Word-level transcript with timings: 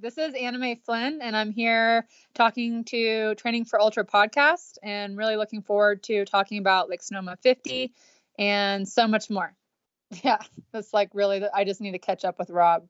This 0.00 0.18
is 0.18 0.34
Anna 0.34 0.58
Mae 0.58 0.74
Flynn, 0.74 1.20
and 1.22 1.36
I'm 1.36 1.52
here 1.52 2.08
talking 2.34 2.82
to 2.86 3.36
Training 3.36 3.64
for 3.64 3.80
Ultra 3.80 4.04
podcast 4.04 4.76
and 4.82 5.16
really 5.16 5.36
looking 5.36 5.62
forward 5.62 6.02
to 6.04 6.24
talking 6.24 6.58
about 6.58 6.90
like 6.90 7.00
Sonoma 7.00 7.38
50 7.42 7.92
and 8.36 8.88
so 8.88 9.06
much 9.06 9.30
more. 9.30 9.54
Yeah, 10.22 10.38
that's 10.70 10.92
like 10.92 11.10
really, 11.12 11.42
I 11.52 11.64
just 11.64 11.80
need 11.80 11.92
to 11.92 11.98
catch 11.98 12.24
up 12.24 12.38
with 12.38 12.50
Rob. 12.50 12.86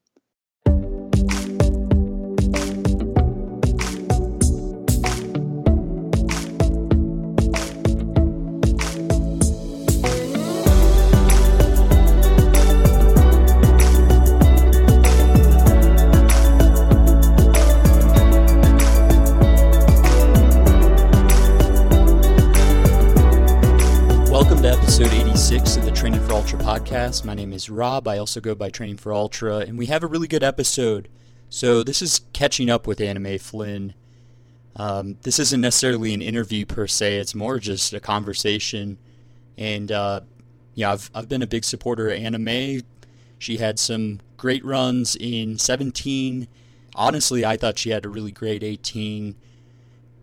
Podcast. 26.53 27.25
My 27.25 27.34
name 27.34 27.53
is 27.53 27.71
Rob. 27.71 28.07
I 28.07 28.18
also 28.18 28.39
go 28.40 28.54
by 28.54 28.68
Training 28.68 28.98
for 28.98 29.12
Ultra, 29.12 29.58
and 29.58 29.79
we 29.79 29.86
have 29.86 30.04
a 30.04 30.07
really 30.07 30.29
good 30.29 30.44
episode. 30.44 31.08
So, 31.48 31.82
this 31.82 32.02
is 32.02 32.20
catching 32.33 32.69
up 32.69 32.86
with 32.86 33.00
Anna 33.00 33.19
Mae 33.19 33.39
Flynn. 33.39 33.94
Um, 34.77 35.16
this 35.22 35.38
isn't 35.38 35.61
necessarily 35.61 36.12
an 36.12 36.22
interview 36.22 36.66
per 36.66 36.86
se, 36.86 37.16
it's 37.16 37.34
more 37.34 37.58
just 37.58 37.94
a 37.94 37.98
conversation. 37.98 38.98
And, 39.56 39.91
uh, 39.91 40.20
yeah, 40.75 40.92
I've, 40.92 41.11
I've 41.14 41.28
been 41.28 41.42
a 41.42 41.47
big 41.47 41.64
supporter 41.64 42.08
of 42.08 42.19
Anna 42.19 42.38
Mae. 42.38 42.83
She 43.38 43.56
had 43.56 43.78
some 43.78 44.20
great 44.36 44.64
runs 44.64 45.16
in 45.16 45.58
17. 45.58 46.47
Honestly, 46.94 47.44
I 47.44 47.56
thought 47.56 47.78
she 47.78 47.91
had 47.91 48.05
a 48.05 48.11
really 48.11 48.33
great 48.33 48.62
18 48.62 49.34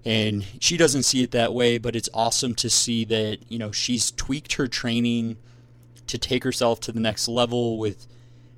and 0.06 0.46
she 0.60 0.78
doesn't 0.78 1.04
see 1.04 1.22
it 1.22 1.30
that 1.30 1.54
way 1.54 1.78
but 1.78 1.96
it's 1.96 2.10
awesome 2.12 2.56
to 2.56 2.72
see 2.72 3.06
that 3.06 3.38
you 3.50 3.60
know 3.60 3.72
she's 3.72 4.10
tweaked 4.10 4.54
her 4.54 4.68
training 4.68 5.38
to 6.12 6.18
take 6.18 6.44
herself 6.44 6.82
to 6.82 6.92
the 6.92 7.00
next 7.00 7.30
level 7.30 7.78
with 7.78 8.06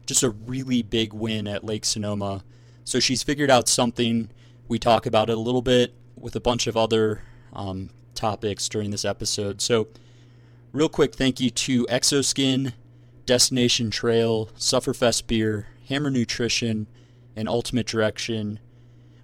just 0.08 0.24
a 0.24 0.32
really 0.32 0.82
big 0.82 1.14
win 1.14 1.48
at 1.48 1.64
Lake 1.64 1.86
Sonoma. 1.86 2.44
So 2.84 3.00
she's 3.00 3.22
figured 3.22 3.52
out 3.52 3.70
something. 3.70 4.30
We 4.68 4.80
talk 4.80 5.06
about 5.06 5.30
it 5.30 5.38
a 5.38 5.42
little 5.42 5.62
bit 5.62 5.94
with 6.18 6.36
a 6.36 6.40
bunch 6.40 6.66
of 6.66 6.76
other 6.76 7.22
um, 7.54 7.92
topics 8.16 8.68
during 8.68 8.90
this 8.90 9.06
episode. 9.06 9.62
So, 9.62 9.88
real 10.72 10.90
quick, 10.90 11.14
thank 11.14 11.40
you 11.40 11.52
to 11.52 11.86
Exoskin, 11.86 12.74
Destination 13.28 13.92
Trail, 13.92 14.48
Sufferfest 14.58 15.28
Beer, 15.28 15.68
Hammer 15.90 16.10
Nutrition, 16.10 16.88
and 17.36 17.48
Ultimate 17.48 17.86
Direction. 17.86 18.60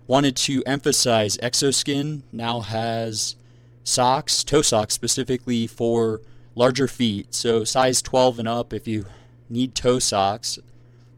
Wanted 0.05 0.35
to 0.37 0.63
emphasize 0.67 1.35
Exoskin 1.37 2.21
now 2.31 2.59
has 2.59 3.35
socks, 3.83 4.43
toe 4.43 4.61
socks 4.61 4.93
specifically 4.93 5.65
for 5.65 6.21
larger 6.55 6.87
feet. 6.87 7.33
So 7.33 7.63
size 7.63 8.01
12 8.01 8.39
and 8.39 8.47
up, 8.47 8.73
if 8.73 8.87
you 8.87 9.05
need 9.49 9.75
toe 9.75 9.99
socks, 9.99 10.59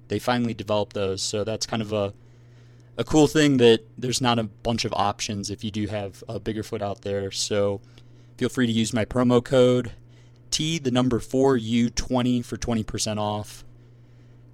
they 0.08 0.20
finally 0.20 0.54
developed 0.54 0.94
those. 0.94 1.22
So 1.22 1.44
that's 1.44 1.66
kind 1.66 1.82
of 1.82 1.94
a 1.94 2.14
a 2.98 3.04
cool 3.04 3.26
thing 3.26 3.58
that 3.58 3.80
there's 3.98 4.22
not 4.22 4.38
a 4.38 4.44
bunch 4.44 4.86
of 4.86 4.94
options 4.94 5.50
if 5.50 5.64
you 5.64 5.72
do 5.72 5.88
have 5.88 6.24
a 6.28 6.40
bigger 6.40 6.62
foot 6.62 6.82
out 6.82 7.02
there. 7.02 7.32
So 7.32 7.82
feel 8.38 8.50
free 8.50 8.68
to 8.68 8.72
use 8.72 8.94
my 8.94 9.06
promo 9.06 9.44
code 9.44 9.94
T 10.52 10.78
the 10.78 10.92
number 10.92 11.20
4U20 11.20 12.44
for 12.46 12.58
20% 12.58 13.18
off. 13.18 13.64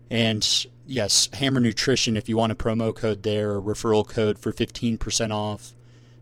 And 0.10 0.68
yes, 0.86 1.28
Hammer 1.34 1.60
Nutrition 1.60 2.16
if 2.16 2.30
you 2.30 2.38
want 2.38 2.52
a 2.52 2.56
promo 2.56 2.96
code 2.96 3.24
there, 3.24 3.60
referral 3.60 4.08
code 4.08 4.40
for 4.40 4.54
15% 4.54 5.32
off, 5.32 5.74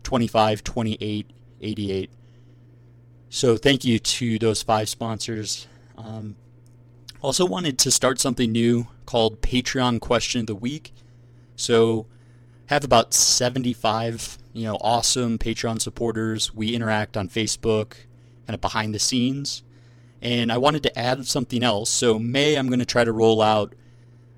25 0.02 0.64
28 0.64 1.30
88. 1.60 2.10
So 3.36 3.58
thank 3.58 3.84
you 3.84 3.98
to 3.98 4.38
those 4.38 4.62
five 4.62 4.88
sponsors. 4.88 5.66
Um, 5.98 6.36
also 7.20 7.44
wanted 7.44 7.78
to 7.80 7.90
start 7.90 8.18
something 8.18 8.50
new 8.50 8.86
called 9.04 9.42
Patreon 9.42 10.00
Question 10.00 10.40
of 10.40 10.46
the 10.46 10.54
Week. 10.54 10.94
So 11.54 12.06
have 12.70 12.82
about 12.82 13.12
75, 13.12 14.38
you 14.54 14.64
know, 14.64 14.78
awesome 14.80 15.36
Patreon 15.36 15.82
supporters. 15.82 16.54
We 16.54 16.74
interact 16.74 17.14
on 17.14 17.28
Facebook, 17.28 17.90
kind 18.46 18.54
of 18.54 18.62
behind 18.62 18.94
the 18.94 18.98
scenes. 18.98 19.62
And 20.22 20.50
I 20.50 20.56
wanted 20.56 20.82
to 20.84 20.98
add 20.98 21.26
something 21.26 21.62
else. 21.62 21.90
So 21.90 22.18
May, 22.18 22.56
I'm 22.56 22.68
going 22.68 22.78
to 22.78 22.86
try 22.86 23.04
to 23.04 23.12
roll 23.12 23.42
out, 23.42 23.74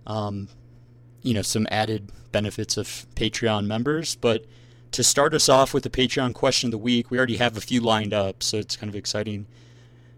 um, 0.08 0.48
you 1.22 1.34
know, 1.34 1.42
some 1.42 1.68
added 1.70 2.10
benefits 2.32 2.76
of 2.76 3.06
Patreon 3.14 3.64
members. 3.64 4.16
But 4.16 4.44
to 4.92 5.04
start 5.04 5.34
us 5.34 5.48
off 5.48 5.74
with 5.74 5.82
the 5.82 5.90
Patreon 5.90 6.34
question 6.34 6.68
of 6.68 6.72
the 6.72 6.78
week, 6.78 7.10
we 7.10 7.18
already 7.18 7.36
have 7.36 7.56
a 7.56 7.60
few 7.60 7.80
lined 7.80 8.14
up, 8.14 8.42
so 8.42 8.56
it's 8.56 8.76
kind 8.76 8.88
of 8.88 8.96
exciting. 8.96 9.46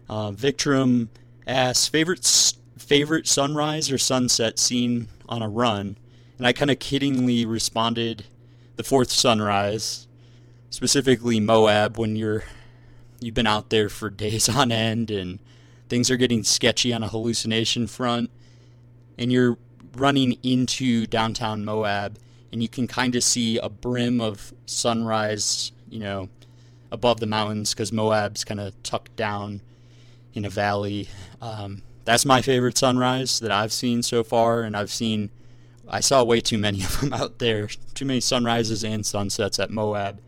Uh, 0.09 0.31
Victrum 0.31 1.09
asks 1.47 1.87
favorite 1.87 2.53
favorite 2.77 3.27
sunrise 3.27 3.91
or 3.91 3.97
sunset 3.97 4.59
scene 4.59 5.07
on 5.29 5.41
a 5.41 5.49
run, 5.49 5.97
and 6.37 6.47
I 6.47 6.53
kind 6.53 6.71
of 6.71 6.79
kiddingly 6.79 7.45
responded 7.47 8.25
the 8.75 8.83
fourth 8.83 9.11
sunrise, 9.11 10.07
specifically 10.69 11.39
Moab 11.39 11.97
when 11.97 12.15
you're 12.15 12.43
you've 13.19 13.35
been 13.35 13.47
out 13.47 13.69
there 13.69 13.89
for 13.89 14.09
days 14.09 14.49
on 14.49 14.71
end 14.71 15.11
and 15.11 15.39
things 15.89 16.09
are 16.09 16.17
getting 16.17 16.43
sketchy 16.43 16.93
on 16.93 17.03
a 17.03 17.07
hallucination 17.07 17.87
front, 17.87 18.29
and 19.17 19.31
you're 19.31 19.57
running 19.95 20.37
into 20.43 21.05
downtown 21.05 21.65
Moab 21.65 22.17
and 22.51 22.61
you 22.61 22.67
can 22.67 22.87
kind 22.87 23.15
of 23.15 23.23
see 23.23 23.57
a 23.57 23.69
brim 23.69 24.19
of 24.19 24.53
sunrise, 24.65 25.71
you 25.89 25.99
know, 25.99 26.29
above 26.91 27.19
the 27.19 27.25
mountains 27.25 27.73
because 27.73 27.91
Moab's 27.91 28.43
kind 28.43 28.59
of 28.59 28.81
tucked 28.83 29.15
down 29.15 29.61
in 30.33 30.45
a 30.45 30.49
valley. 30.49 31.07
Um, 31.41 31.81
that's 32.05 32.25
my 32.25 32.41
favorite 32.41 32.77
sunrise 32.77 33.39
that 33.39 33.51
I've 33.51 33.71
seen 33.71 34.03
so 34.03 34.23
far, 34.23 34.61
and 34.61 34.75
I've 34.75 34.91
seen, 34.91 35.29
I 35.87 35.99
saw 35.99 36.23
way 36.23 36.41
too 36.41 36.57
many 36.57 36.83
of 36.83 36.99
them 36.99 37.13
out 37.13 37.39
there, 37.39 37.67
too 37.93 38.05
many 38.05 38.19
sunrises 38.19 38.83
and 38.83 39.05
sunsets 39.05 39.59
at 39.59 39.69
Moab, 39.69 40.19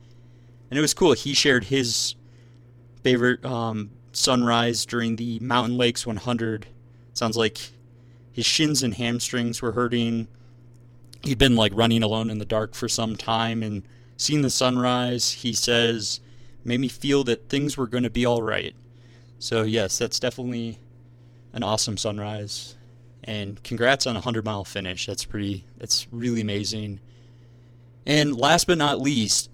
and 0.70 0.78
it 0.78 0.82
was 0.82 0.94
cool. 0.94 1.14
He 1.14 1.34
shared 1.34 1.66
his 1.66 2.16
favorite 3.04 3.44
um, 3.46 3.92
sunrise 4.12 4.86
during 4.86 5.18
the 5.18 5.40
Mountain 5.40 5.78
Lakes 5.78 6.06
100. 6.06 6.68
Sounds 7.14 7.38
like 7.38 7.60
his 8.32 8.46
shins 8.46 8.82
and 8.82 8.96
hamstrings 8.96 9.62
were 9.62 9.74
hurting 9.74 10.28
he'd 11.24 11.38
been 11.38 11.56
like 11.56 11.72
running 11.74 12.04
alone 12.04 12.30
in 12.30 12.38
the 12.38 12.46
dark 12.46 12.76
for 12.76 12.88
some 12.88 13.16
time 13.16 13.64
and 13.64 13.84
seen 14.18 14.42
the 14.42 14.50
sunrise. 14.50 15.32
He 15.32 15.54
says, 15.54 16.20
made 16.64 16.80
me 16.80 16.90
feel 16.90 17.24
that 17.26 17.50
things 17.50 17.78
were 17.78 17.88
going 17.88 18.04
to 18.04 18.10
be 18.10 18.26
all 18.26 18.42
right. 18.42 18.76
So, 19.40 19.64
yes, 19.64 19.98
that's 19.98 20.20
definitely 20.20 20.80
an 21.54 21.64
awesome 21.64 21.98
sunrise. 21.98 22.76
And 23.24 23.62
congrats 23.64 24.06
on 24.06 24.16
a 24.16 24.20
100 24.20 24.44
mile 24.46 24.66
finish. 24.66 25.06
That's 25.06 25.26
pretty, 25.26 25.66
that's 25.78 26.08
really 26.12 26.42
amazing. 26.42 27.00
And 28.06 28.36
last 28.36 28.68
but 28.68 28.78
not 28.78 29.00
least, 29.00 29.50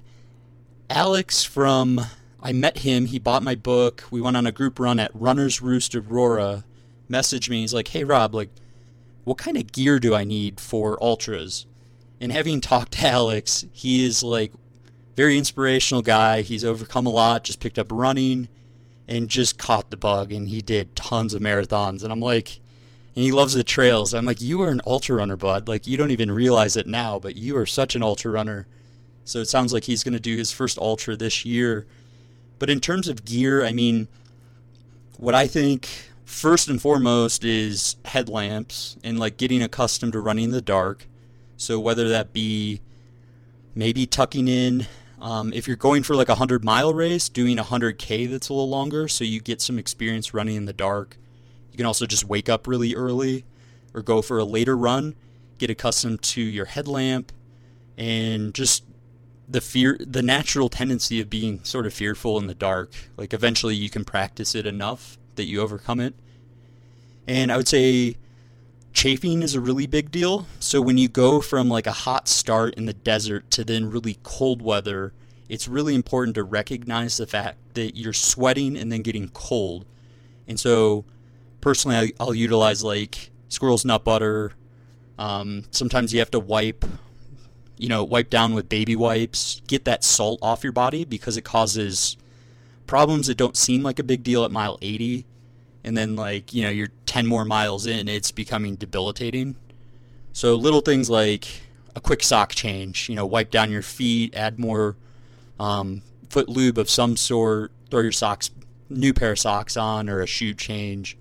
Alex 0.90 1.44
from, 1.44 2.02
I 2.42 2.52
met 2.52 2.80
him. 2.80 3.06
He 3.06 3.20
bought 3.20 3.44
my 3.44 3.54
book. 3.54 4.06
We 4.10 4.22
went 4.22 4.38
on 4.38 4.48
a 4.48 4.52
group 4.52 4.80
run 4.80 5.00
at 5.00 5.12
Runner's 5.14 5.62
Roost 5.62 5.96
Aurora. 5.96 6.66
Messaged 7.10 7.50
me. 7.50 7.62
He's 7.62 7.74
like, 7.74 7.90
hey, 7.90 8.04
Rob, 8.04 8.34
like, 8.34 8.50
what 9.30 9.38
kind 9.38 9.58
of 9.58 9.72
gear 9.72 10.00
do 10.00 10.16
I 10.16 10.24
need 10.24 10.60
for 10.60 10.98
ultras? 11.04 11.68
And 12.20 12.32
having 12.32 12.62
talked 12.62 12.94
to 12.94 13.06
Alex, 13.06 13.64
he 13.72 14.04
is 14.04 14.24
like 14.24 14.52
very 15.16 15.38
inspirational 15.38 16.02
guy. 16.02 16.42
He's 16.42 16.66
overcome 16.66 17.06
a 17.06 17.12
lot, 17.12 17.44
just 17.44 17.60
picked 17.60 17.78
up 17.78 17.92
running 17.92 18.48
and 19.08 19.30
just 19.30 19.60
caught 19.60 19.92
the 19.92 19.98
bug 19.98 20.32
and 20.32 20.50
he 20.50 20.64
did 20.64 20.96
tons 20.96 21.36
of 21.36 21.44
marathons 21.44 22.02
and 22.02 22.12
I'm 22.12 22.20
like 22.20 22.60
and 23.16 23.24
he 23.24 23.32
loves 23.32 23.54
the 23.54 23.64
trails. 23.64 24.16
I'm 24.16 24.26
like, 24.26 24.42
you 24.42 24.64
are 24.64 24.70
an 24.70 24.82
ultra 24.88 25.18
runner, 25.18 25.38
bud. 25.38 25.68
Like 25.68 25.86
you 25.86 25.96
don't 25.96 26.10
even 26.10 26.32
realize 26.32 26.76
it 26.76 26.88
now, 26.88 27.20
but 27.20 27.36
you 27.36 27.56
are 27.56 27.68
such 27.68 27.96
an 27.96 28.02
ultra 28.02 28.32
runner. 28.32 28.66
So 29.26 29.42
it 29.42 29.46
sounds 29.46 29.74
like 29.74 29.84
he's 29.84 30.04
going 30.04 30.16
to 30.16 30.20
do 30.20 30.38
his 30.38 30.52
first 30.52 30.80
ultra 30.80 31.16
this 31.16 31.46
year. 31.46 31.86
But 32.58 32.72
in 32.72 32.80
terms 32.80 33.08
of 33.08 33.26
gear, 33.26 33.64
I 33.64 33.74
mean, 33.74 34.08
what 35.18 35.36
I 35.36 35.46
think 35.46 36.09
first 36.30 36.68
and 36.68 36.82
foremost 36.82 37.44
is 37.44 37.96
headlamps 38.06 38.98
and 39.04 39.20
like 39.20 39.36
getting 39.36 39.64
accustomed 39.64 40.14
to 40.14 40.20
running 40.20 40.46
in 40.46 40.52
the 40.52 40.62
dark. 40.62 41.08
So 41.58 41.80
whether 41.80 42.08
that 42.10 42.32
be 42.32 42.82
maybe 43.76 44.06
tucking 44.06 44.48
in, 44.48 44.86
um, 45.20 45.52
if 45.54 45.68
you're 45.68 45.76
going 45.76 46.04
for 46.04 46.16
like 46.16 46.30
a 46.30 46.36
hundred 46.36 46.64
mile 46.64 46.94
race, 46.94 47.28
doing 47.28 47.58
a 47.58 47.64
hundred 47.64 47.98
k 47.98 48.28
that's 48.28 48.48
a 48.48 48.54
little 48.54 48.70
longer, 48.70 49.08
so 49.08 49.24
you 49.24 49.42
get 49.42 49.60
some 49.60 49.78
experience 49.78 50.34
running 50.34 50.56
in 50.56 50.66
the 50.66 50.74
dark. 50.74 51.18
You 51.72 51.78
can 51.78 51.86
also 51.86 52.06
just 52.06 52.26
wake 52.26 52.48
up 52.48 52.68
really 52.68 52.96
early, 52.96 53.44
or 53.94 54.02
go 54.02 54.22
for 54.22 54.38
a 54.38 54.46
later 54.46 54.78
run. 54.78 55.16
Get 55.58 55.70
accustomed 55.70 56.22
to 56.22 56.42
your 56.42 56.66
headlamp, 56.66 57.34
and 57.98 58.54
just 58.54 58.86
the 59.50 59.60
fear, 59.60 59.98
the 60.00 60.22
natural 60.22 60.70
tendency 60.70 61.20
of 61.20 61.30
being 61.30 61.64
sort 61.64 61.86
of 61.86 61.94
fearful 61.94 62.38
in 62.38 62.48
the 62.48 62.56
dark. 62.56 62.94
Like 63.18 63.34
eventually 63.34 63.76
you 63.76 63.90
can 63.90 64.06
practice 64.06 64.56
it 64.56 64.66
enough 64.66 65.18
that 65.40 65.46
you 65.46 65.62
overcome 65.62 66.00
it. 66.00 66.14
And 67.28 67.52
I 67.52 67.58
would 67.58 67.68
say 67.68 68.18
chafing 68.92 69.42
is 69.44 69.56
a 69.56 69.62
really 69.62 69.88
big 69.88 70.12
deal. 70.12 70.46
So 70.60 70.82
when 70.82 70.98
you 70.98 71.08
go 71.08 71.42
from 71.42 71.70
like 71.70 71.88
a 71.88 71.92
hot 71.92 72.28
start 72.28 72.76
in 72.76 72.86
the 72.86 72.94
desert 72.94 73.50
to 73.52 73.64
then 73.64 73.90
really 73.90 74.18
cold 74.24 74.62
weather, 74.62 75.14
it's 75.48 75.68
really 75.68 75.96
important 75.96 76.36
to 76.36 76.44
recognize 76.44 77.18
the 77.18 77.26
fact 77.26 77.58
that 77.76 77.96
you're 77.96 78.14
sweating 78.14 78.78
and 78.78 78.92
then 78.92 79.02
getting 79.02 79.30
cold. 79.30 79.86
And 80.48 80.60
so 80.60 81.06
personally, 81.62 82.14
I'll 82.20 82.36
utilize 82.36 82.84
like 82.84 83.32
squirrel's 83.48 83.86
nut 83.86 84.04
butter. 84.04 84.52
Um, 85.18 85.64
sometimes 85.72 86.14
you 86.14 86.20
have 86.20 86.32
to 86.32 86.40
wipe, 86.40 86.84
you 87.78 87.90
know, 87.90 88.04
wipe 88.04 88.30
down 88.30 88.54
with 88.54 88.70
baby 88.70 88.96
wipes, 88.96 89.62
get 89.68 89.86
that 89.86 90.04
salt 90.04 90.40
off 90.42 90.64
your 90.64 90.74
body 90.74 91.06
because 91.06 91.38
it 91.38 91.44
causes 91.44 92.18
problems 92.86 93.28
that 93.28 93.38
don't 93.38 93.56
seem 93.56 93.84
like 93.84 94.00
a 94.00 94.04
big 94.04 94.24
deal 94.24 94.44
at 94.44 94.52
mile 94.52 94.78
80 94.82 95.26
and 95.84 95.98
then 95.98 96.16
like 96.16 96.54
you 96.54 96.64
know 96.64 96.70
you're 96.70 96.90
10 97.06 97.26
more 97.26 97.46
miles 97.46 97.86
in 97.86 98.08
it's 98.08 98.32
becoming 98.32 98.76
debilitating. 98.76 99.56
So 100.34 100.56
little 100.56 100.82
things 100.82 101.10
like 101.10 101.48
a 101.96 102.02
quick 102.02 102.24
sock 102.24 102.54
change 102.54 103.10
you 103.10 103.16
know 103.16 103.26
wipe 103.26 103.52
down 103.52 103.72
your 103.72 103.82
feet 103.82 104.36
add 104.36 104.60
more 104.60 104.96
um, 105.60 106.02
foot 106.30 106.48
lube 106.48 106.78
of 106.78 106.90
some 106.90 107.18
sort 107.18 107.72
throw 107.90 108.02
your 108.02 108.12
socks 108.12 108.52
new 108.90 109.14
pair 109.14 109.32
of 109.32 109.40
socks 109.40 109.78
on 109.78 110.10
or 110.10 110.22
a 110.22 110.28
shoe 110.28 110.54
change. 110.54 111.18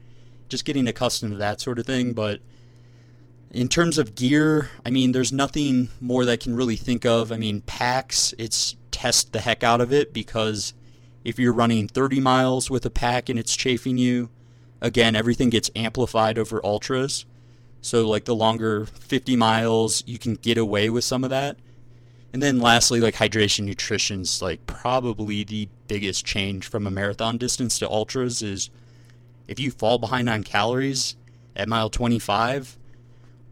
Just 0.48 0.64
getting 0.64 0.88
accustomed 0.88 1.32
to 1.32 1.38
that 1.38 1.60
sort 1.60 1.78
of 1.78 1.86
thing 1.86 2.12
but 2.12 2.40
in 3.50 3.66
terms 3.66 3.96
of 3.96 4.14
gear 4.14 4.68
i 4.84 4.90
mean 4.90 5.12
there's 5.12 5.32
nothing 5.32 5.88
more 6.02 6.26
that 6.26 6.32
i 6.32 6.36
can 6.36 6.54
really 6.54 6.76
think 6.76 7.04
of. 7.04 7.32
I 7.32 7.36
mean 7.36 7.62
packs 7.62 8.34
it's 8.38 8.76
test 8.90 9.32
the 9.32 9.40
heck 9.40 9.62
out 9.62 9.80
of 9.80 9.92
it 9.92 10.12
because 10.12 10.74
if 11.24 11.38
you're 11.38 11.52
running 11.52 11.86
30 11.88 12.20
miles 12.20 12.70
with 12.70 12.84
a 12.86 12.90
pack 12.90 13.28
and 13.28 13.38
it's 13.38 13.54
chafing 13.54 13.98
you 13.98 14.30
again, 14.80 15.16
everything 15.16 15.50
gets 15.50 15.70
amplified 15.74 16.38
over 16.38 16.64
ultras. 16.64 17.26
So 17.80 18.08
like 18.08 18.24
the 18.24 18.34
longer 18.34 18.86
50 18.86 19.36
miles, 19.36 20.02
you 20.06 20.18
can 20.18 20.34
get 20.34 20.58
away 20.58 20.90
with 20.90 21.04
some 21.04 21.24
of 21.24 21.30
that. 21.30 21.56
And 22.32 22.42
then 22.42 22.60
lastly, 22.60 23.00
like 23.00 23.14
hydration 23.14 23.64
nutrition's 23.64 24.42
like 24.42 24.66
probably 24.66 25.44
the 25.44 25.68
biggest 25.86 26.24
change 26.24 26.68
from 26.68 26.86
a 26.86 26.90
marathon 26.90 27.38
distance 27.38 27.78
to 27.78 27.88
ultras 27.88 28.42
is 28.42 28.70
if 29.46 29.58
you 29.58 29.70
fall 29.70 29.98
behind 29.98 30.28
on 30.28 30.44
calories 30.44 31.16
at 31.56 31.68
mile 31.68 31.88
25 31.88 32.76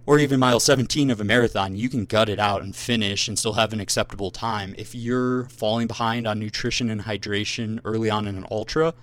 or 0.05 0.19
even 0.19 0.39
mile 0.39 0.61
17 0.61 1.11
of 1.11 1.21
a 1.21 1.25
marathon, 1.25 1.75
you 1.75 1.89
can 1.89 2.05
gut 2.05 2.29
it 2.29 2.39
out 2.39 2.63
and 2.63 2.77
finish 2.77 3.27
and 3.27 3.39
still 3.39 3.55
have 3.55 3.73
an 3.73 3.81
acceptable 3.81 4.31
time. 4.31 4.75
If 4.79 4.95
you're 4.95 5.45
falling 5.47 5.89
behind 5.89 6.27
on 6.27 6.39
nutrition 6.39 6.91
and 6.91 7.03
hydration 7.03 7.81
early 7.85 8.11
on 8.11 8.29
in 8.29 8.37
an 8.37 8.47
ultra, 8.51 8.95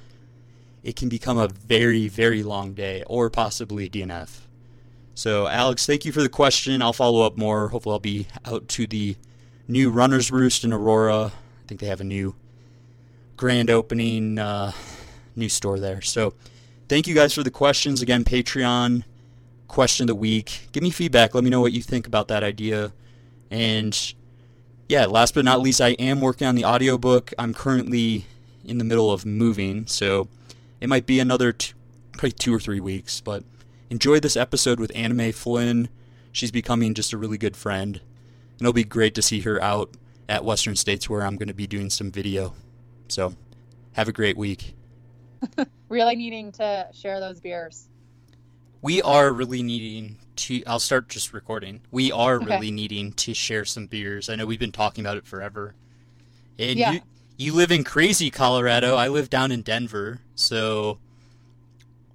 it 0.84 0.96
can 0.96 1.10
become 1.10 1.38
a 1.38 1.48
very, 1.48 2.08
very 2.08 2.44
long 2.44 2.74
day 2.74 3.04
or 3.08 3.30
possibly 3.30 3.90
DNF. 3.90 4.42
So, 5.16 5.48
Alex, 5.48 5.86
thank 5.86 6.06
you 6.06 6.12
for 6.12 6.22
the 6.22 6.30
question. 6.30 6.82
I'll 6.82 6.94
follow 6.94 7.26
up 7.26 7.38
more. 7.38 7.70
Hopefully, 7.70 7.94
I'll 7.94 8.00
be 8.00 8.28
out 8.46 8.68
to 8.70 8.88
the 8.88 9.16
new 9.68 9.90
Runner's 9.90 10.32
Roost 10.32 10.64
in 10.64 10.74
Aurora. 10.74 11.26
I 11.26 11.68
think 11.68 11.80
they 11.80 11.88
have 11.88 12.02
a 12.02 12.06
new 12.06 12.36
grand 13.38 13.70
opening, 13.70 14.40
uh, 14.40 14.72
new 15.36 15.50
store 15.50 15.80
there. 15.80 16.02
So, 16.02 16.34
thank 16.90 17.08
you 17.08 17.14
guys 17.16 17.34
for 17.34 17.44
the 17.44 17.52
questions. 17.52 18.02
Again, 18.02 18.24
Patreon 18.24 19.04
question 19.68 20.04
of 20.04 20.08
the 20.08 20.16
week. 20.16 20.68
Give 20.72 20.84
me 20.84 20.90
feedback. 20.90 21.34
Let 21.34 21.44
me 21.44 21.50
know 21.50 21.62
what 21.62 21.74
you 21.74 21.82
think 21.82 22.08
about 22.08 22.28
that 22.28 22.44
idea. 22.44 22.92
And 23.50 24.14
yeah, 24.90 25.06
last 25.06 25.34
but 25.34 25.46
not 25.46 25.62
least, 25.62 25.80
I 25.80 25.90
am 25.90 26.22
working 26.22 26.48
on 26.48 26.56
the 26.56 26.66
audiobook. 26.66 27.34
I'm 27.38 27.54
currently 27.54 28.26
in 28.66 28.78
the 28.78 28.84
middle 28.84 29.12
of 29.12 29.26
moving, 29.26 29.86
so 29.88 30.28
it 30.84 30.90
might 30.90 31.06
be 31.06 31.22
another 31.22 31.54
two, 31.54 31.74
probably 32.12 32.34
two 32.34 32.54
or 32.54 32.60
three 32.60 32.82
weeks, 32.82 33.22
but 33.22 33.46
enjoy 33.90 34.20
this 34.20 34.36
episode 34.36 34.82
with 34.82 34.92
Anna 34.94 35.14
Mae 35.14 35.32
Flynn. 35.32 35.88
She's 36.34 36.52
becoming 36.52 36.94
just 36.94 37.14
a 37.14 37.18
really 37.18 37.38
good 37.38 37.56
friend. 37.56 38.02
And 38.60 38.62
it'll 38.62 38.74
be 38.74 38.84
great 38.84 39.16
to 39.16 39.22
see 39.22 39.40
her 39.42 39.62
out 39.62 39.92
at 40.28 40.44
Western 40.44 40.76
States 40.76 41.10
where 41.10 41.24
I'm 41.24 41.38
going 41.38 41.48
to 41.48 41.54
be 41.54 41.68
doing 41.68 41.90
some 41.90 42.12
video. 42.12 42.54
So 43.08 43.34
have 43.94 44.10
a 44.10 44.12
great 44.12 44.36
week. 44.36 44.76
really 45.88 46.18
needing 46.18 46.52
to 46.54 46.90
share 46.92 47.22
those 47.22 47.40
beers. 47.40 47.88
We 48.82 49.02
are 49.04 49.32
really 49.32 49.64
needing 49.64 50.18
to. 50.36 50.64
I'll 50.68 50.80
start 50.80 51.08
just 51.08 51.32
recording. 51.32 51.80
We 51.92 52.12
are 52.12 52.36
okay. 52.36 52.46
really 52.46 52.72
needing 52.72 53.14
to 53.14 53.34
share 53.34 53.64
some 53.64 53.88
beers. 53.88 54.30
I 54.30 54.36
know 54.36 54.46
we've 54.46 54.60
been 54.60 54.74
talking 54.74 55.06
about 55.06 55.16
it 55.16 55.26
forever. 55.26 55.76
And 56.60 56.78
yeah. 56.78 56.92
you, 56.92 57.02
you 57.38 57.54
live 57.54 57.72
in 57.72 57.84
crazy 57.84 58.30
Colorado. 58.30 58.96
I 58.96 59.08
live 59.08 59.30
down 59.30 59.52
in 59.52 59.62
Denver, 59.62 60.20
so. 60.36 61.00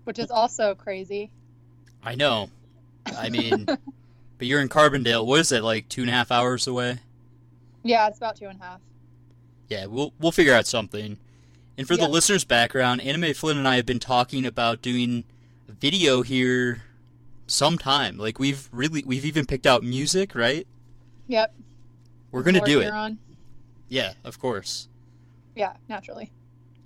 Which 0.05 0.19
is 0.19 0.31
also 0.31 0.75
crazy. 0.75 1.31
I 2.03 2.15
know. 2.15 2.51
I 3.07 3.29
mean, 3.29 3.65
but 4.39 4.47
you're 4.47 4.61
in 4.61 4.69
Carbondale. 4.69 5.27
What 5.27 5.41
is 5.41 5.53
it 5.53 5.63
like? 5.63 5.89
Two 5.89 6.03
and 6.03 6.11
a 6.11 6.13
half 6.13 6.31
hours 6.31 6.67
away. 6.67 6.99
Yeah, 7.83 8.09
it's 8.09 8.19
about 8.19 8.37
two 8.37 8.47
and 8.47 8.61
a 8.61 8.65
half. 8.65 8.81
Yeah, 9.69 9.87
we'll 9.87 10.13
we'll 10.19 10.33
figure 10.33 10.55
out 10.55 10.67
something. 10.67 11.19
And 11.77 11.87
for 11.87 11.95
yep. 11.95 12.01
the 12.01 12.09
listeners' 12.09 12.45
background, 12.45 13.01
Anna 13.03 13.19
Mae 13.19 13.33
Flynn 13.33 13.57
and 13.57 13.69
I 13.69 13.77
have 13.77 13.87
been 13.87 14.01
talking 14.01 14.45
about 14.45 14.83
doing 14.83 15.25
a 15.69 15.73
video 15.73 16.23
here 16.23 16.83
sometime. 17.47 18.19
Like 18.19 18.39
we've 18.39 18.69
really 18.73 19.03
we've 19.05 19.25
even 19.25 19.47
picked 19.47 19.67
out 19.67 19.83
music, 19.83 20.35
right? 20.35 20.67
Yep. 21.29 21.55
We're 22.31 22.43
gonna 22.43 22.65
do 22.65 22.81
it. 22.81 22.91
On. 22.91 23.19
Yeah, 23.89 24.15
of 24.25 24.39
course. 24.39 24.89
Yeah, 25.59 25.73
naturally. 25.89 26.31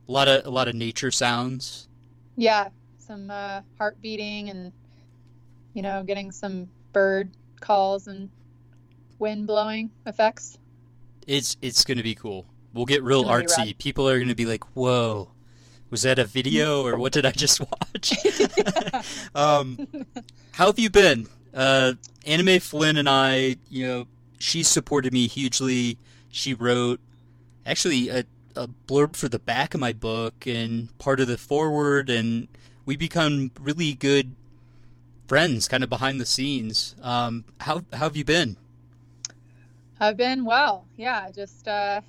A 0.08 0.12
lot 0.12 0.28
of 0.28 0.46
a 0.46 0.50
lot 0.50 0.66
of 0.66 0.74
nature 0.74 1.10
sounds. 1.10 1.88
Yeah, 2.36 2.70
some 2.96 3.30
uh, 3.30 3.60
heart 3.76 4.00
beating 4.00 4.48
and 4.48 4.72
you 5.74 5.82
know 5.82 6.02
getting 6.02 6.32
some 6.32 6.70
bird 6.94 7.30
calls 7.60 8.08
and 8.08 8.30
wind 9.18 9.46
blowing 9.46 9.90
effects. 10.06 10.56
It's 11.26 11.58
it's 11.60 11.84
gonna 11.84 12.02
be 12.02 12.14
cool. 12.14 12.46
We'll 12.72 12.86
get 12.86 13.02
real 13.02 13.24
artsy. 13.24 13.76
People 13.76 14.08
are 14.08 14.18
gonna 14.18 14.34
be 14.34 14.46
like, 14.46 14.64
"Whoa, 14.74 15.28
was 15.90 16.00
that 16.02 16.18
a 16.18 16.24
video 16.24 16.82
or 16.86 16.96
what 16.96 17.12
did 17.12 17.26
I 17.26 17.32
just 17.32 17.60
watch?" 17.60 18.14
um, 19.34 19.86
how 20.52 20.64
have 20.64 20.78
you 20.78 20.88
been? 20.88 21.28
Uh, 21.52 21.92
Anna 22.24 22.42
Mae 22.42 22.58
Flynn 22.58 22.96
and 22.96 23.06
I, 23.06 23.56
you 23.68 23.86
know, 23.86 24.06
she 24.38 24.62
supported 24.62 25.12
me 25.12 25.26
hugely. 25.26 25.98
She 26.30 26.54
wrote 26.54 27.00
actually 27.66 28.08
a 28.08 28.24
a 28.56 28.68
blurb 28.86 29.16
for 29.16 29.28
the 29.28 29.38
back 29.38 29.74
of 29.74 29.80
my 29.80 29.92
book 29.92 30.46
and 30.46 30.96
part 30.98 31.20
of 31.20 31.28
the 31.28 31.38
forward, 31.38 32.10
and 32.10 32.48
we 32.84 32.96
become 32.96 33.50
really 33.60 33.94
good 33.94 34.34
friends, 35.26 35.68
kind 35.68 35.82
of 35.82 35.90
behind 35.90 36.20
the 36.20 36.26
scenes. 36.26 36.94
Um, 37.02 37.44
how, 37.60 37.84
how 37.92 37.98
have 37.98 38.16
you 38.16 38.24
been? 38.24 38.56
I've 40.00 40.16
been 40.16 40.44
well. 40.44 40.86
Yeah, 40.96 41.30
just 41.30 41.68
uh, 41.68 42.00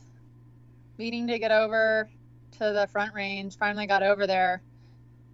meaning 0.98 1.28
to 1.28 1.38
get 1.40 1.52
over 1.52 2.10
to 2.54 2.60
the 2.60 2.88
Front 2.92 3.14
Range. 3.14 3.56
Finally 3.58 3.88
got 3.88 4.04
over 4.04 4.26
there. 4.26 4.62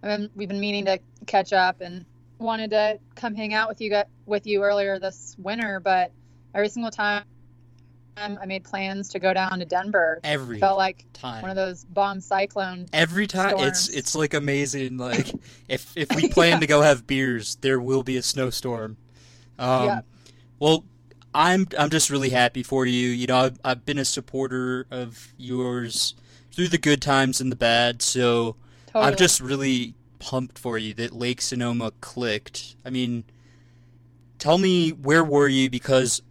I 0.02 0.06
Been, 0.16 0.30
we've 0.34 0.48
been 0.48 0.60
meaning 0.60 0.84
to 0.86 0.98
catch 1.26 1.52
up 1.52 1.80
and 1.80 2.04
wanted 2.38 2.70
to 2.70 2.98
come 3.14 3.34
hang 3.34 3.54
out 3.54 3.68
with 3.68 3.80
you 3.80 4.02
with 4.26 4.46
you 4.46 4.62
earlier 4.62 4.98
this 4.98 5.36
winter, 5.38 5.80
but 5.80 6.12
every 6.54 6.68
single 6.68 6.90
time 6.90 7.24
time 8.16 8.38
I 8.40 8.46
made 8.46 8.64
plans 8.64 9.08
to 9.10 9.18
go 9.18 9.32
down 9.32 9.58
to 9.58 9.64
Denver. 9.64 10.20
Every 10.24 10.58
felt 10.58 10.78
like 10.78 11.04
time 11.12 11.42
one 11.42 11.50
of 11.50 11.56
those 11.56 11.84
bomb 11.84 12.20
cyclone. 12.20 12.86
Every 12.92 13.26
time 13.26 13.50
storms. 13.50 13.66
it's 13.66 13.88
it's 13.88 14.14
like 14.14 14.34
amazing. 14.34 14.96
Like 14.96 15.32
if 15.68 15.92
if 15.96 16.14
we 16.14 16.28
plan 16.28 16.54
yeah. 16.54 16.60
to 16.60 16.66
go 16.66 16.82
have 16.82 17.06
beers, 17.06 17.56
there 17.56 17.80
will 17.80 18.02
be 18.02 18.16
a 18.16 18.22
snowstorm. 18.22 18.96
Um, 19.58 19.86
yeah. 19.86 20.00
Well, 20.58 20.84
I'm 21.34 21.66
I'm 21.78 21.90
just 21.90 22.10
really 22.10 22.30
happy 22.30 22.62
for 22.62 22.86
you. 22.86 23.08
You 23.08 23.26
know, 23.26 23.36
I've 23.36 23.60
I've 23.64 23.84
been 23.84 23.98
a 23.98 24.04
supporter 24.04 24.86
of 24.90 25.32
yours 25.36 26.14
through 26.52 26.68
the 26.68 26.78
good 26.78 27.00
times 27.00 27.40
and 27.40 27.50
the 27.50 27.56
bad. 27.56 28.02
So 28.02 28.56
totally. 28.86 29.04
I'm 29.04 29.16
just 29.16 29.40
really 29.40 29.94
pumped 30.18 30.58
for 30.58 30.78
you 30.78 30.94
that 30.94 31.12
Lake 31.12 31.40
Sonoma 31.40 31.92
clicked. 32.00 32.76
I 32.84 32.90
mean, 32.90 33.24
tell 34.38 34.58
me 34.58 34.90
where 34.90 35.24
were 35.24 35.48
you 35.48 35.70
because 35.70 36.22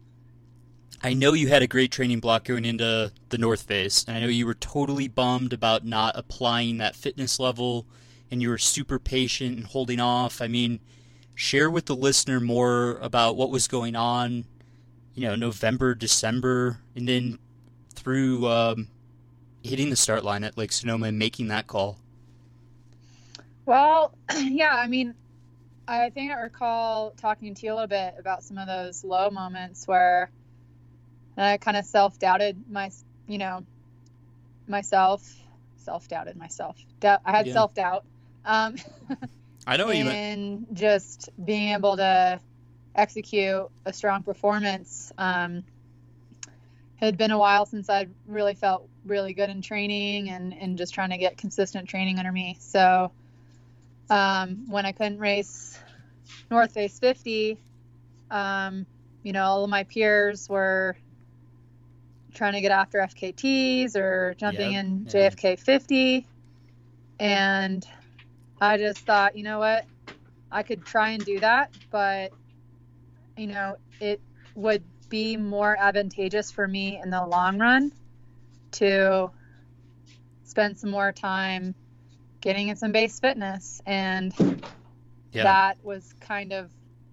I 1.02 1.14
know 1.14 1.32
you 1.32 1.48
had 1.48 1.62
a 1.62 1.68
great 1.68 1.92
training 1.92 2.20
block 2.20 2.44
going 2.44 2.66
into 2.66 3.14
the 3.30 3.38
North 3.38 3.62
Face, 3.62 4.04
and 4.04 4.18
I 4.18 4.20
know 4.20 4.28
you 4.28 4.46
were 4.46 4.54
totally 4.54 5.08
bummed 5.08 5.54
about 5.54 5.86
not 5.86 6.18
applying 6.18 6.78
that 6.78 6.96
fitness 6.96 7.40
level, 7.40 7.86
and 8.30 8.42
you 8.42 8.50
were 8.50 8.58
super 8.58 9.00
patient 9.00 9.56
and 9.56 9.66
holding 9.66 10.02
off. 10.02 10.42
I 10.42 10.48
mean, 10.48 10.82
share 11.36 11.70
with 11.70 11.86
the 11.86 11.96
listener 11.96 12.42
more 12.42 12.98
about 13.02 13.38
what 13.38 13.50
was 13.50 13.66
going 13.66 13.96
on, 13.96 14.44
you 15.16 15.26
know, 15.26 15.36
November, 15.36 15.96
December, 15.96 16.80
and 16.96 17.08
then 17.08 17.40
through 17.96 18.46
um, 18.48 18.90
hitting 19.64 19.90
the 19.90 19.96
start 19.96 20.26
line 20.26 20.44
at 20.44 20.58
Lake 20.58 20.74
Sonoma 20.74 21.08
and 21.08 21.18
making 21.18 21.48
that 21.48 21.66
call. 21.66 21.98
Well, 23.66 24.14
yeah, 24.38 24.76
I 24.76 24.88
mean, 24.88 25.16
I 25.88 26.10
think 26.10 26.34
I 26.34 26.42
recall 26.42 27.12
talking 27.12 27.56
to 27.56 27.66
you 27.66 27.72
a 27.72 27.76
little 27.76 27.88
bit 27.88 28.16
about 28.20 28.44
some 28.44 28.58
of 28.58 28.68
those 28.68 29.06
low 29.06 29.30
moments 29.30 29.88
where 29.88 30.30
and 31.40 31.48
I 31.48 31.56
kind 31.56 31.78
of 31.78 31.86
self 31.86 32.20
doubted 32.20 32.66
my, 32.70 32.92
you 33.26 33.38
know, 33.38 33.66
myself, 34.68 35.26
self 35.78 36.10
doubted 36.10 36.36
myself. 36.36 36.78
I 37.02 37.18
had 37.26 37.48
yeah. 37.48 37.54
self 37.54 37.74
doubt. 37.74 38.04
Um, 38.44 38.76
I 39.66 39.78
know 39.78 39.90
you 39.90 40.04
and 40.10 40.68
just 40.74 41.30
being 41.44 41.70
able 41.70 41.96
to 41.96 42.42
execute 42.94 43.70
a 43.86 43.94
strong 43.94 44.24
performance. 44.24 45.14
Um, 45.18 45.64
it 47.02 47.06
had 47.06 47.18
been 47.18 47.32
a 47.32 47.38
while 47.38 47.66
since 47.66 47.90
I'd 47.90 48.12
really 48.28 48.56
felt 48.56 48.90
really 49.06 49.32
good 49.32 49.50
in 49.50 49.62
training 49.62 50.30
and, 50.30 50.54
and 50.54 50.78
just 50.78 50.94
trying 50.94 51.12
to 51.12 51.18
get 51.18 51.38
consistent 51.38 51.88
training 51.88 52.20
under 52.20 52.34
me. 52.34 52.58
So 52.60 53.14
um, 54.10 54.66
when 54.68 54.86
I 54.86 54.92
couldn't 54.92 55.20
race 55.20 55.80
North 56.52 56.74
Face 56.74 57.00
50, 57.00 57.58
um, 58.30 58.86
you 59.24 59.32
know, 59.32 59.46
all 59.46 59.64
of 59.64 59.70
my 59.70 59.86
peers 59.86 60.50
were 60.50 60.98
trying 62.34 62.54
to 62.54 62.62
get 62.62 62.72
after 62.72 63.00
FKTs 63.00 63.96
or 63.96 64.36
jumping 64.38 64.74
yep, 64.74 64.86
in. 64.86 65.06
JFK 65.06 65.60
50. 65.60 66.28
And 67.20 67.86
I 68.62 68.78
just 68.78 69.00
thought, 69.00 69.36
you 69.38 69.44
know 69.44 69.60
what? 69.60 69.86
I 70.52 70.64
could 70.64 70.86
try 70.86 71.12
and 71.12 71.24
do 71.24 71.40
that, 71.40 71.72
but, 71.92 72.32
you 73.38 73.48
know, 73.48 73.76
it 74.00 74.20
would 74.56 74.84
be 75.10 75.38
more 75.38 75.76
advantageous 75.80 76.52
for 76.52 76.68
me 76.68 77.00
in 77.02 77.10
the 77.10 77.26
long 77.26 77.58
run 77.60 77.92
to 78.72 79.32
spend 80.44 80.78
some 80.78 80.92
more 80.92 81.12
time 81.12 81.76
getting 82.42 82.70
in 82.70 82.76
some 82.76 82.92
base 82.92 83.20
fitness 83.20 83.82
and 83.86 84.34
yeah. 85.32 85.44
that 85.44 85.78
was 85.84 86.14
kind 86.22 86.54
of 86.54 86.70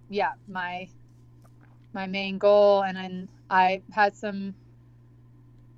yeah 0.08 0.32
my 0.48 0.88
my 1.92 2.06
main 2.06 2.38
goal 2.38 2.82
and 2.82 2.96
then 2.96 3.28
I 3.50 3.82
had 3.90 4.16
some 4.16 4.54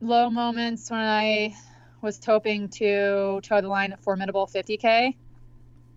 low 0.01 0.31
moments 0.31 0.91
when 0.91 1.01
I 1.01 1.55
was 2.01 2.21
hoping 2.25 2.69
to 2.69 3.41
toe 3.43 3.61
the 3.61 3.69
line 3.69 3.93
at 3.93 4.01
formidable 4.01 4.47
50k 4.47 5.17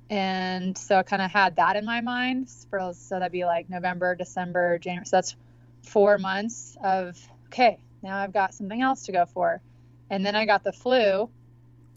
and 0.09 0.77
so 0.77 0.97
I 0.97 1.03
kind 1.03 1.21
of 1.21 1.31
had 1.31 1.55
that 1.57 1.75
in 1.75 1.85
my 1.85 2.01
mind 2.01 2.49
so 2.49 2.93
that'd 3.11 3.31
be 3.31 3.45
like 3.45 3.69
November 3.69 4.15
December 4.15 4.79
January 4.79 5.05
so 5.05 5.17
that's 5.17 5.35
four 5.83 6.17
months 6.17 6.75
of 6.83 7.17
okay 7.47 7.79
now 8.01 8.17
I've 8.17 8.33
got 8.33 8.53
something 8.53 8.81
else 8.81 9.03
to 9.05 9.11
go 9.11 9.25
for. 9.25 9.61
And 10.09 10.25
then 10.25 10.35
I 10.35 10.45
got 10.45 10.63
the 10.63 10.73
flu. 10.73 11.29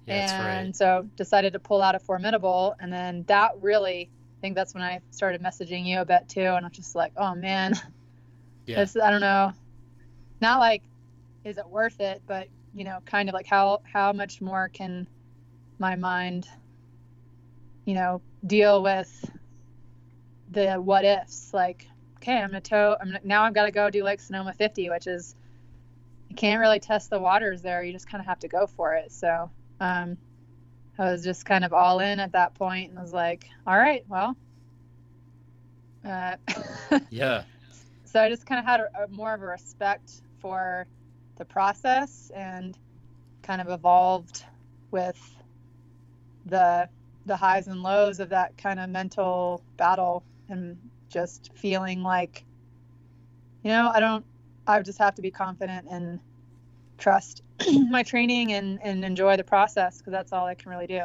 Yeah, 0.06 0.56
and 0.56 0.66
right. 0.68 0.76
so 0.76 1.08
decided 1.16 1.54
to 1.54 1.58
pull 1.58 1.80
out 1.80 1.94
a 1.94 1.98
formidable. 1.98 2.74
And 2.78 2.92
then 2.92 3.24
that 3.28 3.52
really 3.60 4.10
I 4.38 4.40
think 4.40 4.54
that's 4.54 4.74
when 4.74 4.82
I 4.82 5.00
started 5.10 5.42
messaging 5.42 5.86
you 5.86 6.00
a 6.00 6.04
bit 6.04 6.28
too. 6.28 6.40
And 6.40 6.64
I'm 6.64 6.72
just 6.72 6.94
like 6.94 7.12
oh 7.16 7.34
man. 7.34 7.74
Yeah. 8.66 8.76
This, 8.76 8.96
I 8.96 9.10
don't 9.10 9.20
know. 9.20 9.52
Not 10.40 10.58
like 10.58 10.82
is 11.44 11.58
it 11.58 11.68
worth 11.68 12.00
it? 12.00 12.22
But 12.26 12.48
you 12.74 12.84
know 12.84 12.98
kind 13.04 13.28
of 13.28 13.34
like 13.34 13.46
how 13.46 13.82
how 13.90 14.12
much 14.12 14.40
more 14.40 14.68
can 14.68 15.06
my 15.78 15.96
mind 15.96 16.48
you 17.84 17.94
know 17.94 18.20
deal 18.46 18.82
with 18.82 19.30
the 20.50 20.74
what 20.74 21.04
ifs? 21.04 21.52
Like 21.52 21.86
okay 22.22 22.38
i'm 22.38 22.48
gonna 22.48 22.60
tow 22.60 22.96
i'm 22.98 23.08
gonna, 23.08 23.20
now 23.22 23.42
i've 23.42 23.52
got 23.52 23.66
to 23.66 23.70
go 23.70 23.90
do 23.90 24.02
like 24.02 24.18
sonoma 24.18 24.54
50 24.54 24.88
which 24.88 25.06
is 25.06 25.34
you 26.34 26.36
can't 26.36 26.58
really 26.58 26.80
test 26.80 27.10
the 27.10 27.18
waters 27.20 27.62
there. 27.62 27.84
You 27.84 27.92
just 27.92 28.08
kind 28.08 28.20
of 28.20 28.26
have 28.26 28.40
to 28.40 28.48
go 28.48 28.66
for 28.66 28.94
it. 28.94 29.12
So 29.12 29.50
um, 29.80 30.16
i 30.98 31.10
was 31.10 31.22
just 31.22 31.44
kind 31.44 31.64
of 31.64 31.72
all 31.72 32.00
in 32.00 32.18
at 32.18 32.32
that 32.32 32.54
point 32.54 32.90
and 32.90 33.00
was 33.00 33.12
like 33.12 33.48
all 33.66 33.76
right 33.76 34.04
well 34.08 34.36
uh, 36.04 36.36
yeah. 37.10 37.44
So 38.04 38.20
i 38.20 38.28
just 38.28 38.46
kind 38.46 38.58
of 38.58 38.64
had 38.64 38.80
a, 38.80 39.04
a, 39.04 39.08
more 39.08 39.34
of 39.34 39.42
a 39.42 39.46
respect 39.46 40.10
for 40.40 40.86
the 41.36 41.44
process 41.44 42.30
and 42.34 42.78
kind 43.42 43.60
of 43.60 43.68
evolved 43.68 44.44
with 44.90 45.18
the 46.46 46.88
the 47.26 47.36
highs 47.36 47.68
and 47.68 47.82
lows 47.82 48.20
of 48.20 48.28
that 48.28 48.56
kind 48.58 48.78
of 48.78 48.90
mental 48.90 49.62
battle 49.76 50.22
and 50.48 50.76
just 51.08 51.50
feeling 51.54 52.02
like 52.02 52.44
you 53.62 53.70
know 53.70 53.90
i 53.94 54.00
don't 54.00 54.24
i 54.66 54.80
just 54.80 54.98
have 54.98 55.14
to 55.14 55.22
be 55.22 55.30
confident 55.30 55.86
and 55.90 56.20
trust 56.98 57.42
my 57.90 58.02
training 58.02 58.52
and 58.52 58.78
and 58.82 59.04
enjoy 59.04 59.36
the 59.36 59.44
process 59.44 59.98
because 59.98 60.12
that's 60.12 60.32
all 60.32 60.46
i 60.46 60.54
can 60.54 60.70
really 60.70 60.86
do. 60.86 61.02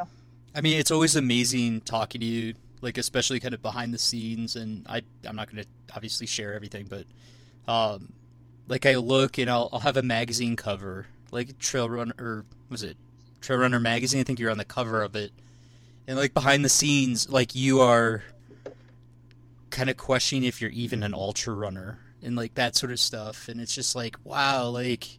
I 0.54 0.60
mean 0.60 0.78
it's 0.78 0.90
always 0.90 1.16
amazing 1.16 1.80
talking 1.82 2.20
to 2.20 2.26
you 2.26 2.54
like 2.80 2.98
especially 2.98 3.40
kind 3.40 3.54
of 3.54 3.62
behind 3.62 3.94
the 3.94 3.98
scenes 3.98 4.56
and 4.56 4.84
i 4.88 5.02
i'm 5.26 5.36
not 5.36 5.50
going 5.50 5.62
to 5.62 5.68
obviously 5.94 6.26
share 6.26 6.54
everything 6.54 6.88
but 6.88 7.04
um 7.72 8.12
like 8.70 8.86
I 8.86 8.94
look 8.94 9.36
and 9.36 9.50
I'll, 9.50 9.68
I'll 9.72 9.80
have 9.80 9.96
a 9.96 10.02
magazine 10.02 10.54
cover, 10.54 11.06
like 11.32 11.58
Trail 11.58 11.90
Runner, 11.90 12.14
or 12.18 12.44
was 12.70 12.84
it 12.84 12.96
Trail 13.40 13.58
Runner 13.58 13.80
magazine? 13.80 14.20
I 14.20 14.22
think 14.22 14.38
you're 14.38 14.50
on 14.50 14.58
the 14.58 14.64
cover 14.64 15.02
of 15.02 15.16
it, 15.16 15.32
and 16.06 16.16
like 16.16 16.32
behind 16.32 16.64
the 16.64 16.68
scenes, 16.68 17.28
like 17.28 17.54
you 17.56 17.80
are 17.80 18.22
kind 19.70 19.90
of 19.90 19.96
questioning 19.96 20.44
if 20.44 20.60
you're 20.60 20.70
even 20.70 21.02
an 21.02 21.14
ultra 21.14 21.52
runner 21.52 21.98
and 22.22 22.36
like 22.36 22.54
that 22.54 22.76
sort 22.76 22.92
of 22.92 23.00
stuff, 23.00 23.48
and 23.48 23.60
it's 23.60 23.74
just 23.74 23.96
like 23.96 24.16
wow, 24.22 24.68
like 24.68 25.18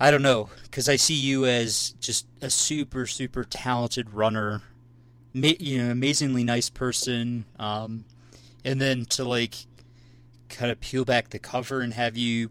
I 0.00 0.10
don't 0.10 0.22
know, 0.22 0.50
because 0.64 0.88
I 0.88 0.96
see 0.96 1.14
you 1.14 1.46
as 1.46 1.94
just 2.00 2.26
a 2.42 2.50
super 2.50 3.06
super 3.06 3.44
talented 3.44 4.12
runner, 4.12 4.62
you 5.32 5.78
know, 5.80 5.92
amazingly 5.92 6.42
nice 6.42 6.70
person, 6.70 7.44
um, 7.60 8.04
and 8.64 8.80
then 8.80 9.04
to 9.10 9.22
like 9.22 9.54
kind 10.50 10.70
of 10.70 10.80
peel 10.80 11.04
back 11.04 11.30
the 11.30 11.38
cover 11.38 11.80
and 11.80 11.94
have 11.94 12.16
you 12.16 12.50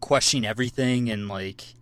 question 0.00 0.44
everything 0.44 1.08
and 1.10 1.28
like 1.28 1.74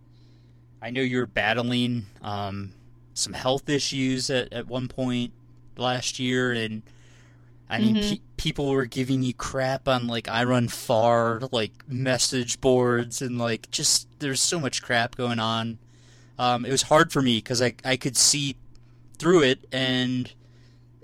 I 0.81 0.89
know 0.89 1.01
you're 1.01 1.27
battling 1.27 2.07
um, 2.21 2.73
some 3.13 3.33
health 3.33 3.69
issues 3.69 4.29
at, 4.29 4.51
at 4.53 4.67
one 4.67 4.87
point 4.87 5.33
last 5.77 6.19
year 6.19 6.51
and 6.51 6.83
I 7.69 7.79
mean 7.79 7.95
mm-hmm. 7.95 8.09
pe- 8.15 8.21
people 8.37 8.69
were 8.69 8.85
giving 8.85 9.23
you 9.23 9.33
crap 9.33 9.87
on 9.87 10.07
like 10.07 10.25
iRunFar 10.25 11.51
like 11.51 11.71
message 11.87 12.61
boards 12.61 13.21
and 13.21 13.37
like 13.37 13.69
just 13.71 14.07
there's 14.19 14.41
so 14.41 14.59
much 14.59 14.81
crap 14.81 15.15
going 15.15 15.39
on. 15.39 15.77
Um, 16.37 16.65
it 16.65 16.71
was 16.71 16.83
hard 16.83 17.11
for 17.11 17.21
me 17.21 17.37
because 17.37 17.61
I 17.61 17.73
I 17.83 17.97
could 17.97 18.17
see 18.17 18.55
through 19.17 19.43
it 19.43 19.65
and 19.71 20.31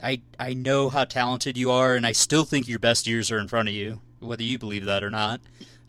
I 0.04 0.22
I 0.40 0.54
know 0.54 0.90
how 0.90 1.06
talented 1.06 1.58
you 1.58 1.72
are 1.72 1.96
and 1.96 2.06
I 2.06 2.12
still 2.12 2.44
think 2.44 2.68
your 2.68 2.80
best 2.80 3.08
years 3.08 3.32
are 3.32 3.40
in 3.40 3.48
front 3.48 3.70
of 3.70 3.76
you 3.76 4.02
whether 4.20 4.44
you 4.44 4.58
believe 4.58 4.86
that 4.86 5.04
or 5.04 5.10
not. 5.10 5.42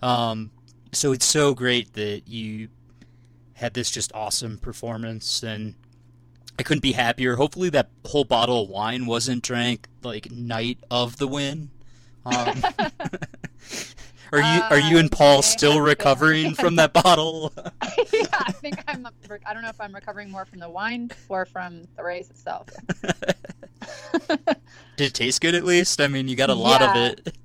Um, 0.03 0.51
so 0.93 1.13
it's 1.13 1.27
so 1.27 1.55
great 1.55 1.95
that 1.95 2.23
you 2.27 2.69
had 3.55 3.75
this 3.75 3.91
just 3.91 4.13
awesome 4.15 4.59
performance, 4.59 5.43
and 5.43 5.75
I 6.59 6.63
couldn't 6.63 6.83
be 6.83 6.93
happier. 6.93 7.37
Hopefully, 7.37 7.71
that 7.71 7.91
whole 8.07 8.25
bottle 8.25 8.65
of 8.65 8.69
wine 8.69 9.07
wasn't 9.07 9.43
drank 9.43 9.89
like 10.03 10.31
night 10.31 10.79
of 10.91 11.17
the 11.19 11.27
win. 11.27 11.71
Um, 12.25 12.63
are 14.33 14.41
you 14.41 14.63
are 14.71 14.79
you 14.79 14.99
and 14.99 15.11
Paul 15.11 15.39
uh, 15.39 15.43
still 15.43 15.81
recovering 15.81 16.55
from 16.55 16.77
that 16.77 16.93
bottle? 16.93 17.53
yeah, 18.13 18.27
I 18.33 18.53
think 18.53 18.83
I'm. 18.87 19.07
I 19.45 19.53
don't 19.53 19.63
know 19.63 19.69
if 19.69 19.81
I'm 19.81 19.95
recovering 19.95 20.31
more 20.31 20.45
from 20.45 20.61
the 20.61 20.71
wine 20.71 21.11
or 21.29 21.45
from 21.45 21.87
the 21.97 22.05
race 22.05 22.31
itself. 22.31 22.69
Did 24.97 25.07
it 25.07 25.15
taste 25.15 25.41
good 25.41 25.55
at 25.55 25.65
least? 25.65 26.01
I 26.01 26.09
mean, 26.09 26.29
you 26.29 26.37
got 26.37 26.51
a 26.51 26.55
lot 26.55 26.81
yeah. 26.81 26.91
of 26.91 26.97
it. 26.97 27.37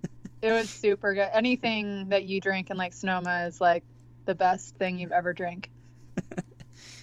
It 0.43 0.51
was 0.51 0.69
super 0.69 1.13
good. 1.13 1.29
Anything 1.31 2.09
that 2.09 2.25
you 2.25 2.41
drink 2.41 2.69
in 2.69 2.75
like 2.75 2.91
Sonoma 2.91 3.45
is 3.47 3.61
like 3.61 3.81
the 4.25 4.35
best 4.35 4.75
thing 4.75 4.99
you've 4.99 5.13
ever 5.13 5.31
drank. 5.31 5.71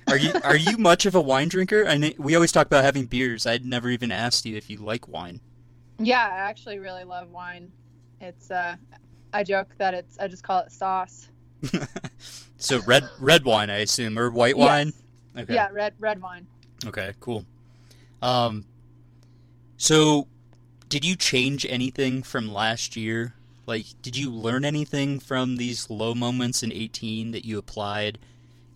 are 0.08 0.18
you 0.18 0.32
are 0.44 0.56
you 0.56 0.76
much 0.78 1.06
of 1.06 1.14
a 1.14 1.20
wine 1.22 1.48
drinker? 1.48 1.86
I 1.86 1.96
know, 1.96 2.10
we 2.18 2.34
always 2.34 2.52
talk 2.52 2.66
about 2.66 2.84
having 2.84 3.06
beers. 3.06 3.46
I'd 3.46 3.64
never 3.64 3.88
even 3.88 4.12
asked 4.12 4.44
you 4.44 4.58
if 4.58 4.68
you 4.68 4.76
like 4.76 5.08
wine. 5.08 5.40
Yeah, 5.98 6.22
I 6.22 6.36
actually 6.36 6.80
really 6.80 7.04
love 7.04 7.30
wine. 7.30 7.72
It's 8.20 8.50
uh 8.50 8.76
I 9.32 9.42
joke 9.42 9.68
that 9.78 9.94
it's 9.94 10.18
I 10.18 10.28
just 10.28 10.42
call 10.42 10.60
it 10.60 10.70
sauce. 10.70 11.30
so 12.58 12.80
red 12.82 13.08
red 13.18 13.46
wine, 13.46 13.70
I 13.70 13.78
assume, 13.78 14.18
or 14.18 14.30
white 14.30 14.58
yes. 14.58 14.68
wine? 14.68 14.92
Okay. 15.38 15.54
Yeah, 15.54 15.68
red 15.72 15.94
red 15.98 16.20
wine. 16.20 16.46
Okay, 16.84 17.14
cool. 17.20 17.46
Um 18.20 18.66
so 19.78 20.28
did 20.90 21.04
you 21.04 21.14
change 21.14 21.64
anything 21.70 22.22
from 22.22 22.52
last 22.52 22.96
year? 22.96 23.34
Like, 23.64 23.86
did 24.02 24.16
you 24.16 24.28
learn 24.28 24.64
anything 24.64 25.20
from 25.20 25.56
these 25.56 25.88
low 25.88 26.14
moments 26.16 26.64
in 26.64 26.72
18 26.72 27.30
that 27.30 27.44
you 27.44 27.58
applied 27.58 28.18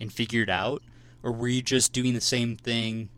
and 0.01 0.13
figured 0.13 0.49
out? 0.49 0.81
Or 1.25 1.33
were 1.33 1.49
you 1.49 1.61
just 1.61 1.93
doing 1.93 2.15
the 2.15 2.21
same 2.21 2.57
thing 2.57 3.09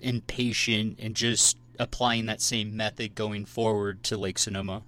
impatient 0.00 0.98
and 1.00 1.16
just 1.16 1.56
applying 1.78 2.26
that 2.26 2.42
same 2.42 2.76
method 2.76 3.14
going 3.14 3.46
forward 3.46 4.02
to 4.04 4.18
Lake 4.18 4.38
Sonoma? 4.38 4.82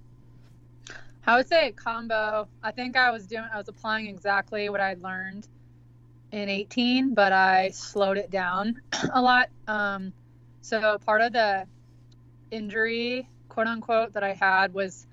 I 1.26 1.36
would 1.36 1.48
say 1.48 1.68
a 1.68 1.72
combo. 1.72 2.46
I 2.62 2.72
think 2.72 2.94
I 2.94 3.10
was 3.10 3.26
doing, 3.26 3.46
I 3.50 3.56
was 3.56 3.68
applying 3.68 4.06
exactly 4.06 4.68
what 4.68 4.82
I 4.82 4.96
learned 5.00 5.48
in 6.32 6.50
18, 6.50 7.14
but 7.14 7.32
I 7.32 7.70
slowed 7.70 8.18
it 8.18 8.30
down 8.30 8.82
a 9.14 9.22
lot. 9.22 9.48
Um, 9.66 10.12
so 10.60 10.98
part 10.98 11.22
of 11.22 11.32
the 11.32 11.66
injury, 12.50 13.28
quote 13.48 13.66
unquote, 13.66 14.14
that 14.14 14.22
I 14.22 14.34
had 14.34 14.72
was 14.74 15.06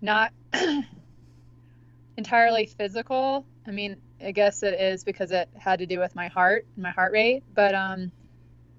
not 0.00 0.32
entirely 2.16 2.66
physical. 2.66 3.46
I 3.66 3.70
mean, 3.70 3.96
I 4.22 4.32
guess 4.32 4.62
it 4.62 4.80
is 4.80 5.04
because 5.04 5.32
it 5.32 5.48
had 5.56 5.80
to 5.80 5.86
do 5.86 5.98
with 5.98 6.14
my 6.14 6.28
heart, 6.28 6.66
my 6.76 6.90
heart 6.90 7.12
rate. 7.12 7.42
But 7.54 7.74
um, 7.74 8.12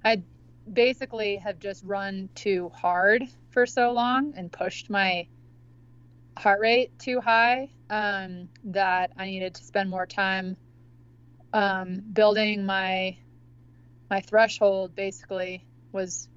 I 0.04 0.24
basically 0.72 1.38
have 1.38 1.60
just 1.60 1.84
run 1.84 2.30
too 2.36 2.72
hard 2.75 3.24
for 3.50 3.66
so 3.66 3.92
long 3.92 4.34
and 4.36 4.51
pushed 4.51 4.89
my 4.89 5.27
heart 6.38 6.60
rate 6.60 6.98
too 7.00 7.20
high 7.20 7.70
um, 7.89 8.50
that 8.66 9.12
I 9.18 9.25
needed 9.25 9.56
to 9.56 9.63
spend 9.63 9.89
more 9.89 10.06
time 10.06 10.58
um, 11.54 12.01
building 12.13 12.66
my 12.66 13.18
my 14.10 14.22
threshold. 14.22 14.96
Basically, 14.96 15.66
was 15.92 16.30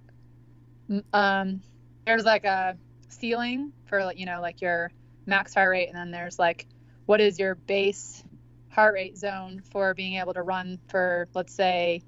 um, 1.13 1.61
there's 2.07 2.25
like 2.25 2.45
a 2.45 2.77
ceiling 3.09 3.73
for 3.87 4.13
you 4.15 4.27
know 4.27 4.41
like 4.41 4.61
your 4.61 4.91
max 5.27 5.55
heart 5.55 5.71
rate, 5.71 5.89
and 5.89 5.97
then 5.97 6.11
there's 6.11 6.39
like 6.39 6.67
what 7.07 7.21
is 7.21 7.39
your 7.39 7.55
base 7.55 8.23
heart 8.71 8.95
rate 8.95 9.19
zone 9.19 9.63
for 9.73 9.95
being 9.95 10.15
able 10.15 10.35
to 10.35 10.43
run 10.43 10.79
for 10.89 11.29
let's 11.35 11.55
say 11.55 12.03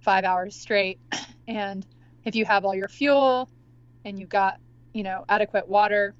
five 0.00 0.24
hours 0.24 0.56
straight. 0.56 0.98
And 1.48 1.84
if 2.24 2.36
you 2.36 2.44
have 2.44 2.64
all 2.64 2.72
your 2.72 2.86
fuel 2.86 3.48
and 4.04 4.16
you've 4.16 4.28
got 4.28 4.60
you 4.94 5.02
know 5.02 5.24
adequate 5.28 5.68
water 5.68 6.14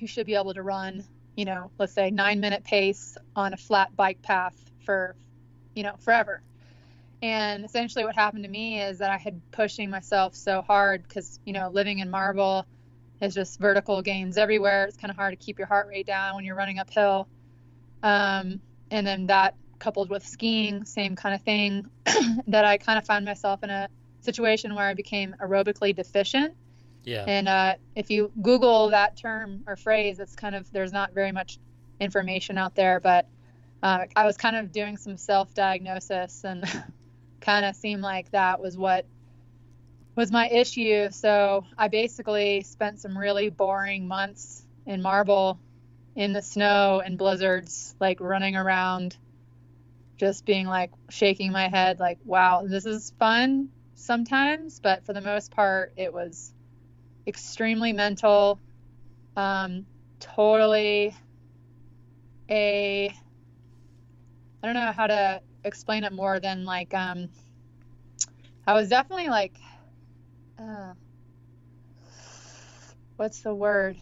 you 0.00 0.06
should 0.06 0.26
be 0.26 0.34
able 0.34 0.54
to 0.54 0.62
run, 0.62 1.04
you 1.36 1.44
know, 1.44 1.70
let's 1.78 1.92
say 1.92 2.10
nine 2.10 2.40
minute 2.40 2.64
pace 2.64 3.16
on 3.36 3.52
a 3.52 3.56
flat 3.56 3.94
bike 3.94 4.22
path 4.22 4.54
for, 4.84 5.14
you 5.74 5.82
know, 5.82 5.94
forever. 6.00 6.42
And 7.22 7.64
essentially 7.64 8.04
what 8.04 8.14
happened 8.14 8.44
to 8.44 8.50
me 8.50 8.80
is 8.80 8.98
that 8.98 9.10
I 9.10 9.18
had 9.18 9.40
pushing 9.52 9.90
myself 9.90 10.34
so 10.34 10.62
hard 10.62 11.02
because, 11.02 11.38
you 11.44 11.52
know, 11.52 11.68
living 11.68 11.98
in 11.98 12.10
marble 12.10 12.66
is 13.20 13.34
just 13.34 13.60
vertical 13.60 14.00
gains 14.00 14.38
everywhere. 14.38 14.84
It's 14.84 14.96
kind 14.96 15.10
of 15.10 15.16
hard 15.16 15.38
to 15.38 15.44
keep 15.44 15.58
your 15.58 15.68
heart 15.68 15.88
rate 15.88 16.06
down 16.06 16.34
when 16.36 16.44
you're 16.44 16.56
running 16.56 16.78
uphill. 16.78 17.28
Um, 18.02 18.60
and 18.90 19.06
then 19.06 19.26
that 19.26 19.54
coupled 19.78 20.08
with 20.08 20.26
skiing, 20.26 20.84
same 20.84 21.16
kind 21.16 21.34
of 21.34 21.42
thing, 21.42 21.86
that 22.46 22.64
I 22.64 22.78
kind 22.78 22.98
of 22.98 23.04
found 23.04 23.24
myself 23.26 23.62
in 23.62 23.70
a 23.70 23.88
situation 24.20 24.74
where 24.74 24.86
I 24.86 24.94
became 24.94 25.34
aerobically 25.40 25.94
deficient 25.94 26.54
yeah. 27.04 27.24
And 27.26 27.48
uh, 27.48 27.74
if 27.96 28.10
you 28.10 28.30
Google 28.40 28.90
that 28.90 29.16
term 29.16 29.64
or 29.66 29.76
phrase, 29.76 30.20
it's 30.20 30.34
kind 30.34 30.54
of 30.54 30.70
there's 30.72 30.92
not 30.92 31.12
very 31.12 31.32
much 31.32 31.58
information 31.98 32.58
out 32.58 32.74
there, 32.74 33.00
but 33.00 33.26
uh, 33.82 34.04
I 34.14 34.26
was 34.26 34.36
kind 34.36 34.56
of 34.56 34.72
doing 34.72 34.96
some 34.96 35.16
self-diagnosis 35.16 36.44
and 36.44 36.64
kind 37.40 37.64
of 37.64 37.74
seemed 37.76 38.02
like 38.02 38.30
that 38.32 38.60
was 38.60 38.76
what 38.76 39.06
was 40.16 40.30
my 40.30 40.48
issue. 40.48 41.08
So 41.10 41.64
I 41.78 41.88
basically 41.88 42.62
spent 42.62 43.00
some 43.00 43.16
really 43.16 43.50
boring 43.50 44.06
months 44.06 44.64
in 44.86 45.02
marble 45.02 45.58
in 46.16 46.32
the 46.32 46.42
snow 46.42 47.00
and 47.04 47.16
blizzards, 47.16 47.94
like 48.00 48.20
running 48.20 48.56
around, 48.56 49.16
just 50.16 50.44
being 50.44 50.66
like 50.66 50.90
shaking 51.08 51.52
my 51.52 51.68
head, 51.68 52.00
like, 52.00 52.18
wow, 52.24 52.64
this 52.66 52.84
is 52.84 53.12
fun 53.18 53.68
sometimes, 53.94 54.80
but 54.80 55.06
for 55.06 55.12
the 55.12 55.20
most 55.20 55.50
part, 55.50 55.92
it 55.96 56.12
was 56.12 56.52
extremely 57.26 57.92
mental, 57.92 58.60
um, 59.36 59.86
totally 60.18 61.14
a 62.50 63.14
I 64.62 64.66
don't 64.66 64.74
know 64.74 64.92
how 64.92 65.06
to 65.06 65.40
explain 65.64 66.04
it 66.04 66.12
more 66.12 66.40
than 66.40 66.64
like 66.64 66.94
um, 66.94 67.28
I 68.66 68.74
was 68.74 68.88
definitely 68.88 69.28
like 69.28 69.56
uh, 70.58 70.94
what's 73.16 73.40
the 73.40 73.54
word? 73.54 73.96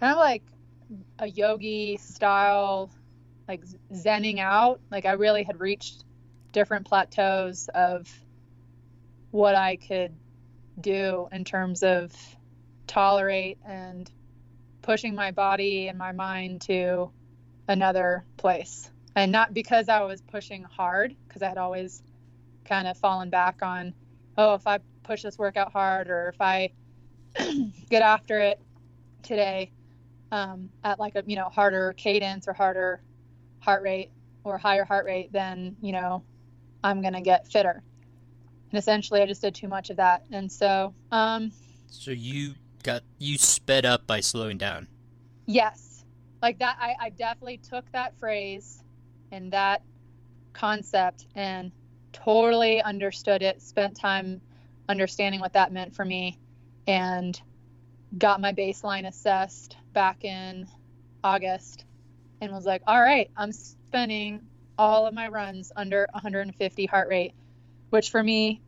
Kind 0.00 0.12
of 0.12 0.18
like 0.18 0.42
a 1.18 1.28
yogi 1.28 1.96
style, 1.96 2.90
like 3.48 3.62
zenning 3.92 4.38
out. 4.38 4.80
Like 4.90 5.06
I 5.06 5.12
really 5.12 5.42
had 5.42 5.60
reached 5.60 6.04
different 6.52 6.86
plateaus 6.86 7.68
of 7.74 8.08
what 9.30 9.54
I 9.54 9.76
could 9.76 10.14
do 10.80 11.28
in 11.32 11.44
terms 11.44 11.82
of 11.82 12.12
tolerate 12.86 13.58
and 13.66 14.10
pushing 14.82 15.14
my 15.14 15.30
body 15.30 15.88
and 15.88 15.98
my 15.98 16.12
mind 16.12 16.62
to 16.62 17.10
another 17.68 18.24
place. 18.36 18.90
And 19.16 19.30
not 19.30 19.54
because 19.54 19.88
I 19.88 20.02
was 20.02 20.20
pushing 20.20 20.64
hard, 20.64 21.14
because 21.28 21.42
I 21.42 21.48
had 21.48 21.58
always 21.58 22.02
kind 22.64 22.88
of 22.88 22.96
fallen 22.96 23.30
back 23.30 23.62
on, 23.62 23.94
oh, 24.36 24.54
if 24.54 24.66
I 24.66 24.78
push 25.02 25.22
this 25.22 25.38
workout 25.38 25.72
hard 25.72 26.08
or 26.08 26.30
if 26.30 26.40
I 26.40 26.72
get 27.90 28.02
after 28.02 28.38
it 28.40 28.60
today 29.22 29.70
um, 30.32 30.70
at 30.82 30.98
like 30.98 31.14
a 31.14 31.22
you 31.26 31.36
know 31.36 31.48
harder 31.48 31.92
cadence 31.96 32.48
or 32.48 32.52
harder 32.52 33.00
heart 33.60 33.82
rate 33.82 34.10
or 34.42 34.58
higher 34.58 34.84
heart 34.84 35.06
rate, 35.06 35.32
then 35.32 35.76
you 35.80 35.92
know 35.92 36.24
I'm 36.82 37.02
gonna 37.02 37.22
get 37.22 37.46
fitter 37.46 37.82
and 38.74 38.80
essentially 38.80 39.22
I 39.22 39.26
just 39.26 39.40
did 39.40 39.54
too 39.54 39.68
much 39.68 39.90
of 39.90 39.98
that. 39.98 40.24
And 40.32 40.50
so, 40.50 40.94
um, 41.12 41.52
so 41.86 42.10
you 42.10 42.54
got 42.82 43.04
you 43.20 43.38
sped 43.38 43.86
up 43.86 44.04
by 44.04 44.18
slowing 44.18 44.58
down. 44.58 44.88
Yes, 45.46 46.04
like 46.42 46.58
that. 46.58 46.76
I, 46.80 46.96
I 47.00 47.10
definitely 47.10 47.58
took 47.58 47.84
that 47.92 48.18
phrase 48.18 48.82
and 49.34 49.52
that 49.52 49.82
concept 50.52 51.26
and 51.34 51.72
totally 52.12 52.80
understood 52.82 53.42
it. 53.42 53.60
Spent 53.60 53.96
time 53.96 54.40
understanding 54.88 55.40
what 55.40 55.52
that 55.54 55.72
meant 55.72 55.94
for 55.94 56.04
me, 56.04 56.38
and 56.86 57.40
got 58.16 58.40
my 58.40 58.52
baseline 58.52 59.06
assessed 59.06 59.76
back 59.92 60.24
in 60.24 60.66
August, 61.22 61.84
and 62.40 62.52
was 62.52 62.64
like, 62.64 62.82
all 62.86 63.00
right, 63.00 63.30
I'm 63.36 63.52
spending 63.52 64.40
all 64.78 65.06
of 65.06 65.14
my 65.14 65.28
runs 65.28 65.72
under 65.76 66.06
150 66.12 66.86
heart 66.86 67.08
rate 67.08 67.34
which 67.94 68.10
for 68.10 68.22
me 68.24 68.60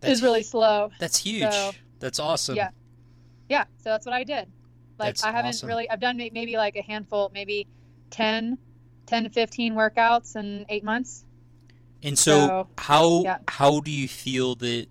that's, 0.00 0.14
is 0.14 0.22
really 0.22 0.42
slow. 0.42 0.90
That's 0.98 1.18
huge. 1.18 1.52
So, 1.52 1.72
that's 2.00 2.18
awesome. 2.18 2.56
Yeah. 2.56 2.70
Yeah. 3.50 3.64
So 3.76 3.90
that's 3.90 4.06
what 4.06 4.14
I 4.14 4.24
did. 4.24 4.50
Like 4.98 5.08
that's 5.08 5.24
I 5.24 5.32
haven't 5.32 5.50
awesome. 5.50 5.68
really, 5.68 5.90
I've 5.90 6.00
done 6.00 6.16
maybe 6.16 6.56
like 6.56 6.74
a 6.76 6.82
handful, 6.82 7.30
maybe 7.34 7.66
10, 8.08 8.56
10 9.08 9.24
to 9.24 9.30
15 9.30 9.74
workouts 9.74 10.36
in 10.36 10.66
eight 10.68 10.84
months. 10.84 11.24
And 12.02 12.18
so, 12.18 12.46
so 12.46 12.68
how, 12.78 13.22
yeah. 13.22 13.38
how 13.48 13.80
do 13.80 13.90
you 13.90 14.06
feel 14.06 14.54
that 14.56 14.86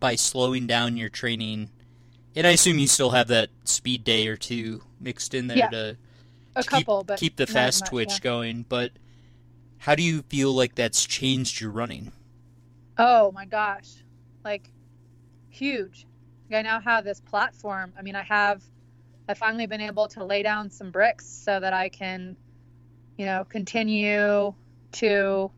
by 0.00 0.16
slowing 0.16 0.66
down 0.66 0.96
your 0.96 1.08
training, 1.08 1.70
and 2.34 2.46
I 2.46 2.50
assume 2.50 2.78
you 2.78 2.88
still 2.88 3.10
have 3.10 3.28
that 3.28 3.50
speed 3.64 4.04
day 4.04 4.26
or 4.26 4.36
two 4.36 4.82
mixed 5.00 5.32
in 5.32 5.46
there 5.46 5.56
yeah. 5.56 5.68
to, 5.68 5.96
a 6.56 6.62
to 6.62 6.68
couple, 6.68 7.00
keep, 7.00 7.06
but 7.06 7.18
keep 7.18 7.36
the 7.36 7.46
fast 7.46 7.82
much, 7.82 7.90
twitch 7.90 8.12
yeah. 8.14 8.18
going. 8.20 8.66
But 8.68 8.92
how 9.78 9.94
do 9.94 10.02
you 10.02 10.22
feel 10.22 10.52
like 10.52 10.74
that's 10.74 11.06
changed 11.06 11.60
your 11.60 11.70
running? 11.70 12.12
Oh 12.98 13.32
my 13.32 13.46
gosh. 13.46 13.88
Like 14.44 14.70
huge. 15.48 16.06
Like 16.50 16.58
I 16.58 16.62
now 16.62 16.80
have 16.80 17.04
this 17.04 17.20
platform. 17.20 17.92
I 17.98 18.02
mean, 18.02 18.16
I 18.16 18.22
have 18.22 18.62
I've 19.28 19.38
finally 19.38 19.66
been 19.66 19.80
able 19.80 20.08
to 20.08 20.24
lay 20.24 20.42
down 20.42 20.70
some 20.70 20.90
bricks 20.90 21.26
so 21.26 21.58
that 21.60 21.72
I 21.72 21.88
can, 21.88 22.36
you 23.16 23.26
know, 23.26 23.44
continue 23.44 24.54
to 24.92 25.50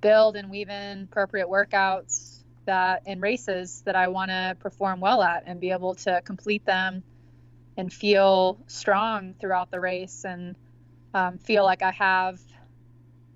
build 0.00 0.36
and 0.36 0.50
weave 0.50 0.68
in 0.68 1.04
appropriate 1.04 1.48
workouts 1.48 2.42
that 2.66 3.02
in 3.06 3.20
races 3.20 3.82
that 3.84 3.96
I 3.96 4.08
want 4.08 4.30
to 4.30 4.56
perform 4.58 5.00
well 5.00 5.22
at 5.22 5.44
and 5.46 5.60
be 5.60 5.70
able 5.70 5.94
to 5.96 6.20
complete 6.24 6.64
them 6.64 7.02
and 7.76 7.92
feel 7.92 8.58
strong 8.66 9.34
throughout 9.40 9.70
the 9.70 9.80
race 9.80 10.24
and 10.24 10.56
um, 11.12 11.38
feel 11.38 11.64
like 11.64 11.82
I 11.82 11.90
have 11.92 12.40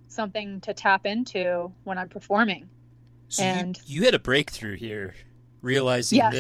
something 0.08 0.60
to 0.62 0.74
tap 0.74 1.06
into 1.06 1.72
when 1.84 1.98
I'm 1.98 2.08
performing. 2.08 2.68
So 3.28 3.42
and 3.42 3.78
you, 3.86 4.00
you 4.00 4.04
had 4.04 4.14
a 4.14 4.18
breakthrough 4.18 4.76
here, 4.76 5.14
realizing 5.60 6.18
yes, 6.18 6.34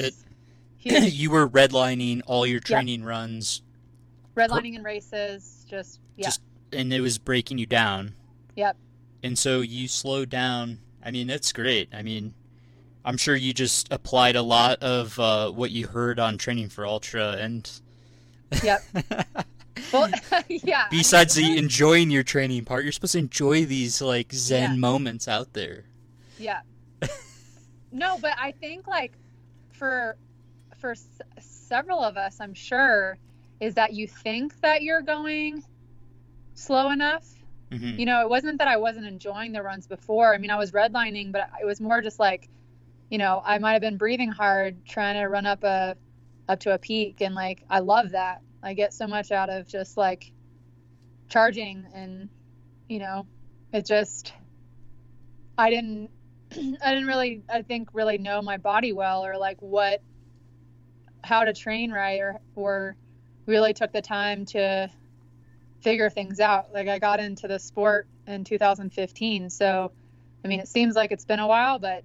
that 0.82 1.04
you 1.12 1.30
were 1.30 1.48
redlining 1.48 2.22
all 2.26 2.46
your 2.46 2.60
training 2.60 3.00
yep. 3.00 3.08
runs. 3.08 3.62
Redlining 4.36 4.74
in 4.74 4.82
races, 4.82 5.66
just 5.68 6.00
yeah. 6.16 6.26
Just 6.26 6.40
and 6.72 6.92
it 6.92 7.00
was 7.00 7.18
breaking 7.18 7.58
you 7.58 7.66
down. 7.66 8.14
Yep. 8.56 8.76
And 9.22 9.38
so 9.38 9.60
you 9.60 9.88
slowed 9.88 10.30
down. 10.30 10.78
I 11.04 11.10
mean, 11.10 11.26
that's 11.26 11.52
great. 11.52 11.88
I 11.92 12.02
mean, 12.02 12.34
I'm 13.04 13.16
sure 13.16 13.36
you 13.36 13.52
just 13.52 13.92
applied 13.92 14.36
a 14.36 14.42
lot 14.42 14.82
of 14.82 15.18
uh, 15.18 15.50
what 15.50 15.70
you 15.70 15.86
heard 15.86 16.18
on 16.18 16.38
Training 16.38 16.68
for 16.68 16.86
Ultra 16.86 17.32
and. 17.32 17.70
Yep. 18.62 18.82
well, 19.92 20.10
yeah. 20.48 20.86
Besides 20.90 21.34
the 21.34 21.56
enjoying 21.58 22.10
your 22.10 22.22
training 22.22 22.64
part, 22.64 22.84
you're 22.84 22.92
supposed 22.92 23.12
to 23.12 23.18
enjoy 23.18 23.64
these 23.64 24.00
like 24.00 24.32
Zen 24.32 24.70
yeah. 24.70 24.76
moments 24.76 25.28
out 25.28 25.52
there. 25.52 25.84
Yeah 26.38 26.60
no, 27.92 28.18
but 28.18 28.32
I 28.38 28.52
think 28.52 28.86
like 28.86 29.12
for 29.70 30.16
for 30.78 30.92
s- 30.92 31.20
several 31.40 32.00
of 32.00 32.16
us, 32.16 32.40
I'm 32.40 32.54
sure, 32.54 33.18
is 33.60 33.74
that 33.74 33.92
you 33.92 34.06
think 34.06 34.60
that 34.60 34.82
you're 34.82 35.02
going 35.02 35.64
slow 36.58 36.90
enough. 36.90 37.26
Mm-hmm. 37.70 37.98
You 37.98 38.06
know, 38.06 38.22
it 38.22 38.28
wasn't 38.28 38.58
that 38.58 38.68
I 38.68 38.78
wasn't 38.78 39.06
enjoying 39.06 39.52
the 39.52 39.62
runs 39.62 39.86
before. 39.86 40.34
I 40.34 40.38
mean, 40.38 40.50
I 40.50 40.56
was 40.56 40.72
redlining, 40.72 41.32
but 41.32 41.48
it 41.60 41.64
was 41.64 41.80
more 41.80 42.00
just 42.00 42.18
like, 42.18 42.48
you 43.10 43.18
know, 43.18 43.42
I 43.44 43.58
might 43.58 43.72
have 43.72 43.82
been 43.82 43.96
breathing 43.96 44.30
hard 44.30 44.84
trying 44.86 45.14
to 45.20 45.26
run 45.26 45.46
up 45.46 45.64
a 45.64 45.96
up 46.48 46.60
to 46.60 46.72
a 46.72 46.78
peak, 46.78 47.20
and 47.20 47.34
like 47.34 47.62
I 47.68 47.80
love 47.80 48.10
that. 48.12 48.40
I 48.62 48.74
get 48.74 48.92
so 48.92 49.06
much 49.06 49.30
out 49.30 49.50
of 49.50 49.68
just 49.68 49.96
like 49.96 50.32
charging, 51.28 51.86
and 51.94 52.28
you 52.88 52.98
know, 52.98 53.26
it 53.72 53.86
just 53.86 54.32
I 55.56 55.70
didn't 55.70 56.10
I 56.52 56.94
didn't 56.94 57.06
really, 57.06 57.42
I 57.48 57.62
think, 57.62 57.90
really 57.92 58.18
know 58.18 58.40
my 58.42 58.56
body 58.56 58.92
well 58.92 59.24
or 59.24 59.36
like 59.36 59.58
what, 59.60 60.02
how 61.22 61.44
to 61.44 61.52
train 61.52 61.90
right 61.90 62.20
or, 62.20 62.40
or 62.54 62.96
really 63.46 63.74
took 63.74 63.92
the 63.92 64.00
time 64.00 64.46
to 64.46 64.90
figure 65.80 66.10
things 66.10 66.40
out. 66.40 66.72
Like 66.72 66.88
I 66.88 66.98
got 66.98 67.20
into 67.20 67.48
the 67.48 67.58
sport 67.58 68.06
in 68.26 68.44
2015. 68.44 69.50
So, 69.50 69.92
I 70.44 70.48
mean, 70.48 70.60
it 70.60 70.68
seems 70.68 70.94
like 70.94 71.12
it's 71.12 71.24
been 71.24 71.40
a 71.40 71.46
while, 71.46 71.78
but 71.78 72.04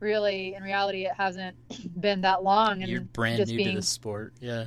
really 0.00 0.54
in 0.54 0.62
reality, 0.62 1.06
it 1.06 1.12
hasn't 1.16 1.56
been 2.00 2.22
that 2.22 2.42
long. 2.42 2.82
And 2.82 2.90
You're 2.90 3.00
brand 3.00 3.46
new 3.46 3.56
being, 3.56 3.68
to 3.70 3.76
the 3.76 3.82
sport. 3.82 4.32
Yeah. 4.40 4.66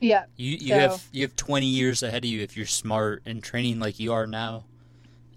Yeah. 0.00 0.24
You, 0.36 0.52
you 0.52 0.68
so, 0.68 0.78
have, 0.78 1.04
you 1.12 1.22
have 1.22 1.36
20 1.36 1.66
years 1.66 2.02
ahead 2.02 2.24
of 2.24 2.30
you 2.30 2.40
if 2.42 2.56
you're 2.56 2.66
smart 2.66 3.22
and 3.26 3.42
training 3.42 3.80
like 3.80 3.98
you 3.98 4.12
are 4.12 4.26
now. 4.26 4.64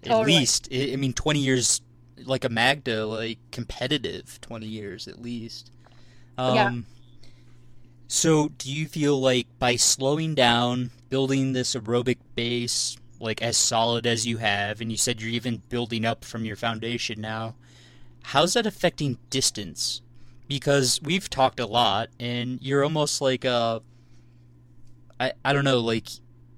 Totally. 0.02 0.20
At 0.20 0.26
least, 0.26 0.68
I 0.72 0.96
mean, 0.96 1.12
20 1.12 1.38
years 1.38 1.80
like 2.24 2.44
a 2.44 2.48
Magda, 2.48 3.06
like 3.06 3.38
competitive 3.50 4.40
20 4.40 4.66
years 4.66 5.08
at 5.08 5.20
least. 5.20 5.70
Um, 6.38 6.54
yeah. 6.54 6.72
So, 8.08 8.50
do 8.58 8.70
you 8.70 8.86
feel 8.86 9.18
like 9.18 9.46
by 9.58 9.76
slowing 9.76 10.34
down, 10.34 10.90
building 11.12 11.52
this 11.52 11.74
aerobic 11.74 12.16
base, 12.34 12.96
like 13.20 13.42
as 13.42 13.54
solid 13.54 14.06
as 14.06 14.26
you 14.26 14.38
have, 14.38 14.80
and 14.80 14.90
you 14.90 14.96
said 14.96 15.20
you're 15.20 15.28
even 15.28 15.60
building 15.68 16.06
up 16.06 16.24
from 16.24 16.46
your 16.46 16.56
foundation 16.56 17.20
now, 17.20 17.54
how's 18.22 18.54
that 18.54 18.64
affecting 18.64 19.18
distance? 19.28 20.00
Because 20.48 21.02
we've 21.02 21.28
talked 21.28 21.60
a 21.60 21.66
lot, 21.66 22.08
and 22.18 22.58
you're 22.62 22.82
almost 22.82 23.20
like 23.20 23.44
a, 23.44 23.82
I, 25.20 25.34
I 25.44 25.52
don't 25.52 25.66
know, 25.66 25.80
like 25.80 26.08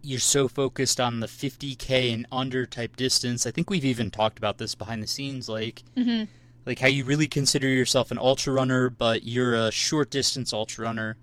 you're 0.02 0.20
so 0.20 0.46
focused 0.46 1.00
on 1.00 1.18
the 1.18 1.26
50k 1.26 2.14
and 2.14 2.24
under 2.30 2.64
type 2.64 2.94
distance. 2.94 3.48
I 3.48 3.50
think 3.50 3.68
we've 3.68 3.84
even 3.84 4.08
talked 4.08 4.38
about 4.38 4.58
this 4.58 4.76
behind 4.76 5.02
the 5.02 5.08
scenes, 5.08 5.48
like 5.48 5.82
mm-hmm. 5.96 6.30
like 6.64 6.78
how 6.78 6.86
you 6.86 7.04
really 7.04 7.26
consider 7.26 7.66
yourself 7.66 8.12
an 8.12 8.18
ultra 8.18 8.52
runner, 8.52 8.88
but 8.88 9.24
you're 9.24 9.56
a 9.56 9.72
short 9.72 10.10
distance 10.10 10.52
ultra 10.52 10.84
runner. 10.84 11.16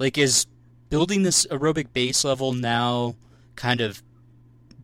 Like, 0.00 0.18
is 0.18 0.46
building 0.92 1.22
this 1.22 1.46
aerobic 1.46 1.90
base 1.94 2.22
level 2.22 2.52
now 2.52 3.16
kind 3.56 3.80
of 3.80 4.02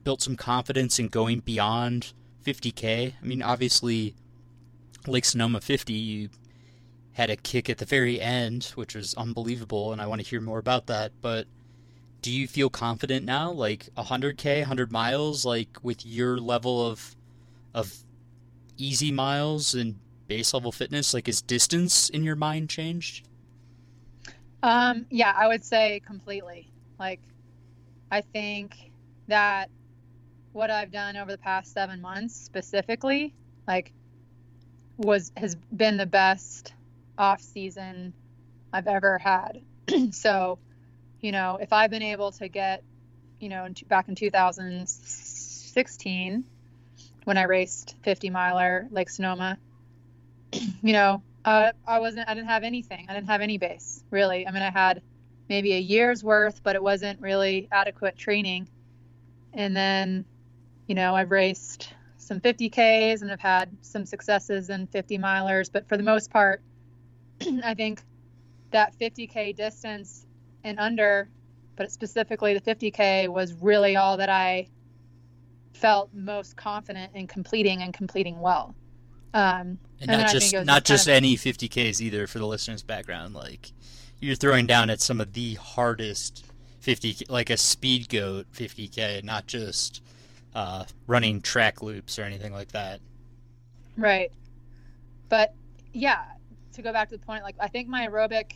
built 0.05 0.23
some 0.23 0.37
confidence 0.37 0.99
in 0.99 1.07
going 1.07 1.41
beyond 1.41 2.15
50k? 2.47 3.13
I 3.23 3.27
mean, 3.27 3.43
obviously, 3.43 4.15
Lake 5.07 5.27
Sonoma 5.27 5.61
50, 5.61 5.93
you 5.93 6.31
had 7.13 7.29
a 7.29 7.37
kick 7.37 7.69
at 7.69 7.77
the 7.77 7.85
very 7.85 8.23
end, 8.23 8.73
which 8.75 8.95
was 8.95 9.13
unbelievable, 9.17 9.93
and 9.93 10.01
I 10.01 10.07
want 10.07 10.23
to 10.23 10.27
hear 10.27 10.41
more 10.41 10.59
about 10.59 10.87
that, 10.87 11.13
but 11.21 11.47
do 12.23 12.33
you 12.33 12.49
feel 12.49 12.71
confident 12.71 13.27
now 13.27 13.51
like 13.51 13.91
100k 13.99 14.61
100 14.61 14.91
miles 14.91 15.45
like 15.45 15.77
with 15.83 16.07
your 16.07 16.39
level 16.39 16.87
of 16.87 17.15
of 17.75 17.95
easy 18.79 19.13
miles 19.13 19.75
and 19.75 19.95
base 20.27 20.53
level 20.53 20.73
fitness 20.73 21.15
like 21.15 21.29
is 21.29 21.41
distance 21.43 22.09
in 22.09 22.25
your 22.25 22.35
mind 22.35 22.69
changed 22.69 23.28
um 24.63 25.07
yeah 25.11 25.33
i 25.37 25.47
would 25.47 25.65
say 25.65 26.01
completely. 26.07 26.71
Like 26.99 27.21
i 28.11 28.23
think 28.23 28.77
that 29.29 29.71
what 30.53 30.71
i've 30.71 30.91
done 30.91 31.17
over 31.17 31.31
the 31.31 31.39
past 31.39 31.73
seven 31.73 32.01
months 32.01 32.35
specifically 32.35 33.35
like 33.69 33.93
was 34.97 35.31
has 35.37 35.57
been 35.75 35.97
the 35.97 36.07
best 36.07 36.73
off 37.17 37.41
season 37.41 38.13
i've 38.73 38.89
ever 38.89 39.19
had. 39.19 39.61
So 40.13 40.59
you 41.21 41.33
know, 41.33 41.59
if 41.61 41.73
I've 41.73 41.91
been 41.91 42.03
able 42.03 42.31
to 42.33 42.49
get, 42.49 42.83
you 43.41 43.49
know, 43.49 43.67
back 43.89 44.09
in 44.09 44.15
2016 44.15 46.45
when 47.25 47.37
I 47.37 47.43
raced 47.45 47.97
50 48.03 48.31
miler 48.31 48.87
Lake 48.91 49.11
Sonoma, 49.11 49.59
you 50.53 50.93
know, 50.93 51.23
uh, 51.49 51.73
I 51.87 51.99
wasn't, 51.99 52.29
I 52.29 52.35
didn't 52.35 52.49
have 52.49 52.63
anything. 52.63 53.07
I 53.09 53.15
didn't 53.15 53.29
have 53.29 53.41
any 53.41 53.57
base 53.57 54.05
really. 54.11 54.47
I 54.47 54.51
mean, 54.51 54.63
I 54.63 54.71
had 54.71 55.01
maybe 55.49 55.73
a 55.73 55.79
year's 55.79 56.23
worth, 56.23 56.63
but 56.63 56.77
it 56.77 56.83
wasn't 56.83 57.23
really 57.23 57.69
adequate 57.73 58.19
training. 58.19 58.69
And 59.55 59.75
then, 59.75 60.27
you 60.89 60.95
know, 60.95 61.15
I've 61.15 61.31
raced 61.31 61.95
some 62.19 62.39
50Ks 62.39 63.23
and 63.23 63.33
I've 63.33 63.41
had 63.41 63.75
some 63.81 64.05
successes 64.05 64.69
in 64.69 64.89
50 64.89 65.17
milers, 65.17 65.73
but 65.73 65.89
for 65.89 65.97
the 65.97 66.03
most 66.03 66.31
part, 66.31 66.61
I 67.65 67.73
think 67.73 68.03
that 68.71 68.95
50K 68.99 69.57
distance 69.57 70.27
and 70.65 70.79
under, 70.79 71.31
but 71.77 71.91
specifically 71.91 72.53
the 72.53 72.61
50K 72.61 73.29
was 73.29 73.55
really 73.55 73.97
all 73.97 74.19
that 74.19 74.29
I 74.29 74.69
felt 75.73 76.11
most 76.13 76.59
confident 76.59 77.15
in 77.15 77.27
completing 77.27 77.81
and 77.81 77.95
completing 77.95 78.39
well. 78.39 78.75
Um, 79.33 79.79
and, 80.01 80.11
and 80.11 80.23
not 80.23 80.31
just 80.31 80.55
not 80.67 80.85
just, 80.85 81.07
of, 81.07 81.15
any 81.15 81.37
50Ks 81.37 82.01
either 82.01 82.27
for 82.27 82.39
the 82.39 82.47
listeners' 82.47 82.83
background. 82.83 83.35
Like 83.35 83.73
you're 84.21 84.37
throwing 84.37 84.67
down 84.67 84.91
at 84.91 85.01
some 85.01 85.21
of 85.21 85.33
the 85.33 85.55
hardest 85.55 86.45
50, 86.81 87.27
like 87.29 87.51
a 87.51 87.55
Speedgoat 87.55 88.47
50K, 88.55 89.25
not 89.25 89.47
just 89.47 90.03
uh, 90.55 90.85
running 91.07 91.41
track 91.41 91.83
loops 91.83 92.19
or 92.19 92.23
anything 92.23 92.53
like 92.53 92.73
that. 92.73 93.01
Right. 93.97 94.33
But 95.29 95.55
yeah, 95.93 96.25
to 96.75 96.83
go 96.83 96.93
back 96.93 97.09
to 97.11 97.17
the 97.17 97.25
point, 97.25 97.43
like 97.43 97.57
I 97.61 97.69
think 97.69 97.89
my 97.89 98.07
aerobic 98.07 98.53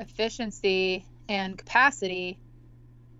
efficiency 0.00 1.06
and 1.28 1.56
capacity 1.56 2.38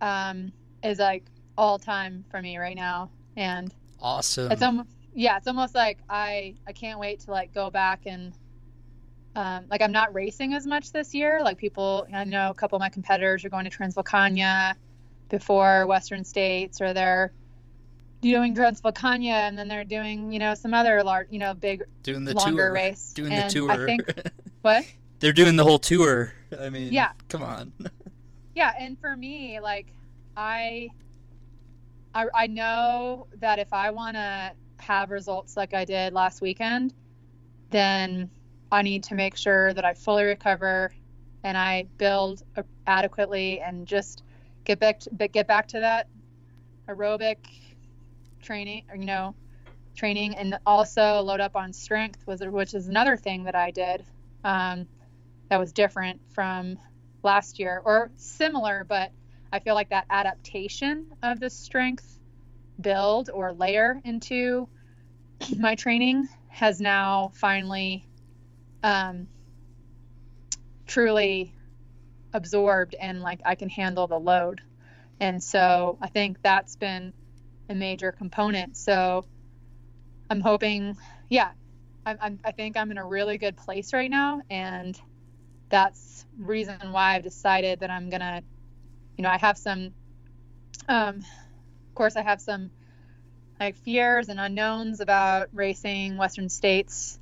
um, 0.01 0.53
is 0.83 0.99
like 0.99 1.25
all 1.57 1.79
time 1.79 2.25
for 2.31 2.43
me 2.43 2.59
right 2.59 2.77
now. 2.77 3.11
And 3.37 3.73
awesome. 4.01 4.51
It's 4.51 4.63
almost 4.63 4.89
yeah, 5.15 5.37
it's 5.37 5.47
almost 5.47 5.75
like 5.75 5.99
I 6.09 6.55
I 6.67 6.73
can't 6.73 6.99
wait 6.99 7.21
to 7.21 7.31
like 7.31 7.53
go 7.53 7.71
back 7.71 8.03
and 8.07 8.37
um, 9.35 9.65
like 9.71 9.81
I'm 9.83 9.93
not 9.93 10.15
racing 10.15 10.55
as 10.55 10.67
much 10.67 10.93
this 10.93 11.15
year. 11.15 11.41
Like 11.43 11.59
people, 11.59 12.07
I 12.13 12.25
know 12.25 12.51
a 12.51 12.55
couple 12.55 12.77
of 12.77 12.81
my 12.81 12.89
competitors 12.89 13.45
are 13.45 13.49
going 13.49 13.65
to 13.65 13.71
Transvolcania 13.71 14.75
before 15.29 15.87
Western 15.87 16.25
States, 16.25 16.81
or 16.81 16.93
they're 16.93 17.33
doing 18.21 18.55
Transvolcania, 18.55 19.49
and 19.49 19.59
then 19.59 19.69
they're 19.69 19.85
doing 19.85 20.33
you 20.33 20.39
know 20.39 20.55
some 20.55 20.75
other 20.75 21.03
large, 21.03 21.29
you 21.31 21.39
know, 21.39 21.55
big 21.55 21.83
doing 22.03 22.25
the 22.25 22.35
longer 22.35 22.65
tour. 22.65 22.73
race. 22.73 23.13
Doing 23.15 23.33
and 23.33 23.51
the 23.51 23.55
tour. 23.55 23.71
I 23.71 23.87
think 23.87 24.03
what 24.63 24.85
they're 25.21 25.33
doing 25.33 25.57
the 25.57 25.65
whole 25.65 25.79
tour. 25.79 26.33
I 26.59 26.69
mean, 26.69 26.93
yeah, 26.93 27.13
come 27.29 27.43
on. 27.43 27.73
yeah, 28.55 28.73
and 28.79 28.99
for 29.01 29.17
me, 29.17 29.61
like, 29.61 29.87
I, 30.37 30.91
I, 32.15 32.27
I 32.35 32.47
know 32.49 33.29
that 33.39 33.59
if 33.59 33.73
I 33.73 33.91
want 33.93 34.17
to 34.17 34.53
have 34.83 35.11
results 35.11 35.57
like 35.57 35.75
I 35.75 35.85
did 35.85 36.13
last 36.13 36.41
weekend, 36.41 36.95
then 37.71 38.31
I 38.71 38.83
need 38.83 39.05
to 39.05 39.15
make 39.15 39.37
sure 39.37 39.73
that 39.75 39.85
I 39.85 39.95
fully 39.95 40.25
recover 40.25 40.93
and 41.45 41.57
I 41.57 41.87
build 41.99 42.43
adequately 42.87 43.61
and 43.61 43.87
just 43.87 44.23
get 44.65 44.79
back 44.79 45.01
to, 45.01 45.11
get 45.29 45.47
back 45.47 45.69
to 45.69 45.81
that 45.81 46.09
aerobic 46.89 47.37
training, 48.43 48.85
you 48.95 49.07
know, 49.07 49.35
training, 49.97 50.35
and 50.37 50.59
also 50.67 51.21
load 51.21 51.41
up 51.41 51.57
on 51.57 51.73
strength 51.73 52.27
was 52.27 52.43
which 52.43 52.75
is 52.75 52.89
another 52.89 53.17
thing 53.17 53.45
that 53.45 53.55
I 53.55 53.71
did. 53.71 54.05
Um, 54.45 54.87
that 55.49 55.59
was 55.59 55.73
different 55.73 56.21
from 56.31 56.79
last 57.23 57.59
year 57.59 57.83
or 57.85 58.11
similar, 58.17 58.85
but 58.89 59.13
I 59.53 59.59
feel 59.59 59.75
like 59.75 59.91
that 59.91 60.07
adaptation 60.09 61.07
of 61.23 61.41
the 61.41 61.51
strength 61.51 62.19
build 62.81 63.31
or 63.33 63.53
layer 63.53 64.01
into 64.05 64.69
my 65.59 65.75
training 65.75 66.29
has 66.49 66.81
now 66.81 67.33
finally 67.35 68.07
um, 68.83 69.27
truly 70.87 71.55
absorbed 72.33 72.95
and 72.95 73.21
like 73.21 73.41
I 73.45 73.55
can 73.55 73.69
handle 73.69 74.07
the 74.07 74.19
load. 74.19 74.61
And 75.21 75.43
so 75.43 75.99
I 76.01 76.09
think 76.09 76.43
that's 76.43 76.77
been 76.77 77.13
a 77.69 77.75
major 77.75 78.13
component. 78.13 78.77
So 78.77 79.25
I'm 80.31 80.41
hoping, 80.41 80.97
yeah, 81.29 81.51
I, 82.05 82.17
I, 82.21 82.39
I 82.45 82.53
think 82.53 82.77
I'm 82.77 82.91
in 82.91 82.99
a 82.99 83.07
really 83.07 83.39
good 83.39 83.57
place 83.57 83.93
right 83.93 84.11
now. 84.11 84.43
And 84.51 85.01
that's 85.69 86.27
reason 86.39 86.79
why 86.91 87.15
I've 87.17 87.23
decided 87.23 87.81
that 87.81 87.91
I'm 87.91 88.11
gonna, 88.11 88.43
you 89.17 89.23
know, 89.23 89.31
I 89.31 89.39
have 89.39 89.57
some, 89.57 89.95
um, 90.89 91.23
of 91.93 91.97
course, 91.97 92.17
I 92.17 92.23
have 92.23 92.41
some 92.41 92.71
like 93.61 93.77
fears 93.77 94.31
and 94.31 94.41
unknowns 94.41 95.01
about 95.01 95.51
racing 95.53 96.17
Western 96.17 96.49
States 96.49 97.21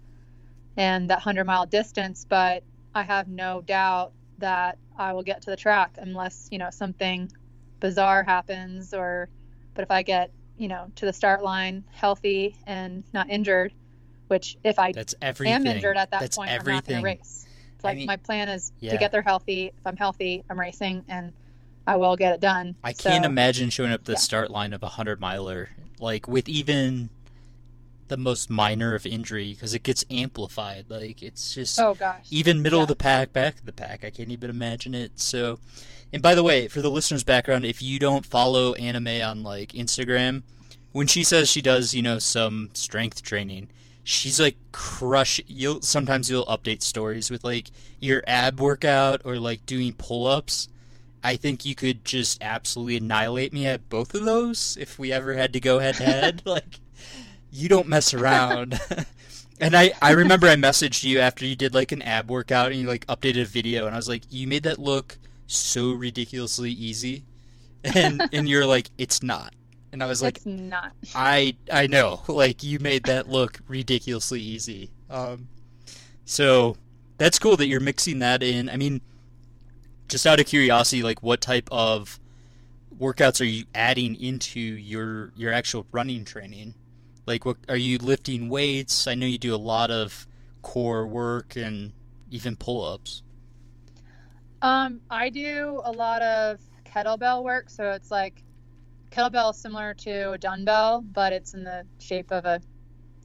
and 0.76 1.10
that 1.10 1.18
hundred 1.18 1.44
mile 1.44 1.66
distance, 1.66 2.24
but 2.28 2.62
I 2.94 3.02
have 3.02 3.26
no 3.26 3.62
doubt 3.62 4.12
that 4.38 4.78
I 4.96 5.12
will 5.14 5.24
get 5.24 5.42
to 5.42 5.50
the 5.50 5.56
track 5.56 5.96
unless 5.98 6.46
you 6.52 6.58
know 6.58 6.70
something 6.70 7.32
bizarre 7.80 8.22
happens 8.22 8.94
or, 8.94 9.28
but 9.74 9.82
if 9.82 9.90
I 9.90 10.02
get 10.02 10.30
you 10.56 10.68
know 10.68 10.86
to 10.94 11.04
the 11.04 11.12
start 11.12 11.42
line 11.42 11.82
healthy 11.90 12.54
and 12.64 13.02
not 13.12 13.28
injured, 13.28 13.72
which 14.28 14.56
if 14.62 14.78
I 14.78 14.92
that's 14.92 15.16
everything. 15.20 15.52
am 15.52 15.66
injured 15.66 15.96
at 15.96 16.12
that 16.12 16.20
that's 16.20 16.36
point, 16.36 16.50
everything. 16.50 16.70
I'm 16.70 17.02
not 17.02 17.08
going 17.08 17.16
to 17.16 17.20
race. 17.22 17.46
Like 17.82 17.94
I 17.94 17.96
mean, 17.96 18.06
my 18.06 18.18
plan 18.18 18.48
is 18.48 18.70
yeah. 18.78 18.92
to 18.92 18.98
get 18.98 19.10
there 19.10 19.22
healthy. 19.22 19.72
If 19.76 19.84
I'm 19.84 19.96
healthy, 19.96 20.44
I'm 20.48 20.60
racing, 20.60 21.04
and 21.08 21.32
I 21.90 21.96
will 21.96 22.14
get 22.14 22.32
it 22.32 22.40
done. 22.40 22.76
I 22.84 22.92
so, 22.92 23.10
can't 23.10 23.24
imagine 23.24 23.68
showing 23.68 23.90
up 23.90 24.04
the 24.04 24.12
yeah. 24.12 24.18
start 24.18 24.48
line 24.48 24.72
of 24.72 24.82
a 24.84 24.90
hundred 24.90 25.20
miler 25.20 25.70
like 25.98 26.28
with 26.28 26.48
even 26.48 27.10
the 28.06 28.16
most 28.16 28.48
minor 28.48 28.94
of 28.94 29.04
injury 29.06 29.52
because 29.52 29.74
it 29.74 29.82
gets 29.82 30.04
amplified. 30.08 30.84
Like 30.88 31.20
it's 31.20 31.52
just 31.52 31.80
oh 31.80 31.94
gosh, 31.94 32.26
even 32.30 32.62
middle 32.62 32.78
Yeah. 32.78 32.82
of 32.84 32.88
the 32.88 32.94
pack, 32.94 33.32
back 33.32 33.58
of 33.58 33.66
the 33.66 33.72
pack. 33.72 34.04
I 34.04 34.10
can't 34.10 34.30
even 34.30 34.50
imagine 34.50 34.94
it. 34.94 35.18
So, 35.18 35.58
and 36.12 36.22
by 36.22 36.36
the 36.36 36.44
way, 36.44 36.68
for 36.68 36.80
the 36.80 36.90
listeners' 36.92 37.24
background, 37.24 37.64
if 37.64 37.82
you 37.82 37.98
don't 37.98 38.24
follow 38.24 38.74
Anna 38.74 39.00
Mae 39.00 39.20
on 39.22 39.42
like 39.42 39.72
Instagram, 39.72 40.44
when 40.92 41.08
she 41.08 41.24
says 41.24 41.48
she 41.50 41.60
does, 41.60 41.92
you 41.92 42.02
know, 42.02 42.20
some 42.20 42.70
strength 42.72 43.20
training, 43.20 43.68
she's 44.04 44.38
like 44.38 44.56
crush. 44.70 45.40
You'll 45.48 45.82
sometimes 45.82 46.30
you'll 46.30 46.46
update 46.46 46.82
stories 46.82 47.32
with 47.32 47.42
like 47.42 47.72
your 47.98 48.22
ab 48.28 48.60
workout 48.60 49.22
or 49.24 49.40
like 49.40 49.66
doing 49.66 49.92
pull 49.92 50.28
ups. 50.28 50.68
I 51.22 51.36
think 51.36 51.64
you 51.64 51.74
could 51.74 52.04
just 52.04 52.42
absolutely 52.42 52.96
annihilate 52.96 53.52
me 53.52 53.66
at 53.66 53.88
both 53.88 54.14
of 54.14 54.24
those 54.24 54.76
if 54.80 54.98
we 54.98 55.12
ever 55.12 55.34
had 55.34 55.52
to 55.52 55.60
go 55.60 55.78
head 55.78 55.96
to 55.96 56.04
head. 56.04 56.42
Like, 56.46 56.80
you 57.50 57.68
don't 57.68 57.88
mess 57.88 58.14
around. 58.14 58.80
and 59.60 59.76
I, 59.76 59.92
I 60.00 60.12
remember 60.12 60.46
I 60.46 60.56
messaged 60.56 61.04
you 61.04 61.20
after 61.20 61.44
you 61.44 61.56
did 61.56 61.74
like 61.74 61.92
an 61.92 62.02
ab 62.02 62.30
workout 62.30 62.72
and 62.72 62.80
you 62.80 62.86
like 62.86 63.06
updated 63.06 63.42
a 63.42 63.46
video 63.46 63.86
and 63.86 63.94
I 63.94 63.98
was 63.98 64.08
like, 64.08 64.22
you 64.30 64.46
made 64.46 64.62
that 64.62 64.78
look 64.78 65.18
so 65.46 65.92
ridiculously 65.92 66.70
easy. 66.70 67.24
And 67.82 68.22
and 68.32 68.48
you're 68.48 68.66
like, 68.66 68.90
it's 68.98 69.22
not. 69.22 69.54
And 69.92 70.02
I 70.02 70.06
was 70.06 70.22
like, 70.22 70.36
it's 70.36 70.46
not. 70.46 70.92
I 71.14 71.56
I 71.72 71.86
know, 71.86 72.22
like 72.28 72.62
you 72.62 72.78
made 72.78 73.04
that 73.04 73.28
look 73.28 73.60
ridiculously 73.66 74.40
easy. 74.40 74.90
Um, 75.08 75.48
so 76.24 76.76
that's 77.18 77.38
cool 77.38 77.56
that 77.56 77.66
you're 77.66 77.80
mixing 77.80 78.20
that 78.20 78.42
in. 78.42 78.68
I 78.68 78.76
mean, 78.76 79.00
just 80.10 80.26
out 80.26 80.40
of 80.40 80.46
curiosity, 80.46 81.02
like 81.02 81.22
what 81.22 81.40
type 81.40 81.68
of 81.72 82.20
workouts 82.98 83.40
are 83.40 83.44
you 83.44 83.64
adding 83.74 84.20
into 84.20 84.60
your 84.60 85.32
your 85.36 85.52
actual 85.52 85.86
running 85.92 86.24
training? 86.24 86.74
Like, 87.26 87.44
what 87.46 87.56
are 87.68 87.76
you 87.76 87.98
lifting 87.98 88.48
weights? 88.48 89.06
I 89.06 89.14
know 89.14 89.26
you 89.26 89.38
do 89.38 89.54
a 89.54 89.56
lot 89.56 89.90
of 89.90 90.26
core 90.62 91.06
work 91.06 91.56
and 91.56 91.92
even 92.30 92.56
pull-ups. 92.56 93.22
Um, 94.62 95.00
I 95.10 95.30
do 95.30 95.80
a 95.84 95.92
lot 95.92 96.22
of 96.22 96.58
kettlebell 96.84 97.44
work, 97.44 97.70
so 97.70 97.92
it's 97.92 98.10
like 98.10 98.42
kettlebell 99.10 99.52
is 99.52 99.58
similar 99.58 99.94
to 99.94 100.32
a 100.32 100.38
dumbbell, 100.38 101.02
but 101.12 101.32
it's 101.32 101.54
in 101.54 101.64
the 101.64 101.86
shape 101.98 102.30
of 102.32 102.44
a 102.44 102.60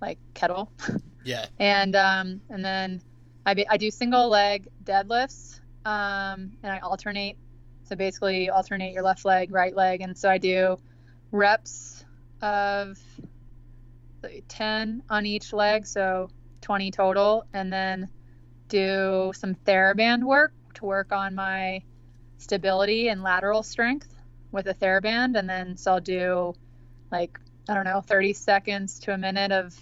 like 0.01 0.17
kettle. 0.33 0.71
Yeah. 1.25 1.47
and 1.57 1.95
um, 1.95 2.39
and 2.51 2.63
then 2.63 3.01
I, 3.47 3.55
be, 3.55 3.67
I 3.67 3.77
do 3.77 3.89
single 3.89 4.29
leg 4.29 4.67
deadlifts, 4.83 5.59
um, 5.85 6.51
and 6.63 6.71
I 6.71 6.79
alternate. 6.79 7.37
So 7.83 7.95
basically, 7.95 8.49
alternate 8.49 8.93
your 8.93 9.03
left 9.03 9.25
leg, 9.25 9.51
right 9.51 9.75
leg, 9.75 10.01
and 10.01 10.17
so 10.17 10.29
I 10.29 10.39
do 10.39 10.79
reps 11.31 12.03
of 12.41 12.99
like, 14.23 14.43
ten 14.47 15.03
on 15.09 15.25
each 15.25 15.53
leg, 15.53 15.85
so 15.85 16.29
twenty 16.61 16.89
total, 16.89 17.45
and 17.53 17.71
then 17.71 18.09
do 18.67 19.31
some 19.35 19.53
TheraBand 19.53 20.23
work 20.23 20.53
to 20.75 20.85
work 20.85 21.11
on 21.11 21.35
my 21.35 21.81
stability 22.39 23.09
and 23.09 23.21
lateral 23.21 23.61
strength 23.61 24.11
with 24.51 24.67
a 24.67 24.73
TheraBand, 24.73 25.37
and 25.37 25.47
then 25.47 25.77
so 25.77 25.93
I'll 25.93 26.01
do 26.01 26.53
like 27.11 27.39
I 27.69 27.73
don't 27.73 27.85
know, 27.85 28.01
30 28.01 28.33
seconds 28.33 28.99
to 29.01 29.13
a 29.13 29.17
minute 29.17 29.51
of 29.51 29.75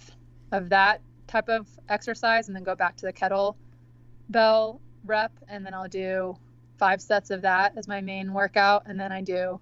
of 0.52 0.68
that 0.68 1.00
type 1.26 1.48
of 1.48 1.66
exercise, 1.88 2.48
and 2.48 2.56
then 2.56 2.64
go 2.64 2.74
back 2.74 2.96
to 2.96 3.06
the 3.06 3.12
kettlebell 3.14 4.78
rep, 5.04 5.32
and 5.48 5.64
then 5.64 5.74
I'll 5.74 5.88
do 5.88 6.36
five 6.78 7.00
sets 7.00 7.30
of 7.30 7.42
that 7.42 7.76
as 7.76 7.86
my 7.88 8.00
main 8.00 8.32
workout, 8.32 8.84
and 8.86 8.98
then 8.98 9.12
I 9.12 9.22
do 9.22 9.60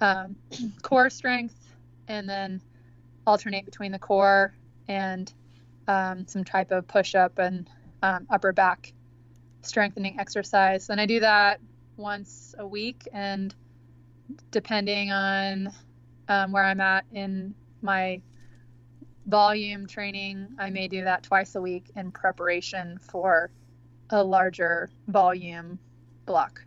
um, 0.00 0.36
core 0.82 1.10
strength, 1.10 1.56
and 2.06 2.28
then 2.28 2.60
alternate 3.26 3.64
between 3.64 3.92
the 3.92 3.98
core 3.98 4.54
and 4.88 5.32
um, 5.86 6.26
some 6.26 6.44
type 6.44 6.70
of 6.70 6.86
push 6.86 7.14
up 7.14 7.38
and 7.38 7.68
um, 8.02 8.26
upper 8.30 8.52
back 8.52 8.92
strengthening 9.62 10.18
exercise. 10.18 10.88
And 10.88 11.00
I 11.00 11.06
do 11.06 11.20
that 11.20 11.60
once 11.96 12.54
a 12.58 12.66
week, 12.66 13.08
and 13.12 13.54
depending 14.50 15.10
on 15.10 15.70
um, 16.28 16.52
where 16.52 16.64
I'm 16.64 16.80
at 16.80 17.04
in 17.12 17.54
my 17.82 18.20
volume 19.26 19.86
training, 19.86 20.48
I 20.58 20.70
may 20.70 20.88
do 20.88 21.04
that 21.04 21.22
twice 21.22 21.54
a 21.54 21.60
week 21.60 21.90
in 21.96 22.10
preparation 22.12 22.98
for 22.98 23.50
a 24.10 24.22
larger 24.22 24.90
volume 25.06 25.78
block. 26.26 26.64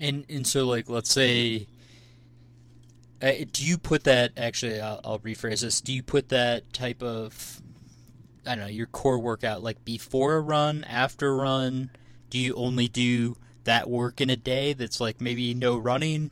And 0.00 0.24
and 0.28 0.46
so 0.46 0.66
like 0.66 0.88
let's 0.88 1.10
say, 1.10 1.66
uh, 3.20 3.32
do 3.52 3.64
you 3.64 3.78
put 3.78 4.04
that 4.04 4.32
actually? 4.36 4.80
I'll, 4.80 5.00
I'll 5.04 5.18
rephrase 5.20 5.60
this. 5.60 5.80
Do 5.80 5.92
you 5.92 6.02
put 6.02 6.28
that 6.30 6.72
type 6.72 7.02
of, 7.02 7.60
I 8.46 8.56
don't 8.56 8.64
know, 8.64 8.70
your 8.70 8.86
core 8.86 9.18
workout 9.18 9.62
like 9.62 9.84
before 9.84 10.34
a 10.34 10.40
run, 10.40 10.84
after 10.84 11.28
a 11.28 11.34
run? 11.36 11.90
Do 12.30 12.38
you 12.38 12.54
only 12.54 12.88
do 12.88 13.36
that 13.64 13.88
work 13.88 14.20
in 14.20 14.30
a 14.30 14.36
day? 14.36 14.72
That's 14.72 15.00
like 15.00 15.20
maybe 15.20 15.54
no 15.54 15.76
running. 15.76 16.30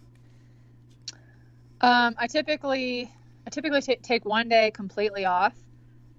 Um, 1.80 2.14
I 2.18 2.26
typically 2.26 3.10
I 3.46 3.50
typically 3.50 3.80
ta 3.80 3.94
take 4.02 4.24
one 4.24 4.48
day 4.48 4.70
completely 4.70 5.24
off, 5.24 5.54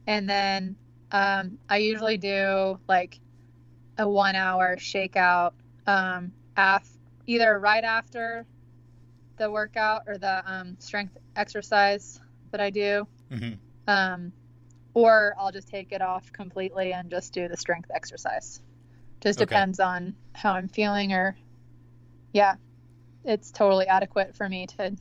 and 0.07 0.29
then 0.29 0.75
um, 1.11 1.57
I 1.69 1.77
usually 1.77 2.17
do 2.17 2.79
like 2.87 3.19
a 3.97 4.07
one 4.07 4.35
hour 4.35 4.75
shakeout 4.77 5.51
um, 5.87 6.31
af- 6.57 6.97
either 7.27 7.59
right 7.59 7.83
after 7.83 8.45
the 9.37 9.49
workout 9.49 10.03
or 10.07 10.17
the 10.17 10.43
um, 10.51 10.75
strength 10.79 11.17
exercise 11.35 12.19
that 12.51 12.61
I 12.61 12.69
do, 12.69 13.07
hmm 13.31 13.53
um, 13.87 14.31
or 14.93 15.35
I'll 15.39 15.51
just 15.51 15.67
take 15.69 15.91
it 15.91 16.01
off 16.01 16.31
completely 16.33 16.93
and 16.93 17.09
just 17.09 17.33
do 17.33 17.47
the 17.47 17.57
strength 17.57 17.89
exercise. 17.93 18.61
Just 19.21 19.39
Okay. 19.39 19.55
depends 19.55 19.79
on 19.79 20.15
how 20.33 20.53
I'm 20.53 20.67
feeling, 20.67 21.13
or 21.13 21.35
yeah, 22.33 22.55
it's 23.23 23.51
totally 23.51 23.87
adequate 23.87 24.35
for 24.35 24.47
me 24.47 24.67
to 24.77 24.95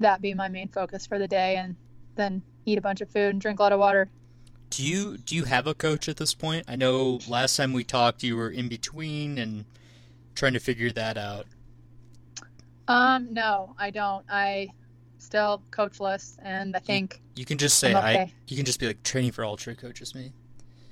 that 0.00 0.20
be 0.20 0.34
my 0.34 0.48
main 0.48 0.68
focus 0.68 1.06
for 1.06 1.18
the 1.18 1.28
day, 1.28 1.56
and 1.56 1.76
then 2.16 2.42
eat 2.64 2.78
a 2.78 2.82
bunch 2.82 3.00
of 3.00 3.10
food 3.10 3.30
and 3.30 3.40
drink 3.40 3.58
a 3.58 3.62
lot 3.62 3.72
of 3.72 3.80
water. 3.80 4.10
Do 4.70 4.82
you 4.84 5.16
do 5.18 5.34
you 5.34 5.44
have 5.44 5.66
a 5.66 5.74
coach 5.74 6.08
at 6.08 6.16
this 6.16 6.34
point? 6.34 6.64
I 6.68 6.76
know 6.76 7.20
last 7.28 7.56
time 7.56 7.72
we 7.72 7.84
talked, 7.84 8.22
you 8.22 8.36
were 8.36 8.50
in 8.50 8.68
between 8.68 9.38
and 9.38 9.64
trying 10.34 10.52
to 10.54 10.60
figure 10.60 10.90
that 10.92 11.16
out. 11.16 11.46
Um, 12.88 13.32
no, 13.32 13.74
I 13.78 13.90
don't. 13.90 14.24
I 14.28 14.68
still 15.18 15.62
coachless, 15.70 16.36
and 16.42 16.76
I 16.76 16.78
think 16.78 17.20
You 17.34 17.44
can 17.44 17.58
just 17.58 17.78
say 17.78 17.94
I'm 17.94 18.04
I. 18.04 18.32
You 18.48 18.56
can 18.56 18.64
just 18.66 18.78
be 18.80 18.86
like 18.86 19.02
training 19.02 19.32
for 19.32 19.44
ultra 19.44 19.74
coaches 19.74 20.14
me. 20.14 20.32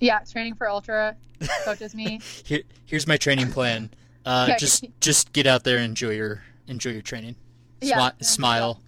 yeah, 0.01 0.21
training 0.21 0.55
for 0.55 0.69
ultra 0.69 1.17
coaches 1.65 1.95
me. 1.95 2.21
Here, 2.45 2.63
here's 2.87 3.07
my 3.07 3.17
training 3.17 3.51
plan. 3.53 3.91
Uh, 4.25 4.47
Yeah. 4.51 4.57
just 4.57 4.85
just 5.01 5.33
get 5.33 5.47
out 5.47 5.65
there 5.65 5.77
and 5.77 5.85
enjoy 5.87 6.11
your 6.11 6.43
enjoy 6.69 6.91
your 6.91 7.03
training. 7.03 7.37
Yeah, 7.81 7.99
Smi- 7.99 8.13
and 8.19 8.27
smile. 8.27 8.81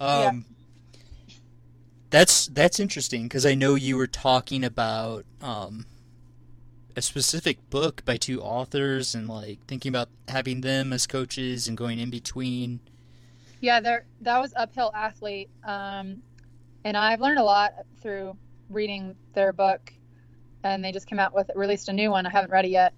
Yeah. 0.00 0.32
That's 2.10 2.46
that's 2.46 2.80
interesting 2.80 3.24
because 3.24 3.46
I 3.46 3.54
know 3.54 3.76
you 3.76 3.96
were 3.96 4.08
talking 4.08 4.64
about 4.64 5.24
um, 5.40 5.86
a 6.96 7.02
specific 7.02 7.70
book 7.70 8.04
by 8.04 8.16
two 8.16 8.42
authors 8.42 9.14
and 9.14 9.28
like 9.28 9.64
thinking 9.66 9.90
about 9.90 10.08
having 10.28 10.60
them 10.60 10.92
as 10.92 11.06
coaches 11.06 11.68
and 11.68 11.76
going 11.76 11.98
in 11.98 12.10
between. 12.10 12.80
Yeah, 13.60 13.80
there 13.80 14.06
that 14.22 14.40
was 14.40 14.52
uphill 14.56 14.90
athlete, 14.94 15.50
um, 15.64 16.22
and 16.84 16.96
I've 16.96 17.20
learned 17.20 17.38
a 17.38 17.44
lot 17.44 17.74
through 18.00 18.36
reading 18.68 19.16
their 19.34 19.52
book. 19.52 19.92
And 20.62 20.84
they 20.84 20.92
just 20.92 21.06
came 21.06 21.18
out 21.18 21.34
with 21.34 21.50
released 21.54 21.88
a 21.88 21.92
new 21.92 22.10
one. 22.10 22.26
I 22.26 22.30
haven't 22.30 22.50
read 22.50 22.66
it 22.66 22.70
yet, 22.70 22.92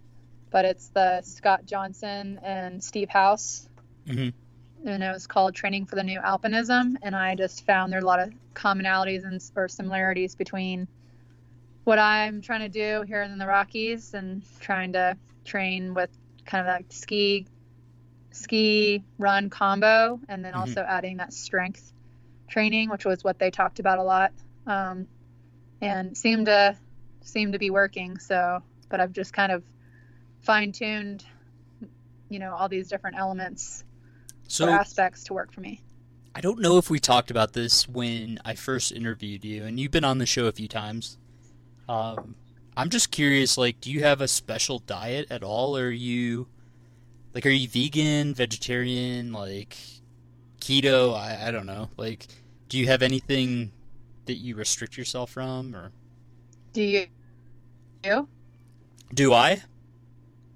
but 0.50 0.64
it's 0.64 0.88
the 0.88 1.22
Scott 1.22 1.64
Johnston 1.64 2.40
and 2.42 2.82
Steve 2.82 3.08
House, 3.08 3.68
Mhm. 4.06 4.32
And 4.84 5.02
it 5.02 5.12
was 5.12 5.26
called 5.26 5.54
Training 5.54 5.86
for 5.86 5.96
the 5.96 6.02
New 6.02 6.20
Alpinism. 6.20 6.96
And 7.02 7.14
I 7.14 7.34
just 7.34 7.64
found 7.66 7.92
there 7.92 8.00
are 8.00 8.02
a 8.02 8.06
lot 8.06 8.20
of 8.20 8.32
commonalities 8.54 9.24
and 9.24 9.40
or 9.56 9.68
similarities 9.68 10.34
between 10.34 10.88
what 11.84 11.98
I'm 11.98 12.42
trying 12.42 12.60
to 12.60 12.68
do 12.68 13.02
here 13.06 13.22
in 13.22 13.38
the 13.38 13.46
Rockies 13.46 14.14
and 14.14 14.42
trying 14.60 14.92
to 14.92 15.16
train 15.44 15.94
with 15.94 16.10
kind 16.44 16.66
of 16.66 16.72
like 16.72 16.86
ski 16.90 17.46
ski 18.30 19.04
run 19.18 19.50
combo 19.50 20.18
and 20.28 20.44
then 20.44 20.54
Mhm. 20.54 20.58
also 20.58 20.80
adding 20.82 21.18
that 21.18 21.32
strength 21.32 21.92
training 22.48 22.88
which 22.88 23.04
was 23.04 23.22
what 23.22 23.38
they 23.38 23.50
talked 23.50 23.78
about 23.78 23.98
a 23.98 24.02
lot 24.02 24.32
um, 24.66 25.06
and 25.80 26.16
seemed 26.16 26.46
to 26.46 26.76
seemed 27.22 27.52
to 27.52 27.58
be 27.58 27.70
working 27.70 28.18
so 28.18 28.62
but 28.88 29.00
i've 29.00 29.12
just 29.12 29.32
kind 29.34 29.52
of 29.52 29.62
fine-tuned 30.40 31.24
you 32.30 32.38
know 32.38 32.54
all 32.54 32.68
these 32.68 32.88
different 32.88 33.16
elements 33.18 33.84
So 34.52 34.68
aspects 34.68 35.24
to 35.24 35.34
work 35.34 35.52
for 35.52 35.60
me 35.60 35.80
I 36.34 36.40
don't 36.40 36.60
know 36.60 36.78
if 36.78 36.88
we 36.88 36.98
talked 36.98 37.30
about 37.30 37.52
this 37.52 37.86
when 37.88 38.38
I 38.44 38.54
first 38.54 38.90
interviewed 38.90 39.44
you, 39.44 39.64
and 39.64 39.78
you've 39.78 39.90
been 39.90 40.04
on 40.04 40.18
the 40.18 40.26
show 40.26 40.46
a 40.46 40.52
few 40.52 40.68
times. 40.68 41.18
Um, 41.88 42.36
I'm 42.74 42.88
just 42.88 43.10
curious, 43.10 43.58
like, 43.58 43.80
do 43.80 43.92
you 43.92 44.02
have 44.02 44.22
a 44.22 44.28
special 44.28 44.78
diet 44.78 45.26
at 45.30 45.42
all, 45.42 45.76
or 45.76 45.88
are 45.88 45.90
you, 45.90 46.48
like, 47.34 47.44
are 47.44 47.50
you 47.50 47.68
vegan, 47.68 48.32
vegetarian, 48.32 49.32
like, 49.32 49.76
keto? 50.60 51.14
I, 51.14 51.48
I 51.48 51.50
don't 51.50 51.66
know. 51.66 51.90
Like, 51.98 52.28
do 52.70 52.78
you 52.78 52.86
have 52.86 53.02
anything 53.02 53.72
that 54.24 54.36
you 54.36 54.56
restrict 54.56 54.96
yourself 54.96 55.32
from, 55.32 55.76
or 55.76 55.92
Do 56.72 56.82
you? 56.82 57.06
You? 58.04 58.26
do 59.12 59.34
I? 59.34 59.60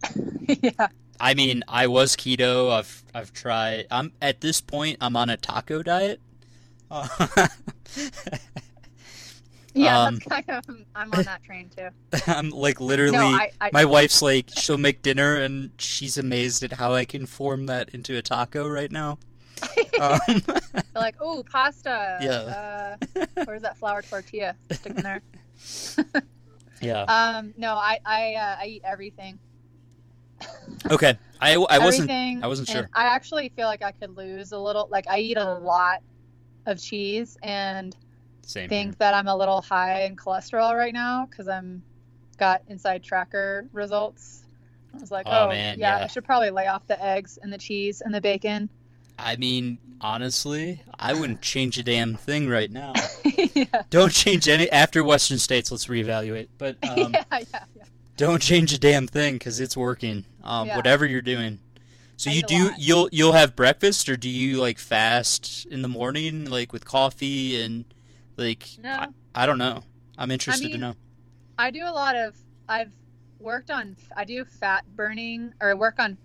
yeah. 0.47 0.89
I 1.21 1.35
mean, 1.35 1.63
I 1.69 1.87
was 1.87 2.17
keto. 2.17 2.71
I've 2.73 3.05
I've 3.15 3.33
tried. 3.33 3.87
I'm 3.91 4.13
at 4.21 4.41
this 4.41 4.61
point. 4.61 4.99
I'm 5.01 5.17
on 5.17 5.31
a 5.31 5.37
taco 5.37 5.83
diet. 5.83 6.21
Uh, 6.91 7.07
Yeah, 9.75 10.05
Um, 10.05 10.19
kind 10.21 10.45
of. 10.49 10.65
I'm 10.95 11.13
on 11.13 11.25
that 11.25 11.45
train 11.45 11.69
too. 11.69 11.89
I'm 12.27 12.49
like 12.49 12.81
literally. 12.81 13.13
No, 13.13 13.27
I. 13.27 13.51
I 13.61 13.71
my 13.75 13.85
wife's 13.85 14.23
like, 14.23 14.49
she'll 14.57 14.79
make 14.79 15.03
dinner, 15.03 15.37
and 15.37 15.71
she's 15.79 16.17
amazed 16.17 16.63
at 16.63 16.73
how 16.73 16.95
I 16.95 17.05
can 17.05 17.27
form 17.27 17.67
that 17.67 17.91
into 17.91 18.17
a 18.17 18.23
taco 18.23 18.67
right 18.69 18.91
now. 18.91 19.19
Um, 19.99 20.19
They're 20.47 20.83
like, 20.95 21.17
oh, 21.21 21.43
pasta. 21.51 22.19
Yeah. 22.21 22.97
Uh, 23.17 23.27
where's 23.45 23.63
that 23.63 23.79
flour 23.79 24.03
tortilla? 24.03 24.55
Stick 24.71 24.95
in 24.95 25.03
there. 25.03 25.23
yeah. 26.83 27.03
Um, 27.05 27.55
no, 27.57 27.75
I 27.75 27.99
I 28.05 28.35
uh, 28.35 28.57
I 28.61 28.67
eat 28.67 28.83
everything. 28.85 29.39
Okay. 30.91 31.19
I, 31.41 31.55
I 31.55 31.79
wasn't. 31.79 32.11
Everything, 32.11 32.43
I 32.43 32.47
wasn't 32.47 32.69
sure. 32.69 32.89
I 32.95 33.07
actually 33.07 33.51
feel 33.51 33.67
like 33.67 33.83
I 33.83 33.93
could 33.93 34.17
lose 34.17 34.53
a 34.53 34.59
little. 34.59 34.89
Like 34.91 35.07
I 35.09 35.19
eat 35.19 35.37
a 35.37 35.55
lot 35.55 36.03
of 36.67 36.81
cheese 36.81 37.37
and 37.43 37.95
Same. 38.43 38.69
think 38.69 38.99
that 38.99 39.15
I'm 39.15 39.29
a 39.29 39.37
little 39.37 39.61
high 39.61 40.05
in 40.05 40.17
cholesterol 40.17 40.77
right 40.77 40.93
now 40.95 41.27
because 41.27 41.49
I'm 41.49 41.83
got 42.39 42.67
InsideTracker 42.69 43.69
results. 43.73 44.45
I 44.95 44.99
was 44.99 45.11
like, 45.11 45.27
Oh, 45.29 45.45
oh, 45.45 45.49
man, 45.49 45.79
yeah, 45.79 45.99
yeah. 45.99 46.05
I 46.05 46.07
should 46.07 46.25
probably 46.25 46.51
lay 46.51 46.67
off 46.67 46.87
the 46.87 47.03
eggs 47.03 47.39
and 47.41 47.53
the 47.53 47.59
cheese 47.59 48.01
and 48.01 48.15
the 48.15 48.21
bacon. 48.21 48.69
I 49.19 49.37
mean, 49.37 49.79
honestly, 50.01 50.83
I 50.99 51.15
wouldn't 51.15 51.41
change 51.41 51.79
a 51.79 51.83
damn 51.83 52.17
thing 52.17 52.49
right 52.49 52.71
now. 52.71 52.93
yeah. 53.25 53.65
Don't 53.91 54.13
change 54.13 54.49
any 54.49 54.71
after 54.71 55.03
Western 55.03 55.39
States. 55.39 55.71
Let's 55.71 55.87
reevaluate. 55.87 56.49
But 56.59 56.77
um, 56.89 57.15
yeah, 57.15 57.25
yeah. 57.31 57.76
Don't 58.17 58.41
change 58.43 58.73
a 58.73 58.79
damn 58.79 59.07
thing 59.07 59.35
because 59.35 59.61
it's 59.61 59.77
working. 59.77 60.25
Um, 60.43 60.69
Yeah. 60.69 60.77
whatever 60.77 61.07
you're 61.07 61.23
doing. 61.23 61.59
So 62.17 62.31
I 62.31 62.35
you 62.35 62.43
do 62.43 62.65
lot. 62.65 62.79
you'll 62.79 63.09
you'll 63.13 63.33
have 63.33 63.55
breakfast 63.55 64.09
or 64.09 64.17
do 64.17 64.29
you 64.29 64.57
like 64.59 64.79
fast 64.79 65.67
in 65.67 65.83
the 65.83 65.89
morning 65.89 66.47
like 66.47 66.73
with 66.73 66.85
coffee 66.85 67.61
and 67.61 67.85
like 68.37 68.69
No. 68.83 68.91
I, 68.91 69.09
I 69.35 69.47
don't 69.47 69.59
know. 69.59 69.83
I'm 70.17 70.31
interested 70.31 70.69
to 70.69 70.73
mean, 70.73 70.81
know. 70.81 70.95
I 71.59 71.71
do 71.71 71.85
a 71.85 71.93
lot 71.93 72.17
of. 72.17 72.35
I've 72.69 72.91
worked 73.39 73.71
on. 73.71 73.97
I 74.17 74.25
do 74.25 74.45
fat 74.45 74.85
burning 74.97 75.53
or 75.61 75.77
work 75.77 75.99
on 75.99 76.17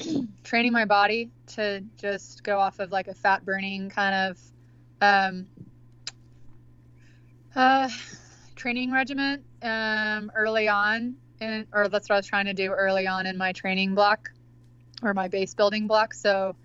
training 0.44 0.72
my 0.72 0.84
body 0.84 1.30
to 1.54 1.82
just 1.96 2.42
go 2.42 2.58
off 2.58 2.80
of 2.80 2.90
like 2.90 3.06
a 3.06 3.14
fat 3.14 3.44
burning 3.44 3.88
kind 3.88 4.14
of 4.30 4.38
um, 5.00 5.46
uh, 7.54 7.88
training 8.56 8.90
regimen 8.90 9.44
um, 9.62 10.30
early 10.34 10.68
on, 10.68 11.16
and 11.40 11.66
or 11.72 11.88
that's 11.88 12.08
what 12.08 12.16
I 12.16 12.18
was 12.18 12.26
trying 12.26 12.46
to 12.46 12.54
do 12.54 12.70
early 12.70 13.06
on 13.06 13.26
in 13.26 13.36
my 13.36 13.52
training 13.52 13.94
block 13.94 14.30
or 15.02 15.14
my 15.14 15.28
base 15.28 15.54
building 15.54 15.86
block. 15.86 16.14
So 16.14 16.56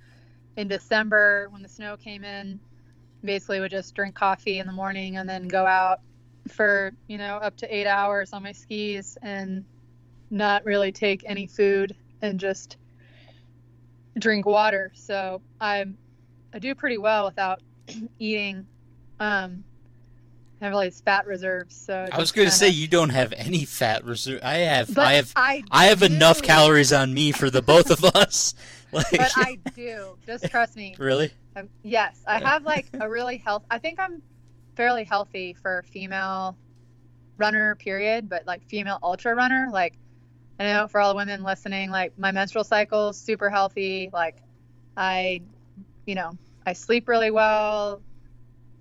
in 0.58 0.68
December 0.68 1.48
when 1.50 1.62
the 1.62 1.70
snow 1.70 1.98
came 1.98 2.24
in, 2.24 2.60
basically 3.24 3.60
would 3.60 3.72
just 3.72 3.96
drink 3.96 4.16
coffee 4.16 4.60
in 4.60 4.68
the 4.68 4.74
morning 4.74 5.18
and 5.18 5.28
then 5.28 5.48
go 5.48 5.66
out 5.66 6.00
for 6.48 6.94
you 7.08 7.18
know 7.18 7.38
up 7.38 7.58
to 7.58 7.76
eight 7.76 7.88
hours 7.88 8.32
on 8.34 8.44
my 8.44 8.52
skis 8.52 9.18
and 9.22 9.66
not 10.30 10.64
really 10.66 10.92
take 10.92 11.24
any 11.26 11.48
food 11.48 11.96
and 12.22 12.40
just 12.40 12.78
drink 14.20 14.46
water 14.46 14.92
so 14.94 15.42
i'm 15.60 15.98
i 16.54 16.60
do 16.60 16.76
pretty 16.76 16.98
well 16.98 17.26
without 17.26 17.62
eating 18.20 18.66
um 19.20 19.64
I 20.66 20.70
have 20.70 20.76
all 20.76 20.82
these 20.82 21.02
fat 21.02 21.28
reserves 21.28 21.76
so 21.76 22.08
I 22.12 22.18
was 22.18 22.32
going 22.32 22.48
to 22.48 22.54
say 22.54 22.70
you 22.70 22.88
don't 22.88 23.10
have 23.10 23.34
any 23.34 23.66
fat 23.66 24.04
reserve. 24.04 24.40
I 24.44 24.56
have 24.58 24.94
but 24.94 25.06
I 25.06 25.14
have 25.14 25.34
I, 25.36 25.64
I 25.72 25.86
have 25.86 26.04
enough 26.04 26.42
calories 26.42 26.92
on 26.92 27.14
me 27.14 27.32
for 27.32 27.50
the 27.50 27.62
both 27.62 27.92
of 27.92 28.04
us. 28.04 28.54
Like 28.92 29.12
but 29.12 29.32
i 29.36 29.58
do 29.76 30.16
just 30.26 30.46
trust 30.52 30.78
me 30.78 30.96
really? 30.98 31.34
Um, 31.56 31.70
yes, 31.84 32.22
I 32.28 32.40
have 32.40 32.64
like 32.64 32.88
a 33.00 33.10
really 33.10 33.38
health. 33.38 33.64
I 33.70 33.78
think 33.78 34.00
I'm 34.00 34.22
fairly 34.76 35.04
healthy 35.04 35.54
for 35.54 35.84
female 35.92 36.58
runner, 37.38 37.76
period. 37.76 38.30
But 38.30 38.46
like 38.46 38.64
female 38.68 39.00
ultra 39.02 39.36
runner, 39.36 39.70
like 39.72 39.98
I 40.60 40.66
know 40.66 40.88
for 40.88 41.00
all 41.00 41.14
the 41.14 41.18
women 41.18 41.44
listening, 41.44 41.92
like 41.92 42.18
my 42.18 42.32
menstrual 42.32 42.64
cycle 42.64 43.10
is 43.10 43.18
super 43.18 43.50
healthy. 43.50 44.10
Like 44.12 44.38
I, 44.98 45.42
you 46.06 46.16
know, 46.16 46.32
I 46.66 46.74
sleep 46.74 47.08
really 47.08 47.32
well. 47.32 48.02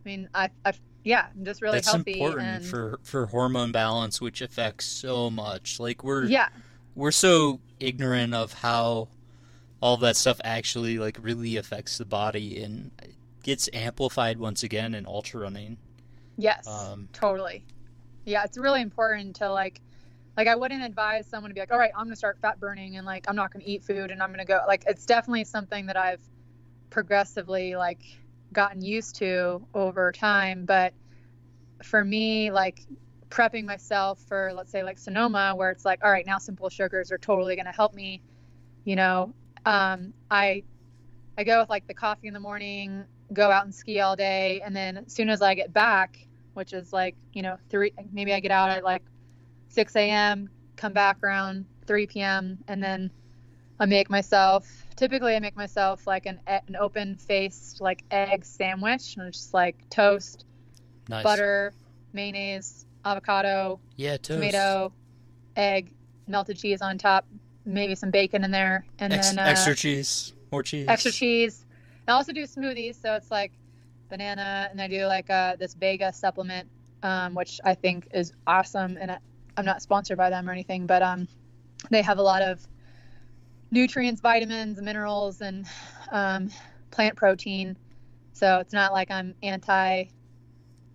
I 0.05 0.09
mean, 0.09 0.29
I, 0.35 0.51
I 0.64 0.73
yeah, 1.05 1.27
just 1.43 1.62
really 1.62 1.77
That's 1.77 1.93
healthy. 1.93 2.12
important 2.14 2.49
and 2.49 2.64
for 2.64 2.99
for 3.03 3.27
hormone 3.27 3.71
balance 3.73 4.21
which 4.21 4.40
affects 4.40 4.87
so 4.87 5.31
much. 5.31 5.79
Like 5.79 6.03
we're 6.03 6.25
yeah, 6.25 6.49
we're 6.95 7.11
so 7.12 7.61
ignorant 7.79 8.35
of 8.35 8.53
how 8.55 9.09
all 9.81 9.97
that 9.99 10.17
stuff 10.17 10.40
actually 10.45 10.99
like 10.99 11.19
really 11.21 11.57
affects 11.57 11.99
the 11.99 12.05
body 12.07 12.62
and 12.62 12.90
gets 13.43 13.69
amplified 13.75 14.38
once 14.38 14.62
again 14.62 14.95
in 14.95 15.07
ultra 15.07 15.40
running. 15.43 15.77
yes, 16.38 16.67
Um, 16.67 17.09
totally. 17.12 17.64
Yeah, 18.25 18.43
it's 18.45 18.57
really 18.57 18.81
important 18.81 19.37
to 19.37 19.51
like 19.53 19.83
like 20.38 20.49
I 20.49 20.57
wouldn't 20.57 20.83
advise 20.83 21.27
someone 21.27 21.51
to 21.51 21.55
be 21.55 21.61
like, 21.61 21.71
all 21.71 21.79
right, 21.79 21.93
I'm 21.97 22.07
gonna 22.07 22.17
start 22.17 22.38
fat 22.40 22.59
burning 22.59 22.97
and 22.97 23.05
like 23.07 23.27
I'm 23.29 23.37
not 23.37 23.53
gonna 23.53 23.67
eat 23.67 23.85
food 23.85 24.11
and 24.11 24.23
I'm 24.23 24.31
gonna 24.31 24.47
go 24.47 24.61
like 24.67 24.85
it's 24.87 25.05
definitely 25.05 25.45
something 25.45 25.85
that 25.87 25.97
I've 25.99 26.23
progressively 26.90 27.77
like 27.77 28.01
gotten 28.55 28.83
used 28.83 29.17
to 29.17 29.67
over 29.75 30.12
time. 30.12 30.64
But 30.64 30.95
for 31.83 32.05
me, 32.05 32.51
like 32.51 32.81
prepping 33.29 33.64
myself 33.64 34.21
for 34.29 34.53
let's 34.55 34.71
say 34.71 34.83
like 34.83 34.99
Sonoma, 34.99 35.55
where 35.57 35.71
it's 35.71 35.85
like, 35.85 36.05
all 36.05 36.11
right, 36.11 36.27
now 36.27 36.38
simple 36.38 36.69
sugars 36.69 37.12
are 37.12 37.19
totally 37.19 37.57
gonna 37.57 37.73
help 37.73 37.95
me, 37.95 38.23
you 38.85 38.97
know, 38.97 39.35
um, 39.67 40.12
I 40.31 40.62
I 41.37 41.45
go 41.45 41.61
with 41.61 41.69
like 41.69 41.87
the 41.87 41.95
coffee 41.95 42.29
in 42.29 42.35
the 42.35 42.40
morning, 42.40 43.05
go 43.33 43.51
out 43.51 43.64
and 43.64 43.75
ski 43.75 44.01
all 44.01 44.17
day, 44.17 44.62
and 44.64 44.75
then 44.75 44.99
as 44.99 45.12
soon 45.12 45.29
as 45.29 45.43
I 45.43 45.55
get 45.55 45.73
back, 45.73 46.19
which 46.55 46.73
is 46.73 46.93
like 46.93 47.17
you 47.33 47.43
know 47.43 47.57
three, 47.71 47.93
maybe 48.12 48.33
I 48.33 48.40
get 48.40 48.53
out 48.53 48.71
at 48.71 48.85
like 48.85 49.03
6 49.69 49.97
a.m., 49.97 50.49
come 50.77 50.93
back 50.93 51.19
around 51.23 51.67
3 51.87 52.07
p.m., 52.07 52.59
and 52.69 52.83
then 52.83 53.11
I 53.81 53.87
make 53.87 54.09
myself. 54.09 54.84
Typically, 54.97 55.35
I 55.35 55.41
make 55.41 55.57
myself 55.57 56.07
like 56.07 56.27
an 56.27 56.41
an 56.47 56.77
open 56.79 57.17
faced 57.17 57.81
like 57.81 58.05
egg 58.11 58.45
sandwich, 58.45 59.17
and 59.17 59.33
just 59.33 59.53
like 59.53 59.77
toast, 59.91 60.45
nice. 61.09 61.25
butter, 61.25 61.75
mayonnaise, 62.13 62.87
avocado, 63.05 63.81
Yeah, 63.97 64.17
toast. 64.17 64.29
tomato, 64.35 64.93
egg, 65.57 65.93
melted 66.29 66.57
cheese 66.59 66.81
on 66.81 66.97
top, 66.99 67.27
maybe 67.65 67.95
some 67.97 68.11
bacon 68.11 68.45
in 68.45 68.51
there, 68.53 68.87
and 69.01 69.13
Ex- 69.13 69.31
then 69.31 69.39
uh, 69.39 69.49
extra 69.49 69.75
cheese, 69.75 70.33
more 70.53 70.63
cheese. 70.63 70.87
extra 70.89 71.11
cheese. 71.11 71.67
I 72.07 72.13
also 72.13 72.33
do 72.33 72.45
smoothies, 72.45 73.01
so 73.01 73.15
it's 73.15 73.31
like 73.33 73.51
banana, 74.11 74.69
and 74.71 74.81
I 74.81 74.87
do 74.87 75.07
like 75.07 75.29
uh, 75.29 75.57
this 75.57 75.75
Vega 75.75 76.13
supplement, 76.13 76.69
um, 77.03 77.35
which 77.35 77.61
I 77.65 77.75
think 77.75 78.07
is 78.15 78.33
awesome. 78.47 78.97
And 79.01 79.11
I, 79.11 79.19
I'm 79.57 79.65
not 79.65 79.83
sponsored 79.83 80.19
by 80.19 80.31
them 80.31 80.49
or 80.49 80.53
anything, 80.53 80.87
but 80.87 81.03
um, 81.03 81.27
they 81.91 82.03
have 82.03 82.19
a 82.19 82.23
lot 82.23 82.43
of 82.43 82.65
nutrients, 83.75 84.21
vitamins, 84.21 84.81
minerals, 84.81 85.41
and 85.41 85.67
um, 86.11 86.49
plant 86.91 87.17
protein. 87.17 87.77
So 88.33 88.59
it's 88.61 88.73
not 88.73 88.93
like 88.93 89.11
I'm 89.11 89.35
anti 89.43 90.05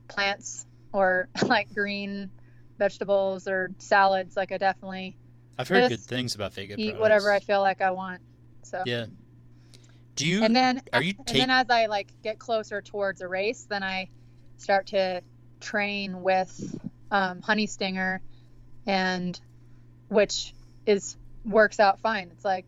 plants 0.08 0.66
or 0.92 1.28
like 1.46 1.72
green 1.74 2.32
vegetables 2.80 3.48
or 3.48 3.72
salads. 3.78 4.36
Like 4.36 4.52
I 4.52 4.58
definitely 4.58 5.16
I've 5.58 5.68
heard 5.68 5.90
good 5.90 6.00
things 6.00 6.34
about 6.36 6.54
Vega 6.54 6.76
eat 6.78 6.86
products. 6.86 7.02
whatever 7.02 7.32
I 7.32 7.40
feel 7.40 7.62
like 7.62 7.82
I 7.82 7.92
want. 7.92 8.22
So 8.64 8.82
Yeah. 8.86 9.06
Do 10.16 10.28
you 10.28 10.44
and 10.44 10.56
then 10.56 10.82
are 10.92 11.02
you 11.02 11.14
and 11.28 11.38
then 11.38 11.50
as 11.50 11.70
I 11.70 11.86
like 11.86 12.12
get 12.24 12.40
closer 12.40 12.82
towards 12.82 13.22
a 13.22 13.28
race, 13.28 13.66
then 13.70 13.84
I 13.84 14.10
start 14.58 14.88
to 14.88 15.22
train 15.62 16.22
with 16.22 16.78
um, 17.12 17.42
honey 17.42 17.68
stinger, 17.68 18.22
and 18.86 19.40
which 20.10 20.54
is 20.86 21.16
works 21.46 21.80
out 21.80 22.02
fine. 22.02 22.30
It's 22.34 22.44
like 22.44 22.66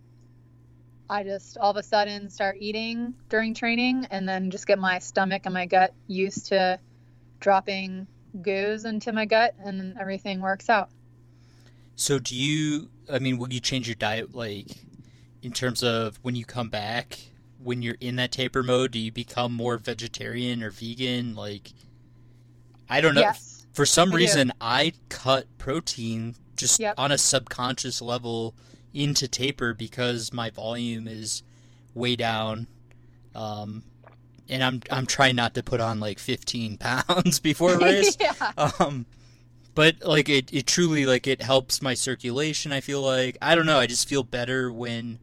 I 1.12 1.24
just 1.24 1.58
all 1.58 1.72
of 1.72 1.78
a 1.78 1.84
sudden 1.84 2.30
start 2.30 2.56
eating 2.60 3.14
during 3.28 3.54
training, 3.54 4.08
and 4.10 4.28
then 4.28 4.50
just 4.50 4.66
get 4.66 4.80
my 4.80 4.98
stomach 5.00 5.42
and 5.44 5.54
my 5.54 5.66
gut 5.66 5.94
used 6.08 6.48
to 6.48 6.80
dropping 7.42 8.08
goos 8.42 8.86
into 8.86 9.12
my 9.12 9.26
gut, 9.26 9.54
and 9.64 9.78
then 9.78 9.98
everything 10.00 10.40
works 10.40 10.70
out. 10.70 10.90
So 11.98 12.18
do 12.18 12.34
you? 12.34 12.90
I 13.12 13.20
mean, 13.20 13.38
will 13.38 13.52
you 13.52 13.60
change 13.60 13.88
your 13.90 13.96
diet 13.96 14.34
like 14.34 14.68
in 15.42 15.52
terms 15.52 15.84
of 15.84 16.18
when 16.22 16.36
you 16.36 16.46
come 16.46 16.70
back? 16.70 17.20
When 17.62 17.82
you're 17.84 17.98
in 18.00 18.16
that 18.16 18.32
taper 18.32 18.64
mode, 18.64 18.92
do 18.92 18.98
you 18.98 19.12
become 19.12 19.54
more 19.54 19.78
vegetarian 19.78 20.64
or 20.64 20.72
vegan? 20.72 21.36
Like, 21.36 21.74
I 22.90 23.02
don't 23.02 23.14
know. 23.14 23.22
Yes. 23.22 23.68
For 23.74 23.86
some 23.86 24.10
I 24.10 24.12
do. 24.14 24.18
reason, 24.18 24.54
I 24.60 24.94
cut 25.10 25.46
protein 25.58 26.36
just 26.56 26.80
Yep. 26.80 26.96
on 26.98 27.12
a 27.12 27.18
subconscious 27.18 28.02
level 28.02 28.56
into 28.94 29.28
taper 29.28 29.74
because 29.74 30.34
my 30.34 30.50
volume 30.50 31.08
is 31.08 31.44
way 31.94 32.16
down. 32.16 32.68
Um, 33.36 33.84
and 34.50 34.64
I'm 34.64 34.82
I'm 34.92 35.06
trying 35.06 35.36
not 35.36 35.54
to 35.56 35.64
put 35.64 35.80
on 35.80 36.00
like 36.00 36.20
15 36.20 36.78
pounds 36.80 37.40
before 37.40 37.74
a 37.76 37.78
race. 37.78 38.18
yeah. 38.20 38.34
Um, 38.80 39.06
but 39.74 40.04
like 40.04 40.30
it, 40.30 40.54
it 40.54 40.68
truly 40.68 41.06
like 41.06 41.28
it 41.28 41.42
helps 41.42 41.82
my 41.82 41.94
circulation. 41.94 42.72
I 42.72 42.82
feel 42.82 43.02
like 43.02 43.38
I 43.42 43.56
don't 43.56 43.66
know. 43.66 43.80
I 43.80 43.88
just 43.88 44.08
feel 44.08 44.24
better 44.24 44.72
when 44.72 45.20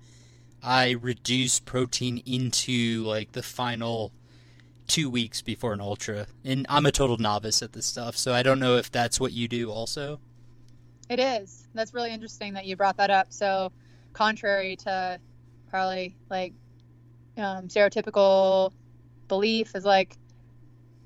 I 0.63 0.91
reduce 0.93 1.61
protein 1.61 2.23
into 2.27 3.05
like 3.05 3.33
the 3.33 3.43
final 3.43 4.13
two 4.87 5.11
weeks 5.11 5.43
before 5.43 5.75
an 5.75 5.81
ultra. 5.81 6.27
And 6.45 6.67
I'm 6.69 6.87
a 6.87 6.93
total 6.93 7.19
novice 7.19 7.63
at 7.63 7.75
this 7.75 7.87
stuff, 7.87 8.17
so 8.17 8.33
I 8.33 8.43
don't 8.43 8.59
know 8.59 8.77
if 8.77 8.91
that's 8.91 9.21
what 9.21 9.33
you 9.33 9.47
do 9.47 9.71
also. 9.71 10.19
It 11.09 11.21
is. 11.21 11.67
That's 11.75 11.95
really 11.95 12.13
interesting 12.13 12.55
that 12.55 12.67
you 12.67 12.77
brought 12.77 12.99
that 12.99 13.11
up. 13.11 13.33
So, 13.33 13.73
contrary 14.13 14.77
to 14.77 15.21
probably 15.71 16.17
like 16.31 16.55
um, 17.37 17.69
stereotypical 17.69 18.73
belief, 19.29 19.75
is 19.75 19.85
like 19.85 20.17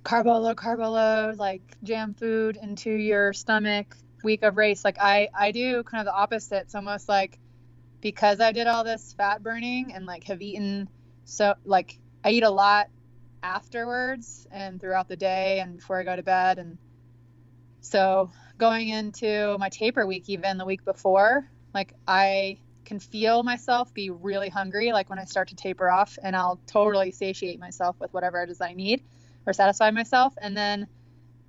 carbo 0.02 0.38
load, 0.38 0.56
carbo 0.56 0.90
load, 0.90 1.38
like 1.38 1.62
jam 1.82 2.14
food 2.14 2.58
into 2.60 2.90
your 2.90 3.32
stomach 3.32 3.96
week 4.24 4.42
of 4.42 4.56
race. 4.56 4.84
Like 4.84 4.98
I, 5.00 5.28
I 5.34 5.52
do 5.52 5.82
kind 5.82 6.00
of 6.00 6.12
the 6.12 6.16
opposite. 6.16 6.62
It's 6.62 6.74
almost 6.74 7.08
like 7.08 7.38
because 8.00 8.40
I 8.40 8.52
did 8.52 8.66
all 8.66 8.84
this 8.84 9.14
fat 9.16 9.42
burning 9.42 9.92
and 9.94 10.06
like 10.06 10.24
have 10.24 10.42
eaten 10.42 10.88
so 11.24 11.54
like 11.64 11.98
I 12.24 12.30
eat 12.30 12.42
a 12.42 12.50
lot 12.50 12.88
afterwards 13.42 14.46
and 14.50 14.80
throughout 14.80 15.08
the 15.08 15.16
day 15.16 15.60
and 15.60 15.76
before 15.76 15.98
I 15.98 16.04
go 16.04 16.14
to 16.14 16.22
bed 16.22 16.58
and 16.58 16.78
so 17.80 18.30
going 18.58 18.88
into 18.88 19.56
my 19.58 19.68
taper 19.68 20.06
week 20.06 20.28
even 20.28 20.58
the 20.58 20.64
week 20.64 20.84
before 20.84 21.48
like 21.74 21.94
I 22.06 22.58
can 22.84 22.98
feel 22.98 23.42
myself 23.42 23.92
be 23.94 24.10
really 24.10 24.48
hungry 24.48 24.92
like 24.92 25.08
when 25.08 25.18
I 25.18 25.24
start 25.24 25.48
to 25.48 25.54
taper 25.54 25.90
off 25.90 26.18
and 26.22 26.36
I'll 26.36 26.60
totally 26.66 27.10
satiate 27.10 27.58
myself 27.58 27.96
with 28.00 28.12
whatever 28.12 28.42
it 28.42 28.50
is 28.50 28.60
I 28.60 28.74
need 28.74 29.02
or 29.46 29.52
satisfy 29.52 29.90
myself 29.90 30.34
and 30.40 30.56
then 30.56 30.86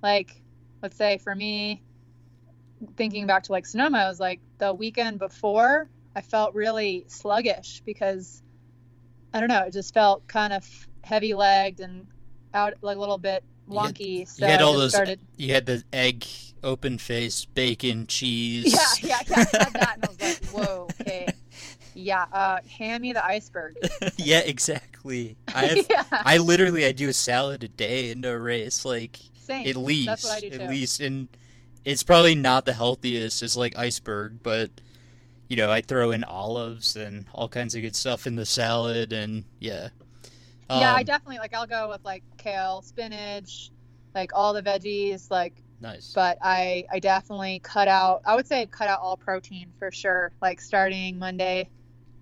like 0.02 0.40
let's 0.82 0.96
say 0.96 1.18
for 1.18 1.34
me 1.34 1.82
thinking 2.96 3.26
back 3.26 3.44
to 3.44 3.52
like 3.52 3.66
Sonoma 3.66 3.98
I 3.98 4.08
was 4.08 4.20
like 4.20 4.40
the 4.58 4.72
weekend 4.72 5.18
before 5.18 5.88
I 6.16 6.22
felt 6.22 6.54
really 6.54 7.04
sluggish 7.08 7.82
because 7.84 8.42
I 9.32 9.40
don't 9.40 9.48
know 9.48 9.64
it 9.64 9.72
just 9.72 9.92
felt 9.92 10.26
kind 10.28 10.52
of 10.52 10.66
heavy 11.02 11.34
legged 11.34 11.80
and 11.80 12.06
out 12.54 12.74
like 12.80 12.96
a 12.96 13.00
little 13.00 13.18
bit 13.18 13.44
wonky. 13.68 14.00
You 14.00 14.18
had, 14.20 14.28
so 14.28 14.46
you 14.46 14.52
had 14.52 14.62
all 14.62 14.72
those. 14.74 14.92
started. 14.92 15.20
You 15.36 15.52
had 15.54 15.66
the 15.66 15.82
egg, 15.92 16.24
open 16.64 16.98
face, 16.98 17.44
bacon, 17.44 18.06
cheese. 18.06 18.72
Yeah, 19.02 19.08
yeah, 19.08 19.20
yeah. 19.28 19.36
I 19.52 19.58
had 19.58 19.72
that, 19.74 19.92
and 19.96 20.04
I 20.04 20.08
was 20.08 20.20
like, 20.20 20.44
"Whoa, 20.52 20.88
okay, 21.00 21.28
yeah." 21.94 22.26
Uh, 22.32 22.58
hand 22.68 23.02
me 23.02 23.12
the 23.12 23.24
iceberg. 23.24 23.76
yeah, 24.16 24.40
exactly. 24.40 25.36
I 25.54 25.66
have, 25.66 25.86
yeah, 25.90 26.04
I 26.10 26.38
literally 26.38 26.84
I 26.86 26.92
do 26.92 27.08
a 27.08 27.12
salad 27.12 27.64
a 27.64 27.68
day 27.68 28.10
into 28.10 28.30
a 28.30 28.38
race, 28.38 28.84
like 28.84 29.18
same. 29.34 29.68
at 29.68 29.76
least, 29.76 30.06
That's 30.06 30.24
what 30.24 30.44
I 30.44 30.48
do 30.48 30.54
at 30.56 30.68
least, 30.70 31.00
and 31.00 31.28
it's 31.84 32.02
probably 32.02 32.34
not 32.34 32.64
the 32.64 32.72
healthiest. 32.74 33.42
It's 33.42 33.56
like 33.56 33.76
iceberg, 33.78 34.42
but 34.42 34.70
you 35.48 35.56
know 35.56 35.70
I 35.70 35.80
throw 35.82 36.10
in 36.12 36.24
olives 36.24 36.96
and 36.96 37.26
all 37.34 37.48
kinds 37.48 37.74
of 37.74 37.82
good 37.82 37.96
stuff 37.96 38.26
in 38.26 38.36
the 38.36 38.46
salad, 38.46 39.12
and 39.12 39.44
yeah. 39.60 39.88
yeah, 40.70 40.94
I 40.94 41.00
Um, 41.00 41.04
definitely 41.04 41.38
like. 41.38 41.54
I'll 41.54 41.66
go 41.66 41.88
with 41.90 42.04
like 42.04 42.22
kale, 42.38 42.82
spinach, 42.82 43.70
like 44.14 44.32
all 44.34 44.52
the 44.54 44.62
veggies, 44.62 45.30
like. 45.30 45.54
Nice. 45.84 46.12
But 46.12 46.38
I, 46.42 46.84
I 46.90 46.98
definitely 46.98 47.60
cut 47.62 47.86
out. 47.86 48.22
I 48.26 48.34
would 48.34 48.48
say 48.48 48.66
cut 48.66 48.88
out 48.88 49.00
all 49.00 49.16
protein 49.16 49.68
for 49.78 49.92
sure. 49.92 50.32
Like 50.42 50.60
starting 50.60 51.18
Monday, 51.18 51.68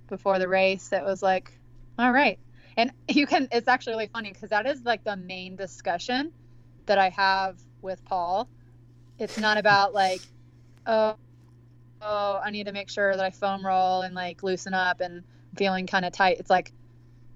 before 0.09 0.39
the 0.39 0.49
race, 0.49 0.93
it 0.93 1.03
was 1.03 1.23
like, 1.23 1.51
all 1.99 2.13
right. 2.13 2.39
And 2.77 2.93
you 3.09 3.27
can. 3.27 3.49
It's 3.51 3.69
actually 3.69 3.95
really 3.95 4.11
funny 4.13 4.33
because 4.33 4.51
that 4.51 4.67
is 4.67 4.83
like 4.85 5.05
the 5.05 5.17
main 5.17 5.57
discussion 5.57 6.33
that 6.87 6.99
I 6.99 7.09
have 7.11 7.59
with 7.81 8.05
Paul. 8.05 8.49
It's 9.19 9.39
not 9.39 9.57
about 9.57 9.95
like, 9.95 10.21
oh, 10.87 11.17
oh, 12.03 12.41
I 12.45 12.51
need 12.51 12.67
to 12.67 12.73
make 12.73 12.91
sure 12.91 13.15
that 13.17 13.25
I 13.25 13.31
foam 13.31 13.65
roll 13.65 14.03
and 14.03 14.15
like 14.15 14.43
loosen 14.43 14.75
up 14.75 15.01
and 15.01 15.23
feeling 15.57 15.87
kind 15.87 16.05
of 16.05 16.13
tight. 16.13 16.39
It's 16.39 16.51
like, 16.51 16.73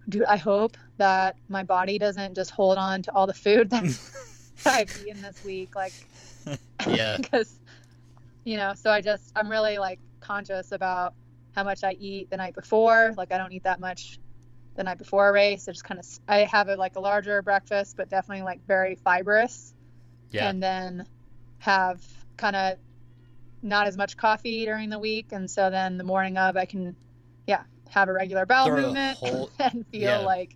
dude, 0.08 0.24
I 0.24 0.36
hope 0.36 0.76
that 0.98 1.36
my 1.48 1.62
body 1.62 1.98
doesn't 1.98 2.34
just 2.34 2.50
hold 2.50 2.78
on 2.78 3.02
to 3.02 3.12
all 3.12 3.26
the 3.26 3.34
food 3.34 3.70
that 3.70 3.84
I've 4.66 5.04
eaten 5.06 5.22
this 5.22 5.44
week. 5.44 5.74
Like, 5.74 5.92
yeah, 6.86 7.16
because 7.16 7.58
you 8.46 8.56
know 8.56 8.72
so 8.74 8.90
i 8.90 9.00
just 9.00 9.32
i'm 9.36 9.50
really 9.50 9.76
like 9.76 9.98
conscious 10.20 10.72
about 10.72 11.14
how 11.54 11.64
much 11.64 11.82
i 11.84 11.92
eat 11.98 12.30
the 12.30 12.36
night 12.36 12.54
before 12.54 13.12
like 13.18 13.32
i 13.32 13.36
don't 13.36 13.52
eat 13.52 13.64
that 13.64 13.80
much 13.80 14.18
the 14.76 14.84
night 14.84 14.98
before 14.98 15.28
a 15.28 15.32
race 15.32 15.68
i 15.68 15.72
just 15.72 15.84
kind 15.84 15.98
of 15.98 16.06
i 16.28 16.38
have 16.38 16.68
a 16.68 16.76
like 16.76 16.96
a 16.96 17.00
larger 17.00 17.42
breakfast 17.42 17.96
but 17.96 18.08
definitely 18.08 18.44
like 18.44 18.64
very 18.66 18.94
fibrous 18.94 19.74
yeah. 20.30 20.48
and 20.48 20.62
then 20.62 21.04
have 21.58 22.00
kind 22.36 22.54
of 22.54 22.78
not 23.62 23.86
as 23.86 23.96
much 23.96 24.16
coffee 24.16 24.64
during 24.64 24.90
the 24.90 24.98
week 24.98 25.32
and 25.32 25.50
so 25.50 25.68
then 25.68 25.98
the 25.98 26.04
morning 26.04 26.38
of 26.38 26.56
i 26.56 26.64
can 26.64 26.94
yeah 27.46 27.62
have 27.88 28.08
a 28.08 28.12
regular 28.12 28.46
bowel 28.46 28.66
Throw 28.66 28.82
movement 28.82 29.18
whole- 29.20 29.50
and 29.58 29.84
feel 29.88 30.02
yeah. 30.02 30.18
like 30.18 30.54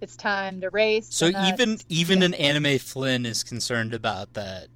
it's 0.00 0.16
time 0.16 0.60
to 0.60 0.70
race 0.70 1.08
So 1.10 1.26
even 1.26 1.78
even 1.88 2.20
yeah. 2.20 2.26
an 2.26 2.34
Anna 2.34 2.60
Mae 2.60 2.78
Flynn 2.78 3.26
is 3.26 3.42
concerned 3.42 3.94
about 3.94 4.34
that 4.34 4.68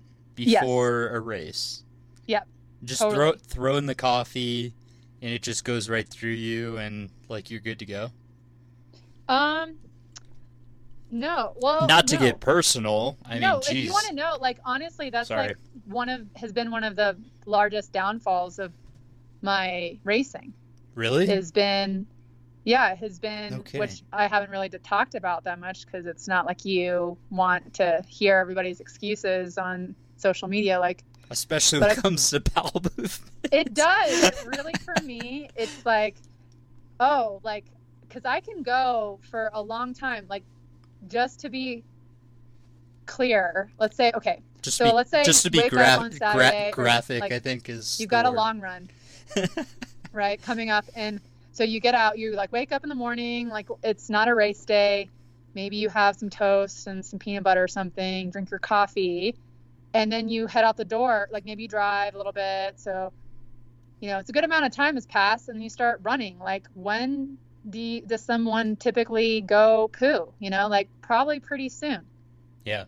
Yes. 0.45 0.63
before 0.63 1.09
a 1.09 1.21
race. 1.21 1.83
Yep, 2.27 2.47
Just 2.85 3.01
totally. 3.01 3.17
throw 3.17 3.33
throw 3.39 3.77
in 3.77 3.87
the 3.87 3.95
coffee, 3.95 4.75
and 5.23 5.31
it 5.33 5.43
just 5.43 5.65
goes 5.65 5.89
right 5.89 6.09
through 6.09 6.31
you, 6.33 6.77
and 6.79 7.11
like 7.29 7.51
you're 7.51 7.61
good 7.61 7.79
to 7.81 7.87
go. 7.87 8.11
um 9.29 9.77
no 11.11 11.55
well 11.61 11.87
Not 11.87 12.07
to 12.09 12.17
no. 12.17 12.21
get 12.21 12.41
personal. 12.41 13.17
I 13.25 13.39
no, 13.39 13.53
mean, 13.53 13.61
if 13.63 13.69
geez. 13.69 13.85
you 13.87 13.93
want 13.93 14.07
to 14.09 14.15
know, 14.15 14.37
like 14.41 14.59
honestly, 14.65 15.09
that's 15.11 15.29
Sorry. 15.29 15.49
like 15.49 15.57
one 15.87 16.09
of 16.11 16.27
has 16.37 16.53
been 16.53 16.71
one 16.71 16.85
of 16.85 16.97
the 16.97 17.17
largest 17.47 17.93
downfalls 17.93 18.59
of 18.59 18.73
my 19.41 19.99
racing. 20.05 20.53
really? 20.95 21.27
Has 21.27 21.51
been, 21.51 22.07
yeah, 22.65 22.95
has 22.95 23.19
been 23.19 23.55
Okay. 23.55 23.79
which 23.79 24.03
I 24.13 24.27
haven't 24.27 24.51
really 24.51 24.69
talked 24.69 25.15
about 25.15 25.45
that 25.45 25.59
much 25.59 25.87
because 25.87 26.05
it's 26.05 26.29
not 26.29 26.45
like 26.45 26.65
you 26.67 27.17
want 27.31 27.73
to 27.75 28.03
hear 28.07 28.37
everybody's 28.37 28.81
excuses 28.81 29.57
on 29.57 29.95
social 30.19 30.49
media. 30.49 30.79
Like 30.81 31.03
Especially 31.31 31.81
when 31.81 31.91
it 31.91 31.99
I- 31.99 32.01
comes 32.01 32.31
to 32.31 32.41
bowel 32.41 32.73
movement. 32.97 33.21
it 33.53 33.75
does 33.75 34.47
really 34.47 34.75
for 34.85 34.95
me. 35.03 35.49
It's 35.57 35.85
like, 35.87 36.17
oh, 37.01 37.41
like 37.43 37.65
because 38.09 38.25
I 38.25 38.41
can 38.41 38.63
go 38.63 39.19
for 39.31 39.51
a 39.53 39.61
long 39.63 39.93
time, 39.95 40.27
like 40.29 40.43
just 41.09 41.41
to 41.41 41.49
be 41.51 41.85
clear. 43.07 43.71
Let's 43.79 43.97
say, 43.97 44.13
okay, 44.15 44.41
Just 44.63 44.77
so 44.79 44.87
be, 44.87 44.93
let's 44.93 45.11
say 45.11 45.25
just 45.25 45.43
to 45.45 45.51
be 45.51 45.69
gra- 45.69 45.97
on 45.99 46.11
gra- 46.11 46.71
graphic, 46.73 47.21
like, 47.21 47.33
I 47.33 47.39
think 47.39 47.69
is 47.69 47.99
you've 48.01 48.11
got 48.11 48.27
a 48.27 48.31
long 48.31 48.61
run 48.61 48.89
right 50.15 50.41
coming 50.43 50.71
up 50.71 50.87
and 50.97 51.21
so 51.53 51.63
you 51.63 51.81
get 51.81 51.95
out 51.95 52.19
you 52.19 52.33
like 52.33 52.51
wake 52.51 52.73
up 52.73 52.83
in 52.83 52.89
the 52.89 52.95
morning 52.95 53.49
like 53.51 53.69
it's 53.85 54.09
not 54.09 54.27
a 54.27 54.35
race 54.35 54.65
day 54.65 55.07
maybe 55.55 55.77
you 55.77 55.91
have 55.91 56.17
some 56.17 56.31
toast 56.31 56.87
and 56.87 57.05
some 57.05 57.19
peanut 57.19 57.43
butter 57.43 57.63
or 57.63 57.69
something 57.69 58.31
drink 58.31 58.51
your 58.51 58.59
coffee 58.59 59.35
and 59.95 60.11
then 60.13 60.29
you 60.29 60.47
head 60.47 60.65
out 60.65 60.77
the 60.77 60.85
door 60.85 61.29
like 61.33 61.45
maybe 61.45 61.63
you 61.63 61.69
drive 61.69 62.15
a 62.15 62.17
little 62.17 62.33
bit 62.33 62.79
so 62.79 63.13
you 64.01 64.09
know 64.09 64.19
it's 64.19 64.31
a 64.31 64.33
good 64.33 64.45
amount 64.45 64.65
of 64.65 64.73
time 64.73 64.95
has 64.95 65.07
passed 65.07 65.49
and 65.49 65.63
you 65.63 65.71
start 65.71 66.01
running 66.03 66.39
like 66.39 66.67
when 66.75 67.37
do 67.71 67.79
you, 67.79 68.01
does 68.03 68.25
someone 68.25 68.77
typically 68.77 69.41
go 69.43 69.89
poo 69.99 70.33
you 70.39 70.51
know 70.51 70.69
like 70.69 70.89
probably 71.03 71.41
pretty 71.41 71.69
soon 71.69 72.01
Yeah. 72.65 72.85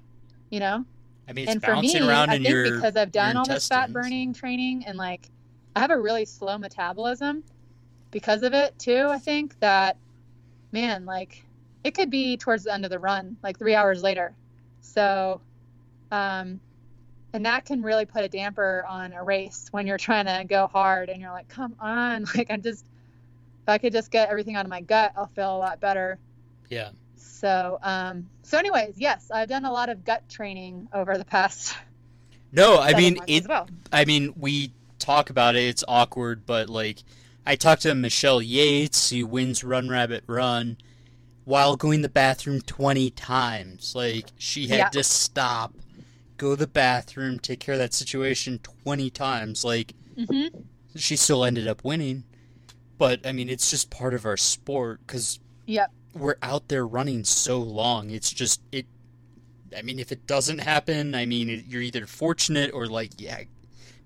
you 0.50 0.60
know 0.60 0.84
I 1.28 1.32
mean, 1.32 1.44
it's 1.44 1.52
and 1.52 1.62
for 1.62 1.76
me, 1.76 1.96
around 2.00 2.30
I 2.30 2.36
in 2.36 2.42
think 2.42 2.52
your 2.52 2.64
because 2.64 2.96
I've 2.96 3.12
done 3.12 3.36
all 3.36 3.46
this 3.46 3.68
fat 3.68 3.92
burning 3.92 4.34
training 4.34 4.84
and 4.84 4.98
like 4.98 5.30
I 5.76 5.80
have 5.80 5.92
a 5.92 5.98
really 5.98 6.24
slow 6.24 6.58
metabolism 6.58 7.44
because 8.10 8.42
of 8.42 8.52
it 8.52 8.76
too. 8.80 9.06
I 9.08 9.18
think 9.18 9.56
that 9.60 9.96
man, 10.72 11.06
like 11.06 11.44
it 11.84 11.94
could 11.94 12.10
be 12.10 12.36
towards 12.36 12.64
the 12.64 12.74
end 12.74 12.84
of 12.84 12.90
the 12.90 12.98
run, 12.98 13.36
like 13.44 13.58
three 13.60 13.76
hours 13.76 14.02
later. 14.02 14.34
So, 14.80 15.40
um, 16.10 16.60
and 17.32 17.46
that 17.46 17.64
can 17.64 17.82
really 17.82 18.04
put 18.04 18.24
a 18.24 18.28
damper 18.28 18.84
on 18.88 19.12
a 19.12 19.22
race 19.22 19.68
when 19.70 19.86
you're 19.86 19.98
trying 19.98 20.26
to 20.26 20.44
go 20.48 20.66
hard 20.66 21.08
and 21.08 21.20
you're 21.20 21.30
like, 21.32 21.48
come 21.48 21.74
on, 21.80 22.24
like 22.36 22.50
i'm 22.50 22.62
just 22.62 22.84
if 23.62 23.68
I 23.68 23.76
could 23.78 23.92
just 23.92 24.10
get 24.10 24.30
everything 24.30 24.56
out 24.56 24.64
of 24.64 24.70
my 24.70 24.80
gut, 24.80 25.12
I'll 25.16 25.26
feel 25.26 25.54
a 25.54 25.58
lot 25.58 25.80
better. 25.80 26.18
Yeah. 26.70 26.90
So, 27.16 27.78
um, 27.82 28.26
so 28.42 28.56
anyways, 28.58 28.94
yes, 28.96 29.30
I've 29.30 29.50
done 29.50 29.66
a 29.66 29.70
lot 29.72 29.90
of 29.90 30.02
gut 30.04 30.26
training 30.30 30.88
over 30.94 31.16
the 31.18 31.24
past. 31.24 31.76
No, 32.52 32.78
I 32.80 32.94
mean 32.94 33.20
it. 33.28 33.46
well. 33.46 33.68
I 33.92 34.04
mean, 34.04 34.34
we 34.36 34.72
talk 34.98 35.30
about 35.30 35.54
it. 35.54 35.62
It's 35.62 35.84
awkward, 35.86 36.46
but 36.46 36.68
like, 36.68 36.98
I 37.46 37.54
talked 37.54 37.82
to 37.82 37.94
Michelle 37.94 38.42
Yates, 38.42 39.10
who 39.10 39.24
wins 39.24 39.62
Run 39.62 39.88
Rabbit 39.88 40.24
Run, 40.26 40.76
while 41.44 41.76
going 41.76 42.00
to 42.00 42.08
the 42.08 42.12
bathroom 42.12 42.60
twenty 42.62 43.10
times. 43.10 43.94
Like, 43.94 44.26
she 44.36 44.66
had 44.66 44.78
Yeah. 44.78 44.88
to 44.88 45.04
stop, 45.04 45.74
go 46.40 46.50
to 46.50 46.56
the 46.56 46.66
bathroom, 46.66 47.38
take 47.38 47.60
care 47.60 47.74
of 47.74 47.78
that 47.78 47.92
situation 47.94 48.58
twenty 48.62 49.10
times. 49.10 49.64
Like, 49.64 49.94
hmm 50.16 50.46
she 50.96 51.14
still 51.14 51.44
ended 51.44 51.68
up 51.68 51.84
winning, 51.84 52.24
but 52.98 53.24
I 53.24 53.30
mean, 53.30 53.48
it's 53.48 53.70
just 53.70 53.90
part 53.90 54.12
of 54.12 54.24
our 54.26 54.36
sport 54.36 54.98
because 55.06 55.38
Yep. 55.66 55.92
we're 56.14 56.34
out 56.42 56.66
there 56.66 56.84
running 56.84 57.22
so 57.22 57.58
long. 57.60 58.10
It's 58.10 58.32
just 58.32 58.60
it. 58.72 58.86
I 59.76 59.82
mean, 59.82 60.00
if 60.00 60.10
it 60.10 60.26
doesn't 60.26 60.58
happen, 60.58 61.14
I 61.14 61.26
mean, 61.26 61.48
it, 61.48 61.66
you're 61.68 61.82
either 61.82 62.06
fortunate 62.06 62.72
or 62.74 62.86
like, 62.88 63.12
yeah, 63.18 63.42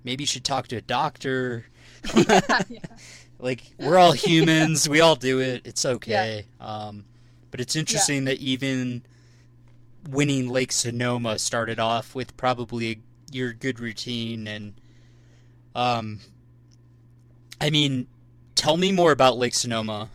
maybe 0.04 0.24
you 0.24 0.26
should 0.26 0.44
talk 0.44 0.68
to 0.68 0.76
a 0.76 0.82
doctor. 0.82 1.64
yeah, 2.14 2.40
yeah. 2.68 2.78
Like 3.38 3.62
we're 3.78 3.98
all 3.98 4.12
humans, 4.12 4.88
we 4.88 5.00
all 5.00 5.16
do 5.16 5.40
it. 5.40 5.62
It's 5.66 5.84
okay. 5.84 6.46
Um, 6.60 7.04
but 7.50 7.60
it's 7.60 7.76
interesting 7.76 8.24
that 8.26 8.38
even 8.38 9.02
winning 10.08 10.48
Lake 10.48 10.72
Sonoma 10.72 11.38
started 11.38 11.78
off 11.78 12.14
with 12.14 12.36
probably 12.36 13.02
your 13.32 13.52
good 13.52 13.80
routine 13.80 14.46
and 14.46 14.74
um 15.74 16.20
I 17.60 17.70
mean 17.70 18.06
tell 18.54 18.76
me 18.76 18.92
more 18.92 19.12
about 19.12 19.36
Lake 19.38 19.54
Sonoma. 19.54 20.10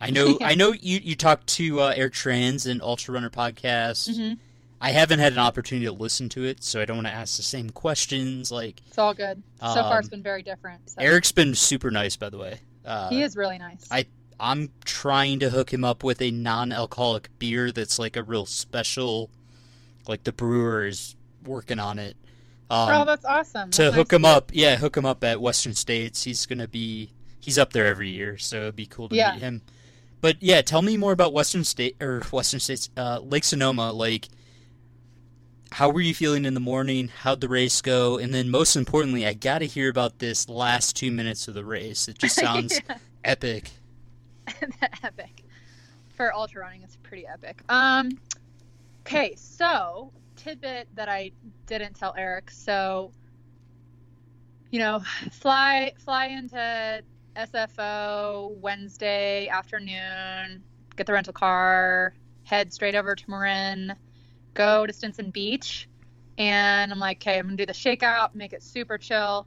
I 0.00 0.10
know. 0.10 0.38
I 0.42 0.54
know 0.54 0.72
you 0.72 1.00
you 1.02 1.16
talked 1.16 1.46
to 1.56 1.80
uh, 1.80 1.92
Eric 1.96 2.14
Schranz 2.14 2.70
and 2.70 2.80
Ultra 2.82 3.14
Runner 3.14 3.30
podcast. 3.30 4.14
hmm 4.16 4.34
I 4.80 4.92
haven't 4.92 5.18
had 5.18 5.32
an 5.32 5.40
opportunity 5.40 5.86
to 5.86 5.92
listen 5.92 6.28
to 6.28 6.44
it, 6.44 6.62
so 6.62 6.80
I 6.80 6.84
don't 6.84 6.98
want 6.98 7.08
to 7.08 7.12
ask 7.12 7.36
the 7.36 7.42
same 7.42 7.68
questions. 7.70 8.52
Like 8.52 8.80
It's 8.86 8.96
all 8.98 9.12
good. 9.12 9.42
So 9.60 9.74
far, 9.74 9.98
it's 9.98 10.08
been 10.08 10.22
very 10.22 10.44
different. 10.44 10.88
So. 10.90 11.02
Eric's 11.02 11.32
been 11.32 11.56
super 11.56 11.90
nice, 11.90 12.14
by 12.14 12.30
the 12.30 12.38
way. 12.38 12.60
Uh, 12.84 13.08
he 13.08 13.22
is 13.22 13.36
really 13.36 13.58
nice. 13.58 13.88
I- 13.90 14.06
I'm 14.40 14.70
trying 14.84 15.40
to 15.40 15.50
hook 15.50 15.72
him 15.72 15.84
up 15.84 16.04
with 16.04 16.22
a 16.22 16.30
non-alcoholic 16.30 17.28
beer 17.38 17.72
that's 17.72 17.98
like 17.98 18.16
a 18.16 18.22
real 18.22 18.46
special. 18.46 19.30
Like 20.06 20.24
the 20.24 20.32
brewer 20.32 20.86
is 20.86 21.16
working 21.44 21.78
on 21.78 21.98
it. 21.98 22.16
Um, 22.70 22.88
oh, 22.92 23.04
that's 23.04 23.24
awesome. 23.24 23.70
to 23.72 23.82
That's 23.84 23.96
hook 23.96 24.12
nice 24.12 24.16
him 24.18 24.24
up, 24.24 24.50
yeah, 24.54 24.76
hook 24.76 24.96
him 24.96 25.06
up 25.06 25.24
at 25.24 25.40
Western 25.40 25.74
States. 25.74 26.22
He's 26.24 26.44
gonna 26.46 26.68
be 26.68 27.10
he's 27.40 27.58
up 27.58 27.72
there 27.72 27.86
every 27.86 28.10
year, 28.10 28.36
so 28.38 28.58
it'd 28.58 28.76
be 28.76 28.86
cool 28.86 29.08
to 29.08 29.16
Yeah. 29.16 29.32
meet 29.32 29.40
him. 29.42 29.62
But 30.20 30.36
yeah, 30.40 30.60
tell 30.62 30.82
me 30.82 30.96
more 30.96 31.12
about 31.12 31.32
Western 31.32 31.64
State 31.64 31.96
or 32.00 32.20
Western 32.30 32.60
States, 32.60 32.90
uh, 32.96 33.20
Lake 33.20 33.44
Sonoma. 33.44 33.92
Like, 33.92 34.28
how 35.72 35.90
were 35.90 36.00
you 36.00 36.14
feeling 36.14 36.44
in 36.44 36.54
the 36.54 36.60
morning? 36.60 37.08
How'd 37.08 37.40
the 37.40 37.48
race 37.48 37.80
go? 37.80 38.18
And 38.18 38.34
then 38.34 38.50
most 38.50 38.74
importantly, 38.76 39.26
I 39.26 39.32
got 39.34 39.58
to 39.60 39.66
hear 39.66 39.88
about 39.90 40.18
this 40.18 40.48
last 40.48 40.96
two 40.96 41.10
minutes 41.12 41.46
of 41.48 41.54
the 41.54 41.64
race. 41.64 42.08
It 42.08 42.18
just 42.18 42.34
sounds 42.40 42.80
epic. 43.24 43.70
epic. 45.02 45.44
For 46.14 46.34
ultra 46.34 46.62
running, 46.62 46.82
it's 46.82 46.96
pretty 46.96 47.26
epic. 47.26 47.62
Um, 47.68 48.10
okay, 49.02 49.34
so 49.36 50.12
tidbit 50.36 50.88
that 50.94 51.08
I 51.08 51.32
didn't 51.66 51.94
tell 51.94 52.14
Eric. 52.16 52.50
So, 52.50 53.12
you 54.70 54.78
know, 54.78 55.00
fly 55.30 55.92
fly 55.98 56.26
into 56.26 57.02
SFO 57.36 58.56
Wednesday 58.56 59.48
afternoon, 59.48 60.62
get 60.96 61.06
the 61.06 61.12
rental 61.12 61.32
car, 61.32 62.14
head 62.44 62.72
straight 62.72 62.94
over 62.94 63.14
to 63.14 63.30
Marin, 63.30 63.94
go 64.54 64.86
to 64.86 64.92
Stinson 64.92 65.30
Beach, 65.30 65.88
and 66.38 66.90
I'm 66.90 66.98
like, 66.98 67.18
okay, 67.18 67.38
I'm 67.38 67.46
gonna 67.46 67.56
do 67.56 67.66
the 67.66 67.72
shakeout, 67.72 68.34
make 68.34 68.52
it 68.52 68.62
super 68.62 68.98
chill. 68.98 69.46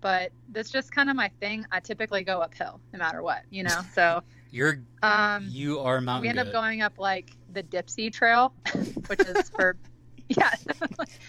But 0.00 0.30
that's 0.52 0.70
just 0.70 0.92
kind 0.92 1.10
of 1.10 1.16
my 1.16 1.30
thing. 1.40 1.66
I 1.72 1.80
typically 1.80 2.22
go 2.22 2.40
uphill 2.40 2.80
no 2.92 2.98
matter 2.98 3.22
what, 3.22 3.42
you 3.50 3.64
know. 3.64 3.80
So 3.94 4.22
You're 4.50 4.80
um, 5.02 5.46
you 5.50 5.80
are 5.80 5.96
a 5.96 6.02
mountain. 6.02 6.22
we 6.22 6.28
end 6.28 6.38
up 6.38 6.52
going 6.52 6.82
up 6.82 6.98
like 6.98 7.32
the 7.52 7.62
Dipsea 7.62 8.12
Trail, 8.12 8.52
which 9.08 9.20
is 9.20 9.50
for 9.50 9.76
yeah, 10.28 10.50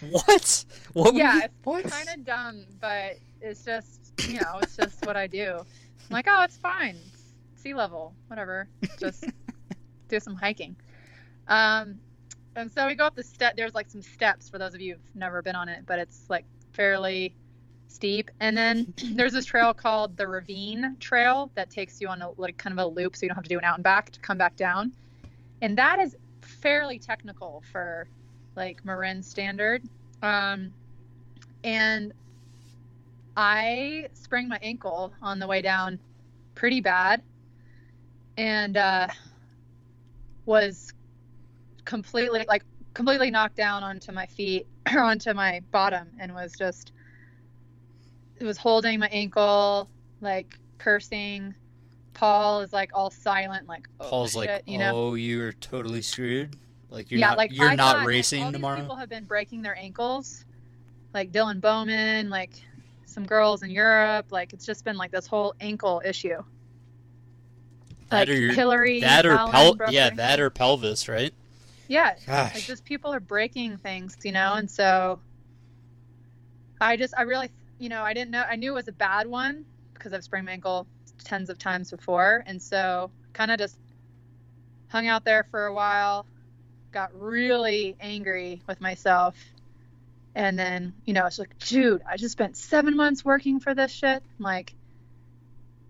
What? 0.10 0.66
What? 0.94 1.16
Yeah, 1.16 1.36
you- 1.66 1.76
it's 1.78 1.94
kind 1.94 2.10
of 2.20 2.26
dumb, 2.26 2.66
but 2.80 3.18
it's 3.42 3.64
just 3.64 4.14
you 4.28 4.40
know, 4.40 4.60
it's 4.62 4.76
just 4.76 5.06
what 5.06 5.16
I 5.16 5.28
do. 5.28 5.58
I'm 5.60 5.66
like, 6.14 6.26
oh, 6.30 6.44
it's 6.44 6.58
fine, 6.58 6.96
it's 7.14 7.62
sea 7.62 7.74
level, 7.74 8.14
whatever. 8.28 8.68
Just 9.00 9.26
do 10.10 10.20
some 10.20 10.36
hiking. 10.36 10.76
Um, 11.48 12.00
and 12.56 12.72
so 12.72 12.88
we 12.88 12.96
go 12.96 13.06
up 13.06 13.16
the 13.16 13.24
step. 13.24 13.56
There's 13.56 13.76
like 13.76 13.90
some 13.90 14.02
steps 14.02 14.50
for 14.50 14.58
those 14.58 14.74
of 14.74 14.82
you 14.82 14.94
who've 14.94 15.16
never 15.16 15.42
been 15.42 15.56
on 15.56 15.70
it, 15.70 15.84
but 15.86 16.00
it's 16.00 16.26
like 16.30 16.46
fairly 16.74 17.36
steep. 17.88 18.32
And 18.40 18.58
then 18.58 18.94
there's 19.14 19.34
this 19.34 19.46
trail 19.46 19.74
called 19.74 20.18
the 20.18 20.28
Ravine 20.28 20.96
Trail 21.00 21.52
that 21.56 21.70
takes 21.70 22.00
you 22.02 22.08
on 22.08 22.22
a 22.22 22.32
like 22.38 22.58
kind 22.58 22.78
of 22.78 22.86
a 22.86 22.88
loop, 22.88 23.16
so 23.16 23.24
you 23.24 23.30
don't 23.30 23.36
have 23.36 23.44
to 23.44 23.50
do 23.50 23.58
an 23.58 23.64
out 23.64 23.76
and 23.76 23.84
back 23.84 24.12
to 24.12 24.20
come 24.20 24.38
back 24.38 24.56
down. 24.56 24.92
And 25.62 25.78
that 25.78 26.00
is 26.00 26.16
fairly 26.42 27.00
technical 27.00 27.64
for 27.72 28.08
like 28.56 28.84
Marin 28.86 29.22
standard. 29.24 29.84
Um, 30.22 30.72
and 31.64 32.14
I 33.36 34.08
sprained 34.14 34.50
my 34.50 34.60
ankle 34.62 35.14
on 35.22 35.40
the 35.40 35.48
way 35.48 35.62
down 35.62 36.00
pretty 36.56 36.82
bad 36.82 37.22
and 38.36 38.78
uh, 38.78 39.08
was 40.46 40.94
completely 41.86 42.46
like 42.48 42.64
completely 42.94 43.30
knocked 43.30 43.56
down 43.56 43.84
onto 43.84 44.12
my 44.12 44.26
feet 44.26 44.66
or 44.92 45.02
onto 45.04 45.34
my 45.34 45.62
bottom 45.72 46.08
and 46.20 46.34
was 46.34 46.54
just 46.58 46.94
was 48.46 48.58
holding 48.58 49.00
my 49.00 49.08
ankle 49.08 49.90
like 50.22 50.58
cursing 50.78 51.54
paul 52.14 52.62
is 52.62 52.74
like 52.74 52.92
all 52.94 53.10
silent 53.10 53.68
like 53.68 53.88
oh, 54.00 54.10
Paul's 54.10 54.32
shit, 54.32 54.48
like, 54.48 54.64
you 54.66 54.78
know 54.78 54.92
oh, 54.96 55.14
you're 55.16 55.54
totally 55.54 56.02
screwed. 56.02 56.56
Like 56.90 57.12
you're 57.12 57.20
yeah, 57.20 57.30
not 57.30 57.38
like 57.38 57.52
you're 57.54 57.68
I 57.70 57.76
not 57.76 57.84
thought, 57.84 57.98
like, 57.98 58.08
racing 58.08 58.44
all 58.44 58.50
these 58.50 58.56
tomorrow. 58.56 58.80
People 58.80 58.96
have 58.96 59.10
been 59.10 59.26
breaking 59.26 59.62
their 59.62 59.78
ankles, 59.78 60.46
like 61.14 61.32
Dylan 61.32 61.60
Bowman, 61.60 62.30
like 62.30 62.52
some 63.06 63.26
girls 63.26 63.62
in 63.62 63.70
Europe. 63.70 64.28
Like 64.32 64.54
it's 64.54 64.66
just 64.66 64.86
been 64.86 64.96
like 64.96 65.12
this 65.12 65.28
whole 65.28 65.54
ankle 65.60 66.02
issue. 66.06 66.42
That 68.10 68.20
Like 68.20 68.30
or 68.30 68.40
your- 68.40 68.54
Hillary, 68.54 69.02
that 69.02 69.26
or 69.26 69.36
pel- 69.36 69.76
yeah, 69.90 70.10
their 70.10 70.16
that 70.16 70.40
or 70.40 70.50
pelvis, 70.50 71.10
right? 71.10 71.34
yeah. 71.90 72.16
Like 72.28 72.64
just 72.64 72.86
people 72.86 73.14
are 73.14 73.20
breaking 73.20 73.78
things, 73.78 74.16
you 74.24 74.32
know, 74.32 74.54
and 74.54 74.72
so 74.72 75.20
I 76.80 76.96
just 76.96 77.14
I 77.18 77.24
really 77.24 77.50
you 77.80 77.90
know 77.90 78.02
I 78.02 78.14
didn't 78.14 78.32
know 78.32 78.44
I 78.44 78.56
knew 78.56 78.72
it 78.72 78.76
was 78.76 78.88
a 78.88 78.94
bad 78.94 79.28
one 79.28 79.66
because 79.94 80.14
I've 80.14 80.24
sprained 80.24 80.46
my 80.46 80.54
ankle 80.54 80.88
tens 81.24 81.50
of 81.50 81.58
times 81.58 81.92
before, 81.92 82.44
and 82.46 82.62
so 82.62 83.12
kind 83.34 83.52
of 83.52 83.60
just 83.60 83.78
hung 84.90 85.08
out 85.08 85.26
there 85.26 85.44
for 85.44 85.66
a 85.66 85.74
while, 85.74 86.26
got 86.92 87.12
really 87.20 87.96
angry 88.00 88.62
with 88.68 88.80
myself, 88.80 89.36
and 90.36 90.58
then 90.58 90.94
you 91.06 91.14
know 91.14 91.26
it's 91.26 91.40
like, 91.40 91.58
dude, 91.60 92.02
I 92.10 92.18
just 92.18 92.34
spent 92.34 92.58
seven 92.58 92.96
months 92.96 93.26
working 93.26 93.60
for 93.60 93.74
this 93.74 93.92
shit, 93.92 94.24
like. 94.40 94.74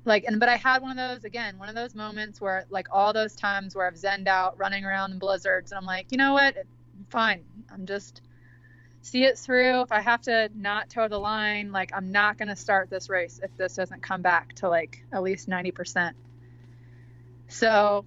Like 0.06 0.24
and 0.24 0.40
but 0.40 0.48
I 0.48 0.56
had 0.56 0.82
one 0.82 0.98
of 0.98 1.10
those 1.10 1.26
again, 1.26 1.58
one 1.58 1.68
of 1.68 1.76
those 1.76 1.94
moments 1.94 2.40
where 2.40 2.66
like 2.70 2.88
all 2.94 3.12
those 3.12 3.36
times 3.36 3.76
where 3.76 3.86
I've 3.86 3.96
zenned 3.96 4.28
out, 4.28 4.58
running 4.58 4.86
around 4.86 5.12
in 5.12 5.20
blizzards, 5.20 5.74
and 5.74 5.78
I'm 5.78 5.86
like, 5.86 6.14
you 6.14 6.18
know 6.18 6.32
what, 6.32 6.56
fine, 7.10 7.44
I'm 7.70 7.86
just 7.86 8.22
see 9.08 9.24
it 9.24 9.38
through. 9.38 9.82
If 9.82 9.92
I 9.92 10.02
have 10.02 10.22
to 10.24 10.50
not 10.54 10.90
toe 10.90 11.08
the 11.08 11.18
line, 11.18 11.72
like 11.72 11.92
I'm 11.94 12.12
not 12.12 12.38
gonna 12.38 12.56
start 12.56 12.90
this 12.90 13.10
race 13.10 13.40
if 13.42 13.56
this 13.58 13.76
doesn't 13.76 14.02
come 14.04 14.22
back 14.22 14.54
to 14.56 14.70
like 14.70 15.04
at 15.14 15.24
least 15.24 15.50
90%. 15.50 16.14
So 17.48 18.06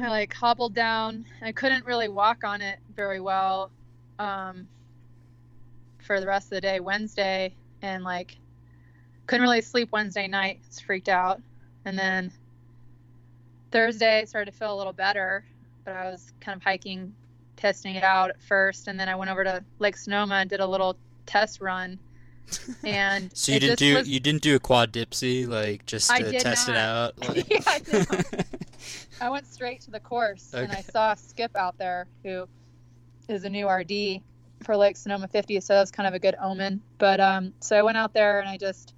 I 0.00 0.08
like 0.08 0.34
hobbled 0.34 0.74
down. 0.74 1.24
I 1.40 1.52
couldn't 1.52 1.86
really 1.86 2.08
walk 2.08 2.44
on 2.44 2.60
it 2.60 2.78
very 2.94 3.20
well 3.20 3.70
um, 4.18 4.68
for 5.98 6.20
the 6.20 6.26
rest 6.26 6.46
of 6.46 6.50
the 6.50 6.60
day 6.60 6.80
Wednesday, 6.80 7.54
and 7.80 8.04
like 8.04 8.36
couldn't 9.26 9.42
really 9.42 9.62
sleep 9.62 9.90
Wednesday 9.92 10.28
night. 10.28 10.60
I 10.62 10.66
was 10.68 10.80
freaked 10.80 11.08
out, 11.08 11.40
and 11.86 11.98
then 11.98 12.30
Thursday 13.70 14.20
I 14.20 14.24
started 14.24 14.52
to 14.52 14.56
feel 14.56 14.74
a 14.74 14.76
little 14.76 14.92
better, 14.92 15.44
but 15.84 15.96
I 15.96 16.10
was 16.10 16.32
kind 16.40 16.56
of 16.56 16.62
hiking, 16.62 17.14
testing 17.56 17.94
it 17.94 18.04
out 18.04 18.30
at 18.30 18.40
first, 18.42 18.88
and 18.88 18.98
then 18.98 19.08
I 19.08 19.14
went 19.14 19.30
over 19.30 19.44
to 19.44 19.64
Lake 19.78 19.96
Sonoma 19.96 20.36
and 20.36 20.50
did 20.50 20.60
a 20.60 20.66
little 20.66 20.96
test 21.26 21.60
run. 21.60 21.98
And 22.84 23.36
So 23.36 23.50
you 23.52 23.58
didn't 23.58 23.78
do 23.80 23.94
was- 23.96 24.08
you 24.08 24.20
didn't 24.20 24.42
do 24.42 24.54
a 24.54 24.60
quad 24.60 24.92
Dipsea 24.92 25.48
like 25.48 25.84
just 25.84 26.08
to 26.14 26.30
did 26.30 26.40
test 26.40 26.68
it 26.68 26.76
out. 26.76 27.14
Like... 27.28 27.50
Yeah, 27.50 27.58
I 27.66 27.78
did 27.80 28.08
not. 28.12 28.46
I 29.20 29.30
went 29.30 29.46
straight 29.52 29.80
to 29.82 29.90
the 29.90 29.98
course 29.98 30.52
and 30.54 30.70
I 30.70 30.76
Okay. 30.76 30.82
saw 30.92 31.14
Skip 31.14 31.56
out 31.56 31.76
there 31.78 32.06
who 32.22 32.46
is 33.28 33.42
a 33.44 33.50
new 33.50 33.68
RD 33.68 34.20
for 34.62 34.76
Lake 34.76 34.96
Sonoma 34.96 35.26
50, 35.26 35.58
so 35.60 35.74
that 35.74 35.80
was 35.80 35.90
kind 35.90 36.06
of 36.06 36.14
a 36.14 36.20
good 36.20 36.36
omen. 36.40 36.80
But 36.98 37.18
um, 37.18 37.52
so 37.58 37.76
I 37.76 37.82
went 37.82 37.96
out 37.96 38.14
there 38.14 38.38
and 38.38 38.48
I 38.48 38.56
just 38.58 38.94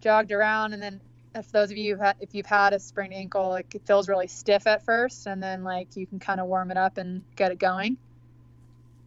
jogged 0.00 0.32
around, 0.32 0.72
and 0.72 0.82
then 0.82 1.00
if 1.34 1.50
those 1.50 1.70
of 1.70 1.76
you 1.76 1.96
had, 1.96 2.16
if 2.20 2.34
you've 2.34 2.46
had 2.46 2.72
a 2.72 2.78
sprained 2.78 3.12
ankle, 3.12 3.48
like 3.48 3.74
it 3.74 3.86
feels 3.86 4.08
really 4.08 4.28
stiff 4.28 4.66
at 4.66 4.84
first, 4.84 5.26
and 5.26 5.42
then 5.42 5.64
like 5.64 5.96
you 5.96 6.06
can 6.06 6.18
kind 6.18 6.40
of 6.40 6.46
warm 6.46 6.70
it 6.70 6.76
up 6.76 6.98
and 6.98 7.22
get 7.36 7.52
it 7.52 7.58
going. 7.58 7.96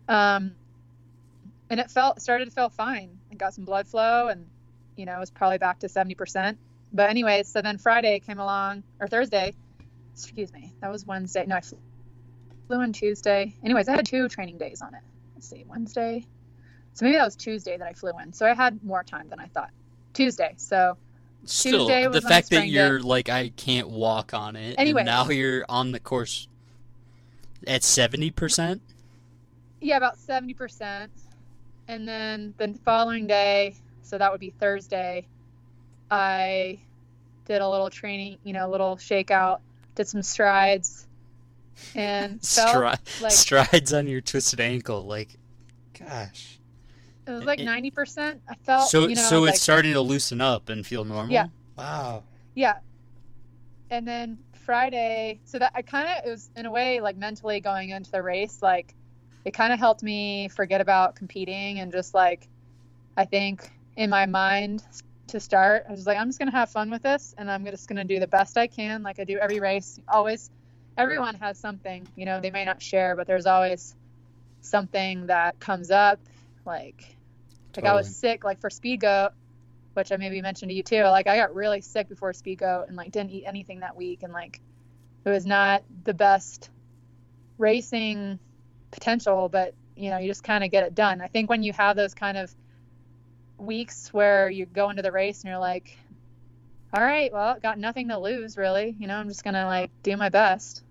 Um, 0.08 0.56
and 1.70 1.80
it 1.80 1.90
felt 1.90 2.22
started 2.22 2.46
to 2.46 2.52
feel 2.52 2.70
fine. 2.70 3.18
I 3.32 3.36
got 3.36 3.54
some 3.54 3.66
blood 3.66 3.88
flow, 3.88 4.28
and 4.28 4.46
you 4.96 5.06
know 5.06 5.16
it 5.16 5.20
was 5.20 5.32
probably 5.32 5.58
back 5.58 5.80
to 5.80 5.88
70%. 5.88 6.58
But 6.94 7.10
anyways, 7.10 7.48
so 7.48 7.62
then 7.62 7.78
Friday 7.78 8.20
came 8.20 8.40
along 8.40 8.84
or 9.00 9.08
Thursday. 9.08 9.54
Excuse 10.14 10.52
me, 10.52 10.74
that 10.82 10.92
was 10.92 11.06
Wednesday. 11.06 11.46
No, 11.46 11.56
I 11.56 11.62
flew 12.68 12.82
in 12.82 12.94
Tuesday. 12.94 13.56
Anyways, 13.64 13.88
I 13.88 13.94
had 13.94 14.06
two 14.06 14.28
training 14.28 14.58
days 14.58 14.82
on 14.82 14.94
it. 14.94 15.02
Let's 15.36 15.48
see, 15.48 15.64
Wednesday. 15.68 16.26
So 16.94 17.06
maybe 17.06 17.18
that 17.18 17.26
was 17.26 17.36
Tuesday 17.36 17.78
that 17.78 17.88
I 17.88 17.94
flew 17.94 18.12
in. 18.22 18.34
So 18.34 18.46
I 18.46 18.54
had 18.54 18.84
more 18.84 19.04
time 19.04 19.30
than 19.30 19.40
I 19.40 19.46
thought. 19.48 19.70
Tuesday. 20.14 20.56
So 20.58 20.98
Still, 21.46 21.88
Tuesday 21.88 22.08
the 22.08 22.22
fact 22.22 22.50
that 22.50 22.68
you're 22.68 22.98
it. 22.98 23.04
like 23.06 23.30
I 23.30 23.50
can't 23.50 23.90
walk 23.90 24.34
on 24.34 24.56
it, 24.56 24.76
Anyway. 24.78 25.02
and 25.02 25.06
now 25.06 25.30
you're 25.30 25.66
on 25.70 25.92
the 25.94 26.00
course 26.00 26.48
at 27.66 27.84
seventy 27.84 28.32
percent. 28.32 28.82
Yeah, 29.80 29.98
about 29.98 30.18
70%. 30.18 31.08
And 31.88 32.08
then 32.08 32.54
the 32.58 32.74
following 32.84 33.28
day, 33.28 33.76
so 34.02 34.18
that 34.18 34.32
would 34.32 34.40
be 34.40 34.50
Thursday, 34.50 35.28
I 36.10 36.80
did 37.46 37.62
a 37.62 37.70
little 37.70 37.90
training, 37.92 38.40
you 38.44 38.54
know, 38.54 38.68
a 38.68 38.72
little 38.72 38.96
shakeout, 38.98 39.60
did 39.94 40.08
some 40.08 40.24
strides, 40.24 41.06
and 41.94 42.42
felt 42.46 42.76
Stri- 42.76 43.22
like 43.22 43.32
strides 43.32 43.94
on 43.94 44.08
your 44.08 44.20
twisted 44.22 44.60
ankle, 44.60 45.04
like, 45.04 45.38
gosh. 45.98 46.57
It 47.28 47.32
was 47.32 47.44
like 47.44 47.60
90%. 47.60 48.40
I 48.50 48.56
felt, 48.64 48.90
so 48.90 49.08
you 49.08 49.16
know, 49.16 49.22
so 49.22 49.42
like, 49.42 49.54
it's 49.54 49.62
starting 49.62 49.94
to 49.94 50.02
loosen 50.02 50.42
up 50.42 50.70
and 50.70 50.86
feel 50.86 51.04
normal. 51.04 51.34
Yeah. 51.34 51.48
Wow. 51.78 52.24
Yeah. 52.56 52.78
And 53.90 54.08
then 54.08 54.38
Friday, 54.54 55.40
so 55.46 55.60
that 55.60 55.72
I 55.76 55.82
kind 55.82 56.08
of, 56.08 56.26
it 56.26 56.30
was 56.30 56.50
in 56.56 56.66
a 56.66 56.72
way 56.72 57.00
like 57.00 57.18
mentally 57.18 57.60
going 57.60 57.90
into 57.90 58.12
the 58.12 58.22
race, 58.22 58.62
like 58.62 58.94
it 59.46 59.54
kind 59.54 59.72
of 59.72 59.80
helped 59.80 60.04
me 60.04 60.50
forget 60.50 60.82
about 60.82 61.16
competing 61.16 61.80
and 61.80 61.92
just 61.92 62.14
like, 62.14 62.48
I 63.16 63.26
think 63.26 63.72
in 63.96 64.10
my 64.10 64.26
mind 64.26 64.84
to 65.28 65.40
start, 65.40 65.86
I 65.88 65.92
was 65.92 66.06
like, 66.06 66.18
I'm 66.18 66.28
just 66.28 66.40
going 66.40 66.52
to 66.52 66.58
have 66.58 66.70
fun 66.70 66.90
with 66.90 67.04
this 67.04 67.36
and 67.38 67.50
I'm 67.52 67.66
just 67.66 67.88
going 67.88 67.98
to 67.98 68.04
do 68.04 68.20
the 68.20 68.28
best 68.28 68.58
I 68.58 68.68
can, 68.68 69.04
like 69.04 69.20
I 69.20 69.24
do 69.24 69.38
every 69.38 69.60
race. 69.60 70.00
Always, 70.08 70.50
everyone 70.98 71.36
has 71.36 71.58
something, 71.58 72.08
you 72.16 72.26
know, 72.26 72.40
they 72.40 72.52
may 72.52 72.66
not 72.66 72.82
share, 72.82 73.16
but 73.16 73.28
there's 73.28 73.46
always 73.46 73.96
something 74.62 75.28
that 75.28 75.60
comes 75.60 75.92
up. 75.92 76.20
Like, 76.66 77.17
like 77.78 77.86
I 77.86 77.94
was 77.94 78.16
sick, 78.16 78.44
like 78.44 78.60
for 78.60 78.70
Speedgoat, 78.70 79.32
which 79.94 80.12
I 80.12 80.18
maybe 80.18 80.42
mentioned 80.42 80.70
to 80.70 80.76
you 80.76 80.84
too. 80.84 81.04
Like 81.04 81.28
I 81.28 81.38
got 81.38 81.56
really 81.56 81.82
sick 81.82 82.10
before 82.10 82.32
Speedgoat 82.34 82.88
and 82.88 82.96
like 82.96 83.12
didn't 83.12 83.32
eat 83.32 83.46
anything 83.46 83.80
that 83.82 83.96
week 83.96 84.24
and 84.24 84.34
like 84.34 84.60
it 85.26 85.30
was 85.30 85.46
not 85.46 85.84
the 86.04 86.14
best 86.14 86.70
racing 87.58 88.40
potential, 88.92 89.50
but 89.50 89.74
you 89.96 90.10
know, 90.10 90.18
you 90.18 90.28
just 90.28 90.44
kind 90.44 90.64
of 90.64 90.72
get 90.72 90.84
it 90.84 90.96
done. 90.96 91.22
I 91.22 91.28
think 91.28 91.50
when 91.50 91.64
you 91.64 91.74
have 91.74 91.96
those 91.96 92.14
kind 92.14 92.38
of 92.38 92.54
weeks 93.58 94.14
where 94.14 94.50
you 94.50 94.66
go 94.66 94.90
into 94.90 95.02
the 95.02 95.12
race 95.12 95.42
and 95.42 95.50
you're 95.50 95.60
like, 95.60 95.98
all 96.94 97.04
right, 97.04 97.32
well, 97.34 97.58
got 97.62 97.78
nothing 97.80 98.10
to 98.10 98.20
lose 98.20 98.58
really. 98.58 98.96
You 99.00 99.08
know, 99.08 99.16
I'm 99.16 99.28
just 99.28 99.44
gonna 99.44 99.66
like 99.66 99.92
do 100.04 100.16
my 100.18 100.30
best. 100.30 100.84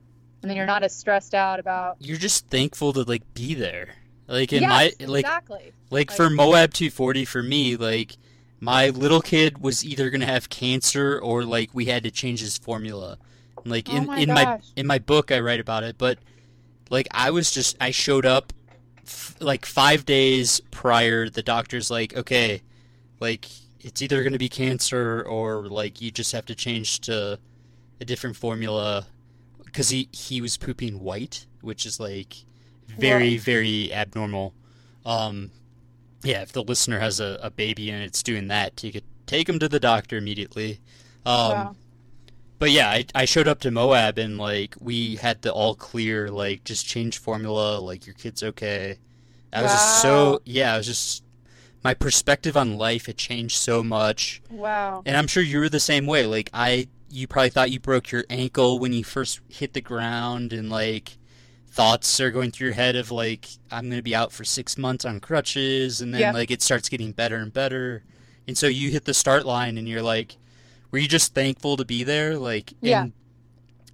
And 0.43 0.51
then 0.51 0.57
you're 0.57 0.66
not 0.66 0.82
as 0.82 0.95
stressed 0.95 1.34
out 1.34 1.59
about 1.59 1.97
You're 2.01 2.18
just 2.18 2.49
thankful 2.49 2.93
to 2.93 3.03
like 3.03 3.34
be 3.34 3.55
there. 3.55 3.95
Like 4.29 4.53
in 4.53 4.62
yes, 4.62 4.70
my 4.99 5.07
like 5.07 5.24
exactly. 5.24 5.72
Like 5.91 6.11
for 6.11 6.29
Moab 6.29 6.72
240 6.72 7.24
for 7.24 7.43
me, 7.43 7.77
like 7.77 8.16
my 8.61 8.89
little 8.91 9.20
kid 9.20 9.59
was 9.59 9.85
either 9.85 10.11
gonna 10.11 10.27
have 10.27 10.49
cancer 10.49 11.18
or 11.18 11.45
like 11.45 11.70
we 11.72 11.87
had 11.87 12.03
to 12.05 12.11
change 12.11 12.41
his 12.41 12.59
formula. 12.59 13.18
Like 13.64 13.89
Oh 13.89 13.97
in 13.97 14.07
my 14.07 14.18
in 14.18 14.29
my 14.29 14.61
in 14.74 14.87
my 14.87 14.99
book 14.99 15.31
I 15.31 15.41
write 15.41 15.61
about 15.61 15.85
it, 15.85 15.97
but 15.99 16.18
like 16.91 17.07
I 17.12 17.31
was 17.31 17.51
just 17.51 17.77
I 17.81 17.91
showed 17.91 18.27
up 18.27 18.53
f- 19.05 19.37
like 19.41 19.64
5 19.64 20.05
days 20.05 20.61
prior 20.70 21.29
the 21.29 21.43
doctor's 21.43 21.91
like, 21.91 22.16
"Okay, 22.16 22.62
like 23.20 23.47
it's 23.81 24.03
either 24.03 24.24
gonna 24.24 24.39
be 24.39 24.49
cancer 24.49 25.22
or 25.22 25.68
like 25.68 26.01
you 26.01 26.11
just 26.11 26.33
have 26.33 26.47
to 26.47 26.55
change 26.55 27.01
to 27.03 27.39
a 28.01 28.05
different 28.05 28.37
formula 28.37 29.07
because 29.64 29.91
he 29.91 30.09
he 30.12 30.41
was 30.41 30.57
pooping 30.57 31.01
white, 31.01 31.47
which 31.61 31.87
is 31.87 32.01
like 32.01 32.45
very 32.89 33.37
very 33.37 33.93
abnormal. 33.93 34.55
Um, 35.05 35.51
yeah, 36.22 36.43
if 36.43 36.53
the 36.53 36.62
listener 36.62 36.99
has 36.99 37.20
a, 37.20 37.39
a 37.43 37.51
baby 37.51 37.91
and 37.91 38.03
it's 38.03 38.22
doing 38.22 38.49
that, 38.49 38.82
you 38.82 38.93
could 38.93 39.05
take 39.26 39.49
him 39.49 39.59
to 39.59 39.68
the 39.68 39.80
doctor 39.80 40.16
immediately. 40.16 40.80
Um, 41.24 41.51
Wow. 41.51 41.76
But 42.59 42.70
yeah, 42.70 42.89
I, 42.89 43.05
I 43.14 43.24
showed 43.26 43.49
up 43.49 43.61
to 43.61 43.70
Moab 43.70 44.16
and 44.16 44.39
like 44.39 44.76
we 44.80 45.16
had 45.16 45.43
the 45.43 45.53
all 45.53 45.74
clear, 45.74 46.30
like 46.30 46.64
just 46.64 46.87
change 46.87 47.18
formula, 47.18 47.78
like 47.78 48.07
your 48.07 48.14
kid's 48.14 48.43
okay. 48.43 48.99
I 49.53 49.62
was 49.62 49.72
just 49.72 50.03
so 50.03 50.41
yeah, 50.45 50.72
I 50.74 50.76
was 50.78 50.87
just 50.87 51.22
my 51.84 51.95
perspective 51.95 52.57
on 52.57 52.78
life 52.78 53.07
had 53.07 53.16
changed 53.16 53.59
so 53.59 53.82
much. 53.82 54.43
Wow. 54.51 55.03
And 55.05 55.16
I'm 55.16 55.26
sure 55.26 55.43
you 55.43 55.59
were 55.59 55.68
the 55.68 55.80
same 55.80 56.07
way. 56.07 56.26
Like 56.26 56.51
I, 56.53 56.89
you 57.11 57.26
probably 57.28 57.51
thought 57.51 57.70
you 57.70 57.78
broke 57.78 58.11
your 58.11 58.24
ankle 58.30 58.78
when 58.78 58.93
you 58.93 59.05
first 59.05 59.41
hit 59.49 59.74
the 59.74 59.80
ground, 59.80 60.53
and 60.53 60.70
like 60.70 61.18
thoughts 61.77 62.18
are 62.20 62.31
going 62.31 62.51
through 62.51 62.68
your 62.68 62.74
head 62.74 62.97
of 62.97 63.11
like 63.11 63.47
I'm 63.70 63.89
gonna 63.91 64.03
be 64.03 64.14
out 64.14 64.33
for 64.33 64.45
six 64.45 64.77
months 64.79 65.05
on 65.05 65.20
crutches, 65.20 66.01
and 66.01 66.12
then 66.12 66.20
Yeah. 66.22 66.33
like 66.33 66.51
it 66.51 66.62
starts 66.62 66.89
getting 66.89 67.12
better 67.12 67.37
and 67.37 67.53
better, 67.53 68.03
and 68.49 68.57
so 68.57 68.66
you 68.66 68.91
hit 68.91 69.05
the 69.05 69.14
start 69.14 69.45
line, 69.47 69.77
and 69.79 69.87
you're 69.87 70.03
like, 70.03 70.37
were 70.91 70.99
you 70.99 71.07
just 71.07 71.35
thankful 71.35 71.77
to 71.77 71.85
be 71.85 72.03
there, 72.03 72.39
like 72.39 72.72
Yeah. 72.81 73.03
and 73.03 73.12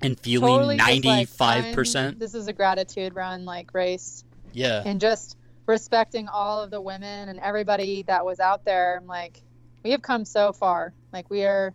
and 0.01 0.19
feeling 0.21 0.49
Totally 0.55 0.77
ninety 0.77 1.25
five 1.27 1.65
I'm- 1.67 1.75
percent? 1.75 2.19
This 2.19 2.35
is 2.35 2.49
a 2.49 2.53
gratitude 2.53 3.15
run, 3.15 3.45
like 3.45 3.75
race. 3.75 4.25
Yeah, 4.53 4.83
and 4.87 5.01
just 5.01 5.37
respecting 5.67 6.29
all 6.29 6.61
of 6.63 6.71
the 6.71 6.81
women 6.81 7.29
and 7.29 7.39
everybody 7.41 8.03
that 8.05 8.25
was 8.25 8.39
out 8.41 8.65
there. 8.65 8.97
I'm 9.01 9.07
like, 9.07 9.43
we 9.83 9.91
have 9.93 10.03
come 10.03 10.25
so 10.25 10.53
far. 10.53 10.93
Like 11.13 11.31
we 11.31 11.45
are 11.45 11.73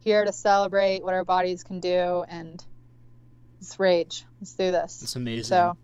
here 0.00 0.24
to 0.24 0.32
celebrate 0.32 1.02
what 1.02 1.14
our 1.14 1.24
bodies 1.24 1.62
can 1.62 1.80
do 1.80 2.24
and 2.28 2.62
let's 3.60 3.78
rage. 3.80 4.24
Let's 4.40 4.52
do 4.54 4.70
this. 4.70 5.02
it's 5.02 5.16
amazing. 5.16 5.44
So 5.44 5.76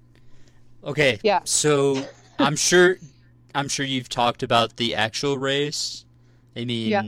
Okay. 0.85 1.19
Yeah. 1.23 1.41
So 1.45 2.07
I'm 2.39 2.57
sure 2.57 2.97
I'm 3.55 3.69
sure 3.69 3.87
you've 3.87 4.09
talked 4.09 4.43
about 4.43 4.77
the 4.77 4.95
actual 4.95 5.39
race. 5.39 6.05
I 6.57 6.65
mean, 6.65 6.89
Yeah. 6.91 7.03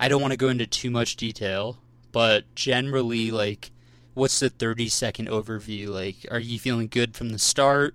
I 0.00 0.08
don't 0.08 0.20
want 0.22 0.32
to 0.32 0.36
go 0.38 0.48
into 0.48 0.66
too 0.66 0.90
much 0.90 1.16
detail, 1.16 1.78
but 2.12 2.44
generally 2.54 3.30
like 3.30 3.70
what's 4.14 4.40
the 4.40 4.50
30 4.50 4.88
second 4.88 5.28
overview? 5.28 5.88
Like 5.88 6.26
are 6.30 6.40
you 6.40 6.58
feeling 6.58 6.88
good 6.88 7.14
from 7.16 7.30
the 7.30 7.38
start 7.38 7.94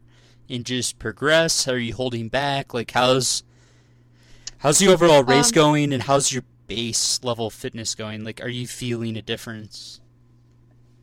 and 0.50 0.66
just 0.66 1.00
progress? 1.00 1.68
Are 1.68 1.78
you 1.78 1.94
holding 1.94 2.30
back? 2.30 2.74
Like 2.74 2.92
how's 2.92 3.44
how's 4.60 4.80
the 4.80 4.88
overall 4.88 5.24
race 5.24 5.50
Um, 5.50 5.56
going 5.56 5.94
and 5.94 6.04
how's 6.04 6.32
your 6.32 6.44
base 6.68 7.20
level 7.24 7.50
fitness 7.50 7.94
going? 7.96 8.24
Like 8.24 8.42
are 8.42 8.50
you 8.50 8.68
feeling 8.68 9.18
a 9.18 9.22
difference? 9.22 10.00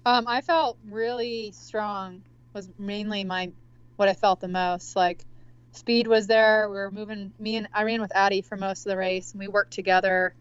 Um, 0.06 0.26
I 0.26 0.40
felt 0.40 0.78
really 0.88 1.52
strong. 1.52 2.22
Was 2.52 2.68
mainly 2.78 3.24
my 3.24 3.50
what 3.96 4.08
I 4.08 4.14
felt 4.14 4.40
the 4.40 4.48
most. 4.48 4.96
Like 4.96 5.24
speed 5.72 6.06
was 6.06 6.26
there. 6.26 6.68
We 6.68 6.76
were 6.76 6.90
moving. 6.90 7.32
Me 7.38 7.56
and 7.56 7.68
I 7.72 7.84
ran 7.84 8.00
with 8.00 8.14
Addie 8.14 8.42
for 8.42 8.56
most 8.56 8.86
of 8.86 8.90
the 8.90 8.96
race, 8.96 9.32
and 9.32 9.40
we 9.40 9.48
worked 9.48 9.72
together 9.72 10.34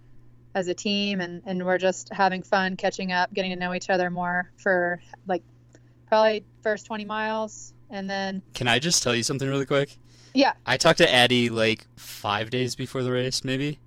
as 0.55 0.67
a 0.67 0.73
team, 0.73 1.21
and 1.21 1.41
and 1.45 1.65
we're 1.65 1.77
just 1.77 2.09
having 2.11 2.41
fun, 2.41 2.77
catching 2.77 3.11
up, 3.11 3.33
getting 3.33 3.51
to 3.51 3.57
know 3.57 3.73
each 3.73 3.89
other 3.89 4.09
more 4.09 4.49
for 4.57 4.99
like 5.27 5.43
probably 6.07 6.43
first 6.63 6.87
20 6.87 7.05
miles, 7.05 7.73
and 7.91 8.09
then 8.09 8.41
Can 8.55 8.67
I 8.67 8.79
just 8.79 9.03
tell 9.03 9.13
you 9.13 9.21
something 9.23 9.47
really 9.47 9.65
quick? 9.67 9.95
yeah, 10.33 10.53
I 10.65 10.77
talked 10.77 10.97
to 10.99 11.13
Addie 11.13 11.49
like 11.49 11.85
five 11.97 12.49
days 12.49 12.75
before 12.75 13.03
the 13.03 13.11
race, 13.11 13.43
maybe, 13.43 13.77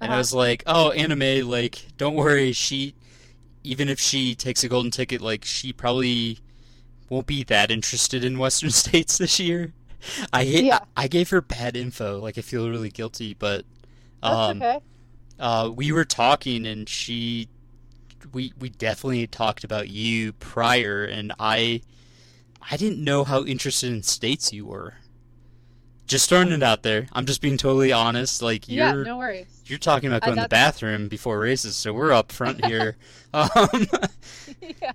and 0.00 0.10
I 0.10 0.14
Uh-huh. 0.14 0.18
was 0.18 0.32
like, 0.34 0.64
"Oh, 0.66 0.90
Anna 0.90 1.14
Mae, 1.14 1.42
like, 1.42 1.86
don't 1.96 2.14
worry. 2.16 2.50
She, 2.52 2.94
even 3.62 3.88
if 3.88 4.00
she 4.00 4.34
takes 4.34 4.64
a 4.64 4.68
golden 4.68 4.90
ticket, 4.90 5.20
like, 5.20 5.44
she 5.44 5.72
probably 5.72 6.38
won't 7.08 7.26
be 7.26 7.42
that 7.44 7.70
interested 7.70 8.24
in 8.24 8.38
Western 8.38 8.70
states 8.84 9.18
this 9.18 9.38
year." 9.38 9.72
I 10.32 10.44
hate, 10.44 10.64
Yeah. 10.64 10.80
I, 10.96 11.08
gave 11.08 11.30
her 11.30 11.40
bad 11.40 11.76
info. 11.76 12.18
Like, 12.18 12.38
I 12.38 12.40
feel 12.40 12.68
really 12.68 12.90
guilty, 12.90 13.34
but 13.34 13.64
that's 14.22 14.34
um, 14.34 14.62
okay. 14.62 14.80
uh, 15.38 15.70
we 15.74 15.92
were 15.92 16.04
talking, 16.04 16.66
and 16.66 16.88
she, 16.88 17.48
we 18.32 18.52
we 18.58 18.70
definitely 18.70 19.26
talked 19.26 19.64
about 19.64 19.88
you 19.88 20.32
prior, 20.34 21.04
and 21.04 21.32
I, 21.38 21.82
I 22.70 22.76
didn't 22.76 23.02
know 23.02 23.24
how 23.24 23.44
interested 23.44 23.92
in 23.92 24.02
states 24.02 24.52
you 24.52 24.66
were. 24.66 24.94
Just 26.10 26.28
throwing 26.28 26.50
it 26.50 26.60
out 26.60 26.82
there. 26.82 27.06
I'm 27.12 27.24
just 27.24 27.40
being 27.40 27.56
totally 27.56 27.92
honest. 27.92 28.42
Like 28.42 28.68
you're 28.68 29.04
no 29.04 29.16
worries. 29.16 29.62
you're 29.66 29.78
talking 29.78 30.08
about 30.08 30.22
going 30.22 30.38
to 30.38 30.42
the 30.42 30.48
bathroom 30.48 31.06
before 31.06 31.38
races, 31.38 31.76
so 31.76 31.92
we're 31.92 32.10
up 32.10 32.32
front 32.32 32.64
here. 32.64 32.96
um, 33.32 33.48
yeah, 34.60 34.90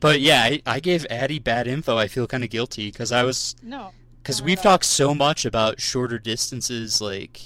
but 0.00 0.20
yeah, 0.20 0.42
I, 0.42 0.60
I 0.66 0.80
gave 0.80 1.06
Addie 1.08 1.38
bad 1.38 1.66
info. 1.66 1.96
I 1.96 2.08
feel 2.08 2.26
kind 2.26 2.44
of 2.44 2.50
guilty 2.50 2.90
because 2.90 3.10
I 3.10 3.22
was 3.22 3.56
no, 3.62 3.92
because 4.22 4.42
we've 4.42 4.60
talked 4.60 4.84
so 4.84 5.14
much 5.14 5.46
about 5.46 5.80
shorter 5.80 6.18
distances. 6.18 7.00
Like 7.00 7.40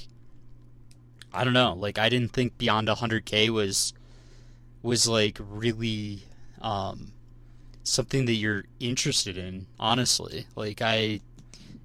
I 1.32 1.44
don't 1.44 1.52
know. 1.52 1.74
Like 1.74 1.98
I 2.00 2.08
didn't 2.08 2.32
think 2.32 2.58
beyond 2.58 2.88
100k 2.88 3.48
was 3.50 3.92
was 4.82 5.06
like 5.06 5.38
really 5.38 6.24
um, 6.60 7.12
something 7.84 8.24
that 8.24 8.34
you're 8.34 8.64
interested 8.80 9.38
in. 9.38 9.66
Honestly, 9.78 10.48
like 10.56 10.82
I. 10.82 11.20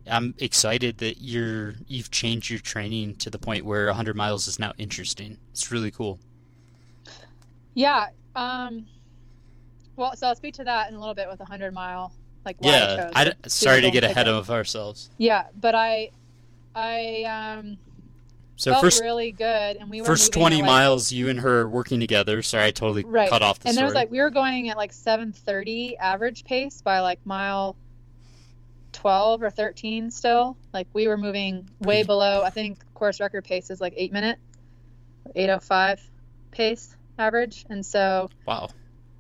I'm 0.10 0.34
excited 0.40 0.98
that 1.00 1.22
you're 1.22 1.76
you've 1.88 2.12
changed 2.12 2.50
your 2.50 2.60
training 2.60 3.16
to 3.18 3.30
the 3.30 3.40
point 3.40 3.66
where 3.66 3.86
100 3.88 4.16
miles 4.16 4.48
is 4.48 4.60
now 4.60 4.74
interesting. 4.78 5.38
It's 5.52 5.72
really 5.72 5.92
cool. 5.92 6.20
yeah. 7.74 8.08
Um, 8.36 8.86
well, 9.96 10.16
so 10.16 10.28
I'll 10.28 10.36
speak 10.36 10.56
to 10.56 10.64
that 10.64 10.90
in 10.90 10.96
a 10.96 11.00
little 11.00 11.14
bit 11.14 11.28
with 11.30 11.40
a 11.40 11.46
hundred 11.46 11.74
mile, 11.74 12.12
like 12.46 12.58
I 12.64 12.68
Yeah, 12.68 13.12
I, 13.16 13.24
it. 13.26 13.52
sorry 13.52 13.82
to 13.82 13.92
get 13.92 14.04
ahead 14.04 14.28
of 14.28 14.50
ourselves. 14.50 15.10
Yeah, 15.20 15.46
but 15.62 15.76
I, 15.76 16.10
I, 16.76 17.24
um, 17.60 17.78
So 18.56 18.72
felt 18.72 18.84
first 18.84 19.02
really 19.04 19.32
good, 19.32 19.78
and 19.78 19.88
we 19.90 20.02
were 20.02 20.08
first 20.08 20.34
20 20.34 20.58
like- 20.58 20.66
miles, 20.66 21.12
you 21.12 21.30
and 21.30 21.40
her 21.42 21.70
working 21.70 22.00
together. 22.00 22.42
Sorry, 22.42 22.66
I 22.66 22.72
totally 22.72 23.04
Right. 23.04 23.30
cut 23.30 23.44
off 23.44 23.60
the 23.60 23.70
and 23.70 23.78
there 23.78 23.86
was 23.86 23.94
like 23.94 24.10
we 24.10 24.20
were 24.20 24.32
going 24.32 24.70
at 24.70 24.78
like 24.78 24.92
7:30 24.92 25.96
average 26.00 26.44
pace 26.44 26.82
by 26.82 27.00
like 27.02 27.20
mile 27.26 27.76
12 28.94 29.44
or 29.44 29.50
13 29.50 30.12
still. 30.12 30.58
Like 30.74 30.88
we 30.94 31.08
were 31.08 31.18
moving 31.18 31.70
way 31.80 32.02
mm-hmm. 32.02 32.08
below 32.08 32.44
i 32.44 32.50
think 32.50 32.80
course 32.94 33.20
record 33.20 33.44
pace 33.44 33.70
is 33.70 33.82
like 33.82 33.94
8 33.98 34.14
minute 34.14 34.40
805 35.36 36.02
pace 36.52 36.96
average. 37.18 37.66
And 37.70 37.86
so 37.86 38.30
wow. 38.48 38.70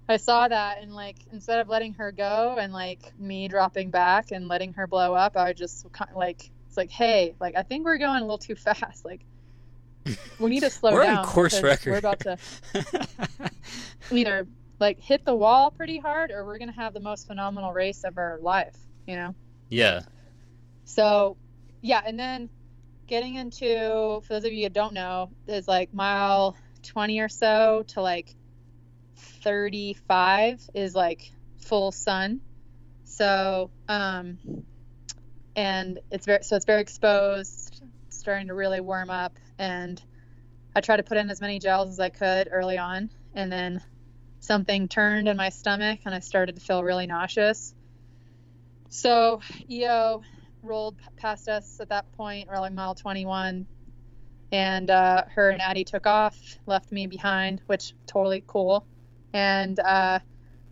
i 0.08 0.18
saw 0.18 0.48
that 0.48 0.82
and 0.82 0.94
like 0.94 1.18
instead 1.32 1.60
of 1.60 1.68
letting 1.68 1.94
her 1.96 2.12
go 2.12 2.56
and 2.60 2.72
like 2.72 3.12
me 3.20 3.48
dropping 3.48 3.90
back 3.90 4.32
and 4.32 4.48
letting 4.48 4.74
her 4.74 4.88
blow 4.88 5.14
up 5.14 5.36
i 5.36 5.54
just 5.54 5.92
kind 5.92 6.12
of 6.12 6.18
like 6.18 6.50
it's 6.68 6.78
like 6.78 6.92
hey 6.92 7.36
like 7.40 7.56
i 7.56 7.64
think 7.64 7.86
we're 7.86 7.98
going 7.98 8.18
a 8.18 8.22
little 8.22 8.38
too 8.38 8.56
fast. 8.56 9.06
Like 9.06 9.26
we 10.40 10.50
need 10.50 10.62
to 10.62 10.70
slow 10.70 10.94
We're 10.94 11.04
down 11.04 11.26
course 11.26 11.62
record. 11.62 11.92
we're 11.92 11.98
about 11.98 12.20
to 12.22 12.38
either 14.12 14.48
like 14.80 15.00
hit 15.00 15.24
the 15.26 15.36
wall 15.36 15.72
pretty 15.72 15.98
hard 15.98 16.32
or 16.32 16.46
we're 16.46 16.58
gonna 16.58 16.72
have 16.72 16.94
the 16.94 17.00
most 17.00 17.28
phenomenal 17.28 17.72
race 17.72 18.04
of 18.04 18.18
our 18.18 18.40
life 18.42 18.76
you 19.08 19.16
know 19.16 19.36
yeah. 19.74 20.02
so 20.86 21.38
yeah 21.82 22.02
and 22.06 22.20
then 22.20 22.50
getting 23.08 23.36
into 23.36 24.22
for 24.22 24.34
those 24.34 24.46
of 24.46 24.54
you 24.54 24.64
who 24.64 24.70
don't 24.70 24.94
know 24.94 25.30
is 25.48 25.68
like 25.68 25.94
mile 25.94 26.56
20 26.84 27.20
or 27.20 27.30
so 27.30 27.84
to 27.88 28.02
like 28.02 28.36
35 29.16 30.62
is 30.74 30.96
like 30.96 31.32
full 31.58 31.92
sun 31.92 32.42
so 33.04 33.70
um 33.88 34.38
and 35.56 36.00
it's 36.12 36.26
very 36.26 36.44
so 36.44 36.56
it's 36.56 36.66
very 36.66 36.82
exposed 36.82 37.84
starting 38.10 38.48
to 38.48 38.54
really 38.54 38.80
warm 38.80 39.10
up 39.10 39.38
and 39.60 40.02
i 40.76 40.82
tried 40.82 40.98
to 40.98 41.04
put 41.04 41.18
in 41.18 41.30
as 41.30 41.42
many 41.42 41.60
gels 41.60 41.90
as 41.90 42.00
i 42.00 42.10
could 42.10 42.48
early 42.52 42.78
on 42.78 43.10
and 43.36 43.52
then 43.52 43.82
something 44.40 44.88
turned 44.88 45.28
in 45.28 45.38
my 45.38 45.50
stomach 45.50 46.00
and 46.06 46.16
i 46.16 46.20
started 46.20 46.56
to 46.56 46.62
feel 46.62 46.84
really 46.84 47.08
nauseous 47.08 47.74
so 48.94 49.41
eo 49.72 50.22
rolled 50.62 50.96
past 51.18 51.50
us 51.50 51.80
at 51.80 51.89
that 51.89 52.12
point 52.12 52.48
or 52.48 52.70
mile 52.70 52.94
21 52.94 53.66
and 54.52 54.89
uh, 54.91 55.24
her 55.34 55.50
and 55.50 55.60
addie 55.64 55.84
took 55.84 56.06
off 56.06 56.38
left 56.68 56.91
me 56.91 57.08
behind 57.08 57.60
which 57.66 57.94
totally 58.06 58.44
cool. 58.46 58.86
And 59.34 59.80
uh, 59.80 60.20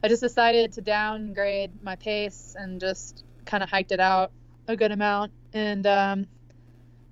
i 0.04 0.08
just 0.08 0.22
decided 0.22 0.74
to 0.74 0.82
downgrade 0.82 1.84
my 1.84 1.96
pace 1.96 2.56
and 2.56 2.80
just 2.80 3.24
kind 3.46 3.64
of 3.64 3.72
hiked 3.72 3.92
it 3.92 4.00
out 4.00 4.32
a 4.68 4.76
good 4.76 4.92
amount. 4.92 5.32
And 5.52 5.88
um, 5.88 6.28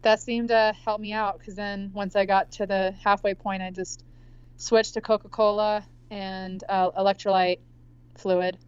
that 0.04 0.20
seemed 0.20 0.50
to 0.50 0.76
help 0.86 1.02
me 1.02 1.12
out 1.12 1.40
because 1.40 1.56
then 1.56 1.90
once 1.92 2.16
i 2.16 2.26
got 2.26 2.52
to 2.52 2.68
the 2.68 2.94
halfway 3.04 3.34
point 3.34 3.64
i 3.64 3.72
just 3.72 4.06
switched 4.58 4.94
to 4.94 5.02
coca-cola 5.02 5.84
and 6.12 6.64
uh, 6.70 6.92
electrolyte 6.92 7.60
fluid 8.16 8.60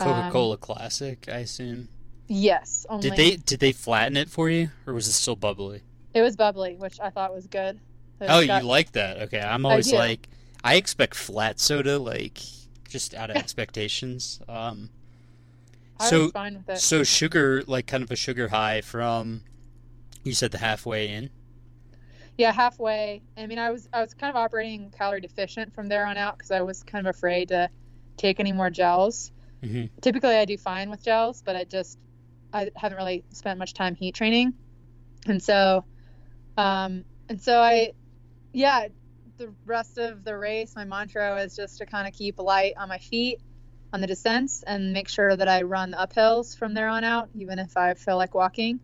Um, 0.00 0.06
Coca-Cola 0.08 0.56
Classic, 0.56 1.28
I 1.28 1.38
assume. 1.38 1.88
yes 2.28 2.86
only 2.88 3.10
Did 3.10 3.18
they 3.18 3.36
did 3.36 3.60
they 3.60 3.72
flatten 3.72 4.16
it 4.16 4.28
for 4.30 4.48
you, 4.50 4.70
or 4.86 4.94
was 4.94 5.06
it 5.08 5.12
still 5.12 5.36
bubbly? 5.36 5.82
It 6.14 6.22
was 6.22 6.36
bubbly, 6.36 6.76
which 6.76 6.98
I 7.00 7.10
thought 7.10 7.34
was 7.34 7.46
good. 7.46 7.78
Oh, 8.22 8.44
got- 8.46 8.62
you 8.62 8.68
like 8.68 8.92
that? 8.92 9.18
Okay, 9.22 9.40
I'm 9.40 9.64
always 9.64 9.90
do. 9.90 9.96
like, 9.96 10.28
I 10.62 10.74
expect 10.74 11.14
flat 11.14 11.58
soda, 11.60 11.98
like 11.98 12.38
just 12.88 13.14
out 13.14 13.30
of 13.30 13.36
expectations. 13.44 14.40
Um, 14.48 14.90
I 15.98 16.06
so 16.10 16.22
was 16.24 16.32
fine 16.32 16.54
with 16.56 16.68
it. 16.68 16.78
so 16.78 17.02
sugar, 17.04 17.62
like 17.66 17.86
kind 17.86 18.02
of 18.02 18.10
a 18.10 18.16
sugar 18.16 18.48
high 18.48 18.80
from, 18.80 19.42
you 20.24 20.32
said 20.34 20.50
the 20.50 20.58
halfway 20.58 21.08
in. 21.08 21.30
Yeah, 22.36 22.52
halfway. 22.52 23.22
I 23.36 23.46
mean, 23.46 23.58
I 23.58 23.70
was 23.70 23.88
I 23.92 24.00
was 24.00 24.14
kind 24.14 24.30
of 24.30 24.36
operating 24.36 24.90
calorie 24.96 25.20
deficient 25.20 25.74
from 25.74 25.88
there 25.88 26.06
on 26.06 26.16
out 26.16 26.38
because 26.38 26.50
I 26.50 26.62
was 26.62 26.82
kind 26.82 27.06
of 27.06 27.14
afraid 27.14 27.48
to 27.48 27.68
take 28.16 28.40
any 28.40 28.52
more 28.52 28.70
gels. 28.70 29.30
Hmm 29.62 29.84
Typically, 30.00 30.36
I 30.36 30.44
do 30.44 30.56
fine 30.56 30.90
with 30.90 31.02
gels, 31.02 31.42
but 31.42 31.56
I 31.56 31.64
just 31.64 31.98
I 32.52 32.70
haven't 32.76 32.98
really 32.98 33.24
spent 33.30 33.58
much 33.58 33.74
time 33.74 33.94
heat 33.94 34.14
training, 34.14 34.54
and 35.26 35.42
so, 35.42 35.84
um, 36.56 37.04
and 37.28 37.40
so 37.40 37.60
I, 37.60 37.92
yeah, 38.52 38.88
the 39.36 39.52
rest 39.64 39.98
of 39.98 40.24
the 40.24 40.36
race, 40.36 40.74
my 40.76 40.84
mantra 40.84 41.42
is 41.42 41.56
just 41.56 41.78
to 41.78 41.86
kind 41.86 42.06
of 42.06 42.14
keep 42.14 42.38
light 42.38 42.74
on 42.76 42.88
my 42.88 42.98
feet 42.98 43.40
on 43.92 44.00
the 44.00 44.06
descents 44.06 44.62
and 44.62 44.92
make 44.92 45.08
sure 45.08 45.34
that 45.34 45.48
I 45.48 45.62
run 45.62 45.90
the 45.90 45.96
uphills 45.96 46.56
from 46.56 46.74
there 46.74 46.88
on 46.88 47.04
out, 47.04 47.28
even 47.34 47.58
if 47.58 47.76
I 47.76 47.94
feel 47.94 48.16
like 48.16 48.34
walking. 48.34 48.80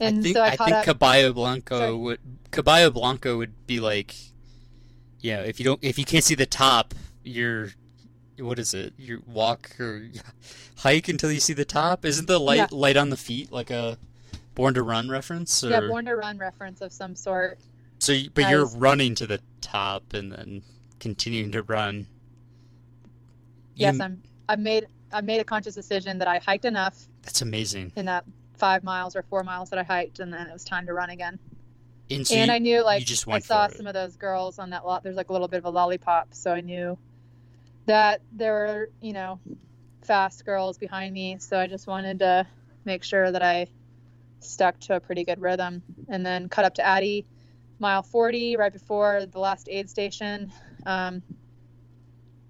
And 0.00 0.18
I 0.18 0.22
think 0.22 0.36
so 0.36 0.42
I, 0.42 0.46
I, 0.48 0.56
think 0.56 0.72
up. 0.72 0.84
Caballo 0.84 1.32
Blanco 1.32 1.78
Sorry. 1.78 1.94
would 1.94 2.20
Caballo 2.50 2.90
Blanco 2.90 3.36
would 3.36 3.66
be 3.66 3.80
like, 3.80 4.14
yeah, 5.20 5.42
if 5.42 5.60
you 5.60 5.64
don't 5.64 5.78
if 5.82 5.98
you 5.98 6.04
can't 6.04 6.24
see 6.24 6.34
the 6.34 6.46
top, 6.46 6.94
you're 7.22 7.70
what 8.40 8.58
is 8.58 8.74
it? 8.74 8.94
You 8.98 9.22
walk 9.26 9.78
or 9.80 10.08
hike 10.78 11.08
until 11.08 11.30
you 11.32 11.40
see 11.40 11.52
the 11.52 11.64
top. 11.64 12.04
Isn't 12.04 12.26
the 12.26 12.38
light 12.38 12.56
Yeah. 12.56 12.66
light 12.70 12.96
on 12.96 13.10
the 13.10 13.16
feet 13.16 13.52
like 13.52 13.70
a 13.70 13.98
Born 14.54 14.74
to 14.74 14.82
Run 14.82 15.08
reference? 15.08 15.62
Or... 15.64 15.70
yeah, 15.70 15.80
born 15.80 16.04
to 16.06 16.16
run 16.16 16.38
reference 16.38 16.80
of 16.80 16.92
some 16.92 17.14
sort. 17.14 17.58
So, 17.98 18.12
you, 18.12 18.30
but 18.30 18.48
you're 18.50 18.66
running 18.66 19.14
to 19.16 19.26
the 19.26 19.40
top 19.60 20.14
and 20.14 20.32
then 20.32 20.62
continuing 20.98 21.52
to 21.52 21.62
run. 21.62 21.98
You- 21.98 23.86
Yes, 23.86 24.00
I'm. 24.00 24.22
I've 24.48 24.58
made. 24.58 24.86
I 25.12 25.20
made 25.22 25.40
a 25.40 25.44
conscious 25.44 25.74
decision 25.74 26.18
that 26.18 26.28
I 26.28 26.38
hiked 26.38 26.64
enough 26.64 26.96
That's 27.22 27.42
amazing. 27.42 27.92
in 27.96 28.06
that 28.06 28.24
five 28.56 28.84
miles 28.84 29.16
or 29.16 29.22
four 29.22 29.42
miles 29.42 29.70
that 29.70 29.78
I 29.78 29.82
hiked, 29.82 30.20
and 30.20 30.32
then 30.32 30.46
it 30.46 30.52
was 30.52 30.64
time 30.64 30.86
to 30.86 30.92
run 30.92 31.10
again. 31.10 31.38
And, 32.10 32.26
so 32.26 32.34
and 32.34 32.48
you- 32.48 32.54
I 32.54 32.58
knew 32.58 32.84
like 32.84 33.04
I 33.28 33.38
saw 33.38 33.68
some 33.68 33.86
of 33.86 33.94
those 33.94 34.16
girls 34.16 34.58
on 34.58 34.70
that 34.70 34.84
lot. 34.84 35.02
There's 35.02 35.16
like 35.16 35.30
a 35.30 35.32
little 35.32 35.48
bit 35.48 35.58
of 35.58 35.64
a 35.64 35.70
lollipop, 35.70 36.28
so 36.34 36.52
I 36.52 36.60
knew 36.60 36.98
that 37.86 38.22
there 38.32 38.52
were 38.52 38.90
you 39.00 39.12
know 39.12 39.40
fast 40.04 40.44
girls 40.44 40.78
behind 40.78 41.14
me. 41.14 41.38
So 41.38 41.58
I 41.58 41.66
just 41.66 41.86
wanted 41.86 42.20
to 42.20 42.46
make 42.84 43.04
sure 43.04 43.30
that 43.30 43.42
I 43.42 43.66
stuck 44.40 44.78
to 44.80 44.96
a 44.96 45.00
pretty 45.00 45.24
good 45.24 45.40
rhythm, 45.40 45.82
and 46.08 46.24
then 46.24 46.48
cut 46.48 46.64
up 46.64 46.74
to 46.74 46.86
Addie, 46.86 47.26
mile 47.78 48.02
40, 48.02 48.56
right 48.56 48.72
before 48.72 49.26
the 49.26 49.38
last 49.38 49.68
aid 49.70 49.90
station. 49.90 50.52
Um, 50.86 51.22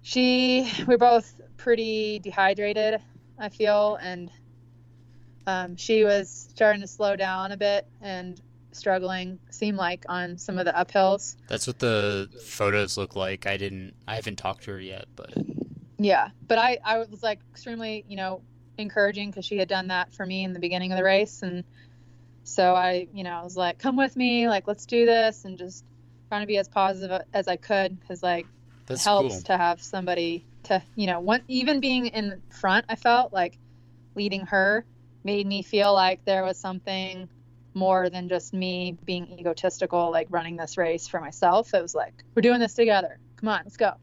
she, 0.01 0.71
we're 0.87 0.97
both 0.97 1.39
pretty 1.57 2.19
dehydrated, 2.19 3.01
I 3.37 3.49
feel, 3.49 3.97
and 4.01 4.31
um, 5.47 5.75
she 5.75 6.03
was 6.03 6.47
starting 6.53 6.81
to 6.81 6.87
slow 6.87 7.15
down 7.15 7.51
a 7.51 7.57
bit 7.57 7.87
and 8.01 8.39
struggling 8.71 9.39
seem 9.49 9.75
like 9.75 10.05
on 10.07 10.37
some 10.37 10.57
of 10.57 10.65
the 10.65 10.71
uphills 10.71 11.35
That's 11.47 11.67
what 11.67 11.79
the 11.79 12.29
photos 12.45 12.97
look 12.97 13.15
like. 13.15 13.45
I 13.45 13.57
didn't. 13.57 13.93
I 14.07 14.15
haven't 14.15 14.37
talked 14.37 14.63
to 14.63 14.71
her 14.71 14.79
yet, 14.79 15.05
but 15.15 15.33
yeah 16.03 16.29
but 16.47 16.57
i 16.57 16.79
i 16.83 16.97
was 16.97 17.21
like 17.21 17.39
extremely 17.51 18.03
you 18.07 18.17
know 18.17 18.41
encouraging 18.77 19.29
because 19.29 19.45
she 19.45 19.57
had 19.57 19.67
done 19.67 19.87
that 19.87 20.11
for 20.11 20.25
me 20.25 20.43
in 20.43 20.51
the 20.51 20.59
beginning 20.59 20.91
of 20.91 20.97
the 20.97 21.03
race 21.03 21.43
and 21.43 21.63
so 22.43 22.73
i 22.73 23.07
you 23.13 23.23
know 23.23 23.31
i 23.31 23.43
was 23.43 23.55
like 23.55 23.77
come 23.77 23.95
with 23.95 24.15
me 24.15 24.47
like 24.47 24.67
let's 24.67 24.87
do 24.87 25.05
this 25.05 25.45
and 25.45 25.59
just 25.59 25.85
trying 26.27 26.41
to 26.41 26.47
be 26.47 26.57
as 26.57 26.67
positive 26.67 27.21
as 27.33 27.47
i 27.47 27.55
could 27.55 27.99
because 27.99 28.23
like 28.23 28.47
that's 28.87 29.01
it 29.01 29.03
helps 29.03 29.35
cool. 29.35 29.41
to 29.43 29.57
have 29.57 29.81
somebody 29.81 30.43
to 30.63 30.81
you 30.95 31.05
know 31.05 31.19
one 31.19 31.41
even 31.47 31.79
being 31.79 32.07
in 32.07 32.41
front 32.49 32.83
i 32.89 32.95
felt 32.95 33.31
like 33.31 33.59
leading 34.15 34.45
her 34.47 34.83
made 35.23 35.45
me 35.45 35.61
feel 35.61 35.93
like 35.93 36.25
there 36.25 36.43
was 36.43 36.57
something 36.57 37.29
more 37.73 38.09
than 38.09 38.27
just 38.27 38.53
me 38.53 38.97
being 39.05 39.27
egotistical 39.39 40.11
like 40.11 40.27
running 40.29 40.55
this 40.57 40.77
race 40.77 41.07
for 41.07 41.19
myself 41.21 41.73
it 41.73 41.81
was 41.81 41.95
like 41.95 42.13
we're 42.35 42.41
doing 42.41 42.59
this 42.59 42.73
together 42.73 43.17
come 43.37 43.49
on 43.49 43.61
let's 43.63 43.77
go 43.77 43.93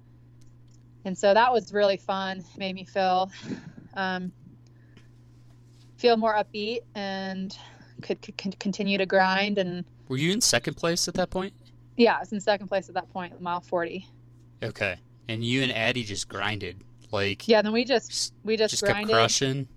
and 1.05 1.17
so 1.17 1.35
that 1.35 1.53
was 1.53 1.73
really 1.73 1.97
fun 1.97 2.39
It 2.39 2.59
made 2.59 2.75
me 2.75 2.85
feel 2.85 3.31
um, 3.95 4.33
feel 5.97 6.17
more 6.17 6.35
upbeat 6.35 6.81
and 6.95 7.57
could, 8.03 8.23
could 8.23 8.59
continue 8.59 8.97
to 8.99 9.07
grind 9.07 9.59
and 9.59 9.85
Were 10.09 10.17
you 10.17 10.33
in 10.33 10.41
second 10.41 10.75
place 10.75 11.09
at 11.09 11.15
that 11.15 11.31
point? 11.31 11.53
yeah 11.97 12.15
i 12.17 12.21
was 12.21 12.33
in 12.33 12.41
second 12.41 12.69
place 12.69 12.89
at 12.89 12.95
that 12.95 13.11
point 13.13 13.41
mile 13.41 13.61
40 13.61 14.07
Okay. 14.61 14.97
And 15.29 15.45
you 15.45 15.63
and 15.63 15.71
Addie 15.71 16.03
just 16.03 16.29
grinded, 16.29 16.83
like 17.13 17.47
yeah 17.47 17.63
then 17.63 17.73
we 17.73 17.85
just 17.85 18.33
we 18.45 18.57
just, 18.57 18.73
just 18.73 18.83
kept 18.83 18.93
grinded 18.95 19.15
crushing. 19.15 19.69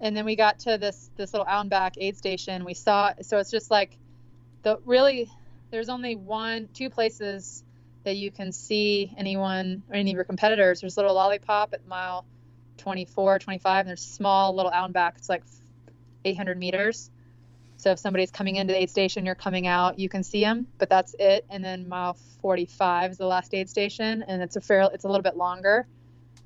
And 0.00 0.16
then 0.16 0.24
we 0.24 0.36
got 0.36 0.60
to 0.60 0.78
this 0.78 1.10
this 1.16 1.32
little 1.32 1.46
out 1.46 1.62
and 1.62 1.70
back 1.70 1.94
aid 1.98 2.16
station. 2.16 2.64
We 2.64 2.74
saw 2.74 3.12
so 3.22 3.38
it's 3.38 3.50
just 3.50 3.70
like 3.70 3.96
the 4.62 4.78
really 4.84 5.30
there's 5.70 5.88
only 5.88 6.16
one 6.16 6.68
two 6.72 6.90
places 6.90 7.64
that 8.04 8.16
you 8.16 8.30
can 8.30 8.52
see 8.52 9.12
anyone 9.16 9.82
or 9.88 9.96
any 9.96 10.10
of 10.10 10.14
your 10.14 10.24
competitors. 10.24 10.80
There's 10.80 10.96
a 10.96 11.00
little 11.00 11.14
lollipop 11.14 11.74
at 11.74 11.86
mile 11.86 12.24
24 12.78 13.40
25 13.40 13.80
and 13.80 13.88
there's 13.88 14.02
small 14.02 14.54
little 14.54 14.70
out 14.70 14.84
and 14.84 14.94
back 14.94 15.14
it's 15.18 15.28
like 15.28 15.42
800 16.24 16.56
meters. 16.56 17.10
So 17.76 17.92
if 17.92 17.98
somebody's 17.98 18.30
coming 18.30 18.56
into 18.56 18.72
the 18.72 18.82
aid 18.82 18.90
station 18.90 19.26
you're 19.26 19.34
coming 19.34 19.66
out 19.66 19.98
you 19.98 20.08
can 20.08 20.22
see 20.22 20.42
them 20.42 20.68
but 20.78 20.88
that's 20.88 21.14
it. 21.18 21.44
And 21.50 21.64
then 21.64 21.88
mile 21.88 22.16
45 22.40 23.12
is 23.12 23.18
the 23.18 23.26
last 23.26 23.52
aid 23.52 23.68
station 23.68 24.22
and 24.22 24.42
it's 24.42 24.54
a 24.54 24.60
fair 24.60 24.88
it's 24.92 25.04
a 25.04 25.08
little 25.08 25.22
bit 25.22 25.36
longer 25.36 25.88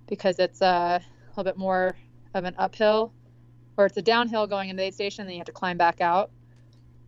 because 0.09 0.39
it's 0.39 0.63
uh, 0.63 0.99
a 1.01 1.29
little 1.31 1.45
bit 1.45 1.59
more 1.59 1.95
of 2.35 2.45
an 2.45 2.55
uphill 2.57 3.13
or 3.83 3.87
it's 3.87 3.99
a 3.99 4.03
downhill 4.03 4.47
going 4.49 4.71
into 4.71 4.81
the 4.83 4.89
aid 4.89 4.95
station 4.95 5.27
then 5.27 5.35
you 5.35 5.41
have 5.41 5.47
to 5.47 5.53
climb 5.53 5.79
back 5.79 6.01
out 6.03 6.31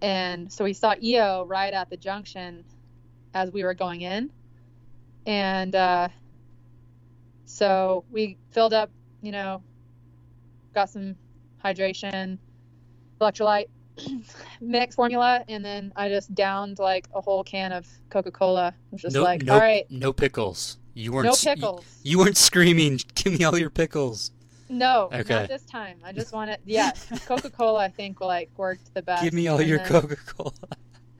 And 0.02 0.52
so 0.52 0.64
we 0.64 0.74
saw 0.74 0.94
EO 1.02 1.44
right 1.46 1.74
at 1.74 1.90
the 1.90 1.96
junction 1.96 2.64
as 3.34 3.52
we 3.52 3.64
were 3.64 3.74
going 3.74 4.02
in. 4.02 4.30
And 5.26 5.74
uh, 5.74 6.08
so 7.46 8.04
we 8.10 8.38
filled 8.52 8.74
up, 8.74 8.90
you 9.22 9.32
know, 9.32 9.62
got 10.74 10.90
some 10.90 11.16
hydration, 11.64 12.38
electrolyte 13.20 13.66
mix 14.60 14.96
formula, 14.96 15.44
and 15.48 15.64
then 15.64 15.92
I 15.96 16.08
just 16.08 16.34
downed 16.34 16.78
like 16.80 17.08
a 17.14 17.20
whole 17.20 17.44
can 17.44 17.72
of 17.72 17.86
Coca 18.10 18.32
Cola. 18.32 18.74
Was 18.92 19.02
just 19.02 19.14
no, 19.14 19.22
like, 19.24 19.42
no, 19.42 19.54
all 19.54 19.60
right, 19.60 19.84
no 19.90 20.12
pickles. 20.12 20.78
You 20.94 21.12
weren't 21.12 21.26
no 21.26 21.32
s- 21.32 21.44
you- 21.54 21.54
pickles. 21.54 21.86
You, 22.02 22.18
weren't 22.18 22.36
screaming, 22.38 23.00
"Give 23.14 23.38
me 23.38 23.44
all 23.44 23.58
your 23.58 23.70
pickles." 23.70 24.32
No, 24.74 25.08
Okay. 25.12 25.34
not 25.34 25.48
this 25.48 25.62
time. 25.64 25.98
I 26.04 26.12
just 26.12 26.32
want 26.32 26.50
it. 26.50 26.60
yeah, 26.66 26.90
Coca 27.26 27.48
Cola. 27.50 27.80
I 27.84 27.88
think 27.88 28.20
like 28.20 28.50
worked 28.56 28.92
the 28.94 29.02
best. 29.02 29.22
Give 29.22 29.32
me 29.32 29.46
all 29.48 29.58
And 29.58 29.68
your 29.68 29.78
Coca 29.78 30.16
Cola. 30.16 30.52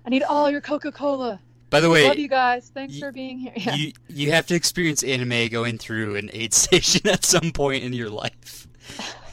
I 0.04 0.10
need 0.10 0.22
all 0.24 0.50
your 0.50 0.60
Coca 0.60 0.90
Cola. 0.92 1.40
By 1.70 1.80
the 1.80 1.88
way, 1.90 2.06
Love 2.06 2.18
you 2.18 2.28
guys. 2.28 2.70
Thanks 2.74 2.98
for 2.98 3.10
being 3.12 3.38
here. 3.38 3.52
Yeah. 3.56 3.74
you 3.74 3.92
you 4.08 4.30
have 4.32 4.46
to 4.46 4.54
experience 4.54 5.02
Anna 5.02 5.24
Mae 5.24 5.48
going 5.48 5.78
through 5.78 6.16
an 6.16 6.30
aid 6.32 6.52
station 6.64 7.08
at 7.08 7.24
some 7.24 7.52
point 7.52 7.84
in 7.84 7.92
your 7.92 8.10
life. 8.10 8.66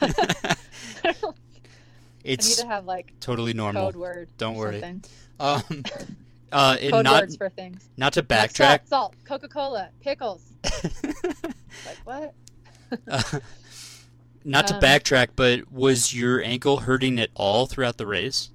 I 0.00 0.54
it's 2.24 2.48
need 2.58 2.62
to 2.62 2.68
have 2.68 2.84
like 2.84 3.12
totally 3.20 3.52
normal. 3.52 3.86
code 3.86 3.96
word. 3.96 4.28
Don't 4.38 4.54
worry. 4.54 4.80
something. 4.80 5.04
Um, 5.40 5.84
uh, 6.52 6.76
and 6.80 6.92
Code 6.92 7.04
not 7.04 7.22
words 7.22 7.36
for 7.36 7.48
things. 7.48 7.88
not 7.96 8.12
to 8.14 8.20
Like 8.20 8.28
backtrack. 8.28 8.86
Salt, 8.86 8.88
salt, 8.88 9.14
Coca 9.24 9.48
Cola, 9.48 9.88
pickles. 10.00 10.44
Like 10.64 11.98
what? 12.04 12.34
Uh, 13.08 13.22
not 14.44 14.66
to 14.68 14.74
Um, 14.74 14.80
backtrack, 14.80 15.28
but 15.36 15.70
was 15.72 16.14
your 16.14 16.42
ankle 16.42 16.78
hurting 16.78 17.18
at 17.20 17.30
all 17.34 17.66
throughout 17.66 17.96
the 17.98 18.06
race? 18.06 18.50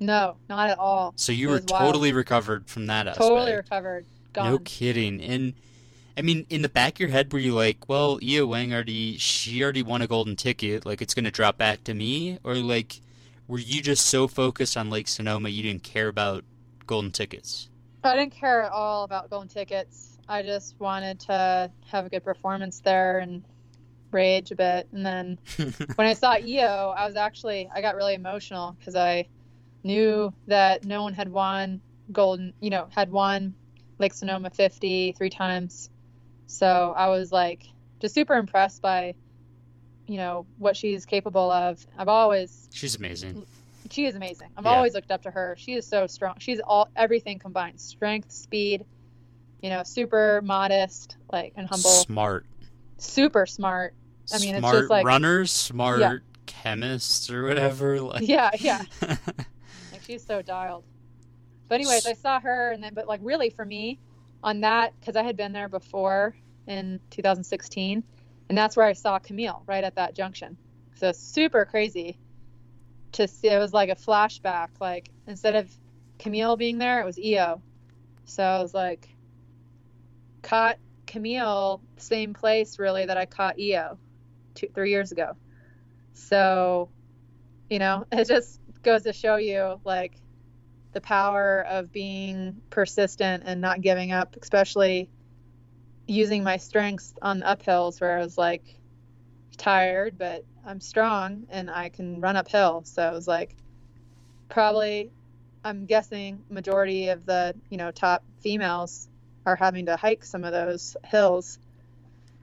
No, 0.00 0.36
not 0.48 0.70
at 0.70 0.78
all. 0.78 1.12
So 1.16 1.30
you 1.32 1.48
It 1.48 1.50
were 1.50 1.56
was 1.58 1.66
wild. 1.70 1.86
totally 1.86 2.12
recovered 2.12 2.68
from 2.68 2.86
that 2.86 3.06
aspect. 3.06 3.26
Totally 3.28 3.54
recovered. 3.54 4.04
Gone. 4.32 4.50
No 4.50 4.58
kidding. 4.58 5.20
And 5.20 5.54
I 6.16 6.22
mean, 6.22 6.44
in 6.50 6.62
the 6.62 6.68
back 6.68 6.94
of 6.94 7.00
your 7.00 7.08
head, 7.10 7.32
were 7.32 7.38
you 7.38 7.54
like, 7.54 7.88
well, 7.88 8.18
Yiou 8.18 8.46
Wang 8.48 8.72
already, 8.72 9.16
she 9.18 9.62
already 9.62 9.82
won 9.82 10.02
a 10.02 10.06
golden 10.06 10.36
ticket, 10.36 10.84
like 10.84 11.00
it's 11.00 11.14
gonna 11.14 11.30
drop 11.30 11.56
back 11.56 11.84
to 11.84 11.94
me? 11.94 12.38
Or 12.42 12.54
like, 12.56 13.00
were 13.48 13.58
you 13.58 13.80
just 13.80 14.06
so 14.06 14.26
focused 14.28 14.76
on 14.76 14.90
Lake 14.90 15.08
Sonoma 15.08 15.48
you 15.48 15.62
didn't 15.62 15.82
care 15.84 16.08
about 16.08 16.44
golden 16.86 17.12
tickets? 17.12 17.68
I 18.04 18.16
didn't 18.16 18.32
care 18.32 18.62
at 18.62 18.72
all 18.72 19.04
about 19.04 19.30
golden 19.30 19.48
tickets. 19.48 20.18
I 20.28 20.42
just 20.42 20.74
wanted 20.80 21.20
to 21.20 21.70
have 21.86 22.06
a 22.06 22.08
good 22.10 22.24
performance 22.24 22.80
there 22.80 23.18
and 23.20 23.42
rage 24.12 24.50
a 24.50 24.56
bit. 24.56 24.88
And 24.92 25.04
then 25.04 25.38
when 25.96 26.06
I 26.06 26.14
saw 26.14 26.36
EO, 26.36 26.94
I 26.96 27.06
was 27.06 27.16
actually 27.16 27.68
I 27.74 27.80
got 27.80 27.96
really 27.96 28.14
emotional 28.14 28.76
because 28.78 28.94
I 28.96 29.28
knew 29.84 30.32
that 30.46 30.84
no 30.84 31.02
one 31.02 31.12
had 31.14 31.28
won 31.30 31.80
golden, 32.12 32.52
you 32.60 32.70
know, 32.70 32.86
had 32.90 33.10
won 33.10 33.54
Lake 33.98 34.14
Sonoma 34.14 34.50
50 34.50 35.12
three 35.12 35.30
times. 35.30 35.90
So 36.46 36.92
I 36.96 37.08
was 37.08 37.32
like 37.32 37.64
just 38.00 38.14
super 38.14 38.34
impressed 38.34 38.82
by, 38.82 39.14
you 40.06 40.16
know, 40.16 40.46
what 40.58 40.76
she's 40.76 41.06
capable 41.06 41.50
of. 41.50 41.84
I've 41.96 42.08
always 42.08 42.68
She's 42.72 42.96
amazing. 42.96 43.44
she 43.90 44.06
is 44.06 44.14
amazing. 44.14 44.48
I've 44.56 44.64
Yeah. 44.64 44.72
always 44.72 44.94
looked 44.94 45.10
up 45.10 45.22
to 45.22 45.30
her. 45.30 45.56
She 45.58 45.74
is 45.74 45.86
so 45.86 46.06
strong. 46.06 46.34
She's 46.38 46.60
all 46.60 46.88
everything 46.96 47.38
combined: 47.38 47.80
strength, 47.80 48.30
speed. 48.30 48.84
You 49.62 49.70
know, 49.70 49.82
super 49.84 50.42
modest, 50.42 51.16
like 51.30 51.52
and 51.56 51.68
humble. 51.68 51.90
Smart. 52.04 52.46
Super 52.98 53.46
smart. 53.46 53.94
I 54.32 54.38
mean, 54.38 54.54
it's 54.54 54.58
smart 54.60 54.74
just 54.76 54.90
like- 54.90 55.06
runners, 55.06 55.50
smart 55.50 56.00
Yeah. 56.00 56.16
chemists 56.46 57.30
or 57.30 57.44
whatever. 57.44 58.00
Like, 58.00 58.22
Yeah, 58.28 58.50
yeah. 58.58 58.82
Like 59.92 60.02
she's 60.06 60.24
so 60.24 60.42
dialed. 60.42 60.84
But 61.68 61.76
anyways, 61.76 62.06
I 62.06 62.12
saw 62.14 62.40
her, 62.40 62.70
and 62.72 62.82
then 62.82 62.92
but 62.94 63.06
like 63.06 63.20
really 63.22 63.50
for 63.50 63.64
me, 63.64 63.98
on 64.42 64.60
that 64.60 64.92
because 65.00 65.16
I 65.16 65.22
had 65.22 65.36
been 65.36 65.52
there 65.52 65.68
before 65.68 66.36
in 66.66 67.00
2016, 67.10 68.02
and 68.48 68.58
that's 68.58 68.76
where 68.76 68.86
I 68.86 68.92
saw 68.92 69.18
Camille 69.18 69.62
right 69.66 69.82
at 69.84 69.94
that 69.96 70.14
junction. 70.14 70.56
So 70.96 71.12
super 71.12 71.64
crazy 71.64 72.18
to 73.12 73.26
see. 73.28 73.48
It 73.48 73.58
was 73.58 73.72
like 73.72 73.88
a 73.90 73.94
flashback. 73.96 74.68
Like 74.80 75.10
instead 75.26 75.56
of 75.56 75.70
Camille 76.18 76.56
being 76.56 76.78
there, 76.78 77.00
it 77.00 77.04
was 77.04 77.18
EO. 77.18 77.60
So 78.24 78.42
I 78.42 78.60
was 78.62 78.74
like, 78.74 79.08
caught 80.42 80.78
Camille 81.06 81.80
same 81.96 82.34
place 82.34 82.78
really 82.78 83.06
that 83.06 83.16
I 83.16 83.26
caught 83.26 83.58
EO 83.58 83.98
two 84.54 84.68
three 84.74 84.90
years 84.90 85.12
ago. 85.12 85.32
So, 86.14 86.90
you 87.70 87.78
know, 87.78 88.06
it 88.12 88.28
just 88.28 88.60
goes 88.82 89.02
to 89.04 89.12
show 89.12 89.36
you 89.36 89.80
like 89.84 90.14
the 90.92 91.00
power 91.00 91.64
of 91.68 91.92
being 91.92 92.60
persistent 92.70 93.44
and 93.46 93.60
not 93.60 93.80
giving 93.80 94.12
up, 94.12 94.36
especially 94.40 95.08
using 96.06 96.44
my 96.44 96.56
strengths 96.58 97.14
on 97.22 97.40
the 97.40 97.46
uphills 97.46 98.00
where 98.00 98.18
I 98.18 98.22
was 98.22 98.36
like 98.36 98.62
tired, 99.56 100.18
but 100.18 100.44
I'm 100.66 100.80
strong 100.80 101.46
and 101.50 101.70
I 101.70 101.88
can 101.88 102.20
run 102.20 102.36
uphill. 102.36 102.82
So 102.84 103.08
it 103.08 103.14
was 103.14 103.26
like 103.26 103.56
probably 104.48 105.10
I'm 105.64 105.86
guessing 105.86 106.42
majority 106.50 107.08
of 107.08 107.24
the, 107.24 107.54
you 107.70 107.76
know, 107.76 107.90
top 107.90 108.24
females 108.40 109.08
are 109.46 109.56
having 109.56 109.86
to 109.86 109.96
hike 109.96 110.24
some 110.24 110.44
of 110.44 110.52
those 110.52 110.96
hills. 111.04 111.58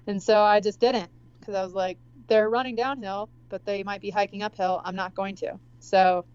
And 0.07 0.24
so 0.24 0.41
I 0.41 0.60
just 0.62 0.80
didn't 0.80 1.12
because 1.50 1.60
I 1.60 1.64
was 1.64 1.74
like, 1.74 1.97
they're 2.28 2.50
running 2.50 2.76
downhill, 2.76 3.28
but 3.50 3.66
they 3.66 3.82
might 3.82 4.02
be 4.02 4.12
hiking 4.12 4.43
uphill. 4.43 4.82
I'm 4.86 4.95
not 4.95 5.16
going 5.16 5.36
to. 5.38 5.58
So 5.80 6.26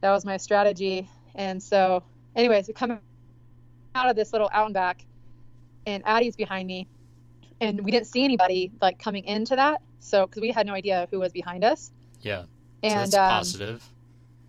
that 0.00 0.10
was 0.10 0.24
my 0.24 0.36
strategy. 0.36 1.08
And 1.36 1.62
so, 1.62 2.02
anyways, 2.34 2.66
we 2.66 2.74
come 2.74 2.98
out 3.94 4.10
of 4.10 4.16
this 4.16 4.32
little 4.32 4.50
out 4.52 4.66
and 4.66 4.74
back, 4.74 5.04
and 5.86 6.02
Addie's 6.06 6.34
behind 6.34 6.66
me, 6.66 6.88
and 7.60 7.80
we 7.82 7.92
didn't 7.92 8.08
see 8.08 8.24
anybody 8.24 8.72
like 8.82 8.98
coming 8.98 9.24
into 9.24 9.54
that. 9.54 9.80
So, 10.00 10.26
because 10.26 10.42
we 10.42 10.50
had 10.50 10.66
no 10.66 10.72
idea 10.74 11.06
who 11.12 11.20
was 11.20 11.32
behind 11.32 11.62
us. 11.64 11.92
yeah. 12.20 12.42
So 12.42 12.48
And 12.82 13.12
that's 13.12 13.14
um, 13.14 13.30
positive. 13.30 13.84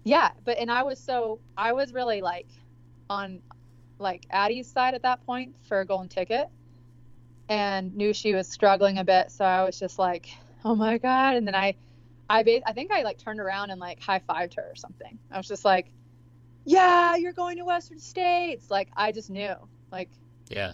yeah, 0.03 0.31
but 0.43 0.57
and 0.57 0.71
I 0.71 0.83
was 0.83 0.99
so 0.99 1.39
I 1.57 1.73
was 1.73 1.93
really 1.93 2.21
like 2.21 2.47
on 3.09 3.41
like 3.99 4.25
Addie's 4.31 4.67
side 4.67 4.93
at 4.95 5.01
that 5.03 5.23
point 5.25 5.55
for 5.67 5.81
a 5.81 5.85
golden 5.85 6.09
ticket 6.09 6.47
and 7.49 7.95
knew 7.95 8.13
she 8.13 8.33
was 8.33 8.47
struggling 8.47 8.99
a 8.99 9.03
bit, 9.03 9.31
so 9.31 9.43
I 9.43 9.63
was 9.63 9.77
just 9.77 9.99
like, 9.99 10.29
"Oh 10.63 10.75
my 10.75 10.97
god." 10.97 11.35
And 11.35 11.45
then 11.47 11.55
I 11.55 11.75
I 12.29 12.61
I 12.65 12.73
think 12.73 12.91
I 12.91 13.01
like 13.01 13.17
turned 13.17 13.39
around 13.39 13.71
and 13.71 13.79
like 13.81 13.99
high-fived 13.99 14.55
her 14.55 14.67
or 14.71 14.75
something. 14.75 15.17
I 15.31 15.37
was 15.37 15.47
just 15.47 15.65
like, 15.65 15.91
"Yeah, 16.63 17.15
you're 17.15 17.33
going 17.33 17.57
to 17.57 17.65
Western 17.65 17.99
States." 17.99 18.69
Like 18.69 18.89
I 18.95 19.11
just 19.11 19.29
knew. 19.29 19.55
Like 19.91 20.09
Yeah. 20.49 20.73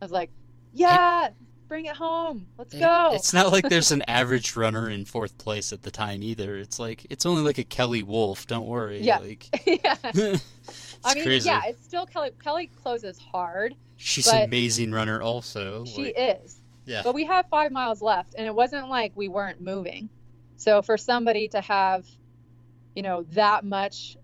I 0.00 0.04
was 0.04 0.12
like, 0.12 0.30
"Yeah, 0.72 1.30
bring 1.68 1.86
it 1.86 1.96
home. 1.96 2.46
Let's 2.56 2.72
And 2.72 2.82
go." 2.82 3.10
It's 3.14 3.32
not 3.32 3.50
like 3.50 3.68
there's 3.68 3.90
an 3.90 4.02
average 4.08 4.54
runner 4.54 4.88
in 4.88 5.04
fourth 5.04 5.36
place 5.38 5.72
at 5.72 5.82
the 5.82 5.90
time 5.90 6.22
either. 6.22 6.56
It's 6.56 6.78
like 6.78 7.04
it's 7.10 7.26
only 7.26 7.42
like 7.42 7.58
a 7.58 7.64
Kelly 7.64 8.04
Wolf. 8.04 8.46
Don't 8.46 8.66
worry. 8.66 9.00
Yeah. 9.00 9.18
Like, 9.18 9.48
yeah. 9.66 10.36
I 11.04 11.14
mean, 11.14 11.24
crazy. 11.24 11.48
yeah, 11.48 11.62
it's 11.66 11.82
still 11.84 12.06
Kelly 12.06 12.30
Kelly 12.42 12.70
closes 12.82 13.18
hard. 13.18 13.74
She's 13.96 14.26
an 14.28 14.42
amazing 14.44 14.92
runner, 14.92 15.22
also. 15.22 15.84
She 15.84 16.04
like- 16.04 16.14
is. 16.16 16.60
Yeah. 16.84 17.02
But 17.02 17.14
we 17.14 17.24
have 17.24 17.46
five 17.48 17.72
miles 17.72 18.00
left, 18.02 18.34
and 18.38 18.46
it 18.46 18.54
wasn't 18.54 18.88
like 18.88 19.12
we 19.16 19.26
weren't 19.28 19.60
moving. 19.60 20.08
So 20.56 20.82
for 20.82 20.96
somebody 20.96 21.48
to 21.48 21.60
have, 21.60 22.06
you 22.94 23.02
know, 23.02 23.24
that 23.32 23.64
much, 23.64 24.16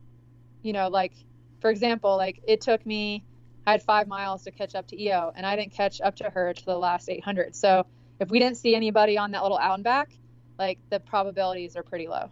you 0.62 0.72
know, 0.72 0.88
like, 0.88 1.12
for 1.60 1.70
example, 1.70 2.16
like 2.16 2.40
it 2.46 2.60
took 2.60 2.84
me, 2.86 3.24
I 3.66 3.72
had 3.72 3.82
five 3.82 4.06
miles 4.06 4.44
to 4.44 4.50
catch 4.52 4.74
up 4.76 4.86
to 4.88 5.02
EO, 5.02 5.32
and 5.34 5.44
I 5.44 5.56
didn't 5.56 5.72
catch 5.72 6.00
up 6.00 6.14
to 6.16 6.30
her 6.30 6.52
to 6.54 6.64
the 6.64 6.76
last 6.78 7.08
800. 7.08 7.56
So 7.56 7.84
if 8.20 8.30
we 8.30 8.38
didn't 8.38 8.58
see 8.58 8.74
anybody 8.76 9.18
on 9.18 9.32
that 9.32 9.42
little 9.42 9.58
out 9.58 9.74
and 9.74 9.82
back, 9.84 10.10
like 10.58 10.78
the 10.90 11.00
probabilities 11.00 11.74
are 11.76 11.82
pretty 11.82 12.06
low. 12.06 12.30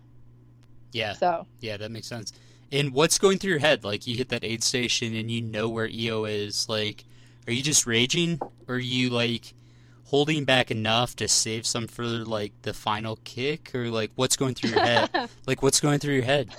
yeah. 0.93 1.14
So 1.14 1.45
Yeah, 1.61 1.76
that 1.78 1.91
makes 1.91 2.07
sense. 2.07 2.32
And 2.72 2.92
what's 2.92 3.18
going 3.18 3.38
through 3.38 3.50
your 3.50 3.60
head? 3.60 3.84
Like 3.84 4.06
you 4.06 4.16
hit 4.16 4.28
that 4.28 4.44
aid 4.44 4.62
station 4.62 5.14
and 5.14 5.30
you 5.30 5.42
know 5.42 5.68
where 5.68 5.86
EO 5.86 6.24
is. 6.24 6.68
Like, 6.68 7.04
are 7.46 7.52
you 7.52 7.62
just 7.62 7.86
raging, 7.86 8.38
or 8.68 8.76
are 8.76 8.78
you 8.78 9.10
like 9.10 9.54
holding 10.04 10.44
back 10.44 10.70
enough 10.70 11.14
to 11.16 11.28
save 11.28 11.66
some 11.66 11.86
for 11.86 12.04
like 12.04 12.52
the 12.62 12.72
final 12.72 13.18
kick, 13.24 13.74
or 13.74 13.88
like 13.88 14.10
what's 14.14 14.36
going 14.36 14.54
through 14.54 14.70
your 14.70 14.80
head? 14.80 15.10
like 15.46 15.62
what's 15.62 15.80
going 15.80 15.98
through 15.98 16.14
your 16.14 16.24
head? 16.24 16.50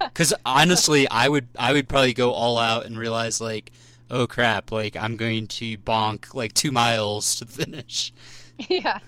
Because 0.00 0.34
honestly, 0.44 1.08
I 1.08 1.28
would 1.28 1.48
I 1.58 1.72
would 1.72 1.88
probably 1.88 2.14
go 2.14 2.32
all 2.32 2.58
out 2.58 2.86
and 2.86 2.98
realize 2.98 3.40
like, 3.40 3.70
oh 4.10 4.26
crap, 4.26 4.72
like 4.72 4.96
I'm 4.96 5.16
going 5.16 5.46
to 5.48 5.78
bonk 5.78 6.34
like 6.34 6.52
two 6.52 6.72
miles 6.72 7.36
to 7.36 7.44
the 7.44 7.52
finish. 7.52 8.12
yeah 8.68 8.98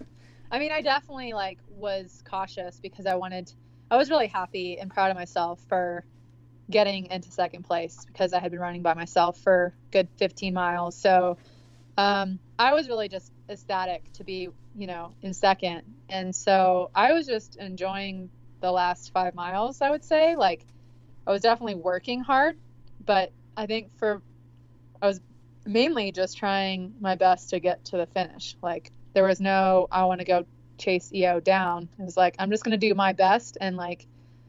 i 0.51 0.59
mean 0.59 0.73
i 0.73 0.81
definitely 0.81 1.33
like 1.33 1.59
was 1.69 2.23
cautious 2.25 2.79
because 2.81 3.07
i 3.07 3.15
wanted 3.15 3.53
i 3.91 3.97
was 3.97 4.11
really 4.11 4.27
happy 4.27 4.79
and 4.79 4.91
proud 4.91 5.11
of 5.11 5.17
myself 5.17 5.61
for 5.69 6.05
getting 6.71 7.07
into 7.07 7.31
second 7.31 7.63
place 7.65 8.05
because 8.07 8.33
i 8.33 8.41
had 8.41 8.51
been 8.51 8.61
running 8.61 8.83
by 8.83 8.95
myself 8.95 9.39
for 9.39 9.75
good 9.91 10.09
15 10.17 10.55
miles 10.55 10.97
so 10.97 11.37
um, 11.99 12.39
i 12.59 12.73
was 12.73 12.89
really 12.89 13.09
just 13.09 13.33
ecstatic 13.49 14.11
to 14.15 14.25
be 14.25 14.49
you 14.75 14.87
know 14.87 15.13
in 15.23 15.35
second 15.35 15.83
and 16.09 16.35
so 16.35 16.91
i 16.95 17.13
was 17.13 17.27
just 17.27 17.57
enjoying 17.57 18.31
the 18.61 18.71
last 18.71 19.13
five 19.13 19.35
miles 19.35 19.83
i 19.83 19.91
would 19.91 20.05
say 20.05 20.37
like 20.37 20.65
I 21.27 21.31
was 21.31 21.43
definitely 21.43 21.77
working 21.77 22.21
hard, 22.21 22.57
but 23.05 23.33
I 23.57 23.67
think 23.67 23.97
for 23.99 24.23
I 25.01 25.07
was 25.07 25.21
mainly 25.65 26.13
just 26.13 26.37
trying 26.37 26.95
my 27.01 27.15
best 27.15 27.51
to 27.51 27.61
get 27.61 27.85
to 27.87 27.97
the 27.97 28.07
finish. 28.07 28.57
Like 28.63 28.91
there 29.15 29.25
was 29.25 29.41
no 29.41 29.87
I 29.91 30.05
want 30.05 30.21
to 30.21 30.27
go 30.27 30.45
chase 30.79 31.13
EO 31.13 31.41
down. 31.41 31.89
It 31.99 32.03
was 32.03 32.17
like 32.17 32.35
I'm 32.39 32.51
just 32.51 32.65
going 32.65 32.79
to 32.79 32.89
do 32.89 32.95
my 32.95 33.13
best 33.13 33.57
and 33.61 33.77
like 33.77 34.07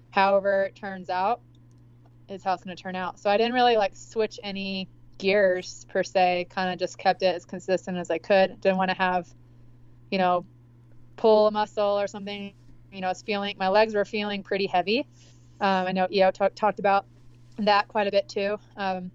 however 0.09 0.63
it 0.63 0.75
turns 0.75 1.09
out 1.09 1.41
is 2.29 2.43
how 2.43 2.53
it's 2.53 2.63
going 2.63 2.75
to 2.75 2.81
turn 2.81 2.95
out. 2.95 3.19
So 3.19 3.29
I 3.29 3.37
didn't 3.37 3.53
really 3.53 3.77
like 3.77 3.95
switch 3.95 4.39
any 4.43 4.87
gears 5.17 5.85
per 5.89 6.03
se, 6.03 6.47
kind 6.49 6.71
of 6.71 6.79
just 6.79 6.97
kept 6.97 7.23
it 7.23 7.35
as 7.35 7.45
consistent 7.45 7.97
as 7.97 8.09
I 8.09 8.17
could. 8.17 8.59
Didn't 8.61 8.77
want 8.77 8.91
to 8.91 8.97
have 8.97 9.27
you 10.11 10.17
know 10.17 10.45
pull 11.15 11.47
a 11.47 11.51
muscle 11.51 11.99
or 11.99 12.07
something. 12.07 12.53
You 12.91 13.01
know, 13.01 13.09
it's 13.09 13.21
feeling 13.21 13.55
my 13.57 13.69
legs 13.69 13.93
were 13.95 14.05
feeling 14.05 14.43
pretty 14.43 14.67
heavy. 14.67 15.07
Um, 15.59 15.87
I 15.87 15.91
know 15.91 16.07
EO 16.11 16.31
t- 16.31 16.45
talked 16.55 16.79
about 16.79 17.05
that 17.57 17.87
quite 17.87 18.07
a 18.07 18.11
bit 18.11 18.27
too. 18.27 18.57
Um, 18.75 19.11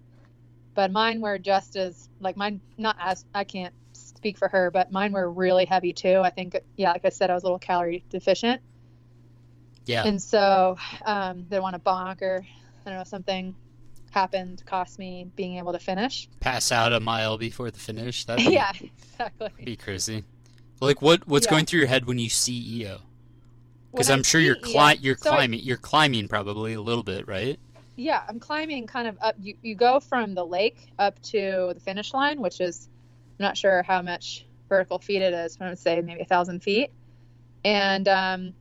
but 0.73 0.91
mine 0.91 1.21
were 1.21 1.37
just 1.37 1.75
as 1.75 2.09
like 2.19 2.37
mine 2.37 2.61
not 2.77 2.95
as 2.99 3.25
I 3.33 3.43
can't 3.43 3.73
speak 3.93 4.37
for 4.37 4.47
her, 4.47 4.71
but 4.71 4.91
mine 4.91 5.11
were 5.11 5.29
really 5.29 5.65
heavy 5.65 5.93
too. 5.93 6.19
I 6.19 6.29
think 6.29 6.57
yeah, 6.75 6.91
like 6.91 7.05
I 7.05 7.09
said, 7.09 7.29
I 7.29 7.33
was 7.33 7.43
a 7.43 7.45
little 7.45 7.59
calorie 7.59 8.03
deficient. 8.09 8.61
Yeah. 9.85 10.05
And 10.05 10.21
so 10.21 10.77
um, 11.05 11.45
they 11.49 11.59
want 11.59 11.75
to 11.75 11.79
bonk 11.79 12.21
or 12.21 12.45
I 12.89 12.93
don't 12.93 12.99
know 13.01 13.03
something 13.03 13.55
happened 14.09 14.63
cost 14.65 14.97
me 14.97 15.29
being 15.35 15.57
able 15.57 15.73
to 15.73 15.79
finish. 15.79 16.27
Pass 16.39 16.71
out 16.71 16.91
a 16.91 16.99
mile 16.99 17.37
before 17.37 17.69
the 17.69 17.77
finish. 17.79 18.25
That'd 18.25 18.43
be, 18.47 18.53
yeah, 18.55 18.71
exactly. 18.81 19.49
be 19.63 19.75
crazy. 19.75 20.23
Like 20.81 20.99
what 21.03 21.27
what's 21.27 21.45
Yeah. 21.45 21.51
going 21.51 21.65
through 21.65 21.81
your 21.81 21.87
head 21.87 22.05
when 22.07 22.17
you 22.17 22.29
see 22.29 22.59
Yiou? 22.59 22.99
Because 23.91 24.07
When 24.07 24.13
I 24.15 24.17
I'm 24.17 24.23
sure 24.23 24.41
you're 24.41 24.55
cli- 24.55 24.73
Yiou 24.73 25.03
you're 25.03 25.17
so 25.17 25.29
I- 25.29 25.35
climbing 25.35 25.59
you're 25.61 25.77
climbing 25.77 26.27
probably 26.27 26.73
a 26.73 26.81
little 26.81 27.03
bit, 27.03 27.27
right? 27.27 27.59
yeah, 27.95 28.23
I'm 28.29 28.39
climbing 28.39 28.87
kind 28.87 29.07
of 29.09 29.17
up. 29.21 29.35
You, 29.39 29.55
you 29.61 29.75
go 29.75 29.99
from 29.99 30.33
the 30.33 30.45
lake 30.45 30.87
up 30.97 31.21
to 31.23 31.71
the 31.75 31.81
finish 31.81 32.13
line, 32.13 32.39
which 32.41 32.61
is, 32.61 32.87
I'm 33.37 33.43
not 33.43 33.57
sure 33.57 33.83
how 33.83 34.01
much 34.01 34.45
vertical 34.69 34.99
feet 34.99 35.21
it 35.21 35.33
is, 35.33 35.57
but 35.57 35.65
I 35.65 35.69
would 35.69 35.79
say 35.79 35.99
maybe 36.01 36.21
a 36.21 36.25
thousand 36.25 36.63
feet. 36.63 36.91
And 37.65 38.07
um, 38.07 38.53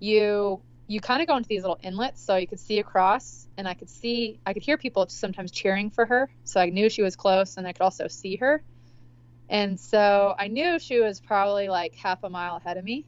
you 0.00 0.62
you 0.88 1.00
kind 1.00 1.20
of 1.20 1.28
go 1.28 1.36
into 1.36 1.48
these 1.48 1.62
little 1.62 1.78
inlets, 1.82 2.22
so 2.22 2.36
you 2.36 2.46
could 2.46 2.60
see 2.60 2.78
across, 2.78 3.48
and 3.56 3.66
I 3.66 3.74
could 3.74 3.90
see, 3.90 4.38
I 4.46 4.52
could 4.52 4.62
hear 4.62 4.76
people 4.76 5.06
sometimes 5.08 5.50
cheering 5.50 5.90
for 5.90 6.06
her, 6.06 6.30
so 6.44 6.60
I 6.60 6.70
knew 6.70 6.88
she 6.88 7.02
was 7.02 7.16
close, 7.16 7.56
and 7.56 7.66
I 7.66 7.72
could 7.72 7.82
also 7.82 8.08
see 8.08 8.36
her. 8.36 8.62
And 9.48 9.78
so 9.78 10.34
I 10.38 10.48
knew 10.48 10.78
she 10.78 11.00
was 11.00 11.20
probably 11.20 11.68
like 11.68 11.94
half 11.94 12.22
a 12.24 12.30
mile 12.30 12.56
ahead 12.56 12.76
of 12.76 12.84
me, 12.84 13.04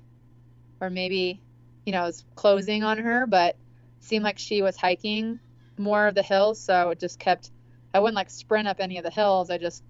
or 0.80 0.90
maybe, 0.90 1.40
you 1.86 1.92
know, 1.92 2.02
I 2.02 2.06
was 2.06 2.24
closing 2.34 2.82
on 2.82 2.98
her, 2.98 3.26
but 3.26 3.56
seemed 4.00 4.24
like 4.24 4.38
she 4.38 4.62
was 4.62 4.76
hiking 4.76 5.40
more 5.76 6.06
of 6.08 6.14
the 6.14 6.22
hills, 6.22 6.60
so 6.60 6.90
it 6.90 7.00
just 7.00 7.18
kept. 7.18 7.50
I 7.94 8.00
wouldn't 8.00 8.16
like 8.16 8.30
sprint 8.30 8.68
up 8.68 8.80
any 8.80 8.98
of 8.98 9.04
the 9.04 9.10
hills. 9.10 9.50
I 9.50 9.58
just 9.58 9.82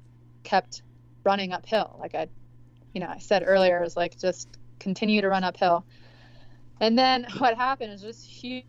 kept 0.44 0.82
running 1.24 1.52
uphill. 1.52 1.96
Like 1.98 2.14
I, 2.14 2.28
you 2.94 3.00
know, 3.00 3.08
I 3.08 3.18
said 3.18 3.42
earlier, 3.44 3.78
it 3.78 3.82
was 3.82 3.96
like 3.96 4.18
just 4.18 4.48
continue 4.78 5.20
to 5.20 5.28
run 5.28 5.44
uphill. 5.44 5.84
And 6.80 6.98
then 6.98 7.26
what 7.38 7.56
happened 7.56 7.92
is 7.92 8.02
just 8.02 8.24
huge, 8.24 8.64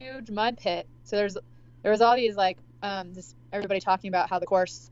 huge 0.00 0.30
mud 0.30 0.58
pit. 0.58 0.86
So 1.04 1.16
there's 1.16 1.36
there 1.82 1.92
was 1.92 2.00
all 2.00 2.16
these 2.16 2.36
like 2.36 2.58
um, 2.82 3.14
just 3.14 3.36
everybody 3.52 3.80
talking 3.80 4.08
about 4.08 4.28
how 4.28 4.38
the 4.38 4.46
course 4.46 4.90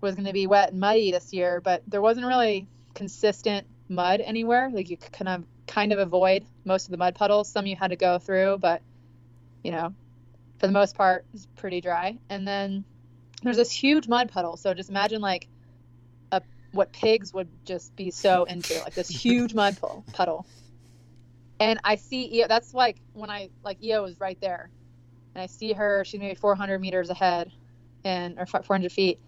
was 0.00 0.14
going 0.14 0.26
to 0.26 0.32
be 0.32 0.46
wet 0.46 0.70
and 0.70 0.80
muddy 0.80 1.12
this 1.12 1.32
year, 1.32 1.60
but 1.60 1.82
there 1.86 2.02
wasn't 2.02 2.26
really 2.26 2.66
consistent 2.94 3.66
mud 3.88 4.20
anywhere. 4.20 4.70
Like 4.72 4.90
you 4.90 4.96
could 4.96 5.12
kind 5.12 5.28
of 5.28 5.44
kind 5.66 5.92
of 5.92 5.98
avoid 5.98 6.44
most 6.64 6.86
of 6.86 6.90
the 6.90 6.96
mud 6.96 7.14
puddles. 7.14 7.48
Some 7.48 7.66
you 7.66 7.76
had 7.76 7.90
to 7.90 7.96
go 7.96 8.18
through, 8.18 8.58
but 8.58 8.82
you 9.62 9.70
know, 9.70 9.94
for 10.58 10.66
the 10.66 10.72
most 10.72 10.96
part, 10.96 11.24
it's 11.34 11.46
pretty 11.56 11.80
dry. 11.80 12.18
And 12.28 12.46
then 12.46 12.84
there's 13.42 13.56
this 13.56 13.70
huge 13.70 14.08
mud 14.08 14.30
puddle. 14.30 14.56
So 14.56 14.74
just 14.74 14.90
imagine 14.90 15.20
like 15.20 15.48
a 16.30 16.42
what 16.72 16.92
pigs 16.92 17.32
would 17.32 17.48
just 17.64 17.94
be 17.96 18.10
so 18.10 18.44
into, 18.44 18.74
like 18.82 18.94
this 18.94 19.08
huge 19.08 19.54
mud 19.54 19.76
puddle. 20.12 20.46
And 21.62 21.78
I 21.84 21.94
see 21.94 22.28
Yiou. 22.34 22.48
That's 22.48 22.74
like 22.74 23.00
when 23.12 23.30
I 23.30 23.50
like 23.62 23.80
Yiou 23.80 24.02
was 24.02 24.18
right 24.18 24.38
there, 24.40 24.68
and 25.34 25.42
I 25.42 25.46
see 25.46 25.72
her. 25.72 26.04
She's 26.04 26.18
maybe 26.18 26.34
400 26.34 26.80
meters 26.80 27.08
ahead, 27.08 27.52
and 28.04 28.36
or 28.36 28.46
400 28.46 28.90
feet, 28.90 29.20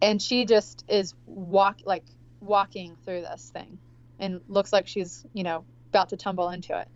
and 0.00 0.22
she 0.22 0.46
just 0.46 0.84
is 0.88 1.12
walk 1.26 1.80
like 1.84 2.06
walking 2.40 2.96
through 3.04 3.20
this 3.20 3.50
thing, 3.52 3.78
and 4.18 4.40
looks 4.48 4.72
like 4.72 4.86
she's 4.86 5.26
you 5.34 5.42
know 5.42 5.66
about 5.92 6.08
to 6.08 6.16
tumble 6.16 6.48
into 6.48 6.78
it 6.78 6.88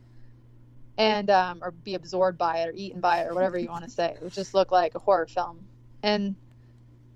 and 0.96 1.30
um, 1.30 1.60
or 1.62 1.70
be 1.70 1.94
absorbed 1.94 2.38
by 2.38 2.60
it 2.60 2.70
or 2.70 2.72
eaten 2.74 3.02
by 3.02 3.20
it 3.20 3.28
or 3.28 3.34
whatever 3.34 3.58
you 3.58 3.68
want 3.68 3.84
to 3.84 3.90
say. 3.98 4.06
It 4.16 4.22
would 4.22 4.32
just 4.32 4.54
look 4.54 4.72
like 4.72 4.94
a 4.94 4.98
horror 4.98 5.26
film. 5.26 5.68
And 6.02 6.36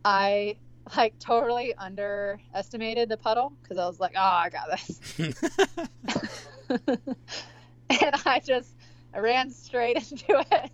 I 0.04 0.56
like 0.96 1.18
totally 1.18 1.74
underestimated 1.76 3.08
the 3.08 3.16
puddle 3.16 3.52
because 3.62 3.78
I 3.78 3.86
was 3.86 3.98
like, 3.98 4.12
oh, 4.16 4.20
I 4.20 4.50
got 4.50 4.68
this. 4.70 5.88
and 6.68 8.14
I 8.26 8.40
just 8.44 8.70
I 9.14 9.18
ran 9.18 9.50
straight 9.50 9.96
into 10.10 10.44
it. 10.50 10.70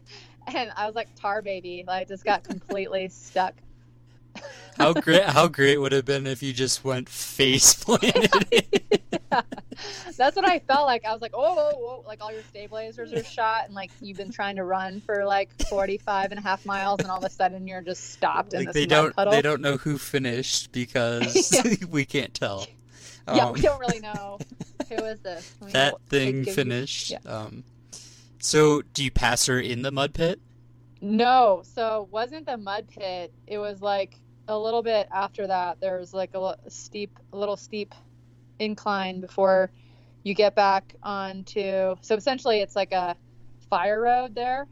And 0.55 0.71
I 0.77 0.87
was 0.87 0.95
like 0.95 1.09
tar 1.15 1.43
baby, 1.43 1.85
like 1.87 2.09
just 2.09 2.25
got 2.25 2.45
completely 2.45 3.09
stuck. 3.13 3.55
how 4.77 4.93
great 4.93 5.25
how 5.25 5.49
great 5.49 5.79
would 5.79 5.93
it 5.93 5.97
have 5.97 6.05
been 6.05 6.27
if 6.27 6.43
you 6.43 6.53
just 6.53 6.85
went 6.85 7.09
face 7.09 7.75
planted? 7.75 8.67
That's 10.17 10.35
what 10.35 10.49
I 10.49 10.59
felt 10.61 10.87
like. 10.87 11.05
I 11.05 11.13
was 11.13 11.23
like, 11.23 11.31
oh, 11.35 11.55
whoa, 11.55 11.71
whoa, 11.79 12.05
like 12.07 12.21
all 12.21 12.33
your 12.33 12.43
stabilizers 12.43 13.13
are 13.13 13.23
shot, 13.23 13.67
and 13.67 13.75
like 13.75 13.91
you've 14.01 14.17
been 14.17 14.33
trying 14.33 14.57
to 14.57 14.65
run 14.65 15.01
for 15.01 15.25
like 15.25 15.51
45 15.69 16.33
and 16.33 16.39
a 16.41 16.43
half 16.43 16.67
miles, 16.67 16.99
and 17.01 17.09
all 17.11 17.19
of 17.19 17.25
a 17.25 17.31
sudden 17.31 17.67
you're 17.69 17.83
just 17.83 18.11
stopped 18.13 18.53
in 18.55 18.61
like 18.65 18.69
this 18.69 18.75
they 18.75 18.81
mud 18.83 18.89
don't 18.89 19.17
puddle. 19.17 19.33
they 19.33 19.43
don't 19.43 19.61
know 19.61 19.77
who 19.77 19.97
finished 19.99 20.73
because 20.73 21.53
Yeah. 21.53 21.75
we 21.91 22.05
can't 22.05 22.35
tell. 22.35 22.67
yeah, 23.33 23.47
Um, 23.47 23.53
we 23.53 23.61
don't 23.61 23.79
really 23.79 24.01
know 24.01 24.39
who 24.89 25.05
is 25.05 25.21
this. 25.21 25.55
That 25.73 25.93
go- 25.93 26.01
thing 26.09 26.39
give 26.39 26.47
you- 26.49 26.53
finished. 26.55 27.11
yeah. 27.11 27.19
Um, 27.27 27.65
so 28.41 28.83
do 28.95 29.03
you 29.05 29.11
pass 29.11 29.47
her 29.47 29.59
in 29.61 29.83
the 29.83 29.91
mud 29.91 30.15
pit? 30.15 30.41
No, 31.01 31.63
so 31.65 32.03
it 32.05 32.13
wasn't 32.13 32.47
the 32.47 32.57
mud 32.57 32.89
pit. 32.89 33.33
It 33.47 33.59
was 33.59 33.81
like 33.81 34.17
a 34.49 34.59
little 34.59 34.83
bit 34.83 35.09
after 35.13 35.47
that. 35.47 35.81
There 35.81 35.99
was 35.99 36.13
like 36.15 36.35
a 36.35 36.57
steep, 36.69 37.19
a 37.33 37.37
little 37.37 37.57
steep 37.57 37.95
incline 38.59 39.21
before 39.21 39.71
you 40.25 40.35
get 40.35 40.55
back 40.55 40.95
onto. 41.03 41.95
So 42.01 42.17
essentially, 42.17 42.61
it's 42.61 42.75
like 42.77 42.93
a 42.93 43.17
fire 43.71 44.01
road 44.01 44.35
there 44.35 44.67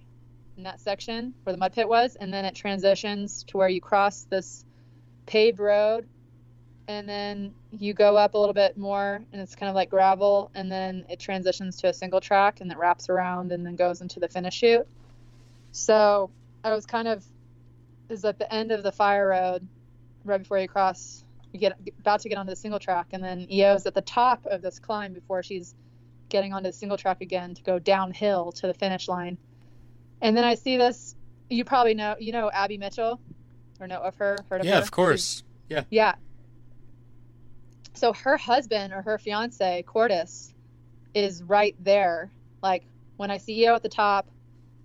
in 0.56 0.62
that 0.64 0.80
section 0.80 1.34
where 1.44 1.52
the 1.52 1.58
mud 1.58 1.72
pit 1.72 1.88
was, 1.88 2.16
and 2.16 2.32
then 2.32 2.44
it 2.44 2.54
transitions 2.54 3.44
to 3.44 3.56
where 3.58 3.68
you 3.68 3.80
cross 3.80 4.24
this 4.24 4.64
paved 5.26 5.58
road, 5.60 6.08
and 6.88 7.08
then 7.08 7.52
you 7.78 7.94
go 7.94 8.16
up 8.16 8.34
a 8.34 8.38
little 8.38 8.54
bit 8.54 8.76
more, 8.76 9.20
and 9.32 9.40
it's 9.40 9.54
kind 9.54 9.68
of 9.68 9.74
like 9.74 9.90
gravel, 9.90 10.50
and 10.54 10.70
then 10.70 11.04
it 11.08 11.20
transitions 11.20 11.76
to 11.76 11.88
a 11.88 11.92
single 11.92 12.20
track, 12.20 12.60
and 12.60 12.70
it 12.70 12.78
wraps 12.78 13.08
around, 13.08 13.52
and 13.52 13.64
then 13.64 13.76
goes 13.76 14.00
into 14.00 14.20
the 14.20 14.28
finish 14.28 14.54
chute. 14.54 14.86
So 15.72 16.30
I 16.64 16.74
was 16.74 16.86
kind 16.86 17.08
of 17.08 17.24
is 18.08 18.24
at 18.24 18.38
the 18.38 18.52
end 18.52 18.70
of 18.70 18.82
the 18.82 18.92
fire 18.92 19.28
road, 19.28 19.66
right 20.24 20.38
before 20.38 20.58
you 20.58 20.68
cross. 20.68 21.24
You 21.52 21.60
get 21.60 21.78
about 22.00 22.20
to 22.20 22.28
get 22.28 22.38
onto 22.38 22.50
the 22.50 22.56
single 22.56 22.78
track, 22.78 23.08
and 23.12 23.22
then 23.22 23.46
Yiou's 23.46 23.86
at 23.86 23.94
the 23.94 24.02
top 24.02 24.44
of 24.46 24.62
this 24.62 24.78
climb 24.78 25.12
before 25.12 25.42
she's 25.42 25.74
getting 26.28 26.52
onto 26.52 26.68
the 26.68 26.72
single 26.72 26.98
track 26.98 27.20
again 27.20 27.54
to 27.54 27.62
go 27.62 27.78
downhill 27.78 28.52
to 28.52 28.66
the 28.66 28.74
finish 28.74 29.08
line. 29.08 29.38
And 30.20 30.36
then 30.36 30.44
I 30.44 30.54
see 30.54 30.76
this. 30.76 31.14
You 31.48 31.64
probably 31.64 31.94
know, 31.94 32.16
you 32.18 32.32
know 32.32 32.50
Abby 32.50 32.78
Mitchell, 32.78 33.20
or 33.80 33.86
know 33.86 34.00
of 34.00 34.16
her? 34.16 34.36
Heard 34.50 34.62
of 34.62 34.66
Yeah, 34.66 34.76
her? 34.76 34.82
of 34.82 34.90
course. 34.90 35.44
Yeah. 35.68 35.84
Yeah. 35.90 36.14
So 37.96 38.12
her 38.12 38.36
husband 38.36 38.92
or 38.92 39.00
her 39.02 39.18
fiance, 39.18 39.82
Cordis, 39.86 40.52
is 41.14 41.42
right 41.42 41.74
there. 41.80 42.30
Like 42.62 42.84
when 43.16 43.30
I 43.30 43.38
see 43.38 43.54
you 43.64 43.72
at 43.72 43.82
the 43.82 43.88
top, 43.88 44.28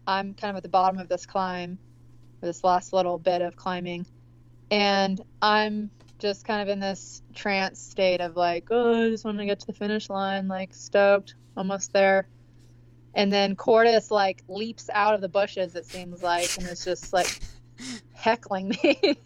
I'm 0.08 0.34
kind 0.34 0.50
of 0.52 0.58
at 0.58 0.64
the 0.64 0.70
bottom 0.70 0.98
of 0.98 1.10
this 1.10 1.26
climb, 1.26 1.78
this 2.40 2.64
last 2.64 2.94
little 2.94 3.20
bit 3.20 3.42
of 3.42 3.58
climbing. 3.58 4.06
And 4.72 5.20
I'm 5.42 5.92
just 6.20 6.46
kind 6.46 6.62
of 6.62 6.70
in 6.70 6.80
this 6.80 7.22
trance 7.36 7.82
state 7.82 8.22
of 8.22 8.38
like, 8.38 8.68
oh, 8.72 9.08
I 9.08 9.10
just 9.10 9.26
want 9.26 9.40
to 9.40 9.46
get 9.46 9.60
to 9.60 9.68
the 9.68 9.74
finish 9.74 10.10
line, 10.10 10.48
like 10.48 10.74
stoked, 10.74 11.36
almost 11.58 11.92
there. 11.92 12.30
And 13.14 13.32
then 13.32 13.58
Cordis 13.58 14.10
like 14.10 14.42
leaps 14.48 14.90
out 14.94 15.16
of 15.16 15.22
the 15.22 15.28
bushes, 15.28 15.76
it 15.76 15.86
seems 15.86 16.24
like, 16.24 16.58
and 16.58 16.66
it's 16.66 16.86
just 16.86 17.12
like 17.12 17.42
heckling 18.14 18.70
me. 18.70 19.18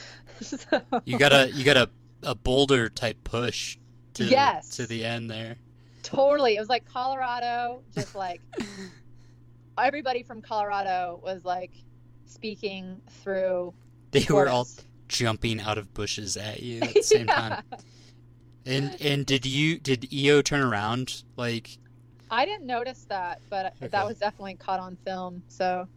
so, 0.42 0.82
You 1.06 1.18
gotta 1.18 1.50
you 1.52 1.64
got 1.64 1.88
a, 2.22 2.34
boulder 2.34 2.88
type 2.88 3.16
push 3.24 3.76
to 4.14 4.24
Yes. 4.24 4.68
to 4.76 4.86
the 4.86 5.04
end 5.04 5.30
there. 5.30 5.56
Totally. 6.02 6.56
It 6.56 6.60
was 6.60 6.68
like 6.68 6.84
Colorado, 6.86 7.82
just 7.94 8.14
like 8.14 8.40
everybody 9.78 10.22
from 10.22 10.42
Colorado 10.42 11.20
was 11.22 11.44
like 11.44 11.72
speaking 12.26 13.00
through. 13.22 13.72
They 14.10 14.26
were 14.28 14.48
all 14.48 14.66
jumping 15.08 15.60
out 15.60 15.78
of 15.78 15.92
bushes 15.94 16.36
at 16.36 16.62
you 16.62 16.80
at 16.80 16.94
the 16.94 17.02
same 17.02 17.26
time. 17.26 17.62
And 18.66 18.96
and 19.00 19.24
did 19.26 19.46
you 19.46 19.78
did 19.78 20.02
Yiou 20.02 20.44
turn 20.44 20.60
around 20.62 21.22
like 21.36 21.78
I 22.30 22.44
didn't 22.44 22.66
notice 22.66 23.06
that, 23.08 23.40
but 23.50 23.74
Okay. 23.76 23.88
that 23.88 24.06
was 24.06 24.18
definitely 24.18 24.54
caught 24.54 24.78
on 24.80 24.96
film. 25.04 25.42
So 25.48 25.88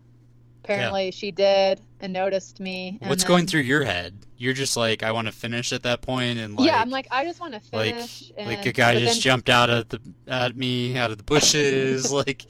apparently 0.64 1.11
she 1.11 1.32
did 1.32 1.82
and 1.99 2.14
noticed 2.14 2.59
me. 2.59 2.97
and 3.01 3.09
What's 3.09 3.24
going 3.24 3.47
through 3.47 3.61
your 3.61 3.84
head? 3.84 4.18
You're 4.38 4.53
just 4.53 4.76
like, 4.76 5.03
I 5.03 5.11
want 5.11 5.28
to 5.28 5.32
finish 5.32 5.72
at 5.72 5.84
that 5.84 6.01
point, 6.01 6.39
and 6.39 6.57
like, 6.57 6.68
yeah, 6.68 6.82
I'm 6.82 6.89
like, 6.89 7.07
I 7.11 7.24
just 7.24 7.39
want 7.39 7.53
to 7.53 7.61
like, 7.76 7.93
finish. 7.93 8.32
and, 8.38 8.47
like 8.47 8.66
a 8.66 8.72
guy 8.72 8.99
just 8.99 9.16
then- 9.16 9.22
jumped 9.22 9.49
out 9.49 9.70
at 9.70 9.89
the 9.89 9.99
at 10.28 10.55
me 10.55 10.97
out 10.97 11.11
of 11.11 11.18
the 11.18 11.24
bushes. 11.24 12.11
like, 12.11 12.45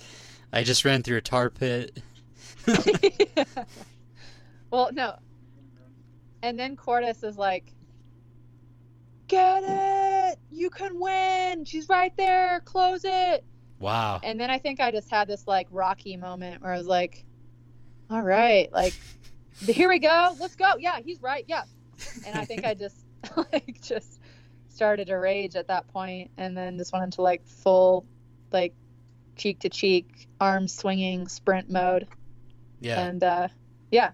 I 0.51 0.64
just 0.64 0.86
ran 0.86 1.03
through 1.03 1.18
a 1.18 1.22
tar 1.22 1.49
pit. 1.49 2.01
well, 4.72 4.89
no. 4.93 5.16
And 6.41 6.59
then 6.59 6.76
Cordis 6.76 7.24
is 7.24 7.38
like, 7.38 7.74
"Get 9.28 9.64
it! 9.66 10.39
You 10.51 10.70
can 10.70 10.99
win! 10.99 11.66
She's 11.66 11.89
right 11.89 12.16
there! 12.18 12.61
Close 12.66 13.01
it!" 13.03 13.43
Wow. 13.80 14.20
And 14.24 14.39
then 14.39 14.49
I 14.49 14.57
think 14.57 14.80
I 14.80 14.91
just 14.91 15.09
had 15.11 15.28
this 15.28 15.47
like 15.47 15.68
Rocky 15.70 16.18
moment 16.18 16.61
where 16.61 16.74
I 16.74 16.78
was 16.78 16.88
like, 16.88 17.26
"All 18.14 18.22
right, 18.22 18.72
like, 18.72 18.93
here 19.59 19.89
we 19.89 19.97
go. 19.99 20.36
Let's 20.39 20.55
go. 20.55 20.74
Yeah, 20.78 20.99
he's 21.03 21.22
right. 21.22 21.43
Yeah." 21.47 21.64
And 22.28 22.38
I 22.38 22.45
think 22.45 22.64
I 22.66 22.74
just 22.74 22.97
like 23.36 23.82
just 23.82 24.20
started 24.70 25.07
to 25.07 25.16
rage 25.16 25.55
at 25.55 25.68
that 25.68 25.88
point, 25.88 26.30
and 26.38 26.55
then 26.55 26.78
just 26.78 26.93
went 26.93 27.05
into 27.05 27.22
like 27.22 27.45
full, 27.45 28.05
like, 28.51 28.74
cheek 29.36 29.59
to 29.61 29.70
cheek, 29.70 30.28
arms 30.39 30.74
swinging 30.74 31.28
sprint 31.28 31.70
mode, 31.70 32.07
Yeah, 32.80 33.05
and 33.05 33.24
uh, 33.24 33.47
yeah, 33.91 34.11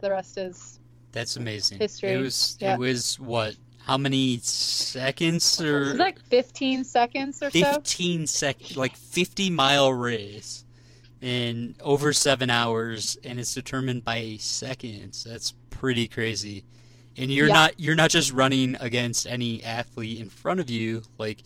the 0.00 0.10
rest 0.10 0.36
is 0.38 0.80
that's 1.12 1.36
amazing. 1.36 1.78
history, 1.78 2.10
It 2.12 2.18
was 2.18 2.56
yeah. 2.60 2.74
it 2.74 2.78
was 2.78 3.18
what? 3.20 3.56
How 3.80 3.96
many 3.96 4.38
seconds 4.42 5.60
or 5.62 5.94
like 5.94 6.20
15 6.24 6.84
seconds 6.84 7.42
or 7.42 7.50
so. 7.50 7.58
15 7.72 8.26
sec 8.26 8.76
like 8.76 8.94
50 8.96 9.48
mile 9.48 9.90
race 9.92 10.64
in 11.20 11.74
over 11.80 12.12
seven 12.12 12.48
hours 12.50 13.18
and 13.24 13.40
it's 13.40 13.52
determined 13.54 14.04
by 14.04 14.36
seconds 14.38 15.24
that's 15.24 15.52
pretty 15.70 16.06
crazy 16.06 16.64
and 17.16 17.32
you're 17.32 17.48
Yeah. 17.48 17.54
not 17.54 17.80
you're 17.80 17.96
not 17.96 18.10
just 18.10 18.32
running 18.32 18.76
against 18.80 19.26
any 19.26 19.62
athlete 19.64 20.20
in 20.20 20.28
front 20.28 20.60
of 20.60 20.70
you 20.70 21.02
like 21.18 21.42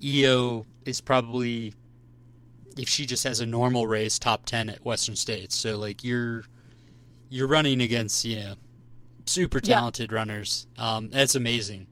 Yiou 0.00 0.64
is 0.84 1.00
probably 1.00 1.74
if 2.76 2.88
she 2.88 3.06
just 3.06 3.22
has 3.22 3.38
a 3.40 3.46
normal 3.46 3.86
race 3.86 4.18
top 4.18 4.46
10 4.46 4.68
at 4.68 4.84
western 4.84 5.14
states 5.14 5.54
so 5.54 5.78
like 5.78 6.02
you're 6.02 6.42
you're 7.30 7.46
running 7.46 7.80
against 7.82 8.24
you 8.24 8.36
know 8.40 8.54
super 9.26 9.60
Yeah. 9.62 9.76
talented 9.76 10.12
runners 10.12 10.66
um 10.76 11.08
that's 11.10 11.36
amazing 11.36 11.86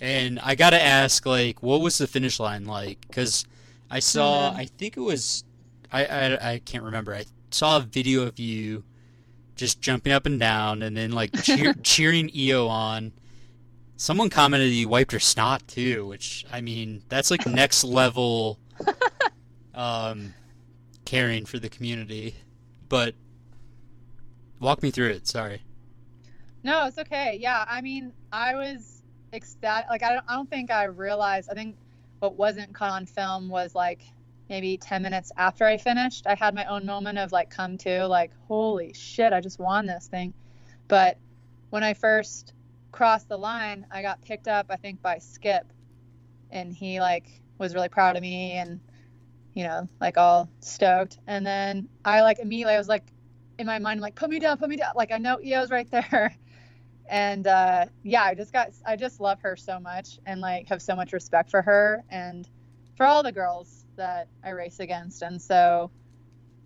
and 0.00 0.40
I 0.40 0.54
gotta 0.56 0.82
ask, 0.82 1.24
like, 1.24 1.62
what 1.62 1.80
was 1.80 1.96
the 1.98 2.06
finish 2.08 2.38
line 2.40 2.64
like? 2.64 2.98
Because 3.06 3.46
I 3.90 4.00
saw, 4.00 4.50
Mhm. 4.52 4.56
I 4.56 4.66
think 4.66 4.96
it 4.96 5.00
was, 5.00 5.44
I, 5.94 6.04
I 6.04 6.52
I 6.52 6.58
can't 6.58 6.82
remember. 6.82 7.14
I 7.14 7.24
saw 7.52 7.76
a 7.76 7.80
video 7.80 8.22
of 8.22 8.38
you 8.40 8.82
just 9.54 9.80
jumping 9.80 10.12
up 10.12 10.26
and 10.26 10.40
down, 10.40 10.82
and 10.82 10.96
then 10.96 11.12
like 11.12 11.32
cheer, 11.42 11.72
cheering 11.82 12.28
Yiou 12.30 12.68
on. 12.68 13.12
Someone 13.96 14.28
commented 14.28 14.72
you 14.72 14.88
wiped 14.88 15.12
her 15.12 15.20
snot 15.20 15.66
too, 15.68 16.04
which 16.06 16.44
I 16.52 16.60
mean, 16.60 17.04
that's 17.08 17.30
like 17.30 17.46
next 17.46 17.84
level, 17.84 18.58
um, 19.74 20.34
caring 21.04 21.46
for 21.46 21.60
the 21.60 21.68
community. 21.68 22.34
But 22.88 23.14
walk 24.58 24.82
me 24.82 24.90
through 24.90 25.10
it. 25.10 25.28
Sorry. 25.28 25.62
No, 26.64 26.86
it's 26.86 26.98
okay. 26.98 27.38
Yeah, 27.40 27.64
I 27.68 27.80
mean, 27.82 28.12
I 28.32 28.56
was 28.56 29.02
ecstatic. 29.32 29.88
Like, 29.90 30.02
I 30.02 30.14
don't, 30.14 30.24
I 30.26 30.34
don't 30.34 30.50
think 30.50 30.72
I 30.72 30.84
realized. 30.84 31.50
I 31.50 31.54
think 31.54 31.76
what 32.18 32.36
wasn't 32.36 32.72
caught 32.74 32.90
on 32.90 33.06
film 33.06 33.48
was 33.48 33.74
like 33.76 34.00
maybe 34.48 34.76
10 34.76 35.02
minutes 35.02 35.32
after 35.36 35.64
I 35.64 35.76
finished. 35.76 36.26
I 36.26 36.34
had 36.34 36.54
my 36.54 36.64
own 36.66 36.84
moment 36.84 37.18
of 37.18 37.32
like, 37.32 37.50
come 37.50 37.78
to, 37.78 38.06
like, 38.06 38.32
holy 38.48 38.92
shit, 38.92 39.32
I 39.32 39.40
just 39.40 39.58
won 39.58 39.86
this 39.86 40.06
thing. 40.06 40.34
But 40.88 41.18
when 41.70 41.82
I 41.82 41.94
first 41.94 42.52
crossed 42.92 43.28
the 43.28 43.38
line, 43.38 43.86
I 43.90 44.02
got 44.02 44.22
picked 44.22 44.48
up, 44.48 44.66
I 44.70 44.76
think, 44.76 45.02
by 45.02 45.18
Skip. 45.18 45.72
And 46.50 46.72
he, 46.72 47.00
like, 47.00 47.26
was 47.58 47.74
really 47.74 47.88
proud 47.88 48.16
of 48.16 48.22
me 48.22 48.52
and, 48.52 48.80
you 49.54 49.64
know, 49.64 49.88
like 50.00 50.18
all 50.18 50.48
stoked. 50.60 51.18
And 51.26 51.46
then 51.46 51.88
I, 52.04 52.22
like, 52.22 52.38
immediately, 52.38 52.74
I 52.74 52.78
was 52.78 52.88
like, 52.88 53.04
in 53.58 53.66
my 53.66 53.78
mind, 53.78 53.98
I'm 53.98 54.02
like, 54.02 54.14
put 54.14 54.30
me 54.30 54.38
down, 54.38 54.58
put 54.58 54.68
me 54.68 54.76
down. 54.76 54.92
Like, 54.94 55.12
I 55.12 55.18
know 55.18 55.38
Yiou's 55.38 55.70
right 55.70 55.90
there. 55.90 56.36
and 57.08 57.46
uh, 57.46 57.86
yeah, 58.02 58.22
I 58.22 58.34
just 58.34 58.52
got, 58.52 58.70
I 58.84 58.96
just 58.96 59.20
love 59.20 59.40
her 59.42 59.56
so 59.56 59.78
much 59.78 60.18
and 60.26 60.40
like 60.40 60.68
have 60.68 60.82
so 60.82 60.96
much 60.96 61.12
respect 61.12 61.50
for 61.50 61.62
her 61.62 62.02
and 62.10 62.48
for 62.96 63.06
all 63.06 63.22
the 63.22 63.32
girls 63.32 63.83
that 63.96 64.28
I 64.42 64.50
race 64.50 64.80
against. 64.80 65.22
And 65.22 65.40
so 65.40 65.90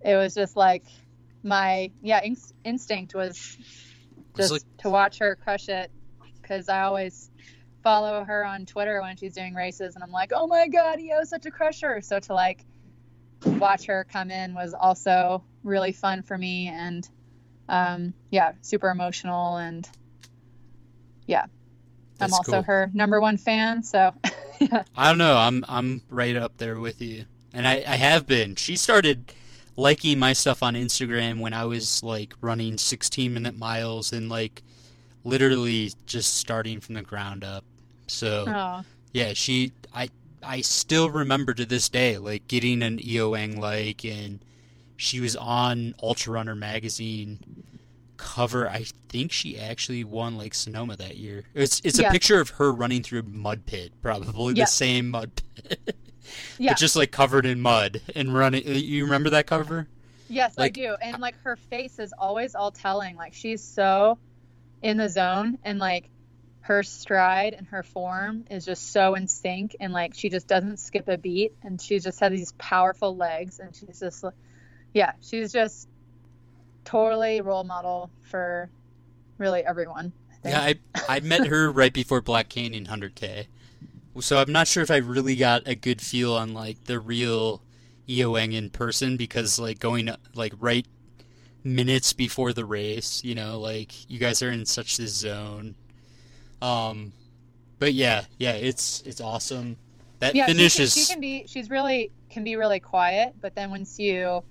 it 0.05 0.17
was 0.17 0.35
just 0.35 0.57
like 0.57 0.85
my, 1.43 1.91
yeah, 2.03 2.21
inst- 2.23 2.55
instinct 2.65 3.15
was 3.15 3.57
just 4.37 4.53
like- 4.53 4.63
to 4.79 4.91
watch 4.91 5.19
her 5.19 5.37
crush 5.37 5.69
it 5.69 5.91
because 6.41 6.69
I 6.69 6.83
always 6.83 7.31
follow 7.83 8.25
her 8.25 8.45
on 8.45 8.67
Twitter 8.67 9.01
when 9.01 9.17
she's 9.17 9.35
doing 9.35 9.55
races 9.55 9.95
and 9.95 10.03
I'm 10.03 10.11
like, 10.11 10.33
oh 10.35 10.47
my 10.47 10.69
God, 10.69 10.99
Yiou's 10.99 11.31
such 11.31 11.47
a 11.47 11.51
crusher. 11.51 12.01
So 12.01 12.19
to 12.21 12.35
like 12.35 12.65
watch 13.45 13.87
her 13.87 14.05
come 14.11 14.31
in 14.31 14.55
was 14.55 14.75
also 14.75 15.45
really 15.63 15.93
fun 15.93 16.23
for 16.23 16.37
me 16.37 16.69
and 16.69 17.09
um, 17.69 18.15
yeah, 18.31 18.53
super 18.63 18.89
emotional 18.89 19.57
and 19.59 19.89
yeah, 21.27 21.45
I'm 22.21 22.33
also 22.33 22.53
cool. 22.53 22.63
her 22.63 22.91
number 22.95 23.21
one 23.21 23.37
fan. 23.37 23.83
So 23.83 24.13
yeah, 24.61 24.85
I 24.97 25.09
don't 25.09 25.19
know. 25.19 25.37
I'm 25.37 25.65
I'm 25.69 26.03
right 26.09 26.37
up 26.37 26.59
there 26.59 26.79
with 26.79 27.01
you, 27.01 27.25
and 27.53 27.67
I 27.67 27.85
I 27.87 27.97
have 27.97 28.27
been. 28.27 28.57
She 28.57 28.77
started 28.77 29.33
liking 29.77 30.19
my 30.19 30.33
stuff 30.33 30.63
on 30.63 30.75
Instagram 30.75 31.39
when 31.39 31.55
I 31.55 31.65
was 31.65 32.03
like 32.03 32.35
running 32.41 32.77
16 32.77 33.33
minute 33.33 33.57
miles 33.57 34.13
and 34.13 34.29
like 34.29 34.63
literally 35.23 35.93
just 36.05 36.35
starting 36.35 36.81
from 36.81 36.97
the 36.97 37.03
ground 37.03 37.45
up. 37.45 37.65
So 38.09 38.45
oh, 38.49 38.83
yeah, 39.13 39.33
she 39.35 39.73
I 39.95 40.09
I 40.43 40.63
still 40.63 41.11
remember 41.11 41.55
to 41.55 41.65
this 41.65 41.89
day 41.89 42.19
like 42.19 42.49
getting 42.49 42.83
an 42.83 42.99
Yiou 42.99 43.33
Wang 43.33 43.61
like 43.61 44.05
and 44.05 44.41
she 44.97 45.21
was 45.21 45.37
on 45.37 45.95
Ultra 46.03 46.33
Runner 46.33 46.57
magazine 46.57 47.39
cover. 48.19 48.69
I 48.69 48.85
think 49.09 49.33
she 49.33 49.59
actually 49.59 50.05
won 50.05 50.37
like 50.37 50.53
Sonoma 50.53 50.97
that 50.97 51.17
year. 51.17 51.45
It's 51.55 51.81
it's 51.85 51.99
a 51.99 52.03
Yeah. 52.03 52.13
picture 52.13 52.41
of 52.41 52.51
her 52.51 52.71
running 52.71 53.03
through 53.03 53.21
a 53.21 53.23
mud 53.23 53.65
pit, 53.65 53.93
probably 54.03 54.55
Yeah. 54.55 54.65
the 54.65 54.71
same 54.71 55.09
mud 55.11 55.31
pit. 55.55 55.97
yeah, 56.59 56.73
but 56.73 56.79
just 56.79 56.95
like 56.97 57.11
covered 57.11 57.47
in 57.47 57.61
mud 57.63 58.03
and 58.15 58.35
running. 58.35 58.67
Uh, 58.69 58.73
you 58.73 59.05
remember 59.05 59.31
that 59.31 59.47
cover? 59.47 59.89
yes, 60.29 60.59
like- 60.59 60.77
I 60.77 60.83
do. 60.83 60.97
And 61.01 61.23
like 61.23 61.41
her 61.45 61.57
face 61.57 61.99
is 61.99 62.13
always 62.13 62.55
all 62.55 62.71
telling. 62.71 63.17
Like 63.17 63.33
she's 63.33 63.63
so 63.65 64.19
in 64.83 64.99
the 64.99 65.09
zone 65.09 65.59
and 65.65 65.79
like 65.79 66.11
her 66.61 66.83
stride 66.83 67.55
and 67.55 67.67
her 67.69 67.83
form 67.83 68.45
is 68.51 68.65
just 68.67 68.93
so 68.93 69.15
in 69.15 69.27
sync 69.27 69.75
and 69.81 69.91
like 69.93 70.13
she 70.15 70.29
just 70.29 70.47
doesn't 70.47 70.77
skip 70.77 71.09
a 71.09 71.17
beat 71.17 71.55
and 71.63 71.81
she 71.81 71.99
just 71.99 72.21
has 72.21 72.31
these 72.31 72.53
powerful 72.59 73.17
legs 73.17 73.59
and 73.59 73.75
she's 73.75 73.99
just 74.01 74.23
yeah 74.93 75.13
she's 75.23 75.51
just 75.51 75.89
totally 76.89 77.43
role 77.43 77.65
model 77.65 78.11
for 78.23 78.71
really 79.37 79.61
everyone 79.65 80.11
I 80.31 80.37
think. 80.37 80.55
Yeah, 80.55 80.61
I 81.07 81.17
I 81.17 81.21
met 81.21 81.47
her 81.47 81.71
right 81.73 81.93
before 81.93 82.23
Black 82.23 82.49
Canyon 82.49 82.87
100K. 82.87 83.47
So 84.21 84.39
I'm 84.39 84.51
not 84.51 84.67
sure 84.67 84.83
if 84.83 84.91
I 84.91 84.97
really 84.97 85.37
got 85.37 85.69
a 85.69 85.75
good 85.75 86.01
feel 86.01 86.33
on 86.33 86.55
like 86.55 86.85
the 86.85 86.99
real 86.99 87.63
Yiou 88.09 88.33
Wang 88.33 88.53
in 88.53 88.71
person 88.71 89.17
because 89.19 89.59
like 89.59 89.79
going 89.79 90.09
like 90.35 90.55
right 90.59 90.87
minutes 91.63 92.15
before 92.15 92.55
the 92.55 92.65
race, 92.65 93.23
you 93.23 93.35
know, 93.35 93.61
like 93.61 94.11
you 94.11 94.19
guys 94.19 94.43
are 94.43 94.51
in 94.51 94.65
such 94.65 94.97
this 94.97 95.15
zone. 95.15 95.75
Um 96.63 97.13
but 97.79 97.93
yeah, 97.93 98.25
yeah, 98.39 98.53
it's 98.53 99.03
it's 99.03 99.21
awesome. 99.21 99.77
That 100.21 100.35
yeah 100.35 100.47
finish 100.47 100.73
she, 100.73 100.87
she 100.87 101.05
can 101.05 101.21
be 101.21 101.45
she's 101.47 101.69
really 101.69 102.11
can 102.31 102.45
be 102.45 102.57
really 102.57 102.81
quiet 102.81 103.35
but 103.41 103.55
then 103.55 103.71
once 103.71 104.01
you 104.01 104.43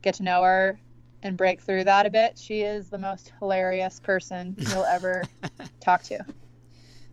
get 0.00 0.14
to 0.14 0.22
know 0.22 0.42
her 0.42 0.80
and 1.22 1.36
break 1.36 1.60
through 1.60 1.84
that 1.84 2.06
a 2.06 2.10
bit 2.10 2.38
she 2.38 2.62
is 2.62 2.88
the 2.90 2.98
most 2.98 3.32
hilarious 3.38 4.00
person 4.00 4.54
you'll 4.58 4.84
ever 4.84 5.22
talk 5.80 6.02
to 6.02 6.18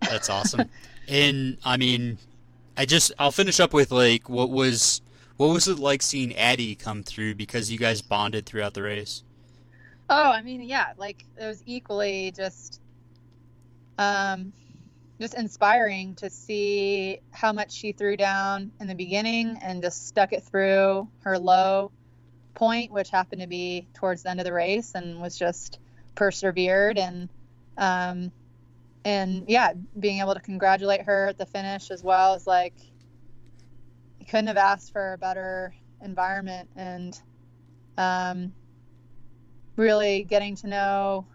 That's 0.01 0.30
awesome. 0.30 0.69
and 1.07 1.57
I 1.63 1.77
mean, 1.77 2.17
I 2.75 2.85
just 2.85 3.11
I'll 3.17 3.31
finish 3.31 3.59
up 3.59 3.73
with 3.73 3.91
like 3.91 4.30
what 4.30 4.49
was 4.49 5.01
what 5.38 5.47
was 5.47 5.67
it 5.67 5.80
like 5.80 6.01
seeing 6.01 6.35
Addie 6.35 6.75
come 6.75 7.03
through 7.03 7.35
because 7.35 7.71
you 7.71 7.77
guys 7.77 8.01
bonded 8.01 8.45
throughout 8.45 8.73
the 8.73 8.84
race? 8.84 9.23
Oh, 10.09 10.31
I 10.31 10.41
mean, 10.41 10.61
yeah, 10.61 10.93
like 10.97 11.25
it 11.39 11.45
was 11.45 11.63
equally 11.65 12.31
just 12.35 12.81
um 13.97 14.51
just 15.21 15.35
inspiring 15.35 16.15
to 16.15 16.30
see 16.30 17.19
how 17.31 17.53
much 17.53 17.71
she 17.71 17.91
threw 17.93 18.17
down 18.17 18.71
in 18.81 18.88
the 18.88 18.95
beginning 18.95 19.57
and 19.61 19.81
just 19.81 20.07
stuck 20.07 20.34
it 20.34 20.43
through 20.43 21.07
her 21.21 21.38
low 21.39 21.91
point, 22.53 22.91
which 22.91 23.09
happened 23.09 23.41
to 23.41 23.47
be 23.47 23.88
towards 23.93 24.23
the 24.23 24.30
end 24.30 24.39
of 24.39 24.45
the 24.45 24.53
race 24.53 24.93
and 24.95 25.21
was 25.21 25.38
just 25.38 25.80
persevered 26.15 26.97
and 26.97 27.30
um 27.77 28.31
and 29.05 29.45
yeah, 29.49 29.73
being 29.99 30.19
able 30.19 30.34
to 30.34 30.39
congratulate 30.39 31.01
her 31.01 31.27
at 31.27 31.38
the 31.38 31.45
finish 31.45 31.91
as 31.91 32.01
well 32.01 32.35
is 32.35 32.47
like 32.47 32.73
couldn't 34.30 34.47
have 34.47 34.57
asked 34.57 34.91
for 34.93 35.13
a 35.13 35.17
better 35.17 35.73
environment 36.01 36.69
and 36.75 37.19
um, 37.97 38.53
really 39.75 40.23
getting 40.23 40.55
to 40.57 40.67
know 40.67 41.27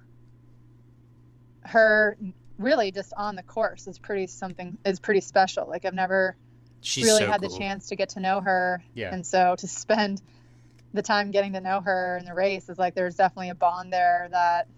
her 1.65 2.17
really 2.59 2.91
just 2.91 3.13
on 3.17 3.37
the 3.37 3.43
course 3.43 3.87
is 3.87 3.99
pretty 3.99 4.27
something 4.27 4.79
is 4.85 5.01
pretty 5.01 5.21
special 5.21 5.69
like 5.69 5.85
i've 5.85 5.95
never 5.95 6.37
She's 6.81 7.05
really 7.05 7.25
so 7.25 7.31
had 7.31 7.41
cool. 7.41 7.51
the 7.51 7.59
chance 7.59 7.89
to 7.89 7.97
get 7.97 8.11
to 8.11 8.21
know 8.21 8.41
her 8.41 8.83
Yeah. 8.95 9.13
and 9.13 9.27
so 9.27 9.55
to 9.59 9.69
spend 9.69 10.23
the 10.95 11.03
time 11.03 11.31
getting 11.31 11.53
to 11.53 11.61
know 11.61 11.81
her 11.81 12.17
in 12.19 12.25
the 12.25 12.35
race 12.35 12.69
is 12.69 12.79
like 12.79 12.95
there's 12.95 13.17
definitely 13.17 13.51
a 13.51 13.55
bond 13.55 13.93
there 13.93 14.29
that 14.31 14.69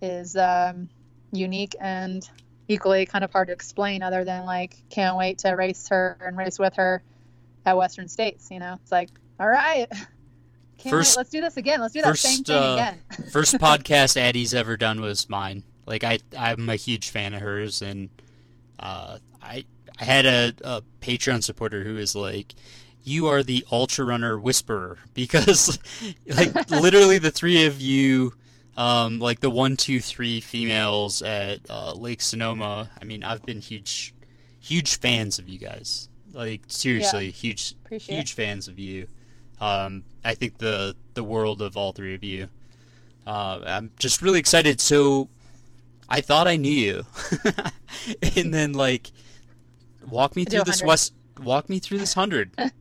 is 0.00 0.36
um, 0.36 0.88
unique 1.32 1.76
and 1.80 2.28
equally 2.68 3.06
kind 3.06 3.24
of 3.24 3.32
hard 3.32 3.48
to 3.48 3.52
explain 3.52 4.02
other 4.02 4.24
than 4.24 4.44
like 4.44 4.76
can't 4.90 5.16
wait 5.16 5.38
to 5.38 5.50
race 5.50 5.88
her 5.88 6.18
and 6.24 6.36
race 6.36 6.58
with 6.58 6.74
her 6.74 7.02
at 7.64 7.76
western 7.76 8.08
states 8.08 8.48
you 8.50 8.58
know? 8.58 8.78
It's 8.82 8.92
like 8.92 9.10
all 9.38 9.48
right. 9.48 9.86
First- 10.90 11.16
wait. 11.16 11.20
Let's 11.20 11.30
do 11.30 11.40
this 11.40 11.56
again. 11.56 11.80
Let's 11.80 11.94
do 11.94 12.02
that 12.02 12.16
same 12.16 12.38
first, 12.38 12.46
thing 12.46 12.56
uh, 12.56 12.74
again. 12.74 12.98
First 13.30 13.54
podcast 13.58 14.16
Addie's 14.16 14.54
ever 14.54 14.76
done 14.76 15.00
was 15.00 15.28
mine. 15.28 15.62
Like 15.86 16.04
I, 16.04 16.18
I'm 16.38 16.68
a 16.68 16.76
huge 16.76 17.10
fan 17.10 17.34
of 17.34 17.40
hers, 17.40 17.82
and 17.82 18.08
uh, 18.78 19.18
I, 19.42 19.64
I 19.98 20.04
had 20.04 20.26
a, 20.26 20.52
a 20.62 20.82
Patreon 21.00 21.42
supporter 21.42 21.82
who 21.82 21.94
was 21.94 22.14
like, 22.14 22.54
"You 23.04 23.26
are 23.28 23.42
the 23.42 23.64
ultra 23.70 24.04
runner 24.04 24.38
whisperer," 24.38 24.98
because, 25.14 25.78
like, 26.26 26.70
literally 26.70 27.18
the 27.18 27.30
three 27.30 27.66
of 27.66 27.80
you, 27.80 28.34
um, 28.76 29.18
like 29.18 29.40
the 29.40 29.50
one, 29.50 29.76
two, 29.76 30.00
three 30.00 30.40
females 30.40 31.22
at 31.22 31.60
uh, 31.68 31.92
Lake 31.94 32.20
Sonoma. 32.20 32.90
I 33.00 33.04
mean, 33.04 33.22
I've 33.22 33.44
been 33.44 33.60
huge, 33.60 34.14
huge 34.60 34.98
fans 34.98 35.38
of 35.38 35.48
you 35.48 35.58
guys. 35.58 36.08
Like 36.32 36.62
seriously, 36.68 37.30
huge, 37.30 37.74
Appreciate 37.84 38.16
huge 38.16 38.32
fans 38.32 38.66
of 38.68 38.78
you. 38.78 39.06
Um, 39.60 40.04
I 40.24 40.34
think 40.34 40.58
the 40.58 40.96
the 41.14 41.22
world 41.22 41.60
of 41.60 41.76
all 41.76 41.92
three 41.92 42.14
of 42.14 42.24
you. 42.24 42.48
Uh, 43.26 43.60
I'm 43.64 43.90
just 43.98 44.22
really 44.22 44.40
excited. 44.40 44.80
So, 44.80 45.28
I 46.08 46.20
thought 46.20 46.48
I 46.48 46.56
knew 46.56 46.72
you, 46.72 47.04
and 48.36 48.52
then 48.52 48.72
like, 48.72 49.12
walk 50.08 50.34
me 50.34 50.44
through 50.44 50.64
this 50.64 50.82
west. 50.82 51.12
Walk 51.40 51.68
me 51.68 51.78
through 51.78 51.98
this 51.98 52.14
hundred. 52.14 52.50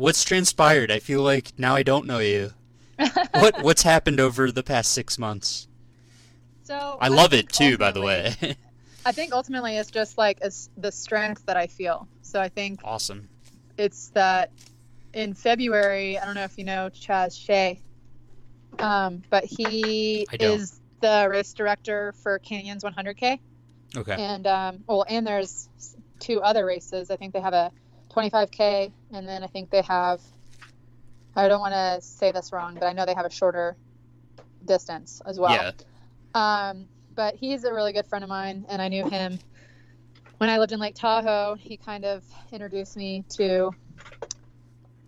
What's 0.00 0.24
transpired? 0.24 0.90
I 0.90 0.98
feel 0.98 1.20
like 1.20 1.52
now 1.58 1.74
I 1.74 1.82
don't 1.82 2.06
know 2.06 2.20
you. 2.20 2.52
What 3.32 3.62
what's 3.62 3.82
happened 3.82 4.18
over 4.18 4.50
the 4.50 4.62
past 4.62 4.92
six 4.92 5.18
months? 5.18 5.68
so 6.62 6.96
I 7.00 7.08
love 7.08 7.34
it 7.34 7.50
too, 7.50 7.76
by 7.76 7.92
the 7.92 8.00
way. 8.00 8.34
i 9.06 9.12
think 9.12 9.32
ultimately 9.32 9.76
it's 9.78 9.90
just 9.90 10.18
like 10.18 10.38
it's 10.42 10.68
the 10.76 10.92
strength 10.92 11.46
that 11.46 11.56
i 11.56 11.66
feel 11.66 12.06
so 12.20 12.38
i 12.38 12.50
think 12.50 12.80
awesome. 12.84 13.30
it's 13.78 14.08
that 14.10 14.50
in 15.14 15.34
February, 15.34 16.18
I 16.18 16.24
don't 16.24 16.34
know 16.34 16.44
if 16.44 16.56
you 16.56 16.64
know 16.64 16.90
Chaz 16.92 17.34
Sheya, 17.34 17.80
um, 18.78 19.22
but 19.28 19.44
he 19.44 20.26
is 20.38 20.80
the 21.00 21.28
race 21.30 21.52
director 21.52 22.14
for 22.22 22.38
Canyons 22.38 22.84
100K. 22.84 23.40
Okay. 23.96 24.14
And, 24.16 24.46
um, 24.46 24.84
well, 24.86 25.04
and 25.08 25.26
there's 25.26 25.68
two 26.20 26.40
other 26.40 26.64
races. 26.64 27.10
I 27.10 27.16
think 27.16 27.32
they 27.32 27.40
have 27.40 27.54
a 27.54 27.72
25K, 28.14 28.92
and 29.12 29.28
then 29.28 29.42
I 29.42 29.46
think 29.46 29.70
they 29.70 29.82
have, 29.82 30.20
I 31.36 31.48
don't 31.48 31.60
want 31.60 31.74
to 31.74 32.00
say 32.00 32.32
this 32.32 32.52
wrong, 32.52 32.74
but 32.74 32.84
I 32.84 32.92
know 32.92 33.06
they 33.06 33.14
have 33.14 33.26
a 33.26 33.30
shorter 33.30 33.76
distance 34.64 35.22
as 35.26 35.38
well. 35.38 35.52
Yeah. 36.34 36.68
Um, 36.70 36.86
but 37.14 37.34
he's 37.34 37.64
a 37.64 37.72
really 37.72 37.92
good 37.92 38.06
friend 38.06 38.24
of 38.24 38.28
mine, 38.28 38.66
and 38.68 38.80
I 38.80 38.88
knew 38.88 39.04
him 39.04 39.38
when 40.38 40.50
I 40.50 40.58
lived 40.58 40.72
in 40.72 40.80
Lake 40.80 40.94
Tahoe. 40.94 41.56
He 41.58 41.76
kind 41.76 42.04
of 42.04 42.24
introduced 42.52 42.96
me 42.96 43.24
to, 43.30 43.70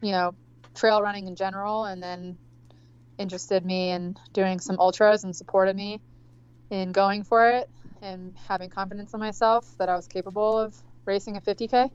you 0.01 0.12
know, 0.12 0.35
trail 0.74 1.03
running 1.03 1.27
in 1.27 1.37
general, 1.37 1.85
and 1.85 2.03
then 2.03 2.39
interested 3.19 3.65
me 3.65 3.91
in 3.91 4.16
doing 4.33 4.59
some 4.59 4.79
ultras 4.79 5.24
and 5.24 5.35
supported 5.35 5.77
me 5.77 6.01
in 6.70 6.93
going 6.93 7.23
for 7.23 7.49
it 7.51 7.69
and 8.01 8.35
having 8.49 8.69
confidence 8.70 9.15
in 9.15 9.20
myself 9.20 9.74
that 9.79 9.89
I 9.89 9.95
was 9.95 10.09
capable 10.09 10.59
of 10.59 10.74
racing 11.07 11.37
a 11.37 11.41
50k. 11.41 11.91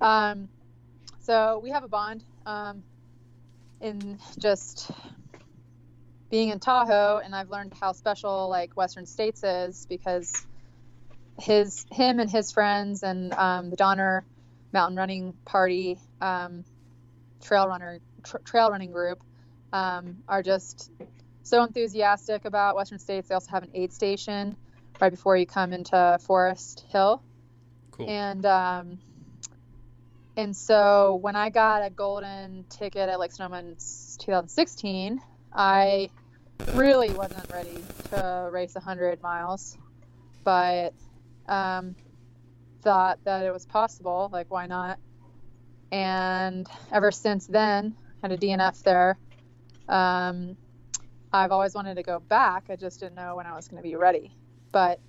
Um, 0.00 0.48
so 1.20 1.60
we 1.62 1.70
have 1.70 1.84
a 1.84 1.88
bond 1.88 2.24
um, 2.46 2.82
in 3.80 4.18
just 4.38 4.90
being 6.30 6.50
in 6.50 6.60
Tahoe, 6.60 7.20
and 7.24 7.34
I've 7.34 7.50
learned 7.50 7.72
how 7.80 7.92
special 7.92 8.48
like 8.48 8.76
Western 8.76 9.06
States 9.06 9.42
is 9.42 9.86
because 9.88 10.46
his 11.38 11.86
him 11.90 12.18
and 12.18 12.30
his 12.30 12.52
friends 12.52 13.02
and 13.02 13.32
um, 13.32 13.70
the 13.70 13.76
Donner 13.76 14.24
Mountain 14.72 14.96
Running 14.96 15.34
Party 15.44 15.98
um, 16.20 16.64
trail 17.42 17.68
runner 17.68 18.00
tr- 18.24 18.38
trail 18.44 18.70
running 18.70 18.90
group 18.92 19.22
um, 19.72 20.18
are 20.28 20.42
just 20.42 20.90
so 21.42 21.62
enthusiastic 21.62 22.44
about 22.44 22.76
Western 22.76 22.98
States. 22.98 23.28
They 23.28 23.34
also 23.34 23.50
have 23.50 23.62
an 23.62 23.70
aid 23.74 23.92
station 23.92 24.56
right 25.00 25.10
before 25.10 25.36
you 25.36 25.46
come 25.46 25.72
into 25.72 26.18
Forest 26.26 26.84
Hill, 26.88 27.22
Cool. 27.92 28.08
and 28.10 28.44
um, 28.44 28.98
and 30.38 30.56
so 30.56 31.18
when 31.20 31.34
I 31.34 31.50
got 31.50 31.84
a 31.84 31.90
golden 31.90 32.64
ticket 32.70 33.08
at 33.08 33.18
Lake 33.18 33.32
Sonoma 33.32 33.58
in 33.58 33.76
2016, 34.18 35.20
I 35.52 36.10
really 36.74 37.10
wasn't 37.10 37.50
ready 37.50 37.82
to 38.10 38.48
race 38.52 38.76
100 38.76 39.20
miles, 39.20 39.76
but 40.44 40.94
um, 41.48 41.96
thought 42.82 43.18
that 43.24 43.46
it 43.46 43.52
was 43.52 43.66
possible. 43.66 44.30
Like, 44.32 44.48
why 44.48 44.68
not? 44.68 45.00
And 45.90 46.68
ever 46.92 47.10
since 47.10 47.48
then, 47.48 47.96
had 48.22 48.30
a 48.30 48.36
DNF 48.36 48.80
there. 48.84 49.18
Um, 49.88 50.56
I've 51.32 51.50
always 51.50 51.74
wanted 51.74 51.96
to 51.96 52.04
go 52.04 52.20
back. 52.20 52.66
I 52.70 52.76
just 52.76 53.00
didn't 53.00 53.16
know 53.16 53.34
when 53.34 53.46
I 53.46 53.56
was 53.56 53.66
going 53.66 53.82
to 53.82 53.88
be 53.88 53.96
ready. 53.96 54.30
But 54.70 55.00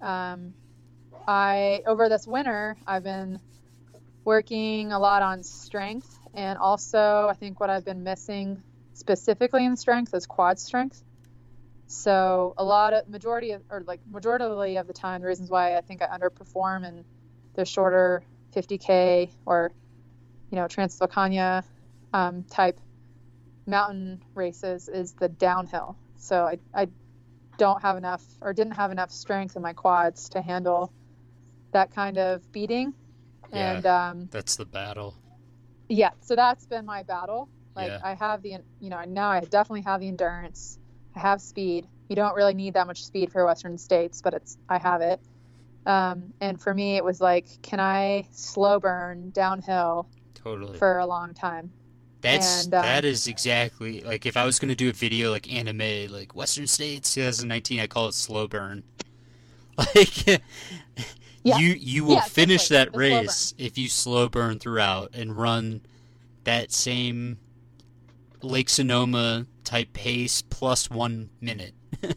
um, 0.00 0.52
I 1.28 1.82
over 1.86 2.08
this 2.08 2.26
winter, 2.26 2.76
I've 2.88 3.04
been 3.04 3.38
working 4.28 4.92
a 4.92 4.98
lot 4.98 5.22
on 5.22 5.42
strength, 5.42 6.18
and 6.34 6.58
also 6.58 7.28
I 7.30 7.32
think 7.32 7.60
what 7.60 7.70
I've 7.70 7.86
been 7.86 8.04
missing 8.04 8.62
specifically 8.92 9.64
in 9.64 9.74
strength 9.74 10.12
is 10.12 10.26
quad 10.26 10.58
strength. 10.58 11.02
So 11.86 12.52
a 12.58 12.62
lot 12.62 12.92
of 12.92 13.08
majority 13.08 13.52
of 13.52 13.62
or 13.70 13.82
like 13.86 14.00
majority 14.06 14.76
of 14.76 14.86
the 14.86 14.92
time, 14.92 15.22
the 15.22 15.28
reasons 15.28 15.48
why 15.48 15.78
I 15.78 15.80
think 15.80 16.02
I 16.02 16.08
underperform 16.08 16.86
in 16.86 17.06
the 17.54 17.64
shorter 17.64 18.22
50k 18.54 19.30
or 19.46 19.72
you 20.50 20.56
know 20.56 20.66
Transvolcania 20.66 21.64
um, 22.12 22.44
type 22.50 22.78
mountain 23.66 24.22
races 24.34 24.88
is 24.88 25.14
the 25.14 25.30
downhill. 25.30 25.96
So 26.18 26.44
I, 26.44 26.58
I 26.74 26.88
don't 27.56 27.80
have 27.80 27.96
enough 27.96 28.22
or 28.42 28.52
didn't 28.52 28.74
have 28.74 28.92
enough 28.92 29.10
strength 29.10 29.56
in 29.56 29.62
my 29.62 29.72
quads 29.72 30.28
to 30.30 30.42
handle 30.42 30.92
that 31.72 31.94
kind 31.94 32.18
of 32.18 32.42
beating. 32.52 32.92
Yeah. 33.52 33.76
And 33.76 33.86
um, 33.86 34.28
That's 34.30 34.56
the 34.56 34.64
battle. 34.66 35.14
yeah, 35.88 36.10
so 36.20 36.36
that's 36.36 36.66
been 36.66 36.84
my 36.84 37.02
battle. 37.02 37.48
Like 37.74 37.88
Yeah. 37.88 38.00
I 38.02 38.14
have 38.14 38.42
the, 38.42 38.56
you 38.80 38.90
know, 38.90 39.02
now 39.06 39.30
I 39.30 39.40
definitely 39.40 39.82
have 39.82 40.00
the 40.00 40.08
endurance. 40.08 40.78
I 41.14 41.20
have 41.20 41.40
speed. 41.40 41.86
You 42.08 42.16
don't 42.16 42.34
really 42.34 42.54
need 42.54 42.74
that 42.74 42.86
much 42.86 43.04
speed 43.04 43.32
for 43.32 43.44
Western 43.44 43.78
states, 43.78 44.20
but 44.22 44.34
it's 44.34 44.56
I 44.68 44.78
have 44.78 45.00
it. 45.00 45.20
Um, 45.86 46.34
and 46.40 46.60
for 46.60 46.74
me, 46.74 46.96
it 46.96 47.04
was 47.04 47.20
like, 47.20 47.46
can 47.62 47.80
I 47.80 48.26
slow 48.32 48.78
burn 48.78 49.30
downhill 49.30 50.08
Totally. 50.34 50.78
for 50.78 50.98
a 50.98 51.06
long 51.06 51.32
time? 51.34 51.70
That's 52.20 52.64
And, 52.64 52.74
um, 52.74 52.82
that 52.82 53.04
is 53.04 53.26
exactly 53.28 54.00
like 54.00 54.26
if 54.26 54.36
I 54.36 54.44
was 54.44 54.58
gonna 54.58 54.74
do 54.74 54.88
a 54.90 54.92
video 54.92 55.30
like 55.30 55.50
Anna 55.52 55.72
Mae, 55.72 56.08
like 56.08 56.34
Western 56.34 56.66
States 56.66 57.14
2019, 57.14 57.80
I 57.80 57.86
call 57.86 58.08
it 58.08 58.14
slow 58.14 58.46
burn. 58.48 58.82
Like 59.94 60.42
Yeah. 61.48 61.58
you 61.58 61.74
you 61.74 62.04
will 62.04 62.16
Yeah, 62.16 62.20
finish 62.22 62.68
that 62.68 62.92
The 62.92 62.98
race 62.98 63.54
if 63.58 63.76
you 63.78 63.88
slow 63.88 64.28
burn 64.28 64.58
throughout 64.58 65.14
and 65.14 65.36
run 65.36 65.82
that 66.44 66.72
same 66.72 67.38
Lake 68.42 68.68
Sonoma 68.68 69.46
type 69.64 69.92
pace 69.92 70.42
plus 70.42 70.88
one 70.90 71.30
minute. 71.40 71.74
you 72.02 72.12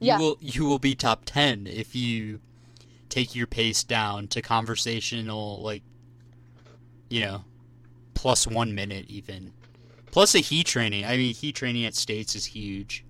Yeah. 0.00 0.18
will 0.18 0.36
you 0.40 0.64
will 0.64 0.78
be 0.78 0.94
top 0.94 1.22
ten 1.24 1.66
if 1.66 1.94
you 1.96 2.40
take 3.08 3.34
your 3.34 3.46
pace 3.46 3.84
down 3.84 4.28
to 4.28 4.42
conversational 4.42 5.62
like 5.62 5.82
you 7.10 7.20
know 7.20 7.44
plus 8.14 8.46
one 8.46 8.74
minute 8.74 9.04
even 9.08 9.52
plus 10.10 10.34
a 10.34 10.38
heat 10.38 10.66
training 10.66 11.04
i 11.04 11.16
mean 11.16 11.32
heat 11.34 11.54
training 11.54 11.84
at 11.84 11.94
states 11.94 12.34
is 12.34 12.44
huge 12.44 13.04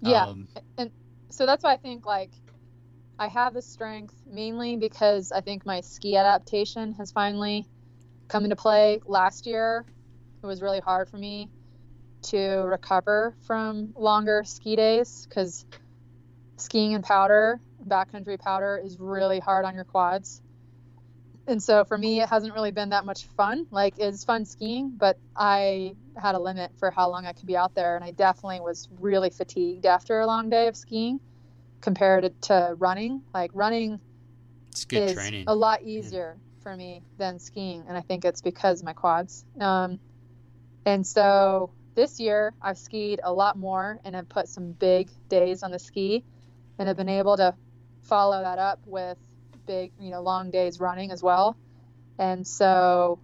Yeah. 0.00 0.24
um, 0.24 0.48
and 0.78 0.90
so 1.30 1.46
that's 1.46 1.62
why 1.62 1.74
I 1.74 1.76
think 1.76 2.06
like 2.06 2.30
I 3.18 3.26
have 3.28 3.52
the 3.52 3.62
strength 3.62 4.14
mainly 4.26 4.76
because 4.76 5.32
I 5.32 5.40
think 5.40 5.66
my 5.66 5.80
ski 5.80 6.16
adaptation 6.16 6.92
has 6.94 7.10
finally 7.10 7.66
come 8.28 8.44
into 8.44 8.56
play. 8.56 9.00
Last 9.06 9.46
year, 9.46 9.84
it 10.42 10.46
was 10.46 10.62
really 10.62 10.80
hard 10.80 11.08
for 11.08 11.16
me 11.18 11.50
to 12.24 12.38
recover 12.38 13.34
from 13.40 13.92
longer 13.96 14.44
ski 14.44 14.76
days 14.76 15.26
because 15.28 15.64
skiing 16.58 16.92
in 16.92 17.02
powder, 17.02 17.60
backcountry 17.86 18.38
powder, 18.38 18.80
is 18.84 18.98
really 19.00 19.40
hard 19.40 19.64
on 19.64 19.74
your 19.74 19.84
quads. 19.84 20.40
and 21.48 21.62
so 21.62 21.84
for 21.84 21.98
me, 21.98 22.20
it 22.20 22.28
hasn't 22.28 22.54
really 22.54 22.70
been 22.72 22.90
that 22.90 23.04
much 23.06 23.24
fun. 23.36 23.66
Like 23.72 23.94
it's 23.98 24.24
fun 24.24 24.44
skiing, 24.44 24.92
but 24.96 25.18
I 25.36 25.96
had 26.16 26.34
a 26.34 26.38
limit 26.38 26.72
for 26.78 26.90
how 26.90 27.10
long 27.10 27.26
I 27.26 27.32
could 27.32 27.46
be 27.46 27.56
out 27.56 27.74
there, 27.74 27.96
and 27.96 28.04
I 28.04 28.12
definitely 28.12 28.60
was 28.60 28.86
really 29.00 29.30
fatigued 29.30 29.86
after 29.86 30.20
a 30.20 30.26
long 30.26 30.50
day 30.50 30.68
of 30.68 30.76
skiing 30.76 31.20
compared 31.80 32.40
to 32.42 32.74
running. 32.78 33.22
Like 33.34 33.50
running 33.54 34.00
it's 34.70 34.84
good 34.84 35.10
is 35.10 35.14
training. 35.14 35.44
a 35.46 35.54
lot 35.54 35.82
easier 35.82 36.36
yeah. 36.36 36.62
for 36.62 36.76
me 36.76 37.02
than 37.16 37.38
skiing, 37.38 37.84
and 37.88 37.96
I 37.96 38.00
think 38.00 38.24
it's 38.24 38.40
because 38.40 38.82
my 38.82 38.92
quads. 38.92 39.44
Um, 39.60 39.98
and 40.84 41.06
so 41.06 41.70
this 41.94 42.20
year 42.20 42.54
I've 42.62 42.78
skied 42.78 43.20
a 43.22 43.32
lot 43.32 43.58
more 43.58 44.00
and 44.04 44.14
have 44.14 44.28
put 44.28 44.48
some 44.48 44.72
big 44.72 45.10
days 45.28 45.62
on 45.62 45.70
the 45.70 45.78
ski, 45.78 46.24
and 46.78 46.88
have 46.88 46.96
been 46.96 47.08
able 47.08 47.36
to 47.36 47.54
follow 48.02 48.40
that 48.42 48.58
up 48.58 48.80
with 48.86 49.18
big, 49.66 49.92
you 50.00 50.10
know, 50.10 50.22
long 50.22 50.50
days 50.50 50.80
running 50.80 51.10
as 51.10 51.22
well. 51.22 51.56
And 52.18 52.46
so 52.46 53.20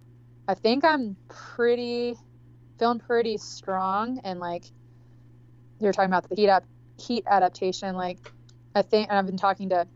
I 0.47 0.53
think 0.53 0.85
I'm 0.85 1.17
pretty 1.27 2.15
feeling 2.77 2.99
pretty 2.99 3.37
strong 3.37 4.19
and 4.23 4.39
like 4.39 4.65
you're 5.79 5.93
talking 5.93 6.09
about 6.09 6.27
the 6.29 6.35
heat 6.35 6.49
up 6.49 6.65
heat 6.97 7.23
adaptation 7.25 7.95
like 7.95 8.19
I 8.75 8.81
think 8.81 9.09
and 9.09 9.17
I've 9.17 9.25
been 9.25 9.37
talking 9.37 9.69
to 9.69 9.87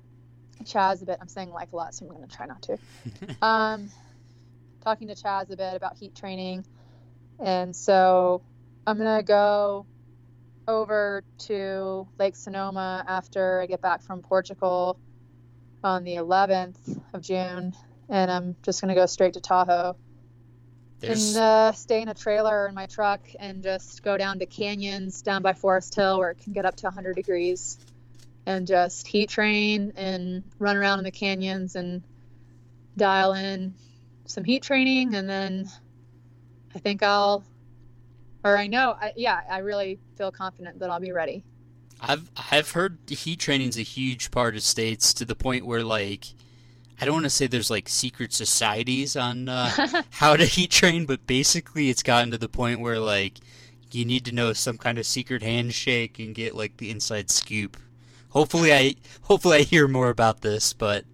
Chaz 0.64 1.02
a 1.02 1.06
bit. 1.06 1.18
I'm 1.22 1.28
saying 1.28 1.52
like 1.52 1.74
a 1.74 1.76
lot, 1.76 1.94
so 1.94 2.06
I'm 2.06 2.12
going 2.12 2.28
to 2.28 2.36
try 2.36 2.46
not 2.46 2.62
to. 2.64 2.78
um, 3.46 3.90
talking 4.82 5.10
to 5.10 5.16
Chaz 5.16 5.52
a 5.52 5.58
bit 5.58 5.76
about 5.76 5.98
heat 5.98 6.16
training, 6.16 6.66
and 7.40 7.76
so 7.76 8.42
I'm 8.88 8.98
going 8.98 9.18
to 9.18 9.24
go 9.24 9.86
over 10.68 11.24
to 11.40 12.08
Lake 12.18 12.36
Sonoma 12.36 13.04
after 13.08 13.62
I 13.62 13.66
get 13.66 13.82
back 13.82 14.02
from 14.02 14.22
Portugal 14.22 14.98
on 15.84 16.04
the 16.04 16.16
11th 16.16 17.02
of 17.14 17.22
June, 17.22 17.74
and 18.08 18.32
I'm 18.32 18.56
just 18.64 18.82
going 18.82 18.90
to 18.90 18.96
go 18.96 19.06
straight 19.06 19.34
to 19.34 19.42
Tahoe 19.42 19.96
There's... 21.00 21.36
and 21.36 21.44
uh, 21.44 21.72
stay 21.74 22.02
in 22.02 22.08
a 22.08 22.14
trailer 22.14 22.68
in 22.68 22.76
my 22.76 22.86
truck 22.86 23.22
and 23.40 23.64
just 23.64 24.04
go 24.04 24.18
down 24.18 24.40
to 24.40 24.46
canyons 24.46 25.22
down 25.22 25.42
by 25.42 25.54
Forest 25.54 25.96
Hill 25.96 26.20
where 26.20 26.32
it 26.32 26.40
can 26.40 26.54
get 26.54 26.66
up 26.66 26.76
to 26.78 26.86
100 26.86 27.16
degrees 27.16 27.78
and 28.50 28.66
just 28.66 29.08
heat 29.08 29.30
train 29.30 29.94
and 29.96 30.44
run 30.58 30.76
around 30.76 30.98
in 30.98 31.06
the 31.06 31.12
canyons 31.12 31.76
and 31.76 32.02
dial 32.98 33.34
in 33.34 33.76
some 34.26 34.44
heat 34.44 34.64
training 34.64 35.14
and 35.14 35.30
then 35.30 35.70
I 36.74 36.80
think 36.80 37.04
I'll 37.04 37.44
or 38.44 38.58
I 38.58 38.66
know 38.66 38.98
I, 39.00 39.14
yeah 39.16 39.42
I 39.48 39.60
really 39.60 40.00
feel 40.18 40.32
confident 40.32 40.80
that 40.80 40.90
I'll 40.90 41.00
be 41.00 41.12
ready. 41.12 41.44
I've 42.02 42.32
I've 42.52 42.72
heard 42.72 42.98
heat 43.08 43.40
training 43.40 43.70
is 43.70 43.78
a 43.78 43.84
huge 43.84 44.32
part 44.32 44.56
of 44.56 44.64
states 44.64 45.14
to 45.14 45.26
the 45.26 45.36
point 45.36 45.68
where 45.68 45.84
like 45.84 46.26
I 47.00 47.06
don't 47.06 47.14
want 47.14 47.26
to 47.26 47.30
say 47.30 47.46
there's 47.46 47.70
like 47.70 47.88
secret 47.88 48.34
societies 48.34 49.16
on 49.16 49.48
uh, 49.48 50.04
how 50.10 50.36
to 50.36 50.44
heat 50.46 50.72
train, 50.72 51.06
but 51.06 51.28
basically 51.28 51.90
it's 51.90 52.04
gotten 52.04 52.32
to 52.32 52.38
the 52.38 52.50
point 52.50 52.80
where 52.80 53.00
like 53.00 53.38
you 53.92 54.06
need 54.06 54.26
to 54.26 54.32
know 54.32 54.54
some 54.54 54.80
kind 54.80 54.98
of 54.98 55.06
secret 55.06 55.44
handshake 55.44 56.18
and 56.18 56.34
get 56.34 56.56
like 56.56 56.78
the 56.78 56.90
inside 56.90 57.30
scoop 57.30 57.78
hopefully 58.30 58.74
I 58.74 58.96
hopefully 59.22 59.58
I 59.58 59.62
hear 59.62 59.88
more 59.88 60.10
about 60.10 60.42
this, 60.42 60.74
but 60.74 61.06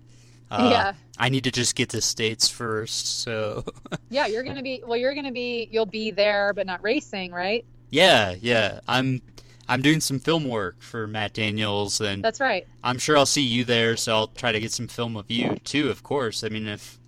uh, 0.52 0.70
yeah. 0.72 0.94
I 1.18 1.30
need 1.30 1.46
to 1.46 1.52
just 1.52 1.76
get 1.76 1.90
to 1.90 2.02
states 2.02 2.48
first. 2.48 3.22
So 3.22 3.64
yeah, 4.10 4.28
you're 4.28 4.44
gonna 4.44 4.64
be 4.64 4.84
well. 4.86 4.98
You're 4.98 5.16
gonna 5.16 5.32
be 5.32 5.68
you'll 5.72 5.86
be 5.86 6.12
there, 6.12 6.54
but 6.54 6.68
not 6.68 6.84
racing, 6.84 7.32
right? 7.32 7.66
Yeah, 7.90 8.36
yeah. 8.40 8.80
I'm 8.88 9.22
I'm 9.68 9.82
doing 9.82 10.02
some 10.02 10.20
film 10.20 10.48
work 10.48 10.82
for 10.82 11.08
Matt 11.08 11.34
Daniels, 11.34 12.02
and 12.02 12.24
that's 12.24 12.40
right. 12.40 12.68
I'm 12.84 13.00
sure 13.00 13.18
I'll 13.18 13.26
see 13.26 13.42
you 13.42 13.64
there, 13.64 13.98
so 13.98 14.14
I'll 14.14 14.28
try 14.28 14.52
to 14.52 14.60
get 14.60 14.72
some 14.72 14.88
film 14.88 15.16
of 15.16 15.30
you 15.32 15.56
too. 15.64 15.90
Of 15.90 16.04
course. 16.04 16.44
I 16.44 16.50
mean, 16.50 16.68
if 16.68 17.00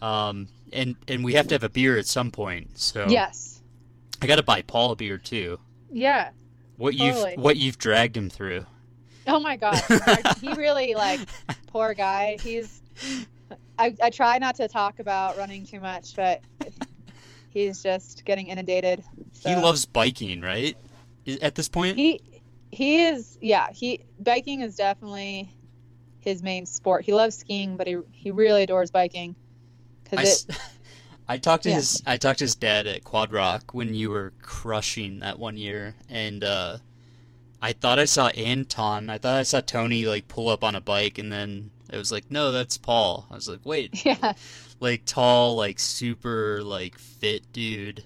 um 0.00 0.48
and 0.72 0.96
and 1.08 1.24
we 1.24 1.34
have 1.34 1.48
to 1.48 1.54
have 1.54 1.64
a 1.64 1.68
beer 1.68 1.98
at 1.98 2.06
some 2.06 2.30
point. 2.30 2.78
So 2.78 3.06
yes, 3.08 3.62
I 4.20 4.26
got 4.26 4.36
to 4.36 4.42
buy 4.42 4.62
Paul 4.62 4.92
a 4.92 4.96
beer 4.96 5.18
too. 5.18 5.58
Yeah. 5.90 6.30
What 6.76 6.96
totally. 6.96 7.32
you've 7.32 7.40
what 7.40 7.56
you've 7.56 7.78
dragged 7.78 8.16
him 8.16 8.30
through. 8.30 8.66
Oh 9.26 9.40
my 9.40 9.56
god, 9.56 9.80
he 10.40 10.52
really 10.54 10.94
like 10.94 11.20
poor 11.68 11.94
guy. 11.94 12.36
He's 12.42 12.82
I, 13.78 13.94
I 14.02 14.10
try 14.10 14.38
not 14.38 14.54
to 14.56 14.68
talk 14.68 14.98
about 14.98 15.36
running 15.36 15.66
too 15.66 15.80
much, 15.80 16.14
but 16.14 16.40
he's 17.50 17.82
just 17.82 18.24
getting 18.24 18.48
inundated. 18.48 19.02
So. 19.32 19.50
He 19.50 19.56
loves 19.56 19.86
biking, 19.86 20.40
right? 20.40 20.76
At 21.40 21.54
this 21.54 21.68
point, 21.68 21.96
he 21.96 22.20
he 22.70 23.04
is 23.04 23.38
yeah. 23.40 23.68
He 23.72 24.04
biking 24.20 24.60
is 24.60 24.76
definitely 24.76 25.54
his 26.20 26.42
main 26.42 26.66
sport. 26.66 27.04
He 27.04 27.12
loves 27.12 27.36
skiing, 27.36 27.76
but 27.76 27.86
he 27.86 27.98
he 28.12 28.30
really 28.30 28.64
adores 28.64 28.90
biking. 28.90 29.34
Cause 30.10 30.18
I, 30.48 30.52
it, 30.52 30.60
I 31.28 31.38
talked 31.38 31.64
to 31.64 31.70
yeah. 31.70 31.76
his 31.76 32.02
I 32.06 32.16
talked 32.16 32.40
to 32.40 32.44
his 32.44 32.54
dad 32.54 32.86
at 32.86 33.04
Quad 33.04 33.32
Rock 33.32 33.72
when 33.72 33.94
you 33.94 34.10
were 34.10 34.32
crushing 34.42 35.20
that 35.20 35.38
one 35.38 35.56
year, 35.56 35.94
and 36.08 36.42
uh, 36.42 36.78
I 37.62 37.72
thought 37.72 38.00
I 38.00 38.06
saw 38.06 38.26
Anton. 38.28 39.08
I 39.08 39.18
thought 39.18 39.36
I 39.36 39.44
saw 39.44 39.60
Tony 39.60 40.04
like 40.04 40.26
pull 40.26 40.48
up 40.48 40.64
on 40.64 40.74
a 40.74 40.80
bike, 40.80 41.18
and 41.18 41.32
then 41.32 41.70
it 41.92 41.96
was 41.96 42.10
like, 42.10 42.28
no, 42.28 42.50
that's 42.50 42.76
Paul. 42.76 43.28
I 43.30 43.36
was 43.36 43.48
like, 43.48 43.60
wait, 43.64 44.04
yeah, 44.04 44.32
like 44.80 45.04
tall, 45.04 45.54
like 45.54 45.78
super, 45.78 46.60
like 46.64 46.98
fit 46.98 47.50
dude. 47.52 48.02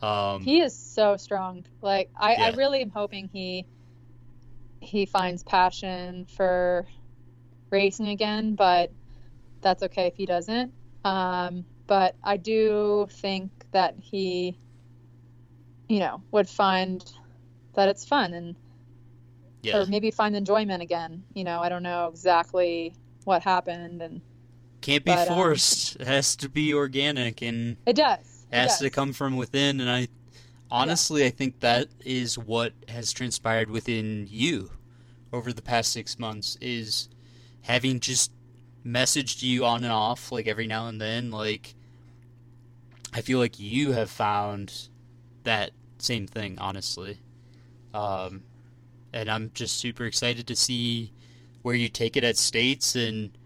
Um, 0.00 0.42
he 0.42 0.60
is 0.60 0.74
so 0.74 1.18
strong. 1.18 1.66
Like 1.82 2.08
I, 2.16 2.32
yeah. 2.32 2.44
I 2.46 2.50
really 2.52 2.80
am 2.80 2.88
hoping 2.88 3.28
he 3.30 3.66
he 4.80 5.04
finds 5.04 5.42
passion 5.42 6.24
for 6.24 6.86
racing 7.68 8.08
again, 8.08 8.54
but 8.54 8.90
that's 9.60 9.82
okay 9.82 10.06
if 10.06 10.16
he 10.16 10.24
doesn't. 10.24 10.72
Um, 11.04 11.66
but 11.86 12.14
I 12.24 12.38
do 12.38 13.06
think 13.10 13.50
that 13.72 13.96
he, 14.00 14.56
you 15.88 15.98
know, 15.98 16.22
would 16.30 16.48
find 16.48 17.04
that 17.74 17.88
it's 17.88 18.04
fun 18.04 18.32
and 18.32 18.56
yeah. 19.68 19.78
or 19.78 19.86
maybe 19.86 20.10
find 20.10 20.36
enjoyment 20.36 20.82
again. 20.82 21.24
You 21.34 21.44
know, 21.44 21.60
I 21.60 21.68
don't 21.68 21.82
know 21.82 22.08
exactly 22.08 22.94
what 23.24 23.42
happened 23.42 24.02
and 24.02 24.20
can't 24.80 25.04
be 25.04 25.12
but, 25.12 25.28
um, 25.28 25.34
forced. 25.34 25.96
Um, 25.96 26.02
it 26.02 26.08
has 26.08 26.36
to 26.36 26.48
be 26.48 26.74
organic 26.74 27.42
and 27.42 27.76
it 27.86 27.96
does. 27.96 28.46
It 28.50 28.56
has 28.56 28.70
does. 28.72 28.78
to 28.80 28.90
come 28.90 29.12
from 29.12 29.36
within 29.36 29.80
and 29.80 29.90
I 29.90 30.08
honestly 30.70 31.22
yeah. 31.22 31.28
I 31.28 31.30
think 31.30 31.60
that 31.60 31.88
is 32.04 32.38
what 32.38 32.72
has 32.88 33.12
transpired 33.12 33.70
within 33.70 34.26
you 34.28 34.70
over 35.32 35.52
the 35.52 35.62
past 35.62 35.92
6 35.92 36.18
months 36.18 36.56
is 36.60 37.08
having 37.62 38.00
just 38.00 38.32
messaged 38.86 39.42
you 39.42 39.64
on 39.64 39.84
and 39.84 39.92
off 39.92 40.32
like 40.32 40.46
every 40.46 40.66
now 40.66 40.88
and 40.88 41.00
then 41.00 41.30
like 41.30 41.74
I 43.12 43.20
feel 43.20 43.38
like 43.38 43.58
you 43.58 43.92
have 43.92 44.10
found 44.10 44.88
that 45.44 45.70
same 45.98 46.26
thing 46.26 46.58
honestly. 46.58 47.18
Um, 47.94 48.42
and 49.18 49.28
I'm 49.28 49.50
just 49.52 49.78
super 49.78 50.04
excited 50.04 50.46
to 50.46 50.56
see 50.56 51.12
where 51.62 51.74
you 51.74 51.88
take 51.88 52.16
it 52.16 52.22
at 52.22 52.36
States. 52.36 52.94
And 52.94 53.36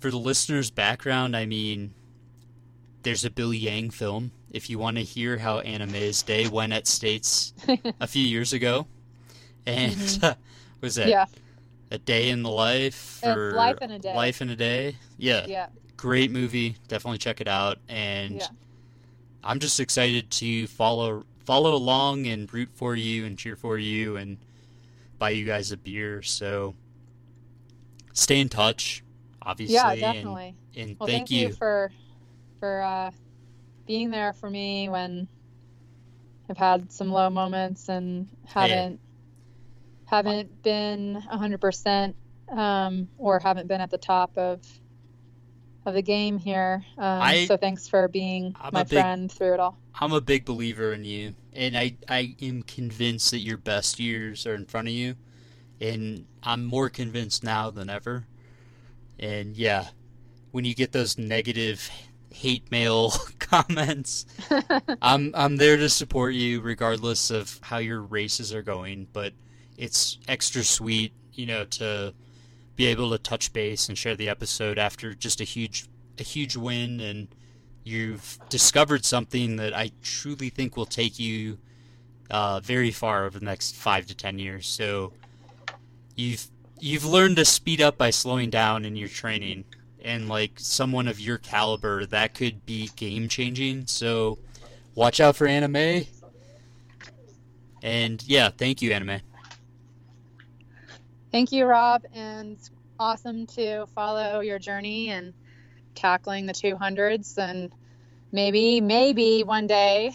for 0.00 0.10
the 0.10 0.18
listeners' 0.18 0.70
background, 0.70 1.34
I 1.34 1.46
mean, 1.46 1.94
there's 3.02 3.24
a 3.24 3.30
Billy 3.30 3.56
Yang 3.56 3.90
film. 3.90 4.32
If 4.50 4.68
you 4.68 4.78
want 4.78 4.96
to 4.98 5.02
hear 5.02 5.38
how 5.38 5.60
Anna 5.60 5.86
Mae's 5.86 6.22
day 6.22 6.46
went 6.48 6.72
at 6.72 6.86
States 6.86 7.54
a 8.00 8.06
few 8.06 8.22
years 8.22 8.52
ago, 8.52 8.86
and 9.66 9.92
mm-hmm. 9.92 10.24
uh, 10.24 10.34
was 10.80 10.96
that 10.96 11.08
yeah. 11.08 11.26
a 11.90 11.98
day 11.98 12.30
in 12.30 12.42
the 12.42 12.50
life 12.50 13.20
or 13.24 13.52
life 13.52 13.78
in 13.80 13.90
a 13.90 13.98
day? 13.98 14.14
Life 14.14 14.42
in 14.42 14.50
a 14.50 14.56
day. 14.56 14.96
Yeah. 15.16 15.46
Yeah. 15.46 15.66
Great 15.96 16.30
movie. 16.30 16.76
Definitely 16.86 17.18
check 17.18 17.40
it 17.40 17.48
out. 17.48 17.78
And 17.88 18.36
yeah. 18.36 18.46
I'm 19.42 19.58
just 19.58 19.80
excited 19.80 20.30
to 20.32 20.66
follow 20.66 21.24
follow 21.44 21.74
along 21.74 22.26
and 22.26 22.52
root 22.52 22.68
for 22.74 22.94
you 22.94 23.24
and 23.24 23.38
cheer 23.38 23.56
for 23.56 23.78
you 23.78 24.18
and 24.18 24.36
buy 25.18 25.30
you 25.30 25.44
guys 25.44 25.72
a 25.72 25.76
beer. 25.76 26.22
So 26.22 26.74
stay 28.12 28.40
in 28.40 28.48
touch, 28.48 29.02
obviously. 29.42 29.74
Yeah, 29.74 29.94
definitely. 29.94 30.54
And, 30.74 30.90
and 30.90 30.98
well, 30.98 31.06
thank, 31.06 31.28
thank 31.28 31.30
you. 31.30 31.48
you. 31.48 31.52
for 31.52 31.90
for 32.60 32.82
uh, 32.82 33.10
being 33.86 34.10
there 34.10 34.32
for 34.32 34.50
me 34.50 34.88
when 34.88 35.28
I've 36.50 36.58
had 36.58 36.92
some 36.92 37.10
low 37.10 37.30
moments 37.30 37.88
and 37.88 38.28
haven't 38.46 38.92
hey. 38.92 38.98
haven't 40.06 40.62
been 40.62 41.14
hundred 41.14 41.56
um, 41.56 41.60
percent 41.60 42.16
or 42.48 43.38
haven't 43.42 43.68
been 43.68 43.80
at 43.80 43.90
the 43.90 43.98
top 43.98 44.36
of 44.36 44.60
of 45.88 45.94
the 45.94 46.02
game 46.02 46.38
here. 46.38 46.84
Um, 46.96 47.22
I, 47.22 47.46
so 47.46 47.56
thanks 47.56 47.88
for 47.88 48.06
being 48.06 48.54
I'm 48.60 48.70
my 48.72 48.84
big, 48.84 49.00
friend 49.00 49.32
through 49.32 49.54
it 49.54 49.60
all. 49.60 49.76
I'm 50.00 50.12
a 50.12 50.20
big 50.20 50.44
believer 50.44 50.92
in 50.92 51.04
you, 51.04 51.34
and 51.52 51.76
I 51.76 51.96
I 52.08 52.36
am 52.40 52.62
convinced 52.62 53.32
that 53.32 53.40
your 53.40 53.56
best 53.56 53.98
years 53.98 54.46
are 54.46 54.54
in 54.54 54.66
front 54.66 54.88
of 54.88 54.94
you, 54.94 55.16
and 55.80 56.26
I'm 56.42 56.64
more 56.64 56.88
convinced 56.88 57.42
now 57.42 57.70
than 57.70 57.90
ever. 57.90 58.26
And 59.18 59.56
yeah, 59.56 59.88
when 60.52 60.64
you 60.64 60.74
get 60.74 60.92
those 60.92 61.18
negative 61.18 61.90
hate 62.32 62.70
mail 62.70 63.12
comments, 63.40 64.26
I'm 65.02 65.32
I'm 65.34 65.56
there 65.56 65.76
to 65.76 65.88
support 65.88 66.34
you 66.34 66.60
regardless 66.60 67.30
of 67.30 67.58
how 67.62 67.78
your 67.78 68.02
races 68.02 68.54
are 68.54 68.62
going. 68.62 69.08
But 69.12 69.32
it's 69.76 70.18
extra 70.28 70.62
sweet, 70.62 71.12
you 71.32 71.46
know, 71.46 71.64
to 71.64 72.14
be 72.78 72.86
able 72.86 73.10
to 73.10 73.18
touch 73.18 73.52
base 73.52 73.88
and 73.88 73.98
share 73.98 74.14
the 74.14 74.28
episode 74.28 74.78
after 74.78 75.12
just 75.12 75.40
a 75.40 75.44
huge 75.44 75.88
a 76.16 76.22
huge 76.22 76.56
win 76.56 77.00
and 77.00 77.26
you've 77.82 78.38
discovered 78.48 79.04
something 79.04 79.56
that 79.56 79.74
I 79.74 79.90
truly 80.00 80.48
think 80.48 80.76
will 80.76 80.86
take 80.86 81.18
you 81.18 81.58
uh, 82.30 82.60
very 82.60 82.92
far 82.92 83.26
over 83.26 83.36
the 83.36 83.44
next 83.44 83.74
five 83.74 84.06
to 84.06 84.14
ten 84.14 84.38
years. 84.38 84.68
So 84.68 85.12
you've 86.14 86.46
you've 86.78 87.04
learned 87.04 87.36
to 87.36 87.44
speed 87.44 87.80
up 87.80 87.98
by 87.98 88.10
slowing 88.10 88.48
down 88.48 88.84
in 88.84 88.94
your 88.94 89.08
training, 89.08 89.64
and 90.04 90.28
like 90.28 90.52
someone 90.60 91.08
of 91.08 91.18
your 91.18 91.38
caliber, 91.38 92.06
that 92.06 92.32
could 92.32 92.64
be 92.64 92.90
game 92.94 93.28
changing. 93.28 93.88
So 93.88 94.38
watch 94.94 95.18
out 95.18 95.34
for 95.34 95.48
Anna 95.48 95.66
Mae. 95.66 96.08
And 97.82 98.22
yeah, 98.24 98.50
thank 98.50 98.82
you, 98.82 98.92
Anna 98.92 99.04
Mae. 99.04 99.22
Thank 101.30 101.52
you, 101.52 101.66
Rob, 101.66 102.02
and 102.14 102.58
awesome 102.98 103.46
to 103.46 103.86
follow 103.94 104.40
your 104.40 104.58
journey 104.58 105.10
and 105.10 105.34
tackling 105.94 106.46
the 106.46 106.52
200s 106.52 107.36
and 107.38 107.72
maybe 108.32 108.80
maybe 108.80 109.42
one 109.42 109.66
day 109.66 110.12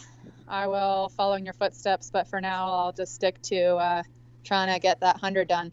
I 0.47 0.67
will 0.67 1.09
follow 1.09 1.33
in 1.33 1.45
your 1.45 1.53
footsteps, 1.53 2.09
but 2.11 2.27
for 2.27 2.41
now 2.41 2.71
I'll 2.71 2.91
just 2.91 3.13
stick 3.13 3.41
to 3.43 3.75
uh, 3.75 4.03
trying 4.43 4.73
to 4.73 4.79
get 4.79 4.99
that 5.01 5.15
100 5.15 5.47
done. 5.47 5.71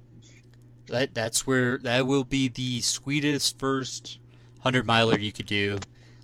That 0.87 1.15
that's 1.15 1.47
where 1.47 1.79
that 1.79 2.07
will 2.07 2.25
be 2.25 2.49
the 2.49 2.81
sweetest 2.81 3.59
first 3.59 4.19
100 4.57 4.87
miler 4.87 5.19
you 5.19 5.33
could 5.33 5.47
do. 5.47 5.79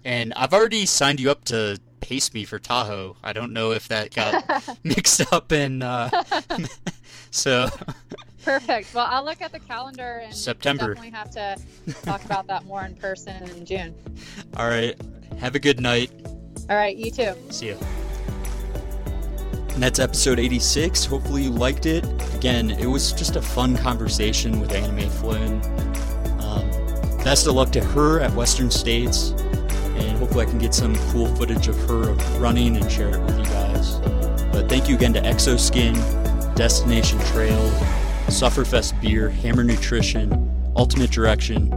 And 0.05 0.33
I've 0.35 0.53
already 0.53 0.87
signed 0.87 1.21
you 1.21 1.31
up 1.31 1.45
to 1.47 1.81
pace 2.01 2.33
me 2.33 2.45
for 2.45 2.59
Tahoe. 2.59 3.17
I 3.23 3.33
don't 3.33 3.53
know 3.53 3.73
if 3.73 3.89
that 3.89 4.15
got 4.15 4.79
mixed 4.85 5.33
up 5.33 5.53
and 5.53 5.83
uh, 5.83 6.11
so 7.31 7.69
Perfect. 8.47 8.95
Well, 8.95 9.09
I'll 9.11 9.25
look 9.25 9.43
at 9.43 9.51
the 9.51 9.59
calendar 9.59 10.23
and 10.25 10.33
September. 10.33 10.91
We 11.01 11.11
definitely 11.11 11.19
have 11.19 11.31
to 11.33 12.03
talk 12.05 12.25
about 12.25 12.47
that 12.47 12.65
more 12.65 12.85
in 12.85 12.95
person 12.95 13.43
in 13.43 13.67
June. 13.67 13.93
All 14.57 14.69
right. 14.69 14.97
Have 15.41 15.57
a 15.57 15.59
good 15.59 15.81
night. 15.81 16.13
All 16.71 16.77
right, 16.77 16.97
you 16.97 17.11
too. 17.11 17.35
See 17.51 17.67
you. 17.67 17.79
And 19.71 19.83
that's 19.83 19.99
episode 19.99 20.39
86. 20.39 21.07
Hopefully 21.07 21.43
you 21.43 21.51
liked 21.51 21.87
it. 21.87 22.05
Again, 22.37 22.71
it 22.71 22.87
was 22.87 23.13
just 23.13 23.35
a 23.35 23.43
fun 23.43 23.77
conversation 23.79 24.61
with 24.61 24.73
Anna 24.73 24.93
Mae 24.93 25.09
Flynn. 25.09 25.61
Um, 26.41 26.71
best 27.25 27.49
of 27.49 27.55
luck 27.55 27.73
to 27.73 27.83
her 27.83 28.21
at 28.21 28.33
Western 28.33 28.71
States, 28.71 29.31
and 29.31 30.19
hopefully 30.19 30.47
I 30.47 30.49
can 30.49 30.59
get 30.59 30.73
some 30.73 30.95
cool 31.11 31.27
footage 31.35 31.67
of 31.67 31.77
her 31.89 32.13
running 32.39 32.77
and 32.77 32.91
share 32.91 33.09
it 33.09 33.21
with 33.23 33.39
you 33.39 33.45
guys. 33.45 33.97
But 34.53 34.69
thank 34.69 34.89
you 34.89 34.95
again 34.95 35.15
to 35.15 35.21
Exoskin, 35.21 35.97
Destination 36.55 37.19
Trail, 37.33 37.69
Sufferfest 38.27 39.01
Beer, 39.01 39.31
Hammer 39.31 39.65
Nutrition, 39.65 40.73
Ultimate 40.77 41.11
Direction. 41.11 41.71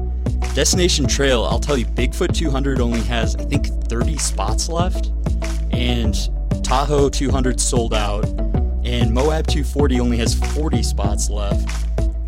Destination 0.54 1.08
Trail, 1.08 1.46
I'll 1.46 1.60
tell 1.60 1.78
you, 1.78 1.86
Bigfoot 1.86 2.34
200 2.34 2.82
only 2.82 3.02
has, 3.02 3.36
I 3.36 3.44
think, 3.46 3.68
30 3.68 4.18
spots 4.18 4.68
left. 4.68 5.12
And 5.72 6.16
Tahoe 6.64 7.10
200 7.10 7.60
sold 7.60 7.94
out. 7.94 8.26
And 8.84 9.14
Moab 9.14 9.48
240 9.48 10.00
only 10.00 10.18
has 10.18 10.34
40 10.34 10.84
spots 10.84 11.30
left. 11.30 11.70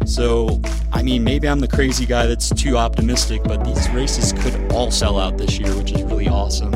So, 0.06 0.62
I 0.92 1.04
mean, 1.04 1.24
maybe 1.24 1.48
I'm 1.48 1.60
the 1.60 1.68
crazy 1.68 2.06
guy 2.06 2.28
that's 2.28 2.50
too 2.50 2.78
optimistic, 2.78 3.44
but 3.44 3.64
these 3.64 3.90
races 3.90 4.34
could 4.34 4.72
all 4.72 4.92
sell 4.92 5.20
out 5.20 5.38
this 5.38 5.58
year, 5.58 5.76
which 5.76 5.92
is 5.92 6.04
really 6.04 6.28
awesome. 6.28 6.74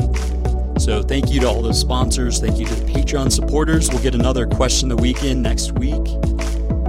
So, 0.78 1.02
thank 1.02 1.30
you 1.30 1.40
to 1.40 1.48
all 1.48 1.62
those 1.62 1.80
sponsors. 1.80 2.38
Thank 2.38 2.58
you 2.58 2.66
to 2.66 2.74
the 2.74 2.92
Patreon 2.92 3.32
supporters. 3.32 3.88
We'll 3.88 4.02
get 4.02 4.14
another 4.14 4.46
question 4.46 4.90
of 4.90 4.98
the 4.98 5.02
weekend 5.02 5.42
next 5.42 5.72
week. 5.72 6.35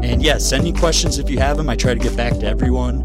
And 0.03 0.22
yeah, 0.22 0.38
send 0.38 0.64
me 0.64 0.72
questions 0.72 1.19
if 1.19 1.30
you 1.30 1.40
have 1.40 1.57
them. 1.57 1.69
I 1.69 1.76
try 1.76 1.94
to 1.94 1.99
get 1.99 2.15
back 2.15 2.34
to 2.40 2.45
everyone. 2.45 3.02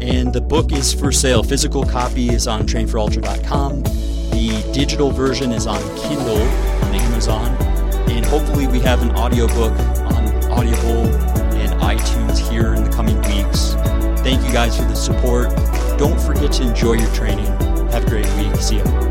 And 0.00 0.32
the 0.32 0.40
book 0.40 0.72
is 0.72 0.92
for 0.92 1.12
sale. 1.12 1.42
Physical 1.42 1.84
copy 1.84 2.30
is 2.30 2.46
on 2.46 2.62
trainforultra.com. 2.62 3.82
The 3.82 4.70
digital 4.72 5.10
version 5.10 5.52
is 5.52 5.66
on 5.66 5.80
Kindle 5.98 6.40
on 6.40 6.94
Amazon. 6.94 7.50
And 8.10 8.24
hopefully 8.24 8.66
we 8.66 8.80
have 8.80 9.02
an 9.02 9.10
audiobook 9.12 9.72
on 9.72 10.26
Audible 10.50 11.06
and 11.56 11.80
iTunes 11.80 12.38
here 12.50 12.74
in 12.74 12.84
the 12.84 12.90
coming 12.90 13.16
weeks. 13.22 13.74
Thank 14.22 14.44
you 14.46 14.52
guys 14.52 14.76
for 14.76 14.84
the 14.84 14.94
support. 14.94 15.50
Don't 15.98 16.20
forget 16.20 16.52
to 16.52 16.62
enjoy 16.62 16.94
your 16.94 17.12
training. 17.14 17.46
Have 17.90 18.04
a 18.04 18.08
great 18.08 18.26
week. 18.36 18.56
See 18.56 18.76
you. 18.76 19.09